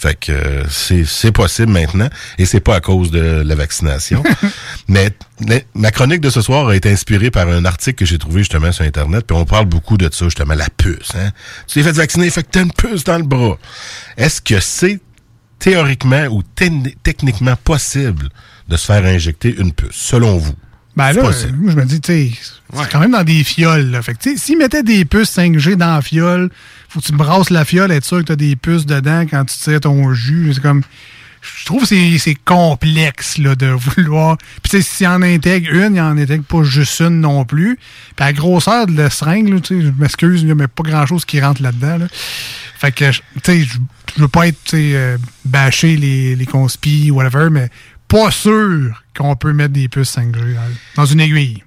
Fait 0.02 0.19
que 0.19 0.32
euh, 0.32 0.64
c'est 1.06 1.32
possible 1.32 1.72
maintenant 1.72 2.10
et 2.40 2.48
c'est 2.48 2.60
pas 2.60 2.73
à 2.73 2.80
cause 2.80 3.11
de 3.11 3.44
la 3.45 3.53
vaccination. 3.53 4.23
mais, 4.88 5.11
mais 5.48 5.68
ma 5.76 5.91
chronique 5.91 6.22
de 6.22 6.32
ce 6.32 6.41
soir 6.41 6.69
a 6.69 6.76
été 6.76 6.90
inspirée 6.90 7.30
par 7.30 7.48
un 7.48 7.65
article 7.65 7.99
que 7.99 8.06
j'ai 8.06 8.18
trouvé 8.18 8.40
justement 8.40 8.72
sur 8.72 8.84
internet 8.84 9.26
puis 9.28 9.38
on 9.38 9.45
parle 9.45 9.68
beaucoup 9.68 9.98
de 9.98 10.10
ça 10.11 10.26
justement 10.26 10.56
la 10.56 10.69
puce 10.76 11.11
hein. 11.14 11.30
Tu 11.68 11.76
t'es 11.76 11.84
fait 11.84 11.91
vacciner 11.91 12.32
fait 12.32 12.41
que 12.41 12.49
t'as 12.49 12.64
une 12.64 12.73
puce 12.73 13.03
dans 13.03 13.19
le 13.19 13.26
bras. 13.26 13.60
Est-ce 14.18 14.41
que 14.41 14.60
c'est 14.60 14.99
théoriquement 15.60 16.26
ou 16.32 16.41
techniquement 17.03 17.56
possible 17.64 18.30
de 18.69 18.78
se 18.78 18.88
faire 18.88 19.06
injecter 19.06 19.56
une 19.56 19.72
puce 19.72 19.95
selon 19.95 20.38
vous? 20.38 20.56
Ben 20.95 21.14
là, 21.14 21.22
possible. 21.22 21.57
moi, 21.57 21.72
je 21.72 21.78
me 21.78 21.86
dis, 21.86 22.02
tu 22.02 22.11
sais, 22.11 22.32
c'est 22.73 22.90
quand 22.91 22.99
même 22.99 23.11
dans 23.11 23.23
des 23.23 23.44
fioles. 23.44 23.91
Là. 23.91 24.02
Fait 24.02 24.14
que, 24.14 24.19
tu 24.19 24.32
sais, 24.32 24.38
s'ils 24.38 24.57
mettaient 24.57 24.84
des 24.84 25.06
puces 25.06 25.38
5G 25.38 25.76
dans 25.76 25.95
la 25.95 26.02
fiole, 26.02 26.49
faut 26.91 26.99
que 26.99 27.05
tu 27.05 27.11
brasses 27.13 27.49
la 27.49 27.65
fiole, 27.65 27.91
être 27.91 28.05
sûr 28.05 28.19
que 28.19 28.23
tu 28.26 28.31
as 28.34 28.35
des 28.35 28.55
puces 28.55 28.85
dedans 28.85 29.22
quand 29.30 29.45
tu 29.45 29.57
tires 29.57 29.80
ton 29.81 30.13
jus. 30.13 30.51
C'est 30.53 30.61
comme. 30.61 30.81
Je 31.41 31.65
trouve 31.65 31.81
que 31.81 32.18
c'est- 32.19 32.35
complexe 32.45 33.39
là, 33.39 33.55
de 33.55 33.65
vouloir. 33.95 34.38
Puis, 34.61 34.69
tu 34.69 34.77
sais, 34.77 34.81
s'il 34.84 35.07
en 35.07 35.23
intègre 35.23 35.73
une, 35.73 35.95
il 35.95 36.01
en 36.01 36.15
intègre 36.15 36.43
pas 36.43 36.61
juste 36.63 36.99
une 37.01 37.22
non 37.22 37.45
plus. 37.45 37.77
Puis, 38.15 38.26
la 38.26 38.31
grosseur 38.34 38.85
de 38.85 38.95
la 38.95 39.09
seringue, 39.09 39.49
là, 39.49 39.57
je 39.68 39.89
m'excuse, 39.97 40.45
mais 40.45 40.68
pas 40.68 40.84
grand-chose 40.84 41.26
qui 41.26 41.41
rentre 41.41 41.63
là-dedans. 41.63 41.97
là. 41.97 42.07
Fait 42.77 42.91
que, 42.91 43.09
tu 43.11 43.19
sais, 43.43 43.63
je 43.63 44.22
veux 44.22 44.27
pas 44.27 44.47
être, 44.47 44.73
euh, 44.76 45.18
bâcher 45.45 45.95
les, 45.97 46.35
les 46.35 46.45
conspis 46.45 47.09
whatever, 47.09 47.49
mais 47.49 47.69
pas 48.07 48.30
sûr 48.30 49.01
qu'on 49.18 49.35
peut 49.35 49.53
mettre 49.53 49.73
des 49.73 49.88
puces 49.88 50.15
5G 50.15 50.53
dans, 50.53 50.61
dans 50.95 51.05
une 51.05 51.22
aiguille. 51.22 51.63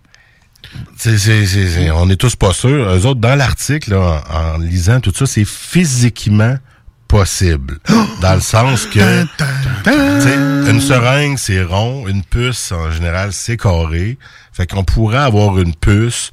C'est, 0.96 1.18
c'est, 1.18 1.46
c'est, 1.46 1.68
c'est- 1.68 1.90
on 1.90 2.08
est 2.10 2.16
tous 2.16 2.36
pas 2.36 2.52
sûrs. 2.52 2.88
Eux 2.90 3.06
autres, 3.06 3.20
dans 3.20 3.34
l'article, 3.36 3.90
là, 3.90 4.22
en, 4.30 4.36
en 4.54 4.58
lisant 4.58 5.00
tout 5.00 5.12
ça, 5.14 5.26
c'est 5.26 5.44
physiquement 5.44 6.56
possible. 7.08 7.78
dans 8.20 8.34
le 8.34 8.40
sens 8.40 8.86
que 8.86 9.24
une 10.70 10.80
seringue, 10.80 11.36
c'est 11.38 11.62
rond. 11.62 12.06
Une 12.08 12.22
puce, 12.22 12.72
en 12.72 12.90
général, 12.90 13.32
c'est 13.32 13.56
carré. 13.56 14.18
Fait 14.52 14.66
qu'on 14.66 14.84
pourrait 14.84 15.18
avoir 15.18 15.58
une 15.58 15.74
puce 15.74 16.32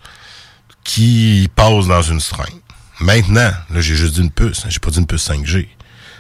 qui 0.84 1.50
passe 1.56 1.88
dans 1.88 2.02
une 2.02 2.20
seringue. 2.20 2.48
Maintenant, 3.00 3.52
là, 3.72 3.82
j'ai 3.82 3.96
juste 3.96 4.16
dit 4.16 4.22
une 4.22 4.32
puce. 4.32 4.64
hein, 4.66 4.70
j'ai 4.70 4.80
pas 4.80 4.92
dit 4.92 5.00
une 5.00 5.08
puce 5.08 5.30
5G. 5.30 5.68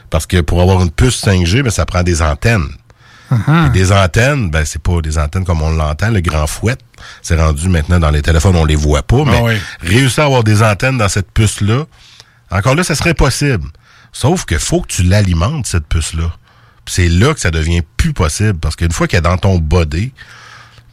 Parce 0.10 0.26
que 0.26 0.42
pour 0.42 0.62
avoir 0.62 0.82
une 0.82 0.92
puce 0.92 1.24
5G, 1.24 1.62
ben, 1.64 1.70
ça 1.70 1.86
prend 1.86 2.04
des 2.04 2.22
antennes. 2.22 2.68
Uh-huh. 3.32 3.70
Puis 3.72 3.80
des 3.80 3.92
antennes, 3.92 4.50
ben 4.50 4.66
c'est 4.66 4.82
pas 4.82 5.00
des 5.02 5.18
antennes 5.18 5.46
comme 5.46 5.62
on 5.62 5.72
l'entend, 5.72 6.10
le 6.10 6.20
grand 6.22 6.48
fouet. 6.48 6.76
C'est 7.22 7.40
rendu 7.40 7.70
maintenant 7.70 8.00
dans 8.00 8.12
les 8.12 8.22
téléphones, 8.22 8.56
on 8.56 8.66
les 8.66 8.76
voit 8.76 9.04
pas, 9.04 9.24
mais 9.26 9.38
Ah 9.38 9.44
oui. 9.44 9.54
réussir 9.82 10.24
à 10.24 10.26
avoir 10.26 10.44
des 10.44 10.62
antennes 10.62 10.98
dans 10.98 11.10
cette 11.10 11.32
puce-là, 11.32 11.86
encore 12.52 12.76
là, 12.76 12.84
ça 12.84 12.96
serait 12.96 13.14
possible. 13.14 13.68
Sauf 14.12 14.46
que 14.46 14.58
faut 14.58 14.82
que 14.82 14.88
tu 14.88 15.04
l'alimentes, 15.04 15.66
cette 15.66 15.86
puce-là. 15.88 16.32
C'est 16.86 17.08
là 17.08 17.34
que 17.34 17.40
ça 17.40 17.52
devient 17.52 17.82
plus 17.96 18.12
possible, 18.14 18.60
parce 18.60 18.76
qu'une 18.76 18.92
fois 18.92 19.08
qu'elle 19.08 19.20
est 19.20 19.22
dans 19.22 19.38
ton 19.38 19.58
body, 19.58 20.12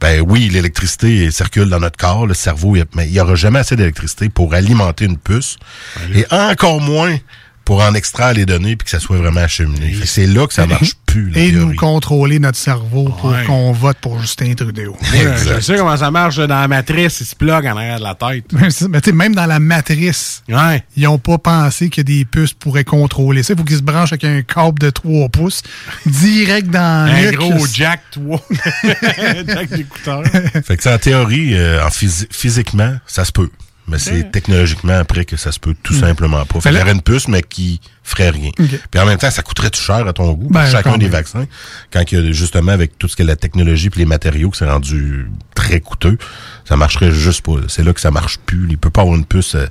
ben 0.01 0.21
oui, 0.21 0.49
l'électricité 0.49 1.29
circule 1.33 1.69
dans 1.69 1.81
notre 1.81 1.97
corps, 1.97 2.27
le 2.27 2.35
cerveau, 2.35 2.77
mais 2.95 3.09
il 3.09 3.13
y 3.15 3.21
aura 3.21 3.35
jamais 3.35 3.59
assez 3.59 3.75
d'électricité 3.75 4.29
pour 4.29 4.55
alimenter 4.55 5.07
une 5.07 5.19
puce, 5.19 5.57
et 6.15 6.25
encore 6.31 6.81
moins 6.81 7.17
pour 7.69 7.83
en 7.83 7.93
extraire 7.93 8.33
les 8.33 8.47
données 8.47 8.77
puis 8.77 8.87
que 8.87 8.91
ça 8.91 8.99
soit 8.99 9.19
vraiment 9.19 9.41
acheminé. 9.43 9.95
C'est 10.07 10.25
là 10.27 10.47
que 10.47 10.55
ça 10.55 10.67
marche 10.67 10.93
plus. 11.05 11.31
la 11.33 11.41
Et 11.43 11.51
théorie. 11.51 11.67
nous 11.67 11.75
contrôler 11.75 12.39
notre 12.39 12.57
cerveau 12.57 13.05
pour 13.21 13.27
Ouais. 13.31 13.45
qu'on 13.45 13.73
vote 13.73 13.99
pour 14.01 14.19
Justin 14.19 14.55
Trudeau. 14.55 14.97
Je 15.13 15.61
sais 15.61 15.77
comment 15.77 15.95
ça 15.99 16.11
marche 16.11 16.37
dans 16.37 16.49
la 16.49 16.67
matrice, 16.67 17.21
il 17.21 17.27
se 17.27 17.37
plug 17.37 17.67
en 17.67 17.77
arrière 17.77 17.99
de 17.99 18.05
la 18.05 18.15
tête. 18.15 18.47
Mais 18.55 18.69
tu 18.71 18.89
sais, 19.05 19.13
même 19.13 19.35
dans 19.35 19.45
la 19.45 19.59
matrice, 19.59 20.43
ils 20.97 21.03
n'ont 21.03 21.19
pas 21.19 21.37
pensé 21.37 21.91
que 21.91 22.01
des 22.01 22.25
puces 22.25 22.55
pourraient 22.55 22.85
contrôler 22.85 23.43
ça. 23.43 23.53
Il 23.53 23.59
faut 23.59 23.65
qu'ils 23.65 23.77
se 23.77 23.83
branchent 23.83 24.13
avec 24.15 24.25
un 24.25 24.41
câble 24.41 24.79
de 24.79 24.89
3 24.89 25.29
pouces 25.29 25.63
direct 26.07 26.71
dans 26.71 27.07
le 27.07 27.29
Un 27.29 27.33
gros 27.33 27.67
jack, 27.71 28.01
toi. 28.13 28.41
jack 29.47 29.69
d'écouteur. 29.69 30.23
Fait 30.65 30.79
que 30.79 30.83
ça, 30.83 30.95
en 30.95 30.99
théorie, 30.99 31.51
euh, 31.55 31.85
en 31.85 31.89
phys- 31.91 32.29
physiquement, 32.31 32.97
ça 33.07 33.27
se 33.27 33.33
peut. 33.33 33.51
Mais 33.89 33.99
c'est 33.99 34.31
technologiquement 34.31 34.99
après 34.99 35.25
que 35.25 35.37
ça 35.37 35.51
se 35.53 35.59
peut 35.59 35.75
tout 35.83 35.95
Mm. 35.95 36.01
simplement 36.01 36.45
pas. 36.45 36.61
Fait 36.61 36.71
là- 36.71 36.83
aurait 36.83 36.93
une 36.93 37.03
puce, 37.03 37.27
mais 37.29 37.43
qui 37.43 37.81
ferait 38.03 38.31
rien. 38.31 38.51
Puis 38.57 39.01
en 39.01 39.07
même 39.07 39.19
temps, 39.19 39.31
ça 39.31 39.43
coûterait 39.43 39.71
tout 39.71 39.81
cher 39.81 40.07
à 40.07 40.13
ton 40.13 40.33
goût, 40.33 40.49
Ben, 40.51 40.67
chacun 40.67 40.97
des 40.99 41.09
vaccins. 41.09 41.47
Quand 41.93 42.03
il 42.11 42.19
y 42.25 42.29
a 42.29 42.33
justement 42.33 42.73
avec 42.73 42.99
tout 42.99 43.09
ce 43.09 43.17
que 43.17 43.23
la 43.23 43.37
technologie 43.37 43.91
puis 43.91 44.01
les 44.01 44.07
matériaux 44.07 44.51
qui 44.51 44.59
s'est 44.59 44.71
rendu 44.71 45.31
très 45.55 45.81
coûteux, 45.81 46.17
ça 46.69 46.77
marcherait 46.77 47.13
juste 47.13 47.41
pas. 47.41 47.53
C'est 47.69 47.83
là 47.83 47.95
que 47.95 48.01
ça 48.01 48.11
marche 48.11 48.37
plus. 48.45 48.67
Il 48.69 48.77
peut 48.77 48.91
pas 48.91 49.01
avoir 49.01 49.17
une 49.17 49.25
puce, 49.25 49.55
euh, 49.55 49.65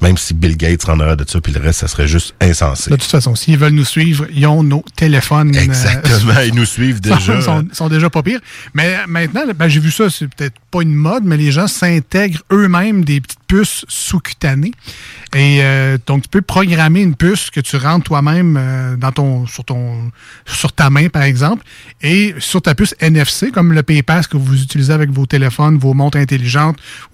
même 0.00 0.16
si 0.16 0.32
Bill 0.32 0.56
Gates 0.56 0.84
rendrait 0.84 1.16
de 1.16 1.24
ça, 1.28 1.40
puis 1.40 1.52
le 1.52 1.58
reste, 1.60 1.80
ça 1.80 1.88
serait 1.88 2.06
juste 2.06 2.36
insensé. 2.40 2.88
De 2.88 2.94
toute 2.94 3.10
façon, 3.10 3.34
s'ils 3.34 3.58
veulent 3.58 3.72
nous 3.72 3.84
suivre, 3.84 4.26
ils 4.32 4.46
ont 4.46 4.62
nos 4.62 4.84
téléphones. 4.94 5.54
euh, 5.56 5.60
Exactement, 5.60 6.38
ils 6.46 6.54
nous 6.54 6.64
suivent 6.64 7.00
déjà. 7.00 7.34
Ils 7.34 7.42
sont, 7.42 7.66
sont 7.72 7.88
déjà 7.88 8.10
pas 8.10 8.22
pires. 8.22 8.38
Mais 8.74 8.96
maintenant, 9.08 9.42
ben, 9.56 9.66
j'ai 9.66 9.80
vu 9.80 9.90
ça, 9.90 10.08
c'est 10.08 10.28
peut-être 10.28 10.54
pas 10.70 10.82
une 10.82 10.94
mode, 10.94 11.24
mais 11.24 11.36
les 11.36 11.50
gens 11.50 11.66
s'intègrent 11.66 12.42
eux-mêmes 12.52 13.04
des 13.04 13.20
petites 13.20 13.40
puces 13.48 13.84
sous-cutanées. 13.88 14.72
Et 15.34 15.58
euh, 15.62 15.98
donc, 16.06 16.22
tu 16.22 16.28
peux 16.28 16.42
programmer 16.42 17.00
une 17.00 17.16
puce 17.16 17.50
que 17.50 17.58
tu 17.60 17.76
rentres 17.76 18.04
toi-même 18.04 18.96
dans 19.00 19.10
ton 19.10 19.46
sur 19.48 19.64
ton 19.64 20.12
sur 20.46 20.72
ta 20.72 20.90
main, 20.90 21.08
par 21.08 21.22
exemple, 21.22 21.64
et 22.02 22.36
sur 22.38 22.62
ta 22.62 22.76
puce 22.76 22.94
NFC, 23.00 23.50
comme 23.50 23.72
le 23.72 23.82
PayPass 23.82 24.28
que 24.28 24.36
vous 24.36 24.62
utilisez 24.62 24.92
avec 24.92 25.10
vos 25.10 25.26
téléphones, 25.26 25.76
vos 25.78 25.92
montres 25.92 26.18
intelligentes 26.18 26.35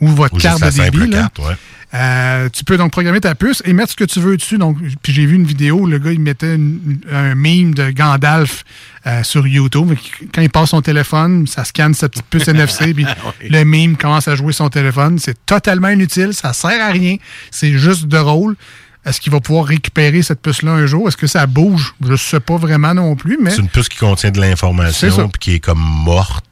ou 0.00 0.08
votre 0.08 0.34
Ou 0.34 0.38
carte 0.38 0.60
de 0.60 0.66
débit. 0.70 0.76
simple 0.98 1.10
là. 1.10 1.18
carte, 1.22 1.38
ouais. 1.40 1.54
Euh, 1.94 2.48
tu 2.48 2.64
peux 2.64 2.78
donc 2.78 2.90
programmer 2.90 3.20
ta 3.20 3.34
puce 3.34 3.62
et 3.66 3.74
mettre 3.74 3.90
ce 3.90 3.96
que 3.96 4.04
tu 4.04 4.18
veux 4.18 4.38
dessus. 4.38 4.56
Donc, 4.56 4.78
puis 5.02 5.12
j'ai 5.12 5.26
vu 5.26 5.34
une 5.36 5.44
vidéo, 5.44 5.84
le 5.86 5.98
gars 5.98 6.10
il 6.12 6.20
mettait 6.20 6.54
une- 6.54 7.00
un 7.12 7.34
meme 7.34 7.74
de 7.74 7.90
Gandalf 7.90 8.64
euh, 9.06 9.22
sur 9.22 9.46
YouTube. 9.46 9.92
Quand 10.34 10.40
il 10.40 10.48
passe 10.48 10.70
son 10.70 10.80
téléphone, 10.80 11.46
ça 11.46 11.64
scanne 11.64 11.92
sa 11.92 12.08
petite 12.08 12.24
puce 12.30 12.48
NFC, 12.48 12.94
puis 12.94 13.04
Oui. 13.04 13.48
le 13.50 13.64
meme 13.66 13.96
commence 13.98 14.26
à 14.26 14.36
jouer 14.36 14.54
son 14.54 14.70
téléphone. 14.70 15.18
C'est 15.18 15.44
totalement 15.44 15.88
inutile, 15.90 16.32
ça 16.32 16.54
sert 16.54 16.82
à 16.82 16.88
rien. 16.92 17.16
C'est 17.50 17.72
juste 17.76 18.06
de 18.06 18.16
rôle. 18.16 18.56
Est-ce 19.04 19.20
qu'il 19.20 19.32
va 19.32 19.40
pouvoir 19.40 19.64
récupérer 19.66 20.22
cette 20.22 20.40
puce-là 20.40 20.70
un 20.72 20.86
jour? 20.86 21.08
Est-ce 21.08 21.16
que 21.16 21.26
ça 21.26 21.46
bouge? 21.46 21.94
Je 22.04 22.12
ne 22.12 22.16
sais 22.16 22.38
pas 22.40 22.56
vraiment 22.56 22.94
non 22.94 23.16
plus, 23.16 23.36
mais... 23.40 23.50
C'est 23.50 23.56
une 23.60 23.68
puce 23.68 23.88
qui 23.88 23.98
contient 23.98 24.30
de 24.30 24.40
l'information 24.40 25.28
puis 25.28 25.38
qui 25.40 25.54
est 25.54 25.60
comme 25.60 25.80
morte. 25.80 26.44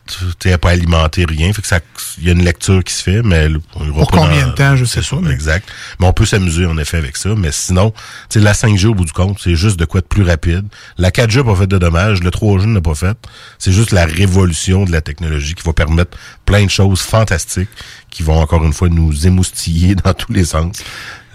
Elle 0.44 0.50
n'a 0.50 0.58
pas 0.58 0.70
alimenté 0.70 1.24
rien. 1.24 1.52
Fait 1.52 1.62
que 1.62 1.68
ça, 1.68 1.78
il 2.18 2.24
y 2.24 2.28
a 2.30 2.32
une 2.32 2.42
lecture 2.42 2.82
qui 2.82 2.92
se 2.92 3.00
fait, 3.04 3.22
mais 3.22 3.46
on 3.76 3.84
Pour 3.92 4.10
pas 4.10 4.16
combien 4.16 4.42
dans- 4.42 4.48
de 4.48 4.54
temps, 4.54 4.74
je 4.74 4.84
sais 4.84 5.00
C'est 5.02 5.08
ça, 5.14 5.30
exact. 5.30 5.68
Mais 6.00 6.06
on 6.08 6.12
peut 6.12 6.26
s'amuser 6.26 6.66
en 6.66 6.76
effet 6.78 6.96
avec 6.96 7.16
ça. 7.16 7.28
Mais 7.36 7.52
sinon, 7.52 7.92
la 8.34 8.52
5G 8.52 8.86
au 8.88 8.94
bout 8.94 9.04
du 9.04 9.12
compte, 9.12 9.38
c'est 9.40 9.54
juste 9.54 9.78
de 9.78 9.84
quoi 9.84 10.00
de 10.00 10.06
plus 10.06 10.24
rapide. 10.24 10.66
La 10.98 11.12
4G 11.12 11.36
n'a 11.38 11.44
pas 11.44 11.54
fait 11.54 11.68
de 11.68 11.78
dommages, 11.78 12.20
le 12.24 12.30
3G 12.30 12.66
n'a 12.66 12.80
pas 12.80 12.96
fait. 12.96 13.16
C'est 13.60 13.70
juste 13.70 13.92
la 13.92 14.04
révolution 14.04 14.84
de 14.84 14.90
la 14.90 15.00
technologie 15.00 15.54
qui 15.54 15.62
va 15.62 15.72
permettre 15.72 16.18
plein 16.44 16.64
de 16.64 16.70
choses 16.70 17.02
fantastiques 17.02 17.70
qui 18.10 18.22
vont 18.22 18.40
encore 18.40 18.64
une 18.64 18.72
fois 18.72 18.88
nous 18.88 19.26
émoustiller 19.26 19.94
dans 19.94 20.12
tous 20.14 20.32
les 20.32 20.44
sens. 20.44 20.82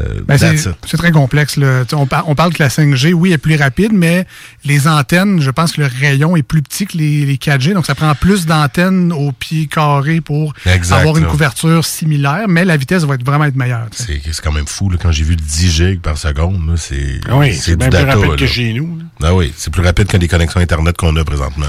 Euh, 0.02 0.20
Ben, 0.28 0.38
c'est 0.38 0.58
c'est 0.86 0.98
très 0.98 1.12
complexe. 1.12 1.56
là. 1.56 1.84
On, 1.94 2.06
par- 2.06 2.28
on 2.28 2.36
parle 2.36 2.52
que 2.54 2.62
la 2.62 2.68
5G, 2.70 3.14
oui, 3.14 3.32
est 3.32 3.38
plus 3.38 3.56
rapide, 3.56 3.94
mais 3.94 4.28
les 4.66 4.90
antennes, 4.90 5.40
je 5.42 5.50
pense 5.52 5.72
que 5.72 5.80
le 5.80 5.88
rayon 5.88 6.36
est 6.36 6.44
plus 6.44 6.62
petit 6.62 6.86
que 6.86 6.98
les, 6.98 7.26
les 7.26 7.38
4G, 7.38 7.74
donc 7.74 7.86
ça 7.86 7.96
prend 7.96 8.14
plus 8.14 8.46
d'antennes 8.46 9.14
au 9.14 9.32
pied 9.32 9.68
carré 9.68 10.20
pour 10.20 10.54
Exact, 10.66 10.98
avoir 11.00 11.16
une 11.16 11.24
là. 11.24 11.30
couverture 11.30 11.86
similaire, 11.86 12.48
mais 12.50 12.66
la 12.66 12.76
vitesse 12.76 13.04
va 13.06 13.16
être 13.16 13.26
vraiment 13.26 13.46
être 13.46 13.56
meilleure. 13.56 13.88
C'est 13.92 14.22
c'est 14.26 14.42
quand 14.44 14.52
même 14.52 14.68
fou, 14.68 14.90
là, 14.90 14.98
quand 15.02 15.14
j'ai 15.14 15.24
vu 15.24 15.38
10 15.38 15.72
gigs 15.72 16.02
par 16.02 16.18
seconde, 16.18 16.74
c'est 16.76 17.22
Ah 17.30 17.38
oui, 17.38 17.54
c'est 17.56 17.72
du 17.72 17.78
bien 17.78 17.88
plus 17.90 17.98
data, 18.00 18.16
rapide 18.16 18.32
là. 18.32 18.36
que 18.38 18.48
chez 18.48 18.74
nous. 18.74 19.00
Ah 19.24 19.34
oui, 19.34 19.54
c'est 19.56 19.72
plus 19.72 19.82
rapide 19.82 20.08
que 20.08 20.18
les 20.18 20.28
connexions 20.28 20.60
Internet 20.60 20.98
qu'on 20.98 21.16
a 21.16 21.24
présentement. 21.24 21.66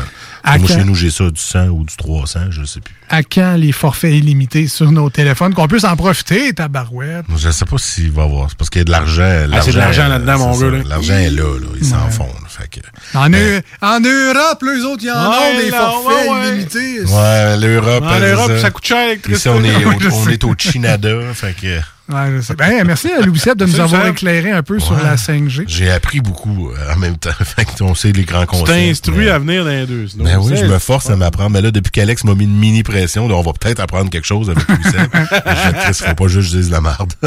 À 0.49 0.59
Moi, 0.59 0.69
quand- 0.69 0.75
chez 0.75 0.85
nous, 0.85 0.95
j'ai 0.95 1.11
ça 1.11 1.25
du 1.25 1.41
100 1.41 1.67
ou 1.71 1.83
du 1.85 1.97
300, 1.97 2.39
je 2.51 2.63
sais 2.65 2.79
plus. 2.81 2.95
À 3.11 3.23
quand 3.25 3.57
les 3.57 3.73
forfaits 3.73 4.13
illimités 4.15 4.69
sur 4.69 4.93
nos 4.93 5.11
téléphones, 5.11 5.53
qu'on 5.55 5.67
puisse 5.67 5.83
en 5.85 5.97
profiter, 5.97 6.53
tabarouette? 6.55 7.25
Je 7.37 7.51
sais 7.51 7.65
pas 7.65 7.79
s'il 7.79 8.13
va 8.13 8.23
y 8.23 8.25
avoir. 8.27 8.49
C'est 8.51 8.57
parce 8.57 8.71
qu'il 8.71 8.79
y 8.79 8.83
a 8.83 8.85
de 8.85 8.91
l'argent. 8.93 9.47
Ah, 9.53 9.61
c'est 9.61 9.73
de 9.73 9.77
l'argent 9.79 10.07
là-dedans, 10.07 10.39
mon 10.39 10.57
gars, 10.59 10.71
là. 10.71 10.79
L'argent 10.89 11.15
est 11.15 11.31
là, 11.31 11.59
là. 11.59 11.67
Ils 11.81 11.85
s'en 11.85 12.05
Ouais. 12.05 12.11
font. 12.13 12.27
là. 12.27 12.49
Fait 12.49 12.69
que, 12.71 12.81
En, 13.19 13.31
Eu- 13.33 13.61
en 13.83 14.01
Europe, 14.01 14.63
les 14.63 14.83
autres, 14.85 15.03
il 15.03 15.09
y 15.09 15.11
en 15.11 15.31
Ouais, 15.31 15.37
ont 15.37 15.59
des 15.65 15.71
là, 15.71 15.79
forfaits 15.81 16.31
ouais, 16.31 16.49
illimités. 16.49 17.01
ouais, 17.05 17.57
l'Europe. 17.59 18.05
En 18.07 18.21
Europe, 18.21 18.53
ça 18.61 18.71
coûte 18.71 18.87
cher, 18.87 19.05
l'électricité. 19.07 19.49
Ici, 19.51 19.59
on 19.61 19.65
est 19.65 19.85
au, 19.85 19.91
on 20.25 20.29
est 20.29 20.45
au 20.45 20.55
Chinada. 20.57 21.11
fait 21.35 21.55
que, 21.61 21.81
Ouais, 22.09 22.33
je 22.37 22.41
sais. 22.41 22.55
Ben, 22.55 22.85
merci 22.87 23.11
à 23.11 23.21
Louis 23.21 23.39
Seb 23.39 23.57
de 23.59 23.67
nous 23.67 23.81
avoir 23.81 24.03
ça. 24.03 24.09
éclairé 24.11 24.53
un 24.53 24.63
peu 24.63 24.79
sur 24.79 24.95
la 24.97 25.17
5G. 25.17 25.65
j'ai 25.67 25.91
appris 25.91 26.21
beaucoup 26.21 26.71
euh, 26.71 26.95
en 26.95 26.97
même 26.99 27.17
temps. 27.17 27.31
fait 27.45 27.67
on 27.81 27.95
sait 27.97 28.13
les 28.13 28.25
grands 28.25 28.43
Tu 28.43 28.47
concepts. 28.47 28.69
t'instruis 28.69 29.25
mais- 29.25 29.31
à 29.31 29.39
venir 29.41 29.65
dans 29.65 29.71
les 29.71 29.87
deux. 29.87 30.07
sinon, 30.07 30.25
Ben 30.25 30.39
oui, 30.39 30.57
je 30.57 30.65
me 30.67 30.79
force 30.79 31.11
à 31.11 31.17
m'apprendre. 31.17 31.51
Mais 31.51 31.61
là, 31.63 31.71
depuis 31.73 31.91
qu'Alex 31.91 32.23
m'a 32.25 32.35
mis 32.35 32.45
une 32.45 32.57
mini 32.57 32.83
pression, 32.85 33.27
là, 33.29 33.35
on 33.35 33.43
va 33.43 33.53
peut-être 33.53 33.81
apprendre 33.81 34.09
quelque 34.11 34.25
chose 34.27 34.49
avec 34.51 34.69
Louis 34.69 34.83
Seb. 34.85 35.11
Je 35.15 35.81
Chris, 35.83 35.95
faut 36.09 36.15
pas 36.15 36.29
juste 36.29 36.49
que 36.51 36.55
je 36.55 36.59
dise 36.63 36.71
la 36.71 36.81
merde. 36.81 37.13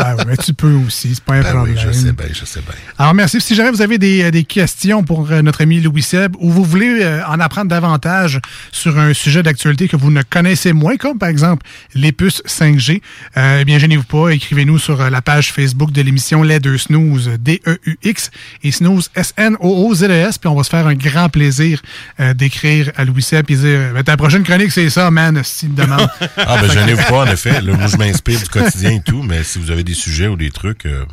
Ah 0.00 0.14
mais 0.26 0.36
tu 0.36 0.52
peux 0.54 0.72
aussi, 0.86 1.14
c'est 1.14 1.24
pas 1.24 1.34
un 1.34 1.40
Ben 1.42 1.48
oui, 1.48 1.74
problème. 1.74 1.78
je 1.78 1.92
sais 1.92 2.12
bien, 2.12 2.26
je 2.32 2.44
sais 2.44 2.60
bien. 2.60 2.74
Alors, 2.98 3.14
merci. 3.14 3.40
Si 3.40 3.54
jamais 3.54 3.70
vous 3.70 3.82
avez 3.82 3.98
des, 3.98 4.22
euh, 4.24 4.30
des 4.30 4.44
questions 4.44 5.02
pour 5.02 5.30
euh, 5.30 5.42
notre 5.42 5.62
ami 5.62 5.80
Louis 5.80 6.02
Seb 6.02 6.34
ou 6.38 6.50
vous 6.50 6.64
voulez 6.64 7.00
euh, 7.02 7.20
en 7.26 7.40
apprendre 7.40 7.68
davantage 7.68 8.40
sur 8.72 8.98
un 8.98 9.12
sujet 9.12 9.42
d'actualité 9.42 9.88
que 9.88 9.96
vous 9.96 10.10
ne 10.10 10.22
connaissez 10.22 10.72
moins, 10.72 10.96
comme 10.96 11.18
par 11.18 11.28
exemple 11.28 11.66
les 11.94 12.12
puces 12.12 12.42
5G, 12.46 13.00
euh, 13.36 13.58
eh 13.60 13.64
bien, 13.64 13.78
gênez-vous 13.78 14.04
pas, 14.04 14.17
écrivez-nous 14.26 14.78
sur 14.78 15.00
euh, 15.00 15.10
la 15.10 15.22
page 15.22 15.52
Facebook 15.52 15.92
de 15.92 16.02
l'émission 16.02 16.42
Les 16.42 16.58
Deux 16.58 16.78
Snooze, 16.78 17.30
D-E-U-X, 17.38 18.30
et 18.64 18.72
Snooze, 18.72 19.10
S-N-O-O-Z-E-S, 19.14 20.38
puis 20.38 20.48
on 20.48 20.56
va 20.56 20.64
se 20.64 20.70
faire 20.70 20.86
un 20.86 20.94
grand 20.94 21.28
plaisir 21.28 21.80
euh, 22.18 22.34
d'écrire 22.34 22.90
à 22.96 23.04
Louis 23.04 23.22
Seb 23.22 23.50
et 23.50 23.56
dire, 23.56 23.92
Ben, 23.94 24.02
ta 24.02 24.16
prochaine 24.16 24.42
chronique, 24.42 24.72
c'est 24.72 24.90
ça, 24.90 25.10
man, 25.10 25.40
s'il 25.44 25.70
me 25.70 25.76
demande. 25.76 26.08
Ah, 26.36 26.56
ben, 26.60 26.70
je 26.70 26.94
vous 26.94 27.02
pas, 27.02 27.24
en 27.24 27.26
effet. 27.26 27.60
Là, 27.60 27.76
moi, 27.76 27.86
je 27.86 27.96
m'inspire 27.96 28.40
du 28.40 28.48
quotidien 28.48 28.92
et 28.92 29.02
tout, 29.02 29.22
mais 29.22 29.42
si 29.44 29.58
vous 29.58 29.70
avez 29.70 29.84
des 29.84 29.94
sujets 29.94 30.28
ou 30.28 30.36
des 30.36 30.50
trucs, 30.50 30.86
euh, 30.86 31.04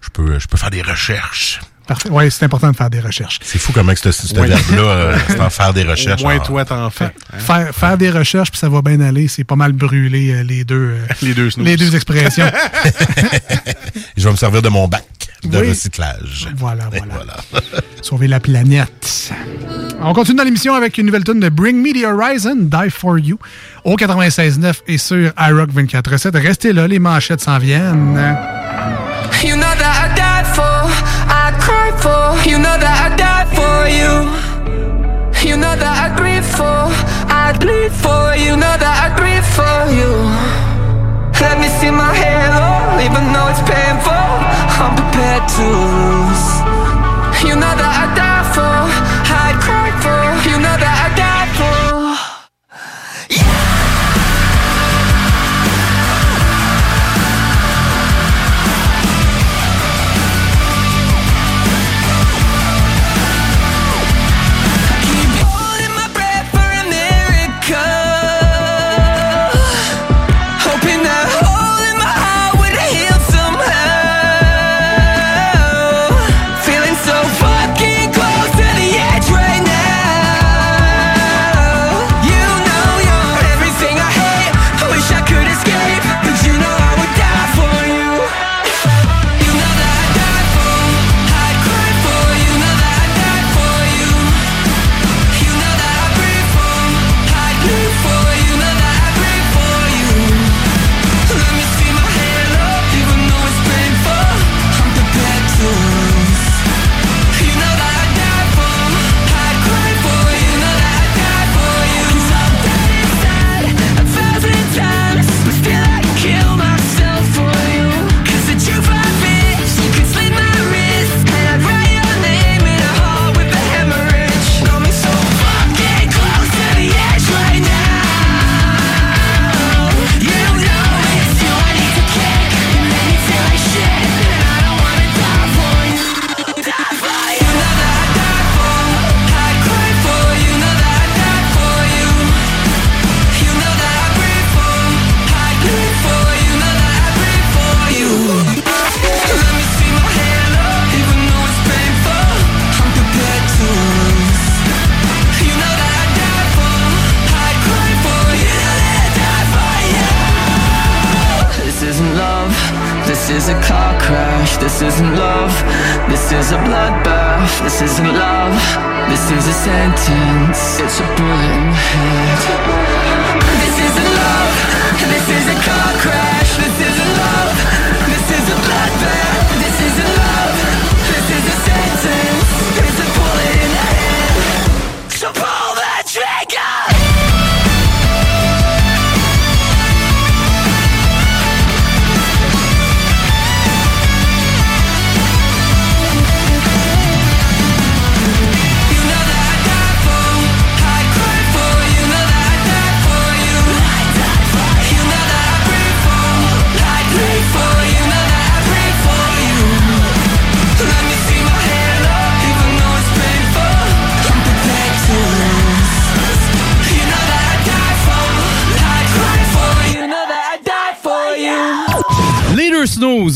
je 0.00 0.10
peux, 0.10 0.38
je 0.38 0.46
peux 0.46 0.56
faire 0.56 0.70
des 0.70 0.82
recherches. 0.82 1.60
Parfait. 1.86 2.08
Oui, 2.10 2.30
c'est 2.30 2.44
important 2.44 2.70
de 2.70 2.76
faire 2.76 2.88
des 2.90 3.00
recherches. 3.00 3.38
C'est 3.42 3.58
fou 3.58 3.72
comment 3.74 3.92
que 3.92 4.00
ce, 4.00 4.10
ce 4.10 4.34
Oui. 4.38 4.48
verbe-là, 4.48 4.78
euh, 4.82 5.16
c'est 5.28 5.40
en 5.40 5.50
faire 5.50 5.72
des 5.74 5.82
recherches. 5.82 6.24
En- 6.24 6.38
toi, 6.38 6.64
t'en 6.64 6.88
fais. 6.90 7.04
hein. 7.04 7.38
Faire, 7.38 7.74
faire 7.74 7.98
des 7.98 8.10
recherches, 8.10 8.50
puis 8.50 8.58
ça 8.58 8.68
va 8.68 8.80
bien 8.82 9.00
aller. 9.00 9.28
C'est 9.28 9.44
pas 9.44 9.56
mal 9.56 9.72
brûlé, 9.72 10.32
euh, 10.32 10.42
les 10.42 10.64
deux, 10.64 10.94
euh, 10.98 11.06
Les 11.22 11.34
deux 11.34 11.50
les 11.58 11.76
deux 11.76 11.94
expressions. 11.94 12.50
Je 14.16 14.24
vais 14.24 14.30
me 14.30 14.36
servir 14.36 14.62
de 14.62 14.68
mon 14.68 14.88
bac 14.88 15.04
de 15.44 15.58
Oui. 15.58 15.68
recyclage. 15.68 16.48
Voilà, 16.56 16.84
Et 16.94 17.00
voilà. 17.10 17.36
Sauver 18.00 18.28
la 18.28 18.40
planète. 18.40 19.30
On 20.00 20.12
continue 20.14 20.36
dans 20.38 20.44
l'émission 20.44 20.74
avec 20.74 20.96
une 20.98 21.06
nouvelle 21.06 21.24
tune 21.24 21.40
de 21.40 21.48
Bring 21.48 21.76
Me 21.82 21.92
the 21.92 22.04
Horizon, 22.06 22.56
Die 22.56 22.90
For 22.90 23.18
You, 23.18 23.38
au 23.84 23.96
96.9 23.96 24.74
et 24.88 24.98
sur 24.98 25.32
iRock 25.38 25.70
24.7. 25.70 26.36
Restez 26.40 26.72
là, 26.72 26.86
les 26.88 26.98
manchettes 26.98 27.40
s'en 27.42 27.58
viennent. 27.58 28.36
You 29.44 29.56
know 29.56 29.66
you. 34.04 34.16
You 35.48 35.56
know 35.56 35.74
that 35.82 35.96
I 36.04 36.08
grieve 36.18 36.48
for, 36.58 36.80
I 37.42 37.56
bleed 37.62 37.92
for. 38.02 38.22
You 38.44 38.56
know 38.62 38.76
that 38.84 38.96
I 39.04 39.08
grieve 39.18 39.48
for 39.56 39.78
you. 39.98 40.12
Let 41.44 41.56
me 41.60 41.68
see 41.78 41.90
my 41.90 42.12
halo, 42.22 42.66
even 43.06 43.24
though 43.32 43.52
it's 43.52 43.64
painful. 43.72 44.26
I'm 44.80 44.92
prepared 44.96 45.44
to 45.56 45.64
lose. 45.72 46.23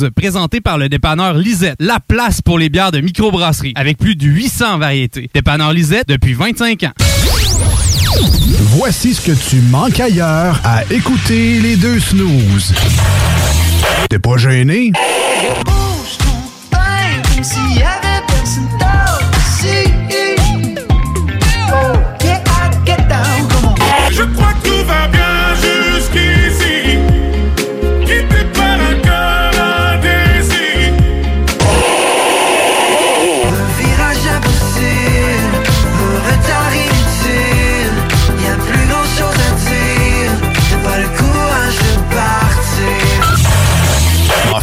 présenté 0.06 0.60
par 0.60 0.78
le 0.78 0.88
dépanneur 0.88 1.34
Lisette, 1.34 1.76
la 1.80 2.00
place 2.00 2.40
pour 2.42 2.58
les 2.58 2.68
bières 2.68 2.92
de 2.92 3.00
microbrasserie, 3.00 3.72
avec 3.76 3.98
plus 3.98 4.16
de 4.16 4.26
800 4.26 4.78
variétés. 4.78 5.30
Dépanneur 5.34 5.72
Lisette 5.72 6.08
depuis 6.08 6.34
25 6.34 6.84
ans. 6.84 6.92
Voici 8.60 9.14
ce 9.14 9.20
que 9.20 9.32
tu 9.32 9.56
manques 9.62 10.00
ailleurs 10.00 10.60
à 10.64 10.82
écouter 10.90 11.60
les 11.60 11.76
deux 11.76 12.00
snooze. 12.00 12.74
T'es 14.08 14.18
pas 14.18 14.36
gêné? 14.36 14.92
Bouge 15.64 16.18
ton 16.18 16.68
pain 16.70 17.22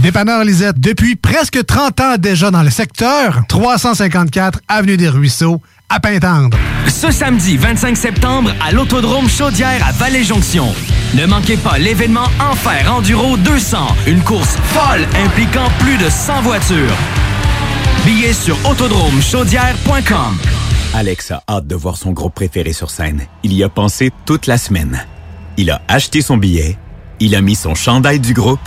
Dépanneur 0.00 0.42
Lisette, 0.44 0.80
depuis 0.80 1.16
presque 1.16 1.64
30 1.64 2.00
ans 2.00 2.16
déjà 2.18 2.50
dans 2.50 2.62
le 2.62 2.70
secteur, 2.70 3.42
354 3.48 4.60
Avenue 4.66 4.96
des 4.96 5.08
Ruisseaux, 5.08 5.60
à 5.88 6.00
Pintendre. 6.00 6.56
Ce 6.88 7.10
samedi 7.12 7.56
25 7.56 7.96
septembre 7.96 8.52
à 8.66 8.72
l'Autodrome 8.72 9.28
Chaudière 9.28 9.86
à 9.86 9.92
Vallée-Jonction. 9.92 10.74
Ne 11.14 11.26
manquez 11.26 11.56
pas 11.56 11.78
l'événement 11.78 12.26
Enfer 12.40 12.92
Enduro 12.92 13.36
200, 13.36 13.78
une 14.06 14.22
course 14.22 14.56
folle 14.72 15.06
impliquant 15.24 15.68
plus 15.78 15.98
de 15.98 16.08
100 16.08 16.42
voitures. 16.42 16.96
Billets 18.04 18.32
sur 18.32 18.56
autodromechaudière.com. 18.68 20.38
Alex 20.94 21.30
a 21.30 21.42
hâte 21.48 21.66
de 21.66 21.74
voir 21.76 21.96
son 21.96 22.12
groupe 22.12 22.34
préféré 22.34 22.72
sur 22.72 22.90
scène. 22.90 23.22
Il 23.44 23.52
y 23.52 23.62
a 23.62 23.68
pensé 23.68 24.10
toute 24.26 24.46
la 24.46 24.58
semaine. 24.58 25.04
Il 25.58 25.70
a 25.70 25.82
acheté 25.86 26.22
son 26.22 26.38
billet, 26.38 26.76
il 27.20 27.36
a 27.36 27.40
mis 27.42 27.54
son 27.54 27.74
chandail 27.74 28.18
du 28.18 28.32
groupe, 28.32 28.66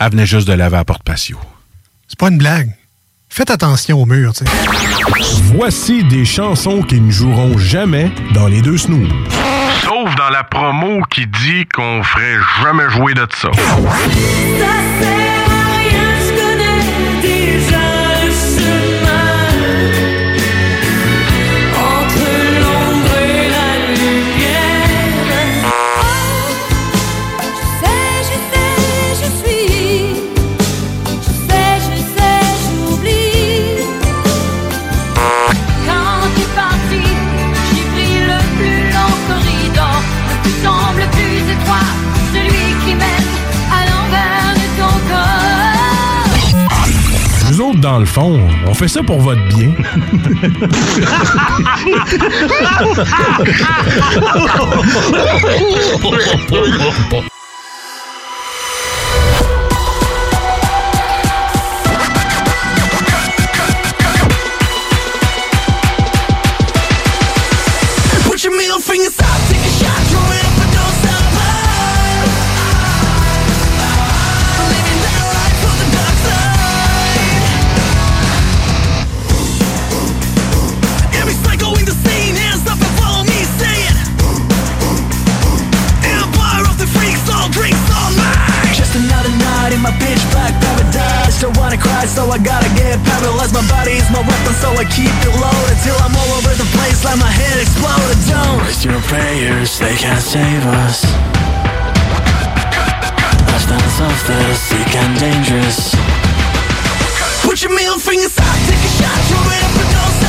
Elle 0.00 0.12
venait 0.12 0.26
juste 0.26 0.46
de 0.46 0.52
laver 0.52 0.76
à 0.76 0.84
porte 0.84 1.02
patio. 1.02 1.38
C'est 2.06 2.18
pas 2.18 2.28
une 2.28 2.38
blague. 2.38 2.70
faites 3.28 3.50
attention 3.50 4.00
au 4.00 4.06
mur, 4.06 4.32
tu 4.32 4.44
sais. 4.44 4.50
Voici 5.54 6.04
des 6.04 6.24
chansons 6.24 6.82
qui 6.82 7.00
ne 7.00 7.10
joueront 7.10 7.58
jamais 7.58 8.10
dans 8.32 8.46
les 8.46 8.62
deux 8.62 8.78
snooze. 8.78 9.10
Sauf 9.82 10.14
dans 10.14 10.30
la 10.30 10.44
promo 10.44 11.02
qui 11.10 11.26
dit 11.26 11.66
qu'on 11.74 12.02
ferait 12.04 12.36
jamais 12.62 12.88
jouer 12.90 13.14
de 13.14 13.26
ça. 13.34 13.50
Dans 47.98 48.02
le 48.02 48.06
fond, 48.06 48.40
on 48.64 48.74
fait 48.74 48.86
ça 48.86 49.02
pour 49.02 49.18
votre 49.20 49.44
bien. 49.48 49.72
paralyzed. 93.48 93.54
My 93.54 93.76
body 93.76 93.92
is 93.92 94.10
my 94.10 94.20
weapon, 94.20 94.54
so 94.54 94.70
I 94.72 94.84
keep 94.84 95.08
it 95.08 95.34
loaded 95.40 95.78
till 95.82 95.96
I'm 95.96 96.14
all 96.14 96.38
over 96.38 96.54
the 96.54 96.68
place, 96.76 97.04
like 97.04 97.18
my 97.18 97.30
head 97.30 97.60
exploded. 97.60 98.18
Don't 98.28 98.64
waste 98.64 98.84
your 98.84 99.00
prayers, 99.02 99.78
they 99.78 99.94
can't 99.96 100.22
save 100.22 100.64
us. 100.66 101.04
Lifestyles 103.48 104.00
of 104.00 104.26
the 104.26 104.54
sick 104.54 104.94
and 104.96 105.18
dangerous. 105.18 105.94
Put 107.42 107.62
your 107.62 107.74
middle 107.74 107.98
fingers 107.98 108.36
up, 108.38 108.56
take 108.66 108.78
a 108.78 108.92
shot, 108.98 109.18
throw 109.28 109.40
it 109.40 109.62
up 109.64 109.76
and 109.80 109.90
don't 109.92 110.12
stop. 110.20 110.27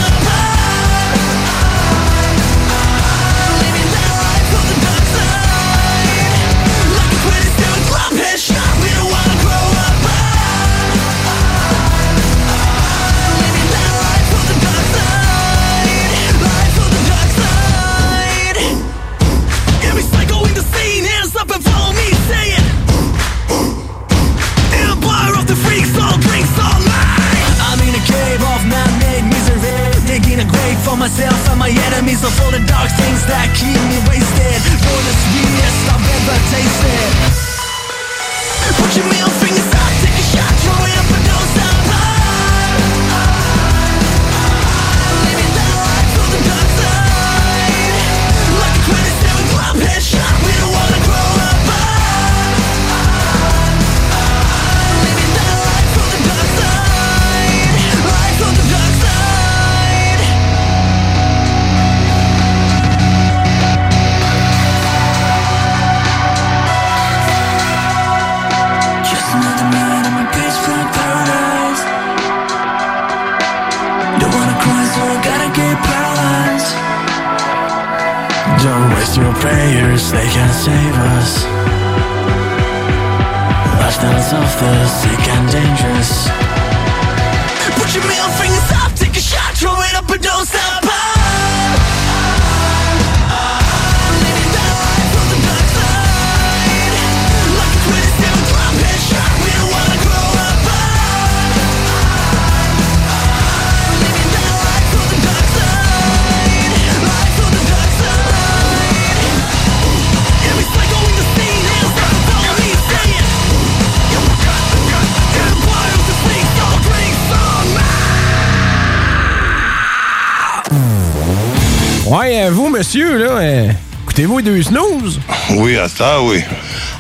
Monsieur, 122.89 123.19
là, 123.19 123.31
euh, 123.33 123.71
écoutez-vous 124.01 124.39
les 124.39 124.43
deux 124.45 124.63
snooze? 124.63 125.19
Oui, 125.51 125.77
à 125.77 125.87
ça, 125.87 126.19
oui. 126.23 126.41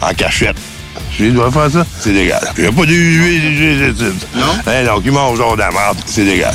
En 0.03 0.13
cachette. 0.13 0.55
Je 1.17 1.25
dois 1.31 1.51
faire 1.51 1.71
ça, 1.71 1.85
c'est 1.99 2.11
légal. 2.11 2.47
Il 2.57 2.61
n'y 2.61 2.69
a 2.69 2.71
pas 2.71 2.85
de 2.85 2.93
huile, 2.93 3.95
Non? 4.35 4.45
Hein, 4.67 4.85
donc, 4.85 5.01
ils 5.03 5.11
mangent 5.11 5.39
genre 5.39 5.55
de 5.55 5.61
la 5.61 5.71
merde, 5.71 5.97
c'est 6.05 6.23
légal. 6.23 6.53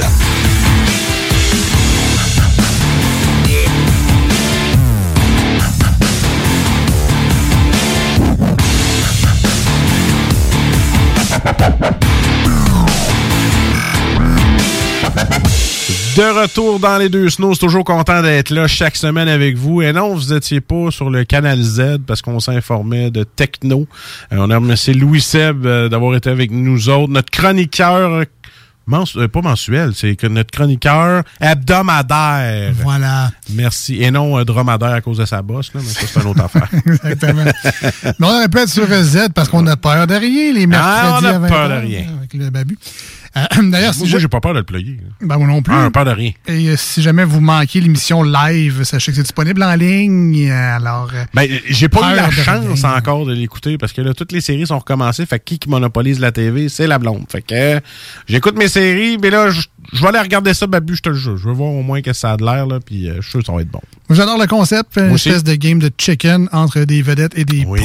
De 16.16 16.40
retour 16.42 16.78
dans 16.78 16.96
les 16.96 17.08
deux 17.08 17.28
snows, 17.28 17.56
toujours 17.56 17.82
content 17.82 18.22
d'être 18.22 18.50
là 18.50 18.68
chaque 18.68 18.94
semaine 18.94 19.26
avec 19.26 19.56
vous. 19.56 19.82
Et 19.82 19.92
non, 19.92 20.14
vous 20.14 20.32
étiez 20.32 20.60
pas 20.60 20.92
sur 20.92 21.10
le 21.10 21.24
canal 21.24 21.60
Z 21.60 21.98
parce 22.06 22.22
qu'on 22.22 22.38
s'informait 22.38 23.10
de 23.10 23.24
techno. 23.24 23.88
Euh, 24.32 24.36
on 24.38 24.48
a 24.48 24.56
remercié 24.56 24.94
Louis 24.94 25.20
Seb 25.20 25.66
euh, 25.66 25.88
d'avoir 25.88 26.14
été 26.14 26.30
avec 26.30 26.52
nous 26.52 26.88
autres. 26.88 27.10
Notre 27.12 27.30
chroniqueur, 27.30 28.12
euh, 28.12 28.24
euh, 28.92 29.28
pas 29.28 29.40
mensuel, 29.40 29.92
c'est 29.94 30.14
que 30.14 30.26
notre 30.26 30.50
chroniqueur 30.50 31.24
hebdomadaire. 31.40 32.72
Voilà. 32.82 33.32
Merci. 33.50 34.02
Et 34.02 34.10
non 34.10 34.38
euh, 34.38 34.44
dromadaire 34.44 34.92
à 34.92 35.00
cause 35.00 35.18
de 35.18 35.24
sa 35.24 35.42
bosse, 35.42 35.72
là, 35.74 35.80
mais 35.82 35.88
ça, 35.88 36.06
c'est 36.06 36.20
une 36.20 36.28
autre 36.28 36.42
affaire. 36.42 36.68
Exactement. 36.86 37.44
Mais 38.04 38.12
on 38.20 38.36
aurait 38.36 38.48
pu 38.48 38.58
être 38.58 38.68
sur 38.68 38.86
Z 38.86 39.30
parce 39.34 39.48
qu'on 39.48 39.66
a 39.66 39.76
peur 39.76 40.06
de 40.06 40.14
rien 40.14 40.52
les 40.52 40.66
mercredis. 40.66 41.00
Ah, 41.02 41.18
on 41.20 41.24
a 41.24 41.28
à 41.30 41.38
20 41.38 41.48
peur 41.48 41.68
de 41.70 41.86
rien. 41.86 42.06
Avec 42.18 42.34
le 42.34 42.50
babu. 42.50 42.78
Euh, 43.36 43.42
D'ailleurs, 43.70 43.94
si 43.94 44.00
Moi, 44.00 44.08
je- 44.08 44.18
j'ai 44.18 44.28
pas 44.28 44.40
peur 44.40 44.52
de 44.54 44.58
le 44.58 44.64
plugger. 44.64 44.98
Ben, 45.20 45.38
moi 45.38 45.46
non 45.46 45.60
plus. 45.62 45.74
Ah, 45.74 45.90
peur 45.92 46.04
de 46.04 46.10
rien. 46.10 46.30
Et 46.46 46.68
euh, 46.68 46.76
si 46.76 47.02
jamais 47.02 47.24
vous 47.24 47.40
manquez 47.40 47.80
l'émission 47.80 48.22
live, 48.22 48.84
sachez 48.84 49.10
que 49.12 49.16
c'est 49.16 49.22
disponible 49.22 49.62
en 49.62 49.74
ligne. 49.74 50.48
euh, 50.50 50.76
Alors, 50.76 51.10
Ben, 51.34 51.48
j'ai 51.68 51.88
pas 51.88 52.12
eu 52.12 52.16
la 52.16 52.30
chance 52.30 52.82
rien. 52.82 52.94
encore 52.96 53.26
de 53.26 53.32
l'écouter 53.34 53.76
parce 53.78 53.92
que 53.92 54.00
là, 54.02 54.14
toutes 54.14 54.32
les 54.32 54.40
séries 54.40 54.66
sont 54.66 54.78
recommencées. 54.78 55.26
Fait 55.26 55.38
que 55.38 55.44
qui 55.44 55.58
qui 55.58 55.68
monopolise 55.68 56.20
la 56.20 56.32
TV, 56.32 56.68
c'est 56.68 56.86
la 56.86 56.98
blonde. 56.98 57.24
Fait 57.30 57.42
que 57.42 57.54
euh, 57.54 57.80
j'écoute 58.28 58.56
mes 58.56 58.68
séries, 58.68 59.18
mais 59.20 59.30
là, 59.30 59.50
je 59.50 59.62
je 59.92 60.00
vais 60.00 60.08
aller 60.08 60.18
regarder 60.20 60.54
ça, 60.54 60.66
Babu, 60.66 60.96
je 60.96 61.02
te 61.02 61.10
le 61.10 61.14
jure. 61.14 61.36
Je 61.36 61.44
veux 61.46 61.52
voir 61.52 61.70
au 61.70 61.82
moins 61.82 62.00
que 62.00 62.12
ça 62.14 62.32
a 62.32 62.36
de 62.38 62.44
l'air, 62.44 62.66
là, 62.66 62.80
puis 62.80 63.08
euh, 63.08 63.16
je 63.16 63.20
suis 63.22 63.30
sûr 63.32 63.40
que 63.40 63.46
ça 63.46 63.52
va 63.52 63.60
être 63.60 63.70
bon. 63.70 63.82
J'adore 64.10 64.38
le 64.40 64.46
concept, 64.46 64.96
une 64.96 65.14
espèce 65.14 65.44
de 65.44 65.54
game 65.54 65.78
de 65.78 65.90
chicken 65.98 66.48
entre 66.52 66.80
des 66.84 67.02
vedettes 67.02 67.36
et 67.38 67.44
des 67.44 67.64
pros 67.64 67.76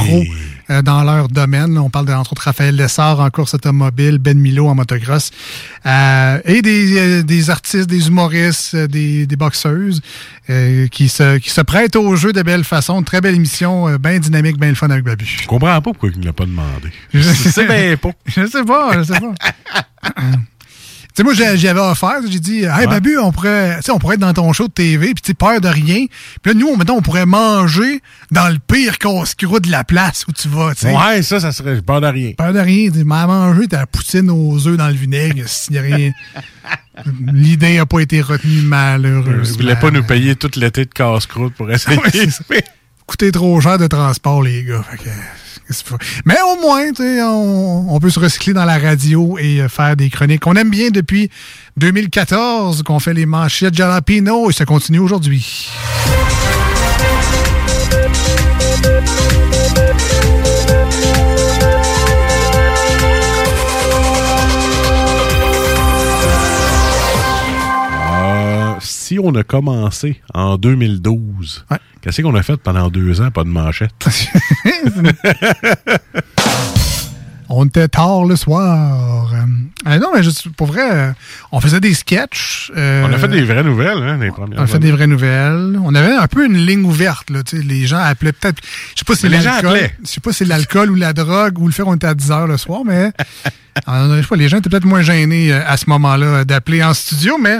euh, 0.69 0.81
dans 0.81 1.03
leur 1.03 1.27
domaine. 1.27 1.77
On 1.77 1.89
parle 1.89 2.05
de, 2.05 2.13
entre 2.13 2.33
autres 2.33 2.43
Raphaël 2.43 2.75
Lessard 2.75 3.19
en 3.19 3.29
course 3.29 3.53
automobile, 3.53 4.17
Ben 4.17 4.37
Milo 4.37 4.67
en 4.67 4.75
motocross, 4.75 5.31
euh, 5.85 6.39
et 6.45 6.61
des, 6.61 6.97
euh, 6.97 7.23
des 7.23 7.49
artistes, 7.49 7.89
des 7.89 8.07
humoristes, 8.07 8.73
euh, 8.73 8.87
des, 8.87 9.25
des 9.25 9.35
boxeuses 9.35 10.01
euh, 10.49 10.87
qui, 10.87 11.09
se, 11.09 11.37
qui 11.37 11.49
se 11.49 11.61
prêtent 11.61 11.95
au 11.95 12.15
jeu 12.15 12.33
de 12.33 12.41
belle 12.41 12.63
façon. 12.63 13.01
Très 13.03 13.21
belle 13.21 13.35
émission, 13.35 13.95
bien 13.97 14.19
dynamique, 14.19 14.59
bien 14.59 14.69
le 14.69 14.75
fun 14.75 14.89
avec 14.89 15.03
Babu. 15.03 15.25
Je 15.25 15.47
comprends 15.47 15.67
pas 15.67 15.81
pourquoi 15.81 16.09
il 16.13 16.19
ne 16.19 16.25
l'a 16.25 16.33
pas 16.33 16.45
demandé. 16.45 16.91
Je 17.13 17.67
bien 17.67 17.97
pas. 17.97 18.11
Je 18.25 18.45
sais 18.45 18.63
pas, 18.63 19.01
je 19.01 19.03
sais 19.03 19.19
pas. 19.19 19.33
Sais, 21.19 21.23
moi, 21.25 21.33
j'avais 21.33 21.81
offert, 21.81 22.21
j'ai 22.31 22.39
dit, 22.39 22.63
hey, 22.63 22.87
Babu, 22.87 23.17
on 23.17 23.33
pourrait, 23.33 23.77
on 23.89 23.99
pourrait 23.99 24.15
être 24.15 24.21
dans 24.21 24.31
ton 24.31 24.53
show 24.53 24.69
de 24.69 24.71
TV, 24.71 25.07
puis 25.07 25.21
tu 25.21 25.33
peur 25.33 25.59
de 25.59 25.67
rien. 25.67 26.05
Puis 26.41 26.53
là, 26.53 26.57
nous, 26.57 26.77
mettons, 26.77 26.95
on 26.95 27.01
pourrait 27.01 27.25
manger 27.25 27.99
dans 28.31 28.47
le 28.47 28.57
pire 28.57 28.97
casse-croûte 28.97 29.65
de 29.65 29.69
la 29.69 29.83
place 29.83 30.23
où 30.29 30.31
tu 30.31 30.47
vas, 30.47 30.73
tu 30.73 30.87
sais. 30.87 30.95
Ouais, 30.95 31.21
ça, 31.21 31.41
ça 31.41 31.51
serait. 31.51 31.75
J'ai 31.75 31.81
peur 31.81 31.99
de 31.99 32.07
rien. 32.07 32.31
Peur 32.37 32.53
de 32.53 32.59
rien. 32.59 32.89
Tu 32.89 33.03
m'as 33.03 33.27
mangé 33.27 33.67
ta 33.67 33.85
poutine 33.85 34.29
aux 34.29 34.65
œufs 34.65 34.77
dans 34.77 34.87
le 34.87 34.93
vinaigre. 34.93 35.43
a 35.43 35.81
rien. 35.81 36.13
L'idée 37.33 37.75
n'a 37.75 37.85
pas 37.85 37.99
été 37.99 38.21
retenue 38.21 38.61
malheureusement. 38.61 39.43
Vous 39.43 39.55
voulez 39.55 39.75
pas 39.75 39.91
nous 39.91 40.03
payer 40.03 40.37
tout 40.37 40.51
l'été 40.55 40.85
de 40.85 40.93
casse-croûte 40.93 41.53
pour 41.53 41.69
essayer. 41.73 41.99
Ouais. 42.49 42.63
Coûter 43.05 43.33
trop 43.33 43.59
cher 43.59 43.77
de 43.77 43.87
transport, 43.87 44.41
les 44.41 44.63
gars. 44.63 44.85
Fait 44.89 45.03
que, 45.03 45.09
Mais 46.25 46.37
au 46.41 46.61
moins, 46.61 46.91
on, 46.99 47.85
on 47.89 47.99
peut 47.99 48.09
se 48.09 48.19
recycler 48.19 48.53
dans 48.53 48.65
la 48.65 48.77
radio 48.77 49.37
et 49.39 49.61
euh, 49.61 49.69
faire 49.69 49.95
des 49.95 50.09
chroniques 50.09 50.41
qu'on 50.41 50.55
aime 50.55 50.69
bien 50.69 50.89
depuis 50.89 51.29
2014, 51.77 52.83
qu'on 52.83 52.99
fait 52.99 53.13
les 53.13 53.25
manchettes 53.25 53.75
Jalapino 53.75 54.49
et 54.49 54.53
ça 54.53 54.65
continue 54.65 54.99
aujourd'hui. 54.99 55.69
Si 69.09 69.17
on 69.17 69.33
a 69.33 69.41
commencé 69.41 70.21
en 70.35 70.57
2012, 70.57 71.65
qu'est-ce 71.99 72.21
qu'on 72.21 72.35
a 72.35 72.43
fait 72.43 72.57
pendant 72.57 72.91
deux 72.91 73.21
ans, 73.21 73.31
pas 73.31 73.43
de 73.43 73.49
manchette? 73.49 73.89
On 77.51 77.65
était 77.65 77.87
tard 77.87 78.25
le 78.25 78.35
soir. 78.35 79.33
Euh, 79.33 79.97
non, 79.97 80.09
mais 80.15 80.21
juste, 80.21 80.49
pour 80.49 80.67
vrai, 80.67 80.87
euh, 80.91 81.11
on 81.51 81.59
faisait 81.59 81.79
des 81.79 81.95
sketchs. 81.95 82.71
euh, 82.77 83.03
On 83.09 83.11
a 83.11 83.17
fait 83.17 83.27
des 83.27 83.41
vraies 83.43 83.63
nouvelles, 83.63 83.97
hein, 83.97 84.19
les 84.21 84.29
premières 84.29 84.59
On 84.59 84.61
a 84.61 84.67
fait 84.67 84.75
années. 84.75 84.85
des 84.85 84.91
vraies 84.91 85.07
nouvelles. 85.07 85.79
On 85.83 85.95
avait 85.95 86.13
un 86.13 86.27
peu 86.27 86.45
une 86.45 86.57
ligne 86.63 86.85
ouverte. 86.85 87.31
Là, 87.31 87.39
les 87.51 87.87
gens 87.87 87.97
appelaient 87.97 88.33
peut-être. 88.33 88.61
Je 88.93 88.99
sais 88.99 89.05
pas 89.05 89.15
si 89.15 89.27
les 89.27 89.41
gens 89.41 89.53
appelaient. 89.53 89.95
Je 90.03 90.07
sais 90.07 90.19
pas 90.19 90.31
si 90.31 90.37
c'est 90.39 90.45
l'alcool 90.45 90.91
ou 90.91 90.95
la 90.95 91.13
drogue 91.13 91.57
ou 91.57 91.65
le 91.65 91.73
fait 91.73 91.81
qu'on 91.81 91.95
était 91.95 92.05
à 92.05 92.13
10 92.13 92.29
heures 92.29 92.45
le 92.47 92.57
soir, 92.57 92.81
mais 92.85 93.11
je 93.87 94.21
sais 94.21 94.27
pas, 94.27 94.35
les 94.35 94.47
gens 94.47 94.57
étaient 94.59 94.69
peut-être 94.69 94.85
moins 94.85 95.01
gênés 95.01 95.51
à 95.51 95.75
ce 95.77 95.89
moment-là 95.89 96.45
d'appeler 96.45 96.83
en 96.83 96.93
studio, 96.93 97.39
mais 97.41 97.57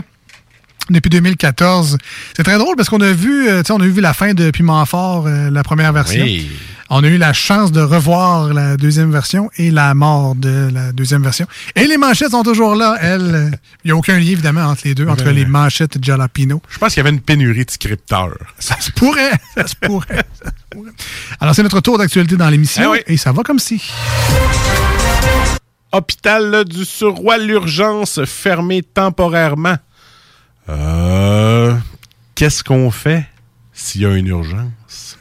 depuis 0.89 1.09
2014, 1.09 1.97
c'est 2.35 2.43
très 2.43 2.57
drôle 2.57 2.75
parce 2.75 2.89
qu'on 2.89 3.01
a 3.01 3.11
vu, 3.11 3.47
euh, 3.47 3.61
tu 3.61 3.67
sais, 3.67 3.73
on 3.73 3.79
a 3.81 3.85
vu 3.87 4.01
la 4.01 4.13
fin 4.13 4.33
de 4.33 4.51
Piment 4.51 4.85
Fort, 4.85 5.25
euh, 5.27 5.49
la 5.49 5.63
première 5.63 5.93
version. 5.93 6.23
Oui. 6.23 6.49
On 6.91 7.03
a 7.03 7.07
eu 7.07 7.17
la 7.17 7.33
chance 7.33 7.71
de 7.71 7.81
revoir 7.81 8.51
la 8.51 8.75
deuxième 8.75 9.11
version 9.11 9.51
et 9.57 9.69
la 9.69 9.93
mort 9.93 10.33
de 10.33 10.69
la 10.73 10.91
deuxième 10.91 11.21
version. 11.21 11.45
Et 11.75 11.85
les 11.85 11.97
manchettes 11.97 12.31
sont 12.31 12.41
toujours 12.41 12.73
là. 12.75 12.97
Elles, 12.99 13.51
il 13.83 13.87
n'y 13.89 13.91
a 13.91 13.95
aucun 13.95 14.17
lien 14.17 14.31
évidemment 14.31 14.63
entre 14.63 14.81
les 14.85 14.95
deux, 14.95 15.07
entre 15.07 15.29
les 15.29 15.45
manchettes 15.45 15.97
et 15.97 15.99
Jalapino. 16.01 16.63
Je 16.67 16.79
pense 16.79 16.93
qu'il 16.95 16.97
y 16.97 17.05
avait 17.05 17.15
une 17.15 17.21
pénurie 17.21 17.63
de 17.63 17.69
scripteurs. 17.69 18.35
Ça 18.57 18.75
se 18.79 18.89
pourrait, 18.91 19.33
ça 19.55 19.67
se 19.67 19.75
pourrait, 19.75 20.23
ça 20.43 20.49
se 20.49 20.75
pourrait. 20.75 20.91
Alors 21.39 21.53
c'est 21.53 21.61
notre 21.61 21.79
tour 21.79 21.99
d'actualité 21.99 22.35
dans 22.37 22.49
l'émission 22.49 22.81
Eh 22.85 22.87
oui. 22.87 22.99
et 23.05 23.17
ça 23.17 23.31
va 23.33 23.43
comme 23.43 23.59
si. 23.59 23.79
Hôpital 25.91 26.65
du 26.65 26.85
Surroi, 26.85 27.37
l'urgence 27.37 28.19
fermée 28.25 28.81
temporairement. 28.83 29.75
Euh, 30.69 31.75
Qu'est-ce 32.35 32.63
qu'on 32.63 32.91
fait 32.91 33.25
s'il 33.73 34.01
y 34.01 34.05
a 34.05 34.15
une 34.15 34.27
urgence? 34.27 35.17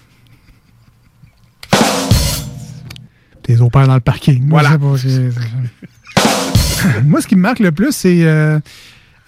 Tes 3.42 3.60
opères 3.60 3.88
dans 3.88 3.94
le 3.94 4.00
parking. 4.00 4.48
Voilà. 4.48 4.76
Moi, 7.04 7.20
ce 7.20 7.26
qui 7.26 7.34
me 7.34 7.40
marque 7.40 7.58
le 7.60 7.72
plus, 7.72 7.90
c'est 7.92 8.22
euh, 8.22 8.60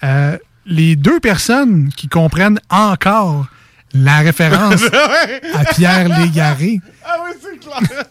euh, 0.05 0.37
les 0.67 0.95
deux 0.95 1.19
personnes 1.21 1.89
qui 1.97 2.07
comprennent 2.09 2.61
encore 2.69 3.47
la 3.93 4.19
référence 4.19 4.83
à 5.55 5.65
Pierre 5.65 6.21
Légaré. 6.21 6.81
Ah 7.05 7.17
oui, 7.25 7.31
c'est 7.41 7.59
clair. 7.59 7.81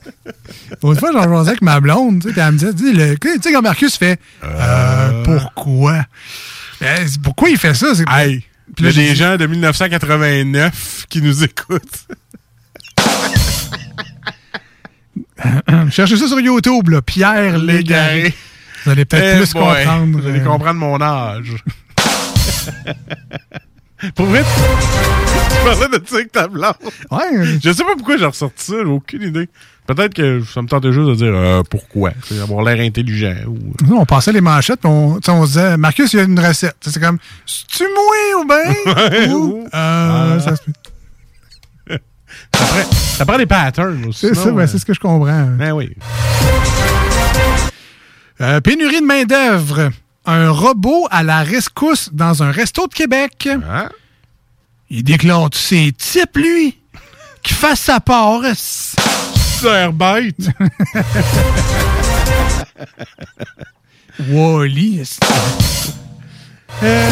L'autre 0.83 0.99
fois, 0.99 1.11
j'en 1.13 1.31
jasais 1.37 1.51
avec 1.51 1.61
ma 1.61 1.79
blonde, 1.79 2.21
tu 2.21 2.33
sais, 2.33 2.39
elle 2.41 2.51
me 2.53 2.57
disait, 2.57 2.73
tu 3.17 3.39
sais, 3.41 3.61
Marcus 3.61 3.95
fait 3.95 4.19
euh, 4.43 5.23
pourquoi? 5.23 6.03
Euh, 6.81 6.97
c'est- 7.07 7.21
pourquoi 7.21 7.49
il 7.49 7.57
fait 7.57 7.73
ça? 7.73 7.93
C'est- 7.95 8.05
Hey, 8.09 8.43
il 8.77 8.85
y 8.85 8.87
a 8.87 8.91
des 8.93 9.15
gens 9.15 9.35
de 9.37 9.45
1989 9.45 11.05
qui 11.09 11.21
nous 11.21 11.43
écoutent. 11.43 12.07
Cherchez 15.91 16.17
ça 16.17 16.27
sur 16.27 16.39
YouTube, 16.39 16.89
là, 16.89 17.01
Pierre 17.01 17.57
Légaré. 17.57 18.33
Vous 18.85 18.91
allez 18.91 19.05
peut-être 19.05 19.35
Eh 19.35 19.37
plus 19.39 19.53
boy, 19.53 19.63
comprendre. 19.83 20.19
Vous 20.21 20.27
allez 20.27 20.39
euh, 20.39 20.45
comprendre 20.45 20.79
mon 20.79 21.01
âge. 21.01 21.55
Pour 24.15 24.27
vrai, 24.27 24.43
tu 24.43 24.49
tu 25.49 25.55
parlais 25.65 25.89
de 25.99 26.07
ça 26.07 26.15
avec 26.15 26.31
ta 26.31 26.47
blonde. 26.47 26.73
Ouais. 27.11 27.59
Je 27.61 27.73
sais 27.73 27.83
pas 27.83 27.95
pourquoi 27.97 28.17
j'ai 28.17 28.25
ressorti 28.25 28.63
ça, 28.65 28.73
j'ai 28.77 28.85
aucune 28.89 29.23
idée. 29.23 29.49
Peut-être 29.89 30.13
que 30.13 30.43
ça 30.43 30.61
me 30.61 30.67
tentait 30.67 30.91
juste 30.91 31.09
de 31.09 31.15
dire 31.15 31.33
euh, 31.33 31.63
pourquoi? 31.67 32.11
Avoir 32.43 32.63
l'air 32.63 32.79
intelligent. 32.79 33.33
Ou... 33.47 33.57
Nous, 33.87 33.95
on 33.95 34.05
passait 34.05 34.31
les 34.31 34.39
manchettes, 34.39 34.85
on, 34.85 35.19
on 35.27 35.45
se 35.45 35.47
disait, 35.47 35.77
Marcus, 35.77 36.13
il 36.13 36.17
y 36.17 36.19
a 36.19 36.25
une 36.25 36.39
recette. 36.39 36.75
C'est 36.81 36.99
comme, 36.99 37.17
tu 37.47 37.83
mouilles 37.85 38.35
ou 38.39 38.45
bien? 38.45 39.33
ou, 39.33 39.67
euh, 39.73 40.39
ça 40.39 40.53
prend, 42.51 42.91
ça 42.91 43.25
prend 43.25 43.37
des 43.39 43.47
patterns 43.47 44.05
aussi. 44.05 44.27
C'est 44.27 44.35
ça, 44.35 44.51
ben, 44.51 44.59
euh, 44.59 44.67
c'est 44.67 44.77
ce 44.77 44.85
que 44.85 44.93
je 44.93 44.99
comprends. 44.99 45.47
Ben 45.57 45.71
oui. 45.71 45.89
Euh, 48.41 48.61
pénurie 48.61 49.01
de 49.01 49.07
main-d'œuvre. 49.07 49.89
Un 50.27 50.51
robot 50.51 51.07
à 51.09 51.23
la 51.23 51.41
rescousse 51.41 52.11
dans 52.13 52.43
un 52.43 52.51
resto 52.51 52.85
de 52.85 52.93
Québec. 52.93 53.49
Hein? 53.51 53.89
Il 54.91 55.03
déclare 55.03 55.49
tous 55.49 55.57
ses 55.57 55.91
types, 55.93 56.37
lui. 56.37 56.77
Qu'il 57.41 57.55
fasse 57.55 57.79
sa 57.79 57.99
part. 57.99 58.43
C'est 59.61 59.91
bête. 59.91 60.49
Wally. 64.29 64.99
est-ce- 65.01 65.19
Euh, 66.83 67.09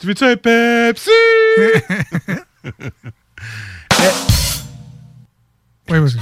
Tu 0.00 0.06
veux-tu 0.06 0.24
un 0.24 0.36
Pepsi? 0.36 1.10
Oui, 5.88 5.98
vas-y. 6.00 6.16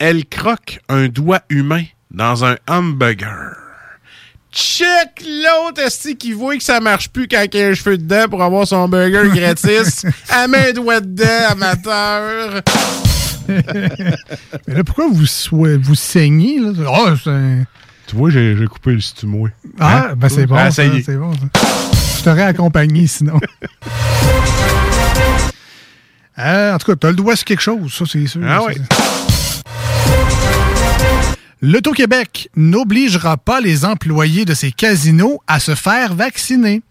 Elle 0.00 0.26
croque 0.26 0.80
un 0.88 1.06
doigt 1.06 1.42
humain 1.48 1.84
dans 2.10 2.44
un 2.44 2.56
hamburger. 2.68 3.54
Check 4.54 5.24
l'autre 5.26 5.82
esti 5.84 6.16
qui 6.16 6.32
voit 6.32 6.56
que 6.56 6.62
ça 6.62 6.78
marche 6.78 7.08
plus 7.08 7.26
quand 7.26 7.44
il 7.52 7.58
y 7.58 7.62
a 7.62 7.66
un 7.68 7.74
cheveu 7.74 7.98
dedans 7.98 8.26
pour 8.30 8.40
avoir 8.40 8.66
son 8.68 8.88
burger 8.88 9.28
gratis? 9.34 10.04
Met 10.48 10.68
un 10.68 10.72
doigt 10.72 11.00
dedans, 11.00 11.48
amateur. 11.50 12.62
Mais 13.48 14.74
là, 14.74 14.84
pourquoi 14.84 15.06
vous, 15.10 15.24
vous 15.82 15.94
saignez? 15.96 16.60
Là? 16.60 16.70
Oh, 16.88 17.08
c'est... 17.22 17.66
Tu 18.06 18.16
vois, 18.16 18.30
j'ai 18.30 18.56
j'ai 18.56 18.66
coupé 18.66 18.92
le 18.92 19.00
stimoué. 19.00 19.50
Ah, 19.80 20.14
ben 20.16 20.28
c'est 20.28 20.46
bon. 20.46 20.54
Ah, 20.56 20.70
ça, 20.70 20.76
ça 20.76 20.84
y 20.84 20.98
est. 20.98 21.02
c'est 21.02 21.16
bon. 21.16 21.32
ça. 21.32 21.60
Je 22.18 22.22
t'aurais 22.24 22.42
accompagné 22.44 23.06
sinon. 23.06 23.40
Euh, 26.36 26.74
en 26.74 26.78
tout 26.78 26.86
cas, 26.86 26.96
t'as 26.96 27.10
le 27.10 27.14
doigt 27.14 27.36
sur 27.36 27.44
quelque 27.44 27.62
chose, 27.62 27.94
ça, 27.94 28.04
c'est 28.10 28.26
sûr. 28.26 28.40
Ah 28.44 28.58
Ça, 28.58 28.66
oui. 28.66 28.74
L'Auto-Québec 31.60 32.50
n'obligera 32.56 33.36
pas 33.36 33.60
les 33.60 33.84
employés 33.84 34.44
de 34.44 34.54
ces 34.54 34.72
casinos 34.72 35.40
à 35.46 35.60
se 35.60 35.74
faire 35.74 36.14
vacciner. 36.14 36.82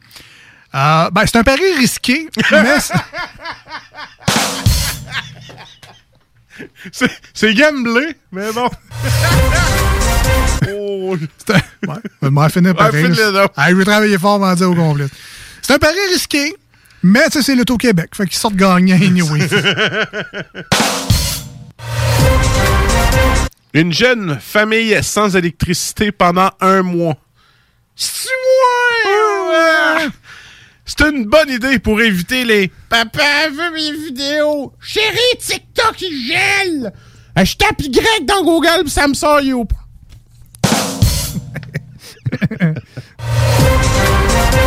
Euh, 0.76 1.10
ben, 1.12 1.24
c'est 1.26 1.38
un 1.38 1.44
pari 1.44 1.62
risqué, 1.78 2.28
mais 2.52 2.80
c'est- 6.92 7.10
C'est- 7.34 7.54
gamblé, 7.54 8.16
mais 8.32 8.52
bon. 8.54 8.70
oh. 10.72 11.18
C'est 11.46 11.56
un... 11.56 11.62
Ouais, 11.88 11.96
je 12.22 12.28
m'en 12.30 12.50
finir 12.50 12.74
donc. 12.74 13.52
Ah, 13.56 13.70
je 13.70 13.76
vais 13.76 13.86
travailler 13.86 14.18
fort 14.18 14.40
de 14.40 14.56
dire 14.56 14.70
au 14.72 14.76
complet. 14.76 15.06
C'est 15.62 15.74
un 15.74 15.78
pari 15.80 15.98
risqué, 16.12 16.56
mais 17.04 17.22
c'est 17.30 17.56
l'Auto-Québec. 17.56 18.10
Fait 18.16 18.26
qu'ils 18.28 18.38
sortent 18.38 18.56
gagnants 18.56 18.96
anyway. 18.96 19.48
Une 23.74 23.92
jeune 23.92 24.40
famille 24.40 24.96
sans 25.02 25.36
électricité 25.36 26.12
pendant 26.12 26.52
un 26.62 26.84
mois. 26.84 27.18
C'est 27.96 28.30
ouais! 28.30 30.10
C'est 30.86 31.02
une 31.02 31.26
bonne 31.26 31.50
idée 31.50 31.80
pour 31.80 32.00
éviter 32.00 32.46
les 32.46 32.72
Papa 32.90 33.50
veut 33.50 33.72
mes 33.72 33.92
vidéos. 33.94 34.74
Chérie, 34.80 35.18
TikTok 35.40 36.00
il 36.02 36.28
gèle. 36.28 36.94
Je 37.44 37.56
tape 37.56 37.82
Y 37.82 38.26
dans 38.28 38.44
Google 38.44 38.84
pis 38.86 38.92
ça 38.92 39.08
me 39.08 39.16
sort 39.16 39.42
You. 39.42 39.66
fait 42.40 42.76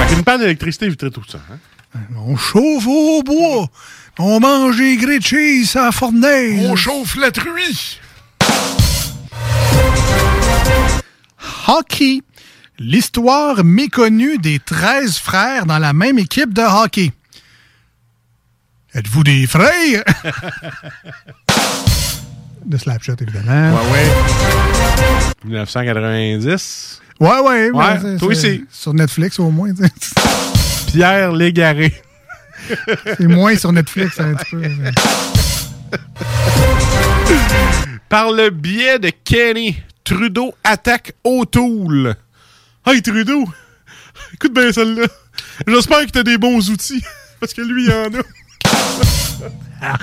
qu'une 0.08 0.24
panne 0.24 0.40
d'électricité 0.40 0.86
éviterait 0.86 1.10
tout 1.10 1.22
ça. 1.30 1.38
Hein? 1.52 1.58
On 2.16 2.36
chauffe 2.36 2.86
au 2.88 3.22
bois. 3.22 3.68
On 4.18 4.40
mange 4.40 4.78
des 4.78 4.96
grilled 4.96 5.24
cheese 5.24 5.76
à 5.76 5.84
la 5.84 5.92
fournaise. 5.92 6.66
On 6.66 6.74
chauffe 6.74 7.14
la 7.16 7.30
truie. 7.30 8.00
Hockey. 11.66 12.22
L'histoire 12.78 13.64
méconnue 13.64 14.36
des 14.38 14.58
13 14.58 15.16
frères 15.18 15.64
dans 15.66 15.78
la 15.78 15.92
même 15.94 16.18
équipe 16.18 16.52
de 16.52 16.60
hockey. 16.62 17.10
Êtes-vous 18.94 19.24
des 19.24 19.46
frères? 19.46 20.04
de 22.66 22.76
Slapshot, 22.76 23.14
évidemment. 23.20 23.74
Ouais, 23.76 23.92
ouais. 23.92 24.06
1990. 25.44 27.00
Ouais, 27.20 27.40
ouais. 27.40 27.70
Ouais, 27.70 27.84
c'est- 28.02 28.16
toi 28.18 28.28
aussi. 28.28 28.64
Sur 28.70 28.92
Netflix, 28.94 29.38
au 29.38 29.50
moins. 29.50 29.70
Pierre 30.88 31.32
Légaré. 31.32 31.94
C'est 33.18 33.28
moins 33.28 33.56
sur 33.56 33.72
Netflix, 33.72 34.18
un 34.20 34.34
petit 34.34 34.50
peu. 34.50 34.62
Par 38.08 38.32
le 38.32 38.50
biais 38.50 38.98
de 38.98 39.10
Kenny, 39.24 39.76
Trudeau 40.06 40.54
attaque 40.62 41.12
O'Toole. 41.24 42.14
Hey 42.86 43.02
Trudeau, 43.02 43.44
écoute 44.34 44.54
bien 44.54 44.72
celle-là. 44.72 45.08
J'espère 45.66 46.06
que 46.06 46.12
t'as 46.12 46.22
des 46.22 46.38
bons 46.38 46.70
outils, 46.70 47.02
parce 47.40 47.52
que 47.52 47.62
lui, 47.62 47.86
il 47.86 47.92
en 47.92 48.14
a. 48.14 48.22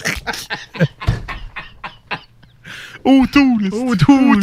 O'Toole. 3.06 3.70
O'Toole. 3.72 4.42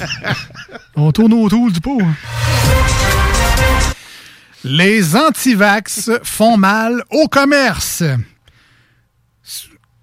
On 0.96 1.12
tourne 1.12 1.34
autour 1.34 1.70
du 1.70 1.80
pot. 1.80 2.02
Les 4.64 5.14
antivax 5.14 6.10
font 6.24 6.56
mal 6.56 7.04
au 7.10 7.28
commerce. 7.28 8.02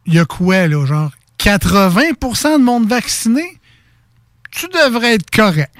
Il 0.05 0.13
y 0.13 0.19
a 0.19 0.25
quoi, 0.25 0.67
là, 0.67 0.85
genre 0.85 1.11
80% 1.37 2.59
de 2.59 2.63
monde 2.63 2.87
vacciné? 2.87 3.59
Tu 4.55 4.67
devrais 4.67 5.15
être 5.15 5.31
correct. 5.31 5.71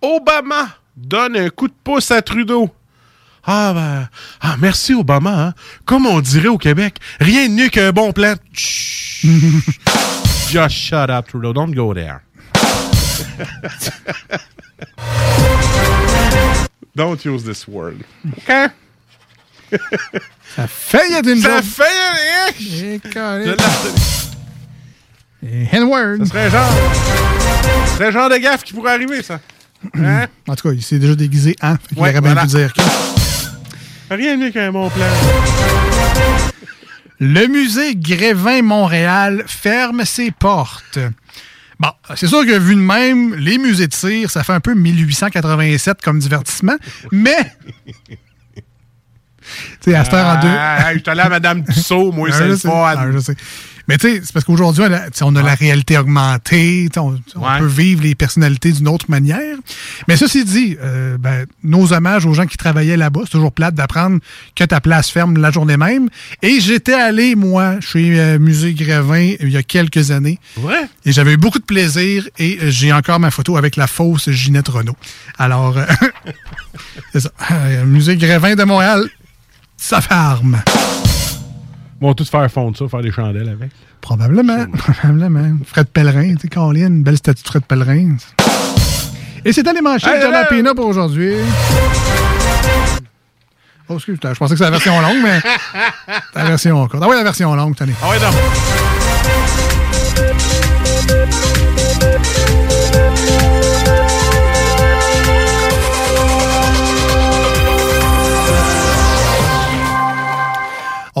Obama 0.00 0.68
donne 0.96 1.36
un 1.36 1.50
coup 1.50 1.68
de 1.68 1.74
pouce 1.84 2.10
à 2.10 2.22
Trudeau. 2.22 2.70
Ah, 3.44 3.72
ben, 3.74 4.08
ah, 4.40 4.56
merci 4.58 4.94
Obama. 4.94 5.46
Hein. 5.48 5.54
Comme 5.84 6.06
on 6.06 6.20
dirait 6.20 6.48
au 6.48 6.58
Québec, 6.58 6.98
rien 7.18 7.48
de 7.48 7.54
mieux 7.54 7.68
qu'un 7.68 7.92
bon 7.92 8.12
plan. 8.12 8.34
Just 10.50 10.70
shut 10.70 11.10
up, 11.10 11.26
Trudeau. 11.28 11.52
Don't 11.52 11.74
go 11.74 11.92
there. 11.92 12.20
Don't 16.94 17.24
use 17.24 17.44
this 17.44 17.66
word. 17.66 18.04
OK? 18.36 18.48
Ça 20.56 20.66
fait, 20.66 21.10
y 21.10 21.14
a 21.14 21.22
d'une 21.22 21.40
Ça 21.40 21.62
fait, 21.62 21.84
hein? 21.84 22.50
Et 25.42 25.66
serait 25.66 26.50
genre. 26.50 26.72
Serait 27.96 28.12
genre 28.12 28.28
de 28.30 28.36
gaffe 28.38 28.64
qui 28.64 28.72
pourrait 28.72 28.92
arriver, 28.94 29.22
ça. 29.22 29.40
Hein? 29.94 30.26
En 30.48 30.56
tout 30.56 30.68
cas, 30.68 30.74
il 30.74 30.82
s'est 30.82 30.98
déjà 30.98 31.14
déguisé 31.14 31.54
en. 31.62 31.72
Fait 31.74 31.78
qu'il 31.88 31.98
Ouais, 31.98 32.10
aurait 32.10 32.20
bien 32.20 32.32
voilà. 32.34 32.42
pu 32.42 32.48
dire 32.48 32.72
que. 32.72 32.80
Rien 34.10 34.36
de 34.36 34.44
mieux 34.44 34.50
qu'un 34.50 34.72
bon 34.72 34.88
plan. 34.90 35.04
Le 37.20 37.46
musée 37.46 37.94
Grévin-Montréal 37.96 39.44
ferme 39.46 40.04
ses 40.04 40.30
portes. 40.30 40.98
Bon, 41.80 41.90
c'est 42.16 42.26
sûr 42.26 42.44
que 42.44 42.58
vu 42.58 42.74
de 42.74 42.80
même, 42.80 43.34
les 43.36 43.58
musées 43.58 43.86
de 43.86 43.94
cire, 43.94 44.30
ça 44.30 44.42
fait 44.42 44.52
un 44.52 44.60
peu 44.60 44.74
1887 44.74 46.00
comme 46.02 46.18
divertissement, 46.18 46.76
mais... 47.12 47.36
Tu 49.80 49.90
sais, 49.92 49.94
à 49.94 50.04
cette 50.04 50.14
heure 50.14 50.26
en 50.36 50.40
deux... 50.40 50.48
Ah, 50.48 50.92
je 50.94 50.98
suis 50.98 51.08
allé 51.10 51.20
à 51.20 51.28
Madame 51.28 51.64
Tussaud, 51.64 52.10
moi, 52.12 52.28
Ah, 52.32 52.36
c'est 52.36 52.48
le 52.48 52.56
fun. 52.56 52.70
Ah, 52.96 53.06
je 53.12 53.18
sais. 53.18 53.36
Mais 53.88 53.96
tu 53.96 54.06
sais, 54.08 54.20
c'est 54.22 54.32
parce 54.32 54.44
qu'aujourd'hui, 54.44 54.84
on 55.22 55.36
a- 55.36 55.42
la 55.42 55.54
réalité 55.54 55.96
augmentée, 55.96 56.88
on, 56.96 57.18
on 57.36 57.40
Ouais. 57.40 57.58
peut 57.58 57.66
vivre 57.66 58.02
les 58.02 58.14
personnalités 58.14 58.70
d'une 58.72 58.88
autre 58.88 59.06
manière. 59.08 59.56
Mais 60.08 60.16
ceci 60.18 60.44
dit, 60.44 60.76
euh, 60.82 61.16
ben, 61.18 61.46
nos 61.64 61.92
hommages 61.94 62.26
aux 62.26 62.34
gens 62.34 62.44
qui 62.46 62.56
travaillaient 62.58 62.96
là-bas, 62.98 63.20
c'est 63.24 63.30
toujours 63.30 63.52
plate 63.52 63.74
d'apprendre 63.74 64.18
que 64.54 64.64
ta 64.64 64.80
place 64.82 65.08
ferme 65.10 65.38
la 65.38 65.50
journée 65.50 65.76
même. 65.78 66.08
Et 66.42 66.60
j'étais 66.60 66.92
allé, 66.92 67.34
moi, 67.34 67.80
chez 67.80 68.20
euh, 68.20 68.38
Musée 68.38 68.74
Grévin 68.74 69.34
il 69.40 69.48
y 69.50 69.56
a 69.56 69.62
quelques 69.62 70.10
années. 70.10 70.38
Ouais. 70.58 70.82
Et 71.06 71.12
j'avais 71.12 71.32
eu 71.32 71.36
beaucoup 71.38 71.58
de 71.58 71.64
plaisir 71.64 72.28
et 72.38 72.58
euh, 72.62 72.70
j'ai 72.70 72.92
encore 72.92 73.20
ma 73.20 73.30
photo 73.30 73.56
avec 73.56 73.76
la 73.76 73.86
fausse 73.86 74.30
Ginette 74.30 74.68
Renault. 74.68 74.96
Alors, 75.38 75.78
euh, 75.78 75.84
c'est 77.12 77.20
ça. 77.20 77.30
Musée 77.86 78.16
Grévin 78.16 78.54
de 78.54 78.64
Montréal, 78.64 79.08
ça 79.76 80.00
ferme. 80.00 80.60
Bon, 82.00 82.14
tout 82.14 82.24
faire 82.24 82.48
fondre 82.50 82.76
ça, 82.76 82.86
faire 82.88 83.00
des 83.00 83.10
chandelles 83.10 83.48
avec. 83.48 83.70
Probablement. 84.00 84.66
Probablement. 84.66 85.58
Fred 85.64 85.88
Pellerin, 85.88 86.34
tu 86.34 86.42
sais, 86.42 86.48
Colin, 86.48 86.86
une 86.86 87.02
belle 87.02 87.16
statue 87.16 87.42
de 87.42 87.48
Fred 87.48 87.64
Pellerin. 87.64 88.16
Et 89.44 89.52
c'était 89.52 89.72
les 89.72 89.80
manchettes 89.80 90.14
Hey, 90.22 90.26
de 90.26 90.30
la! 90.30 90.44
Pina 90.44 90.74
pour 90.74 90.86
aujourd'hui. 90.86 91.34
Oh, 93.88 93.94
excuse, 93.94 94.18
je 94.22 94.28
pensais 94.28 94.54
que 94.54 94.58
c'était 94.58 94.64
la 94.64 94.70
version 94.70 95.00
longue, 95.00 95.22
mais 95.22 95.40
c'est 95.40 96.38
la 96.38 96.44
version 96.44 96.86
courte. 96.88 97.02
Ah 97.02 97.08
oui, 97.08 97.16
la 97.16 97.24
version 97.24 97.54
longue, 97.54 97.74
tenez. 97.74 97.94
Ah 98.02 98.10
ouais, 98.10 98.18
non. 98.18 98.28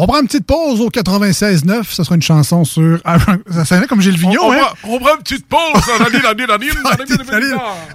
On 0.00 0.06
prend 0.06 0.20
une 0.20 0.26
petite 0.26 0.46
pause 0.46 0.80
au 0.80 0.88
96.9. 0.90 1.94
Ça 1.94 2.04
sera 2.04 2.14
une 2.14 2.22
chanson 2.22 2.64
sur... 2.64 2.98
Ah, 3.04 3.16
Ça 3.52 3.64
sonnait 3.64 3.86
comme 3.86 4.00
Gilles 4.00 4.16
Vigneault, 4.18 4.42
on, 4.44 4.52
hein? 4.52 4.56
va- 4.60 4.74
on 4.84 4.98
prend 4.98 5.14
une 5.16 5.22
petite 5.22 5.46
pause. 5.46 5.60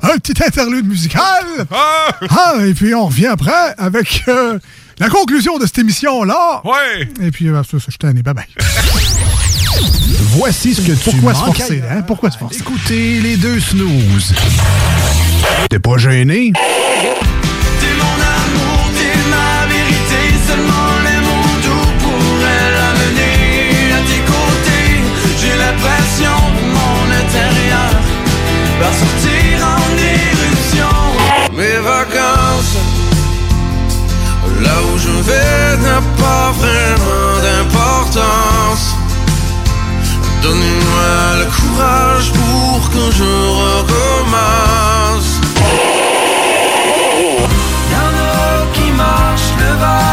Un 0.02 0.18
petit 0.18 0.44
interlude 0.44 0.88
musical. 0.88 1.46
Ah, 1.72 2.54
et 2.66 2.74
puis 2.74 2.94
on 2.96 3.06
revient 3.08 3.28
après 3.28 3.74
avec 3.78 4.24
euh, 4.28 4.60
la 5.00 5.10
conclusion 5.10 5.58
de 5.60 5.66
cette 5.66 5.78
émission-là. 5.80 6.62
Ouais. 6.66 7.08
Et 7.22 7.32
puis, 7.32 7.48
euh, 7.50 7.62
ça, 7.64 7.80
ça, 7.80 7.86
je 7.90 7.98
t'en 7.98 8.10
ai. 8.10 8.14
Bye 8.24 8.34
bye. 8.34 8.46
Voici 10.36 10.74
ce 10.74 10.82
que 10.82 10.92
tu 10.94 11.12
Pourquoi 11.12 11.34
se 11.34 11.40
forcer, 11.44 11.82
hein? 11.90 12.02
Pourquoi 12.02 12.32
se 12.32 12.38
forcer? 12.38 12.60
Écoutez 12.60 13.22
les 13.22 13.38
deux 13.38 13.60
snooze. 13.60 14.34
T'es 15.70 15.80
pas 15.80 15.98
gêné? 15.98 16.52
T'es 16.54 17.94
mon 17.98 18.04
amour, 18.04 18.90
t'es 18.96 19.30
ma 19.30 19.68
vérité, 19.68 20.38
seulement 20.48 20.93
va 28.84 28.92
sortir 29.04 29.52
en 29.76 29.90
éruption. 30.18 30.96
Mes 31.60 31.80
vacances, 31.92 32.76
là 34.66 34.78
où 34.90 34.98
je 35.06 35.16
vais 35.28 35.78
n'a 35.86 36.02
pas 36.24 36.48
vraiment 36.62 37.34
d'importance. 37.46 38.86
Donnez-moi 40.42 41.12
le 41.42 41.48
courage 41.58 42.28
pour 42.40 42.80
que 42.94 43.04
je 43.20 43.32
recommence. 43.64 45.30
Y'en 47.92 48.12
qui 48.74 48.88
marchent 48.92 49.56
le 49.64 49.72
vague 49.82 50.13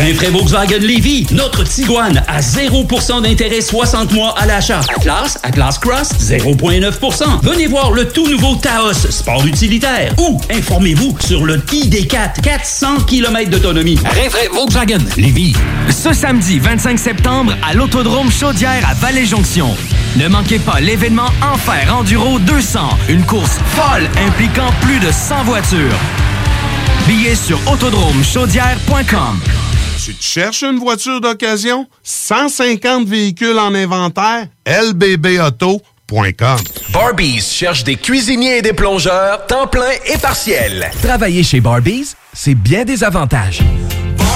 Rinfraie 0.00 0.30
Volkswagen 0.30 0.78
Lévy, 0.78 1.26
notre 1.32 1.62
Tiguan 1.62 2.22
à 2.26 2.40
0% 2.40 3.20
d'intérêt 3.20 3.60
60 3.60 4.12
mois 4.12 4.34
à 4.38 4.46
l'achat. 4.46 4.80
Atlas, 4.96 5.38
Atlas 5.42 5.78
Cross, 5.78 6.12
0,9%. 6.18 7.42
Venez 7.42 7.66
voir 7.66 7.90
le 7.92 8.08
tout 8.08 8.26
nouveau 8.26 8.54
Taos, 8.54 8.94
sport 8.94 9.44
utilitaire. 9.46 10.14
Ou 10.18 10.40
informez-vous 10.50 11.18
sur 11.20 11.44
le 11.44 11.58
ID4, 11.58 12.40
400 12.40 13.00
km 13.06 13.50
d'autonomie. 13.50 13.98
Rinfraie 14.02 14.48
Volkswagen 14.50 15.04
Lévy. 15.18 15.52
Ce 15.90 16.14
samedi 16.14 16.58
25 16.58 16.98
septembre 16.98 17.52
à 17.62 17.74
l'Autodrome 17.74 18.30
Chaudière 18.30 18.82
à 18.88 18.94
Vallée-Jonction. 18.94 19.68
Ne 20.16 20.28
manquez 20.28 20.60
pas 20.60 20.80
l'événement 20.80 21.28
Enfer 21.42 21.94
Enduro 21.94 22.38
200, 22.38 22.80
une 23.10 23.24
course 23.24 23.58
folle 23.66 24.08
impliquant 24.26 24.70
plus 24.80 24.98
de 24.98 25.12
100 25.12 25.44
voitures. 25.44 25.98
Billets 27.06 27.34
sur 27.34 27.58
autodromechaudière.com. 27.70 29.40
Cherches 30.20 30.62
une 30.62 30.78
voiture 30.78 31.20
d'occasion? 31.20 31.86
150 32.02 33.08
véhicules 33.08 33.58
en 33.58 33.74
inventaire? 33.74 34.46
lbbauto.com 34.66 36.58
Barbies 36.92 37.40
cherche 37.40 37.84
des 37.84 37.96
cuisiniers 37.96 38.58
et 38.58 38.62
des 38.62 38.74
plongeurs, 38.74 39.46
temps 39.46 39.66
plein 39.66 39.92
et 40.12 40.18
partiel. 40.18 40.90
Travailler 41.02 41.42
chez 41.42 41.60
Barbies, 41.60 42.14
c'est 42.34 42.54
bien 42.54 42.84
des 42.84 43.02
avantages. 43.02 43.60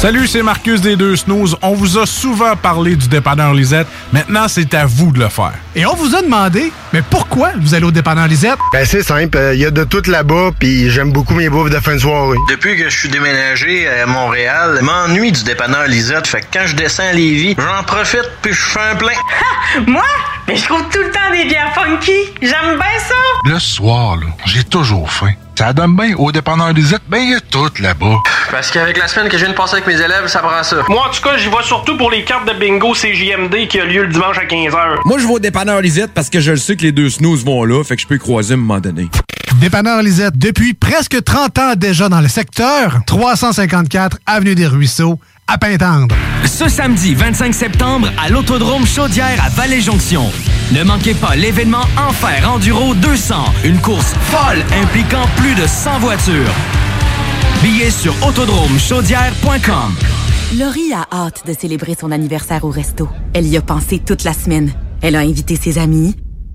Salut, 0.00 0.26
c'est 0.26 0.42
Marcus 0.42 0.80
des 0.80 0.96
Deux 0.96 1.14
Snooze. 1.14 1.58
On 1.60 1.74
vous 1.74 1.98
a 1.98 2.06
souvent 2.06 2.56
parlé 2.56 2.96
du 2.96 3.06
dépanneur 3.06 3.52
Lisette. 3.52 3.86
Maintenant, 4.14 4.48
c'est 4.48 4.72
à 4.72 4.86
vous 4.86 5.12
de 5.12 5.18
le 5.18 5.28
faire. 5.28 5.52
Et 5.76 5.84
on 5.84 5.94
vous 5.94 6.16
a 6.16 6.22
demandé, 6.22 6.72
mais 6.92 7.02
pourquoi 7.02 7.52
vous 7.60 7.74
allez 7.74 7.84
au 7.84 7.90
dépanneur 7.90 8.26
Lisette? 8.26 8.58
Ben 8.72 8.84
c'est 8.84 9.02
simple, 9.02 9.38
il 9.54 9.60
y 9.60 9.64
a 9.66 9.70
de 9.70 9.84
tout 9.84 10.02
là-bas, 10.06 10.50
puis 10.58 10.90
j'aime 10.90 11.12
beaucoup 11.12 11.34
mes 11.34 11.48
bouffes 11.48 11.70
de 11.70 11.78
fin 11.78 11.94
de 11.94 11.98
soirée. 12.00 12.36
Depuis 12.48 12.76
que 12.76 12.88
je 12.88 12.98
suis 12.98 13.08
déménagé 13.08 13.88
à 13.88 14.06
Montréal, 14.06 14.78
je 14.80 14.84
m'ennuie 14.84 15.32
du 15.32 15.44
dépanneur 15.44 15.86
Lisette. 15.86 16.26
Fait 16.26 16.40
que 16.40 16.46
quand 16.52 16.66
je 16.66 16.74
descends 16.74 17.08
à 17.08 17.12
Lévis, 17.12 17.54
j'en 17.58 17.82
profite 17.84 18.28
puis 18.42 18.52
je 18.52 18.60
fais 18.60 18.80
un 18.80 18.96
plein. 18.96 19.12
Moi? 19.86 20.02
Mais 20.48 20.56
je 20.56 20.64
trouve 20.64 20.82
tout 20.88 20.98
le 20.98 21.10
temps 21.10 21.30
des 21.30 21.44
bières 21.44 21.72
funky. 21.74 22.12
J'aime 22.42 22.76
bien 22.76 22.98
ça. 22.98 23.14
Le 23.44 23.58
soir, 23.60 24.16
là, 24.16 24.26
j'ai 24.46 24.64
toujours 24.64 25.10
faim. 25.10 25.32
Ça 25.60 25.74
donne 25.74 25.94
bien. 25.94 26.14
Au 26.16 26.32
dépanneur 26.32 26.72
Lisette, 26.72 27.02
ben 27.06 27.18
il 27.18 27.32
y 27.32 27.34
a 27.34 27.40
tout 27.40 27.68
là-bas. 27.80 28.16
Parce 28.50 28.70
qu'avec 28.70 28.96
la 28.96 29.06
semaine 29.06 29.28
que 29.28 29.36
je 29.36 29.44
viens 29.44 29.52
de 29.52 29.56
passer 29.56 29.74
avec 29.74 29.86
mes 29.86 30.00
élèves, 30.00 30.26
ça 30.26 30.38
prend 30.38 30.62
ça. 30.62 30.76
Moi, 30.88 31.06
en 31.06 31.10
tout 31.10 31.20
cas, 31.20 31.36
j'y 31.36 31.48
vais 31.50 31.62
surtout 31.62 31.98
pour 31.98 32.10
les 32.10 32.24
cartes 32.24 32.48
de 32.48 32.54
bingo 32.58 32.94
CJMD 32.94 33.68
qui 33.68 33.78
a 33.78 33.84
lieu 33.84 34.04
le 34.04 34.08
dimanche 34.08 34.38
à 34.38 34.46
15h. 34.46 35.00
Moi, 35.04 35.18
je 35.18 35.26
vais 35.26 35.32
au 35.34 35.38
dépanneur 35.38 35.82
Lisette 35.82 36.12
parce 36.14 36.30
que 36.30 36.40
je 36.40 36.52
le 36.52 36.56
sais 36.56 36.76
que 36.80 36.86
les 36.86 36.92
deux 36.92 37.10
snooze 37.10 37.44
vont 37.44 37.64
là, 37.64 37.84
fait 37.84 37.96
que 37.96 38.02
je 38.02 38.06
peux 38.06 38.14
y 38.14 38.18
croiser 38.18 38.54
à 38.54 38.56
un 38.56 38.60
moment 38.60 38.80
donné. 38.80 39.08
Dépanneur 39.60 40.02
Lisette, 40.02 40.38
depuis 40.38 40.72
presque 40.72 41.22
30 41.22 41.58
ans 41.58 41.74
déjà 41.76 42.08
dans 42.08 42.20
le 42.20 42.28
secteur, 42.28 43.00
354 43.06 44.18
Avenue 44.24 44.54
des 44.54 44.66
Ruisseaux, 44.66 45.18
à 45.46 45.58
Pintendre. 45.58 46.14
Ce 46.46 46.68
samedi 46.68 47.14
25 47.14 47.52
septembre 47.52 48.10
à 48.18 48.30
l'Autodrome 48.30 48.86
Chaudière 48.86 49.44
à 49.44 49.50
Vallée-Jonction. 49.50 50.30
Ne 50.72 50.82
manquez 50.82 51.12
pas 51.14 51.36
l'événement 51.36 51.84
Enfer 51.98 52.50
Enduro 52.50 52.94
200, 52.94 53.34
une 53.64 53.78
course 53.80 54.14
folle 54.30 54.64
impliquant 54.82 55.26
plus 55.36 55.54
de 55.54 55.66
100 55.66 55.98
voitures. 55.98 56.54
Billets 57.62 57.90
sur 57.90 58.14
autodromechaudière.com. 58.26 59.94
Laurie 60.58 60.92
a 60.94 61.06
hâte 61.12 61.46
de 61.46 61.52
célébrer 61.52 61.94
son 62.00 62.10
anniversaire 62.10 62.64
au 62.64 62.70
resto. 62.70 63.08
Elle 63.34 63.46
y 63.46 63.58
a 63.58 63.62
pensé 63.62 63.98
toute 63.98 64.24
la 64.24 64.32
semaine. 64.32 64.72
Elle 65.02 65.16
a 65.16 65.20
invité 65.20 65.56
ses 65.56 65.76
amis. 65.78 66.14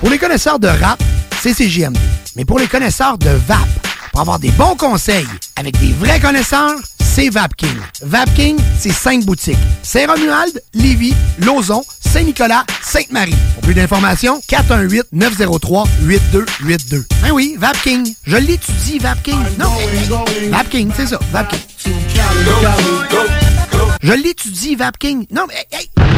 Pour 0.00 0.10
les 0.10 0.18
connaisseurs 0.18 0.58
de 0.58 0.68
rap, 0.68 1.02
c'est 1.40 1.54
CJMD. 1.54 1.96
Mais 2.36 2.44
pour 2.44 2.58
les 2.58 2.66
connaisseurs 2.66 3.16
de 3.18 3.30
VAP, 3.46 3.58
pour 4.12 4.20
avoir 4.20 4.38
des 4.38 4.50
bons 4.52 4.76
conseils 4.76 5.26
avec 5.56 5.78
des 5.80 5.92
vrais 5.92 6.20
connaisseurs, 6.20 6.74
c'est 7.00 7.30
VapKing. 7.30 7.76
VapKing, 8.02 8.56
c'est 8.78 8.92
cinq 8.92 9.24
boutiques. 9.24 9.58
Saint-Romuald, 9.82 10.62
Lévis, 10.72 11.14
Lauson, 11.40 11.82
Saint-Nicolas, 12.00 12.64
Sainte-Marie. 12.80 13.34
Pour 13.54 13.62
plus 13.64 13.74
d'informations, 13.74 14.40
418-903-8282. 14.48 17.04
Ben 17.22 17.32
oui, 17.32 17.56
VapKing. 17.58 18.14
Je 18.24 18.36
l'étudie, 18.36 18.98
VapKing. 19.00 19.42
Non, 19.58 19.72
VapKing, 20.50 20.92
c'est 20.96 21.08
ça, 21.08 21.18
VapKing. 21.32 21.58
Je 24.02 24.12
l'étudie, 24.12 24.76
VapKing. 24.76 25.26
Non, 25.32 25.46
mais... 25.48 25.66
hey, 25.72 25.90
hey. 25.96 26.17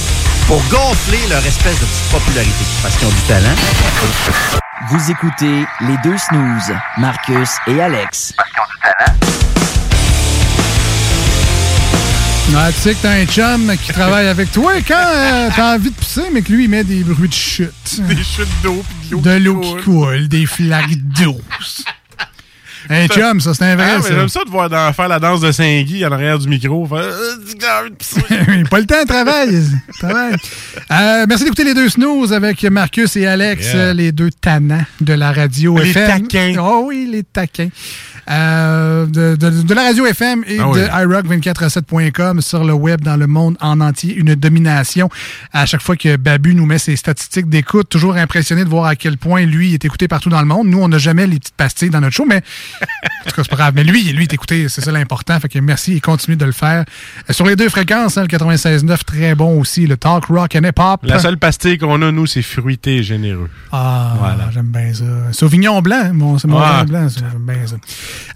Pour 0.51 0.61
gonfler 0.67 1.29
leur 1.29 1.45
espèce 1.45 1.79
de 1.79 1.85
petite 1.85 2.11
popularité, 2.11 2.65
parce 2.81 2.97
qu'ils 2.97 3.07
ont 3.07 3.11
du 3.11 3.21
talent. 3.21 3.55
Vous 4.89 5.09
écoutez 5.09 5.65
les 5.79 5.95
deux 6.03 6.17
snooze, 6.17 6.75
Marcus 6.97 7.51
et 7.67 7.79
Alex. 7.79 8.33
Ah, 12.53 12.69
tu 12.73 12.81
sais 12.81 12.95
que 12.95 13.01
t'as 13.01 13.11
un 13.11 13.25
chum 13.25 13.71
qui 13.77 13.93
travaille 13.93 14.27
avec 14.27 14.51
toi 14.51 14.73
quand 14.85 14.93
euh, 14.97 15.47
t'as 15.55 15.75
envie 15.75 15.89
de 15.89 15.95
pisser, 15.95 16.23
mais 16.33 16.41
que 16.41 16.51
lui, 16.51 16.65
il 16.65 16.69
met 16.69 16.83
des 16.83 17.05
bruits 17.05 17.29
de 17.29 17.33
chute. 17.33 18.01
Des 18.01 18.21
chutes 18.21 18.49
d'eau 18.61 18.83
pis 19.03 19.21
De 19.21 19.37
l'eau 19.37 19.57
qui 19.61 19.77
coule, 19.77 20.27
des 20.27 20.45
flaques 20.45 20.97
d'eau. 20.97 21.39
Un 22.89 23.07
chum, 23.07 23.39
ça, 23.39 23.53
c'est 23.53 23.63
un 23.65 23.75
vrai, 23.75 23.91
Ah, 23.95 23.99
mais. 24.03 24.15
J'aime 24.15 24.29
ça 24.29 24.43
de 24.43 24.49
voir 24.49 24.69
dans- 24.69 24.91
faire 24.93 25.07
la 25.07 25.19
danse 25.19 25.41
de 25.41 25.51
Saint-Guy 25.51 26.05
en 26.05 26.11
arrière 26.11 26.39
du 26.39 26.47
micro. 26.47 26.85
Faire, 26.87 26.97
Euh, 26.99 28.63
pas 28.69 28.79
le 28.79 28.85
temps 28.85 29.01
de 29.03 29.07
travail. 29.07 29.63
travail. 29.99 30.33
Euh, 30.91 31.25
merci 31.27 31.43
d'écouter 31.43 31.63
les 31.63 31.73
deux 31.73 31.89
snooze 31.89 32.33
avec 32.33 32.63
Marcus 32.63 33.15
et 33.15 33.27
Alex, 33.27 33.73
Yeah. 33.73 33.93
les 33.93 34.11
deux 34.11 34.29
tannants 34.31 34.85
de 34.99 35.13
la 35.13 35.31
radio 35.31 35.77
Les 35.77 35.91
FM. 35.91 36.07
taquins. 36.27 36.55
Oh 36.61 36.83
oui, 36.87 37.07
les 37.11 37.23
taquins. 37.23 37.69
Euh, 38.29 39.05
de, 39.07 39.35
de- 39.35 39.63
de 39.63 39.73
la 39.73 39.83
radio 39.83 40.05
FM 40.05 40.43
et 40.47 40.57
Ah 40.59 40.63
de 40.63 40.69
oui. 40.69 40.79
iRock247.com 40.81 42.41
sur 42.41 42.63
le 42.63 42.73
web 42.73 43.01
dans 43.01 43.17
le 43.17 43.27
monde 43.27 43.57
en 43.61 43.81
entier. 43.81 44.13
Une 44.15 44.35
domination. 44.35 45.09
À 45.53 45.65
chaque 45.65 45.81
fois 45.81 45.95
que 45.95 46.15
Babu 46.17 46.53
nous 46.55 46.65
met 46.65 46.77
ses 46.77 46.95
statistiques 46.95 47.49
d'écoute, 47.49 47.89
toujours 47.89 48.15
impressionné 48.15 48.63
de 48.63 48.69
voir 48.69 48.85
à 48.85 48.95
quel 48.95 49.17
point 49.17 49.41
lui 49.45 49.73
est 49.73 49.83
écouté 49.85 50.07
partout 50.07 50.29
dans 50.29 50.39
le 50.39 50.45
monde. 50.47 50.67
Nous, 50.67 50.79
on 50.79 50.87
n'a 50.87 50.97
jamais 50.97 51.25
les 51.27 51.39
petites 51.39 51.55
pastilles 51.55 51.89
dans 51.89 51.99
notre 52.01 52.15
show, 52.15 52.25
mais 52.27 52.37
en 52.81 53.29
tout 53.29 53.35
cas, 53.35 53.41
c'est 53.43 53.49
pas 53.49 53.55
grave. 53.55 53.73
Mais 53.75 53.83
lui, 53.83 54.03
lui 54.13 54.23
est 54.23 54.33
écouté, 54.33 54.69
c'est 54.69 54.81
ça 54.81 54.91
l'important. 54.91 55.39
Fait 55.39 55.49
que 55.49 55.59
merci 55.59 55.93
et 55.93 55.99
continue 55.99 56.37
de 56.37 56.45
le 56.45 56.51
faire. 56.51 56.85
Euh, 57.29 57.33
Sur 57.33 57.45
les 57.47 57.55
deux 57.55 57.69
fréquences, 57.69 58.17
hein, 58.17 58.21
le 58.21 58.27
96.9, 58.27 59.03
très 59.03 59.35
bon 59.35 59.59
aussi. 59.59 59.87
Le 59.87 59.97
talk 59.97 60.25
rock 60.25 60.55
and 60.55 60.63
hip-hop. 60.67 61.01
La 61.03 61.19
seule 61.19 61.37
pastille 61.37 61.77
qu'on 61.77 62.01
a, 62.01 62.11
nous, 62.11 62.27
c'est 62.27 62.41
fruité 62.41 62.97
et 62.97 63.03
généreux. 63.03 63.49
Ah, 63.71 64.13
Voilà. 64.19 64.49
j'aime 64.53 64.67
bien 64.71 64.93
ça. 64.93 65.03
Sauvignon 65.31 65.81
blanc, 65.81 66.11
mon, 66.13 66.37
c'est 66.37 66.47
mon 66.47 66.59
Ah. 66.59 66.83
blanc, 66.85 67.07
j'aime 67.09 67.39
bien 67.39 67.65
ça. 67.67 67.75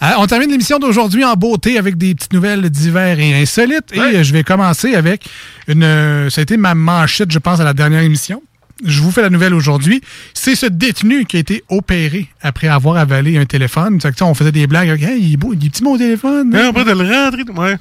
Euh, 0.04 0.08
on 0.18 0.28
termine 0.28 0.50
l'émission 0.52 0.80
d'aujourd'hui 0.80 1.24
en 1.24 1.34
beauté 1.36 1.78
avec 1.78 1.98
des 1.98 2.16
petites 2.16 2.34
nouvelles 2.34 2.70
divers 2.70 3.20
et 3.20 3.42
insolites. 3.42 3.94
Et 3.94 4.00
euh, 4.00 4.24
je 4.24 4.34
vais 4.34 4.44
commencer 4.44 4.96
avec 4.96 5.26
une. 5.68 5.84
euh, 5.84 6.30
ça 6.30 6.42
a 6.42 6.44
été 6.44 6.58
ma 6.58 6.76
manchette, 6.76 7.32
je 7.32 7.40
pense, 7.40 7.60
à 7.60 7.64
la 7.64 7.74
dernière 7.74 8.02
émission. 8.02 8.42
Je 8.84 9.02
vous 9.02 9.12
fais 9.12 9.22
la 9.22 9.30
nouvelle 9.30 9.54
aujourd'hui. 9.54 10.02
C'est 10.34 10.56
ce 10.56 10.66
détenu 10.66 11.26
qui 11.26 11.38
a 11.38 11.40
été 11.40 11.64
opéré 11.70 12.28
après 12.42 12.68
avoir 12.68 12.98
avalé 12.98 13.38
un 13.38 13.46
téléphone. 13.46 14.00
Que, 14.00 14.24
on 14.24 14.34
faisait 14.34 14.52
des 14.52 14.68
blagues. 14.68 15.02
Hey, 15.02 15.22
il 15.22 15.34
est 15.34 15.38
beau, 15.38 15.54
il 15.54 15.66
est 15.66 15.70
petit 15.70 15.82
mon 15.84 15.98
téléphone. 15.98 16.54
Après 16.54 16.84
de 16.84 16.92
le 16.92 17.10
rentrer, 17.10 17.44
ouais. 17.56 17.78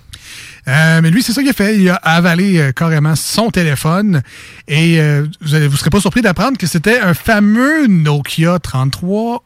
Euh, 0.69 1.01
mais 1.03 1.11
lui, 1.11 1.23
c'est 1.23 1.33
ça 1.33 1.43
qu'il 1.43 1.51
a 1.51 1.55
fait. 1.55 1.77
Il 1.79 1.89
a 1.91 1.97
avalé 1.97 2.59
euh, 2.59 2.73
carrément 2.73 3.17
son 3.17 3.51
téléphone. 3.51 4.23
Et 4.69 5.01
euh, 5.01 5.27
vous 5.41 5.57
ne 5.57 5.69
serez 5.71 5.91
pas 5.91 6.01
surpris 6.01 6.23
d'apprendre 6.23 6.57
que 6.57 6.67
c'était 6.67 7.01
un 7.01 7.15
fameux 7.15 7.87
Nokia 7.87 8.59
33 8.59 9.45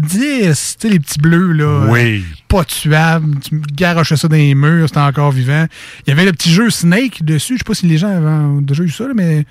10. 0.00 0.76
Tu 0.80 0.88
sais, 0.88 0.88
les 0.92 0.98
petits 1.00 1.18
bleus, 1.18 1.52
là. 1.52 1.86
Oui. 1.88 2.00
euh, 2.18 2.34
pas 2.48 2.64
tuables. 2.64 3.38
Tu 3.40 3.60
garochais 3.74 4.16
ça 4.16 4.28
dans 4.28 4.36
les 4.36 4.54
murs, 4.54 4.88
c'était 4.88 5.00
encore 5.00 5.30
vivant. 5.32 5.66
Il 6.06 6.10
y 6.10 6.12
avait 6.12 6.24
le 6.24 6.32
petit 6.32 6.50
jeu 6.52 6.70
Snake 6.70 7.22
dessus. 7.22 7.54
Je 7.54 7.58
sais 7.58 7.64
pas 7.64 7.74
si 7.74 7.86
les 7.86 7.98
gens 7.98 8.08
avaient 8.08 8.62
déjà 8.62 8.82
eu 8.82 8.90
ça, 8.90 9.04
là, 9.06 9.12
mais. 9.14 9.44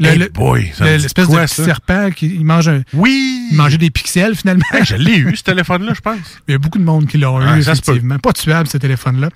Le- 0.00 0.08
Hey 0.08 0.16
le- 0.18 0.28
boy, 0.30 0.72
L'espèce 0.80 1.28
de 1.28 1.36
petit 1.36 1.54
ça? 1.54 1.64
serpent 1.66 2.10
qui 2.12 2.24
il 2.26 2.46
mange 2.46 2.66
un. 2.66 2.80
Oui! 2.94 3.48
Il 3.50 3.56
mangeait 3.58 3.76
des 3.76 3.90
pixels, 3.90 4.34
finalement. 4.34 4.64
Hey, 4.72 4.86
je 4.86 4.96
l'ai 4.96 5.18
eu, 5.18 5.36
ce 5.36 5.42
téléphone-là, 5.42 5.92
je 5.94 6.00
pense. 6.00 6.40
Il 6.48 6.52
y 6.52 6.54
a 6.54 6.58
beaucoup 6.58 6.78
de 6.78 6.82
monde 6.82 7.06
qui 7.06 7.18
l'ont 7.18 7.36
Ah, 7.38 7.58
eu, 7.58 7.60
effectivement. 7.60 8.18
Pas 8.18 8.32
tuable, 8.32 8.68
ce 8.68 8.78
téléphone-là. 8.78 9.28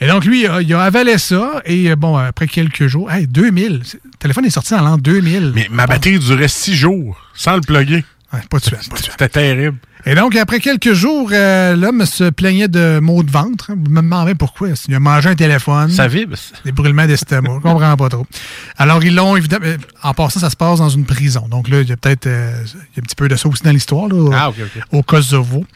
Et 0.00 0.08
donc, 0.08 0.24
lui, 0.24 0.40
il 0.42 0.46
a, 0.48 0.60
il 0.62 0.74
a 0.74 0.82
avalé 0.82 1.16
ça. 1.16 1.62
Et 1.64 1.92
euh, 1.92 1.94
bon, 1.94 2.16
après 2.16 2.48
quelques 2.48 2.88
jours, 2.88 3.08
hey, 3.08 3.28
2000. 3.28 3.82
c'est- 3.84 4.00
Le 4.04 4.10
téléphone 4.18 4.46
est 4.46 4.50
sorti 4.50 4.74
en 4.74 4.82
l'an 4.82 4.98
2000. 4.98 5.52
Mais 5.54 5.68
ma 5.70 5.86
batterie 5.86 6.18
durait 6.18 6.48
six 6.48 6.74
jours 6.74 7.16
sans 7.32 7.54
le 7.54 7.60
plugger. 7.60 8.04
Ouais, 8.32 8.38
pas 8.48 8.58
pas 8.58 8.60
tuable. 8.60 8.84
C'était 8.96 9.28
terrible. 9.28 9.78
Et 10.06 10.14
donc, 10.14 10.34
après 10.34 10.60
quelques 10.60 10.94
jours, 10.94 11.28
euh, 11.32 11.76
l'homme 11.76 12.06
se 12.06 12.30
plaignait 12.30 12.68
de 12.68 13.00
maux 13.02 13.22
de 13.22 13.30
ventre. 13.30 13.66
Je 13.68 13.74
me 13.74 13.96
demandais 14.00 14.34
pourquoi. 14.34 14.68
Il 14.88 14.94
a 14.94 15.00
mangé 15.00 15.28
un 15.28 15.34
téléphone. 15.34 15.90
Ça 15.90 16.08
vibre. 16.08 16.36
Des 16.64 16.72
brûlements 16.72 17.06
d'estomac. 17.06 17.50
Je 17.56 17.60
comprends 17.60 17.96
pas 17.96 18.08
trop. 18.08 18.26
Alors, 18.78 19.04
ils 19.04 19.14
l'ont 19.14 19.36
évidemment. 19.36 19.66
euh, 19.66 19.76
En 20.02 20.14
passant, 20.14 20.40
ça 20.40 20.48
se 20.48 20.56
passe 20.56 20.78
dans 20.78 20.88
une 20.88 21.04
prison. 21.04 21.46
Donc 21.50 21.68
là, 21.68 21.82
il 21.82 21.88
y 21.88 21.92
a 21.92 21.96
peut-être. 21.98 22.26
euh, 22.28 22.64
un 22.96 23.00
petit 23.02 23.14
peu 23.14 23.28
de 23.28 23.36
ça 23.36 23.46
aussi 23.48 23.62
dans 23.62 23.72
l'histoire, 23.72 24.08
Ah, 24.32 24.50
au 24.92 25.02
Kosovo. 25.02 25.66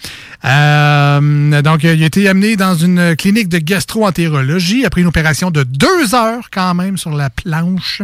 Euh, 0.44 1.62
donc, 1.62 1.84
il 1.84 2.02
a 2.02 2.06
été 2.06 2.28
amené 2.28 2.56
dans 2.56 2.74
une 2.74 3.16
clinique 3.16 3.48
de 3.48 3.58
gastro-entérologie 3.58 4.84
après 4.84 5.00
une 5.00 5.06
opération 5.06 5.50
de 5.50 5.62
deux 5.62 6.14
heures, 6.14 6.48
quand 6.52 6.74
même, 6.74 6.98
sur 6.98 7.10
la 7.10 7.30
planche. 7.30 8.02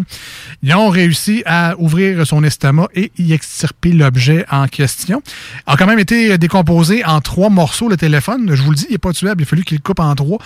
Ils 0.63 0.75
ont 0.75 0.89
réussi 0.89 1.43
à 1.45 1.75
ouvrir 1.79 2.27
son 2.27 2.43
estomac 2.43 2.89
et 2.95 3.13
y 3.19 3.33
extirper 3.33 3.93
l'objet 3.93 4.47
en 4.51 4.69
question. 4.69 5.23
A 5.67 5.77
quand 5.77 5.87
même 5.87 5.99
été 5.99 6.39
décomposé 6.39 7.05
en 7.05 7.21
trois 7.21 7.51
morceaux, 7.51 7.89
le 7.89 7.97
téléphone. 7.97 8.55
Je 8.55 8.63
vous 8.63 8.71
le 8.71 8.77
dis, 8.77 8.87
il 8.89 8.93
n'est 8.93 8.99
pas 8.99 9.13
tuable. 9.13 9.43
Il 9.43 9.45
a 9.45 9.47
fallu 9.47 9.65
qu'il 9.65 9.81
coupe 9.81 10.01
en 10.01 10.15
trois, 10.15 10.39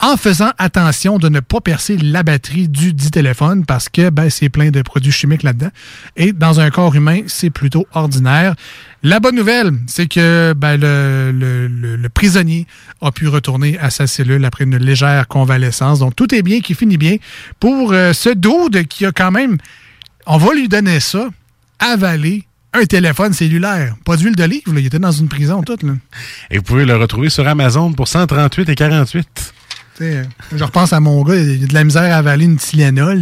en 0.00 0.16
faisant 0.16 0.50
attention 0.58 1.18
de 1.18 1.28
ne 1.28 1.40
pas 1.40 1.60
percer 1.60 1.96
la 1.96 2.22
batterie 2.22 2.68
du 2.68 2.92
dit 2.92 3.10
téléphone 3.10 3.64
parce 3.64 3.88
que 3.88 4.10
ben, 4.10 4.28
c'est 4.30 4.48
plein 4.48 4.70
de 4.70 4.82
produits 4.82 5.12
chimiques 5.12 5.42
là-dedans. 5.42 5.70
Et 6.16 6.32
dans 6.32 6.60
un 6.60 6.70
corps 6.70 6.94
humain, 6.94 7.22
c'est 7.26 7.50
plutôt 7.50 7.86
ordinaire. 7.92 8.54
La 9.04 9.20
bonne 9.20 9.36
nouvelle, 9.36 9.72
c'est 9.86 10.08
que 10.08 10.54
ben, 10.54 10.76
le, 10.80 12.08
prisonnier 12.08 12.66
a 13.00 13.12
pu 13.12 13.28
retourner 13.28 13.78
à 13.78 13.90
sa 13.90 14.08
cellule 14.08 14.44
après 14.44 14.64
une 14.64 14.76
légère 14.76 15.28
convalescence. 15.28 16.00
Donc, 16.00 16.16
tout 16.16 16.34
est 16.34 16.42
bien 16.42 16.60
qui 16.60 16.74
finit 16.74 16.96
bien 16.96 17.16
pour 17.60 17.92
euh, 17.92 18.12
ce 18.12 18.30
dude 18.30 18.88
qui 18.88 19.06
a 19.06 19.12
quand 19.12 19.30
même, 19.30 19.58
on 20.26 20.36
va 20.36 20.52
lui 20.52 20.66
donner 20.66 20.98
ça, 20.98 21.28
avalé 21.78 22.44
un 22.72 22.84
téléphone 22.86 23.32
cellulaire. 23.32 23.94
Pas 24.04 24.16
d'huile 24.16 24.34
d'olive, 24.34 24.62
il 24.66 24.86
était 24.86 24.98
dans 24.98 25.12
une 25.12 25.28
prison 25.28 25.62
toute. 25.62 25.84
Là. 25.84 25.92
Et 26.50 26.58
vous 26.58 26.64
pouvez 26.64 26.84
le 26.84 26.96
retrouver 26.96 27.30
sur 27.30 27.46
Amazon 27.46 27.92
pour 27.92 28.08
138 28.08 28.68
et 28.68 28.74
48. 28.74 29.54
Sais, 29.98 30.22
je 30.54 30.62
repense 30.62 30.92
à 30.92 31.00
mon 31.00 31.22
gars, 31.24 31.34
il 31.34 31.64
a 31.64 31.66
de 31.66 31.74
la 31.74 31.82
misère 31.82 32.14
à 32.14 32.18
avaler 32.18 32.44
une 32.44 32.56
Tylenol. 32.56 33.20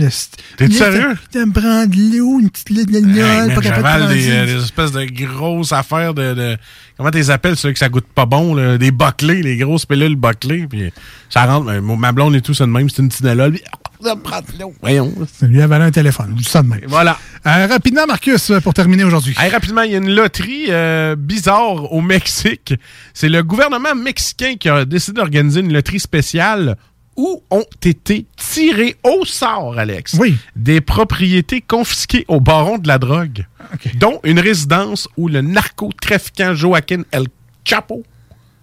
T'es 0.58 0.70
sérieux? 0.70 1.16
Tu 1.32 1.38
me 1.38 1.50
prendre 1.52 1.86
de 1.86 2.18
l'eau, 2.18 2.38
une 2.38 2.50
petite 2.50 2.66
Tylenol, 2.66 3.16
Hey, 3.18 3.22
man, 3.48 3.54
pas 3.54 3.60
capable 3.62 3.82
j'avale 3.86 4.08
de 4.08 4.14
des, 4.14 4.30
euh, 4.30 4.62
espèces 4.62 4.92
de 4.92 5.04
grosses 5.06 5.72
affaires 5.72 6.12
de. 6.12 6.34
de- 6.34 6.56
comment 6.98 7.10
tu 7.10 7.16
les 7.16 7.30
appelles, 7.30 7.56
ceux 7.56 7.72
que 7.72 7.78
ça 7.78 7.88
goûte 7.88 8.06
pas 8.14 8.26
bon, 8.26 8.54
là, 8.54 8.76
des 8.76 8.90
boclés, 8.90 9.42
les 9.42 9.56
grosses 9.56 9.86
pilules 9.86 10.16
boclées, 10.16 10.66
puis 10.68 10.92
ça 11.30 11.46
rentre. 11.46 11.72
Ma 11.80 12.12
blonde 12.12 12.36
et 12.36 12.42
tout, 12.42 12.52
c'est 12.52 12.64
de 12.66 12.70
même, 12.70 12.90
c'est 12.90 13.00
une 13.00 13.08
Tylenol. 13.08 13.52
puis, 13.52 13.62
ça 14.06 14.14
me 14.14 14.20
prend 14.20 14.40
de 14.40 14.60
l'eau. 14.60 14.74
Voyons. 14.80 15.12
Ça 15.32 15.46
lui 15.46 15.60
a 15.60 15.64
avalé 15.64 15.84
un 15.84 15.90
téléphone. 15.90 16.34
Je 16.36 16.42
dis 16.42 16.48
ça 16.48 16.62
de 16.62 16.68
même. 16.68 16.80
Voilà. 16.86 17.18
Euh, 17.46 17.66
rapidement, 17.66 18.06
Marcus, 18.06 18.52
pour 18.62 18.74
terminer 18.74 19.04
aujourd'hui. 19.04 19.34
Hey, 19.38 19.50
rapidement, 19.50 19.82
il 19.82 19.92
y 19.92 19.94
a 19.94 19.98
une 19.98 20.14
loterie 20.14 20.66
euh, 20.68 21.16
bizarre 21.16 21.92
au 21.92 22.00
Mexique. 22.00 22.74
C'est 23.14 23.28
le 23.28 23.42
gouvernement 23.42 23.94
mexicain 23.94 24.54
qui 24.58 24.68
a 24.68 24.84
décidé 24.84 25.16
d'organiser 25.16 25.60
une 25.60 25.72
loterie 25.72 26.00
spéciale 26.00 26.76
où 27.16 27.42
ont 27.50 27.64
été 27.82 28.26
tirés 28.36 28.96
au 29.02 29.24
sort, 29.24 29.78
Alex, 29.78 30.18
des 30.54 30.80
propriétés 30.80 31.62
confisquées 31.62 32.26
au 32.28 32.40
baron 32.40 32.76
de 32.78 32.88
la 32.88 32.98
drogue, 32.98 33.46
dont 33.94 34.20
une 34.22 34.38
résidence 34.38 35.08
où 35.16 35.28
le 35.28 35.40
narcotrafiquant 35.40 36.54
Joaquin 36.54 37.02
El 37.10 37.26
Chapo, 37.64 38.02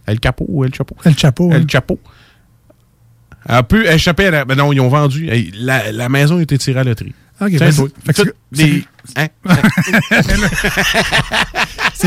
El 0.06 0.20
Chapo 0.24 0.46
ou 0.48 0.64
El 0.64 0.74
Chapo? 0.74 0.96
El 1.04 1.18
Chapo. 1.18 1.52
El 1.52 1.68
Chapo. 1.68 2.00
A 3.48 3.64
pu 3.64 3.86
échapper 3.88 4.28
à 4.28 4.32
la... 4.32 4.46
Ben 4.46 4.56
non, 4.56 4.72
ils 4.74 4.80
ont 4.80 4.90
vendu. 4.90 5.30
La, 5.56 5.92
la 5.92 6.10
maison 6.10 6.38
a 6.38 6.42
été 6.42 6.58
tirée 6.58 6.80
à 6.80 6.84
la 6.84 6.92
loterie. 6.92 7.14
Ok, 7.42 7.50
Tiens, 7.58 7.60
ben, 7.60 8.14
c'est- 8.14 8.34
des- 8.52 8.86
hein? 9.18 9.28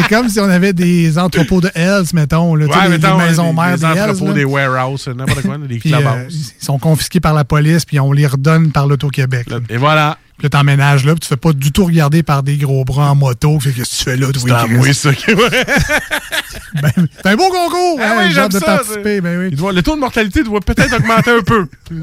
Comme 0.09 0.29
si 0.29 0.39
on 0.41 0.49
avait 0.49 0.73
des 0.73 1.19
entrepôts 1.19 1.61
de 1.61 1.71
Hells, 1.75 2.05
mettons. 2.15 2.55
Là, 2.55 2.67
Ouais, 2.67 2.75
des, 2.83 2.83
des 2.83 2.89
mettons, 3.07 3.19
maisons 3.19 3.51
des- 3.51 3.61
mères 3.61 3.75
des 3.79 3.81
des 3.81 3.87
Hells, 3.87 4.11
entrepôts, 4.11 4.27
là. 4.29 4.33
des 4.35 4.45
warehouses, 4.45 5.09
n'importe 5.09 5.43
quoi, 5.43 5.59
des 5.59 5.79
Puis, 5.79 5.93
euh, 5.95 6.29
ils 6.31 6.65
sont 6.65 6.79
confisqués 6.79 7.21
par 7.21 7.35
la 7.35 7.45
police, 7.45 7.85
puis 7.85 7.99
on 7.99 8.13
les 8.13 8.27
redonne 8.27 8.71
par 8.73 8.87
l'Auto-Québec. 8.87 9.49
Et 9.69 9.77
voilà. 9.77 10.19
Puis 10.39 10.45
là, 10.45 10.51
t'emménages 10.51 11.05
là, 11.05 11.13
puis 11.13 11.21
tu 11.21 11.29
fais 11.29 11.37
pas 11.37 11.53
du 11.53 11.73
tout 11.73 11.85
regarder 11.87 12.23
par 12.23 12.43
des 12.43 12.57
gros 12.57 12.85
bras 12.85 13.11
en 13.11 13.15
moto. 13.15 13.59
Fait 13.61 13.71
que 13.71 13.83
tu 13.83 14.05
fais 14.05 14.17
là, 14.17 14.27
C'est 14.35 14.51
à 14.51 14.67
moi, 14.67 14.93
ça. 14.93 15.11
Ben, 16.83 16.91
c'est 16.95 17.27
un 17.27 17.37
beau 17.37 17.49
concours! 17.49 17.99
Ah 18.03 18.17
hein, 18.19 18.29
oui, 18.29 18.49
de 18.49 18.59
ça. 18.59 18.61
participer, 18.61 19.21
ben 19.21 19.39
oui. 19.41 19.49
Il 19.51 19.57
doit- 19.57 19.73
le 19.73 19.83
taux 19.83 19.95
de 19.95 20.01
mortalité 20.01 20.43
doit 20.43 20.61
peut-être 20.61 20.95
augmenter 20.95 21.31
un 21.31 21.43
peu. 21.43 21.67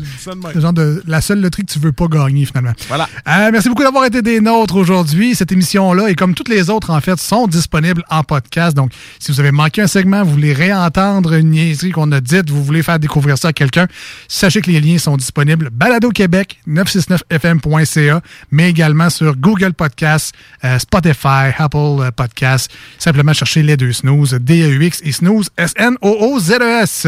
Le 0.55 0.61
genre 0.61 0.73
de 0.73 1.03
la 1.05 1.21
seule 1.21 1.41
loterie 1.41 1.63
que 1.65 1.71
tu 1.71 1.79
veux 1.79 1.91
pas 1.91 2.07
gagner 2.07 2.45
finalement. 2.45 2.71
Voilà. 2.87 3.07
Euh, 3.27 3.49
merci 3.51 3.69
beaucoup 3.69 3.83
d'avoir 3.83 4.05
été 4.05 4.21
des 4.21 4.39
nôtres 4.41 4.75
aujourd'hui. 4.75 5.35
Cette 5.35 5.51
émission-là, 5.51 6.09
et 6.09 6.15
comme 6.15 6.33
toutes 6.33 6.49
les 6.49 6.69
autres, 6.69 6.89
en 6.89 7.01
fait, 7.01 7.19
sont 7.19 7.47
disponibles 7.47 8.03
en 8.09 8.23
podcast. 8.23 8.75
Donc, 8.75 8.91
si 9.19 9.31
vous 9.31 9.39
avez 9.39 9.51
manqué 9.51 9.81
un 9.81 9.87
segment, 9.87 10.23
vous 10.23 10.31
voulez 10.31 10.53
réentendre 10.53 11.33
une 11.33 11.51
niaiserie 11.51 11.91
qu'on 11.91 12.11
a 12.11 12.21
dite, 12.21 12.49
vous 12.49 12.63
voulez 12.63 12.81
faire 12.83 12.97
découvrir 12.99 13.37
ça 13.37 13.49
à 13.49 13.53
quelqu'un, 13.53 13.87
sachez 14.27 14.61
que 14.61 14.71
les 14.71 14.79
liens 14.81 14.97
sont 14.97 15.17
disponibles. 15.17 15.69
Balado 15.71 16.09
Québec, 16.09 16.59
969fm.ca, 16.67 18.21
mais 18.51 18.69
également 18.69 19.09
sur 19.09 19.35
Google 19.35 19.73
Podcasts, 19.73 20.33
euh, 20.63 20.79
Spotify, 20.79 21.51
Apple 21.57 21.77
euh, 21.77 22.11
Podcasts. 22.11 22.71
Simplement 22.97 23.33
chercher 23.33 23.63
les 23.63 23.77
deux 23.77 23.93
snooze, 23.93 24.33
D-E-U-X 24.33 25.01
et 25.03 25.11
snooze, 25.11 25.49
S-N-O-O-Z-E-S. 25.57 27.07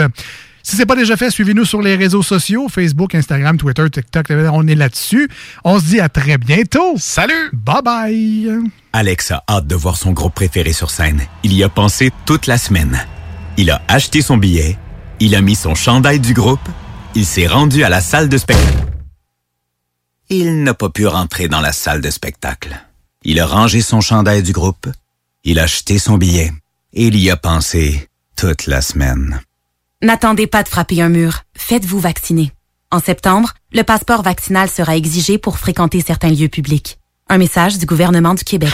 Si 0.65 0.75
c'est 0.75 0.87
pas 0.87 0.95
déjà 0.95 1.15
fait, 1.15 1.29
suivez-nous 1.29 1.63
sur 1.63 1.79
les 1.79 1.95
réseaux 1.95 2.23
sociaux, 2.23 2.67
Facebook, 2.69 3.13
Instagram, 3.13 3.55
Twitter, 3.55 3.87
TikTok, 3.87 4.25
on 4.51 4.67
est 4.67 4.73
là-dessus. 4.73 5.29
On 5.63 5.79
se 5.79 5.85
dit 5.85 5.99
à 5.99 6.09
très 6.09 6.39
bientôt. 6.39 6.95
Salut! 6.97 7.51
Bye 7.53 7.83
bye! 7.83 8.49
Alex 8.91 9.29
a 9.29 9.43
hâte 9.47 9.67
de 9.67 9.75
voir 9.75 9.95
son 9.95 10.11
groupe 10.11 10.33
préféré 10.33 10.73
sur 10.73 10.89
scène. 10.89 11.21
Il 11.43 11.53
y 11.53 11.63
a 11.63 11.69
pensé 11.69 12.11
toute 12.25 12.47
la 12.47 12.57
semaine. 12.57 13.05
Il 13.57 13.69
a 13.69 13.83
acheté 13.87 14.23
son 14.23 14.37
billet, 14.37 14.75
il 15.19 15.35
a 15.35 15.41
mis 15.41 15.53
son 15.53 15.75
chandail 15.75 16.19
du 16.19 16.33
groupe, 16.33 16.67
il 17.13 17.27
s'est 17.27 17.45
rendu 17.45 17.83
à 17.83 17.89
la 17.89 18.01
salle 18.01 18.27
de 18.27 18.37
spectacle. 18.37 18.94
Il 20.29 20.63
n'a 20.63 20.73
pas 20.73 20.89
pu 20.89 21.05
rentrer 21.05 21.47
dans 21.47 21.61
la 21.61 21.71
salle 21.71 22.01
de 22.01 22.09
spectacle. 22.09 22.75
Il 23.23 23.39
a 23.39 23.45
rangé 23.45 23.81
son 23.81 24.01
chandail 24.01 24.41
du 24.41 24.53
groupe, 24.53 24.87
il 25.43 25.59
a 25.59 25.63
acheté 25.63 25.99
son 25.99 26.17
billet 26.17 26.51
et 26.93 27.07
il 27.07 27.17
y 27.17 27.29
a 27.29 27.37
pensé 27.37 28.09
toute 28.35 28.65
la 28.65 28.81
semaine. 28.81 29.41
N'attendez 30.01 30.47
pas 30.47 30.63
de 30.63 30.67
frapper 30.67 31.01
un 31.01 31.09
mur. 31.09 31.41
Faites-vous 31.55 31.99
vacciner. 31.99 32.51
En 32.91 32.99
septembre, 32.99 33.53
le 33.71 33.83
passeport 33.83 34.23
vaccinal 34.23 34.69
sera 34.69 34.95
exigé 34.95 35.37
pour 35.37 35.57
fréquenter 35.59 36.01
certains 36.01 36.29
lieux 36.29 36.49
publics. 36.49 36.97
Un 37.29 37.37
message 37.37 37.77
du 37.77 37.85
gouvernement 37.85 38.33
du 38.33 38.43
Québec. 38.43 38.73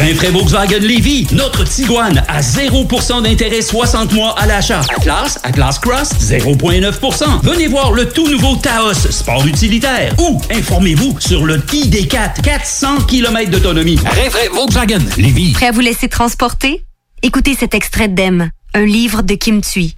Rinfraie 0.00 0.30
Volkswagen 0.30 0.78
Lévy, 0.78 1.26
notre 1.32 1.62
Tiguan 1.62 2.24
à 2.26 2.40
0% 2.40 3.22
d'intérêt 3.22 3.60
60 3.60 4.14
mois 4.14 4.34
à 4.38 4.46
l'achat. 4.46 4.80
Atlas, 4.96 5.38
Atlas 5.42 5.78
Cross, 5.78 6.12
0,9%. 6.20 7.42
Venez 7.42 7.68
voir 7.68 7.92
le 7.92 8.08
tout 8.08 8.26
nouveau 8.26 8.56
Taos, 8.56 8.94
sport 8.94 9.46
utilitaire. 9.46 10.14
Ou 10.18 10.40
informez-vous 10.50 11.20
sur 11.20 11.44
le 11.44 11.58
ID4, 11.58 12.40
400 12.40 13.02
km 13.02 13.50
d'autonomie. 13.50 13.96
Rinfraie 13.96 14.48
Volkswagen 14.48 15.04
Lévy. 15.18 15.52
Prêt 15.52 15.66
à 15.66 15.72
vous 15.72 15.80
laisser 15.80 16.08
transporter? 16.08 16.82
Écoutez 17.20 17.54
cet 17.54 17.74
extrait 17.74 18.08
d'Em, 18.08 18.50
un 18.72 18.86
livre 18.86 19.20
de 19.20 19.34
Kim 19.34 19.60
Thuy. 19.60 19.96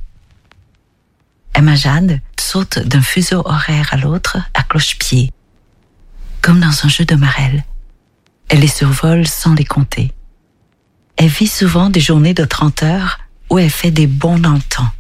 Emma 1.55 1.77
Jade 1.77 2.19
saute 2.41 2.81
d'un 2.81 3.03
fuseau 3.03 3.43
horaire 3.45 3.91
à 3.93 3.99
l'autre 3.99 4.39
à 4.55 4.65
cloche-pied, 4.65 5.31
comme 6.41 6.59
dans 6.59 6.85
un 6.85 6.89
jeu 6.89 7.05
de 7.05 7.15
marelle. 7.15 7.63
Elle 8.53 8.61
les 8.61 8.69
survole 8.69 9.27
sans 9.27 9.55
les 9.55 9.65
compter. 9.65 10.13
Elle 11.17 11.29
vit 11.29 11.49
souvent 11.49 11.89
des 11.89 12.01
journées 12.01 12.35
de 12.35 12.45
30 12.45 12.83
heures 12.83 13.19
où 13.49 13.59
elle 13.59 13.71
fait 13.71 13.91
des 13.91 14.07
bons 14.07 14.39
dans 14.39 14.53
le 14.53 14.61
temps. 14.61 14.91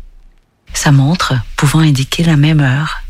Sa 0.73 0.91
montre 0.91 1.35
pouvant 1.59 1.81
indiquer 1.81 2.24
la 2.24 2.39
même 2.39 2.61
heure 2.61 3.03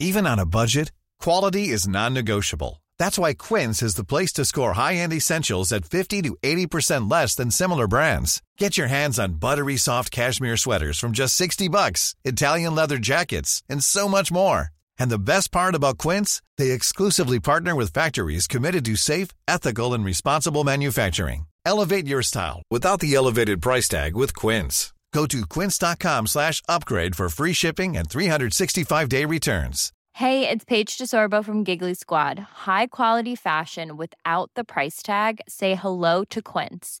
Even 0.00 0.26
on 0.26 0.40
a 0.40 0.44
budget, 0.44 0.90
quality 1.20 1.68
is 1.68 1.86
non-negotiable. 1.86 2.82
That's 2.98 3.16
why 3.16 3.32
Quince 3.32 3.80
is 3.80 3.94
the 3.94 4.04
place 4.04 4.32
to 4.32 4.44
score 4.44 4.72
high-end 4.72 5.12
essentials 5.12 5.70
at 5.70 5.84
50 5.84 6.22
to 6.22 6.36
80% 6.42 7.08
less 7.08 7.36
than 7.36 7.52
similar 7.52 7.86
brands. 7.86 8.42
Get 8.58 8.76
your 8.76 8.88
hands 8.88 9.20
on 9.20 9.34
buttery 9.38 9.76
soft 9.76 10.10
cashmere 10.10 10.56
sweaters 10.56 10.98
from 10.98 11.12
just 11.12 11.36
60 11.36 11.68
bucks, 11.68 12.16
Italian 12.24 12.74
leather 12.74 12.98
jackets, 12.98 13.62
and 13.70 13.84
so 13.84 14.08
much 14.08 14.32
more. 14.32 14.73
And 14.98 15.10
the 15.10 15.18
best 15.18 15.52
part 15.52 15.74
about 15.74 15.98
Quince, 15.98 16.42
they 16.58 16.70
exclusively 16.72 17.40
partner 17.40 17.74
with 17.74 17.92
factories 17.92 18.46
committed 18.46 18.84
to 18.86 18.96
safe, 18.96 19.28
ethical, 19.48 19.94
and 19.94 20.04
responsible 20.04 20.64
manufacturing. 20.64 21.46
Elevate 21.64 22.06
your 22.06 22.22
style 22.22 22.62
without 22.70 23.00
the 23.00 23.14
elevated 23.14 23.62
price 23.62 23.88
tag 23.88 24.14
with 24.14 24.34
Quince. 24.34 24.92
Go 25.14 25.26
to 25.26 25.46
quince.com 25.46 26.26
slash 26.26 26.60
upgrade 26.68 27.14
for 27.14 27.28
free 27.28 27.52
shipping 27.52 27.96
and 27.96 28.08
365-day 28.08 29.24
returns. 29.24 29.92
Hey, 30.14 30.48
it's 30.48 30.64
Paige 30.64 30.98
DeSorbo 30.98 31.44
from 31.44 31.64
Giggly 31.64 31.94
Squad. 31.94 32.38
High 32.66 32.88
quality 32.88 33.36
fashion 33.36 33.96
without 33.96 34.50
the 34.54 34.64
price 34.64 35.02
tag. 35.02 35.40
Say 35.48 35.76
hello 35.76 36.24
to 36.30 36.42
Quince. 36.42 37.00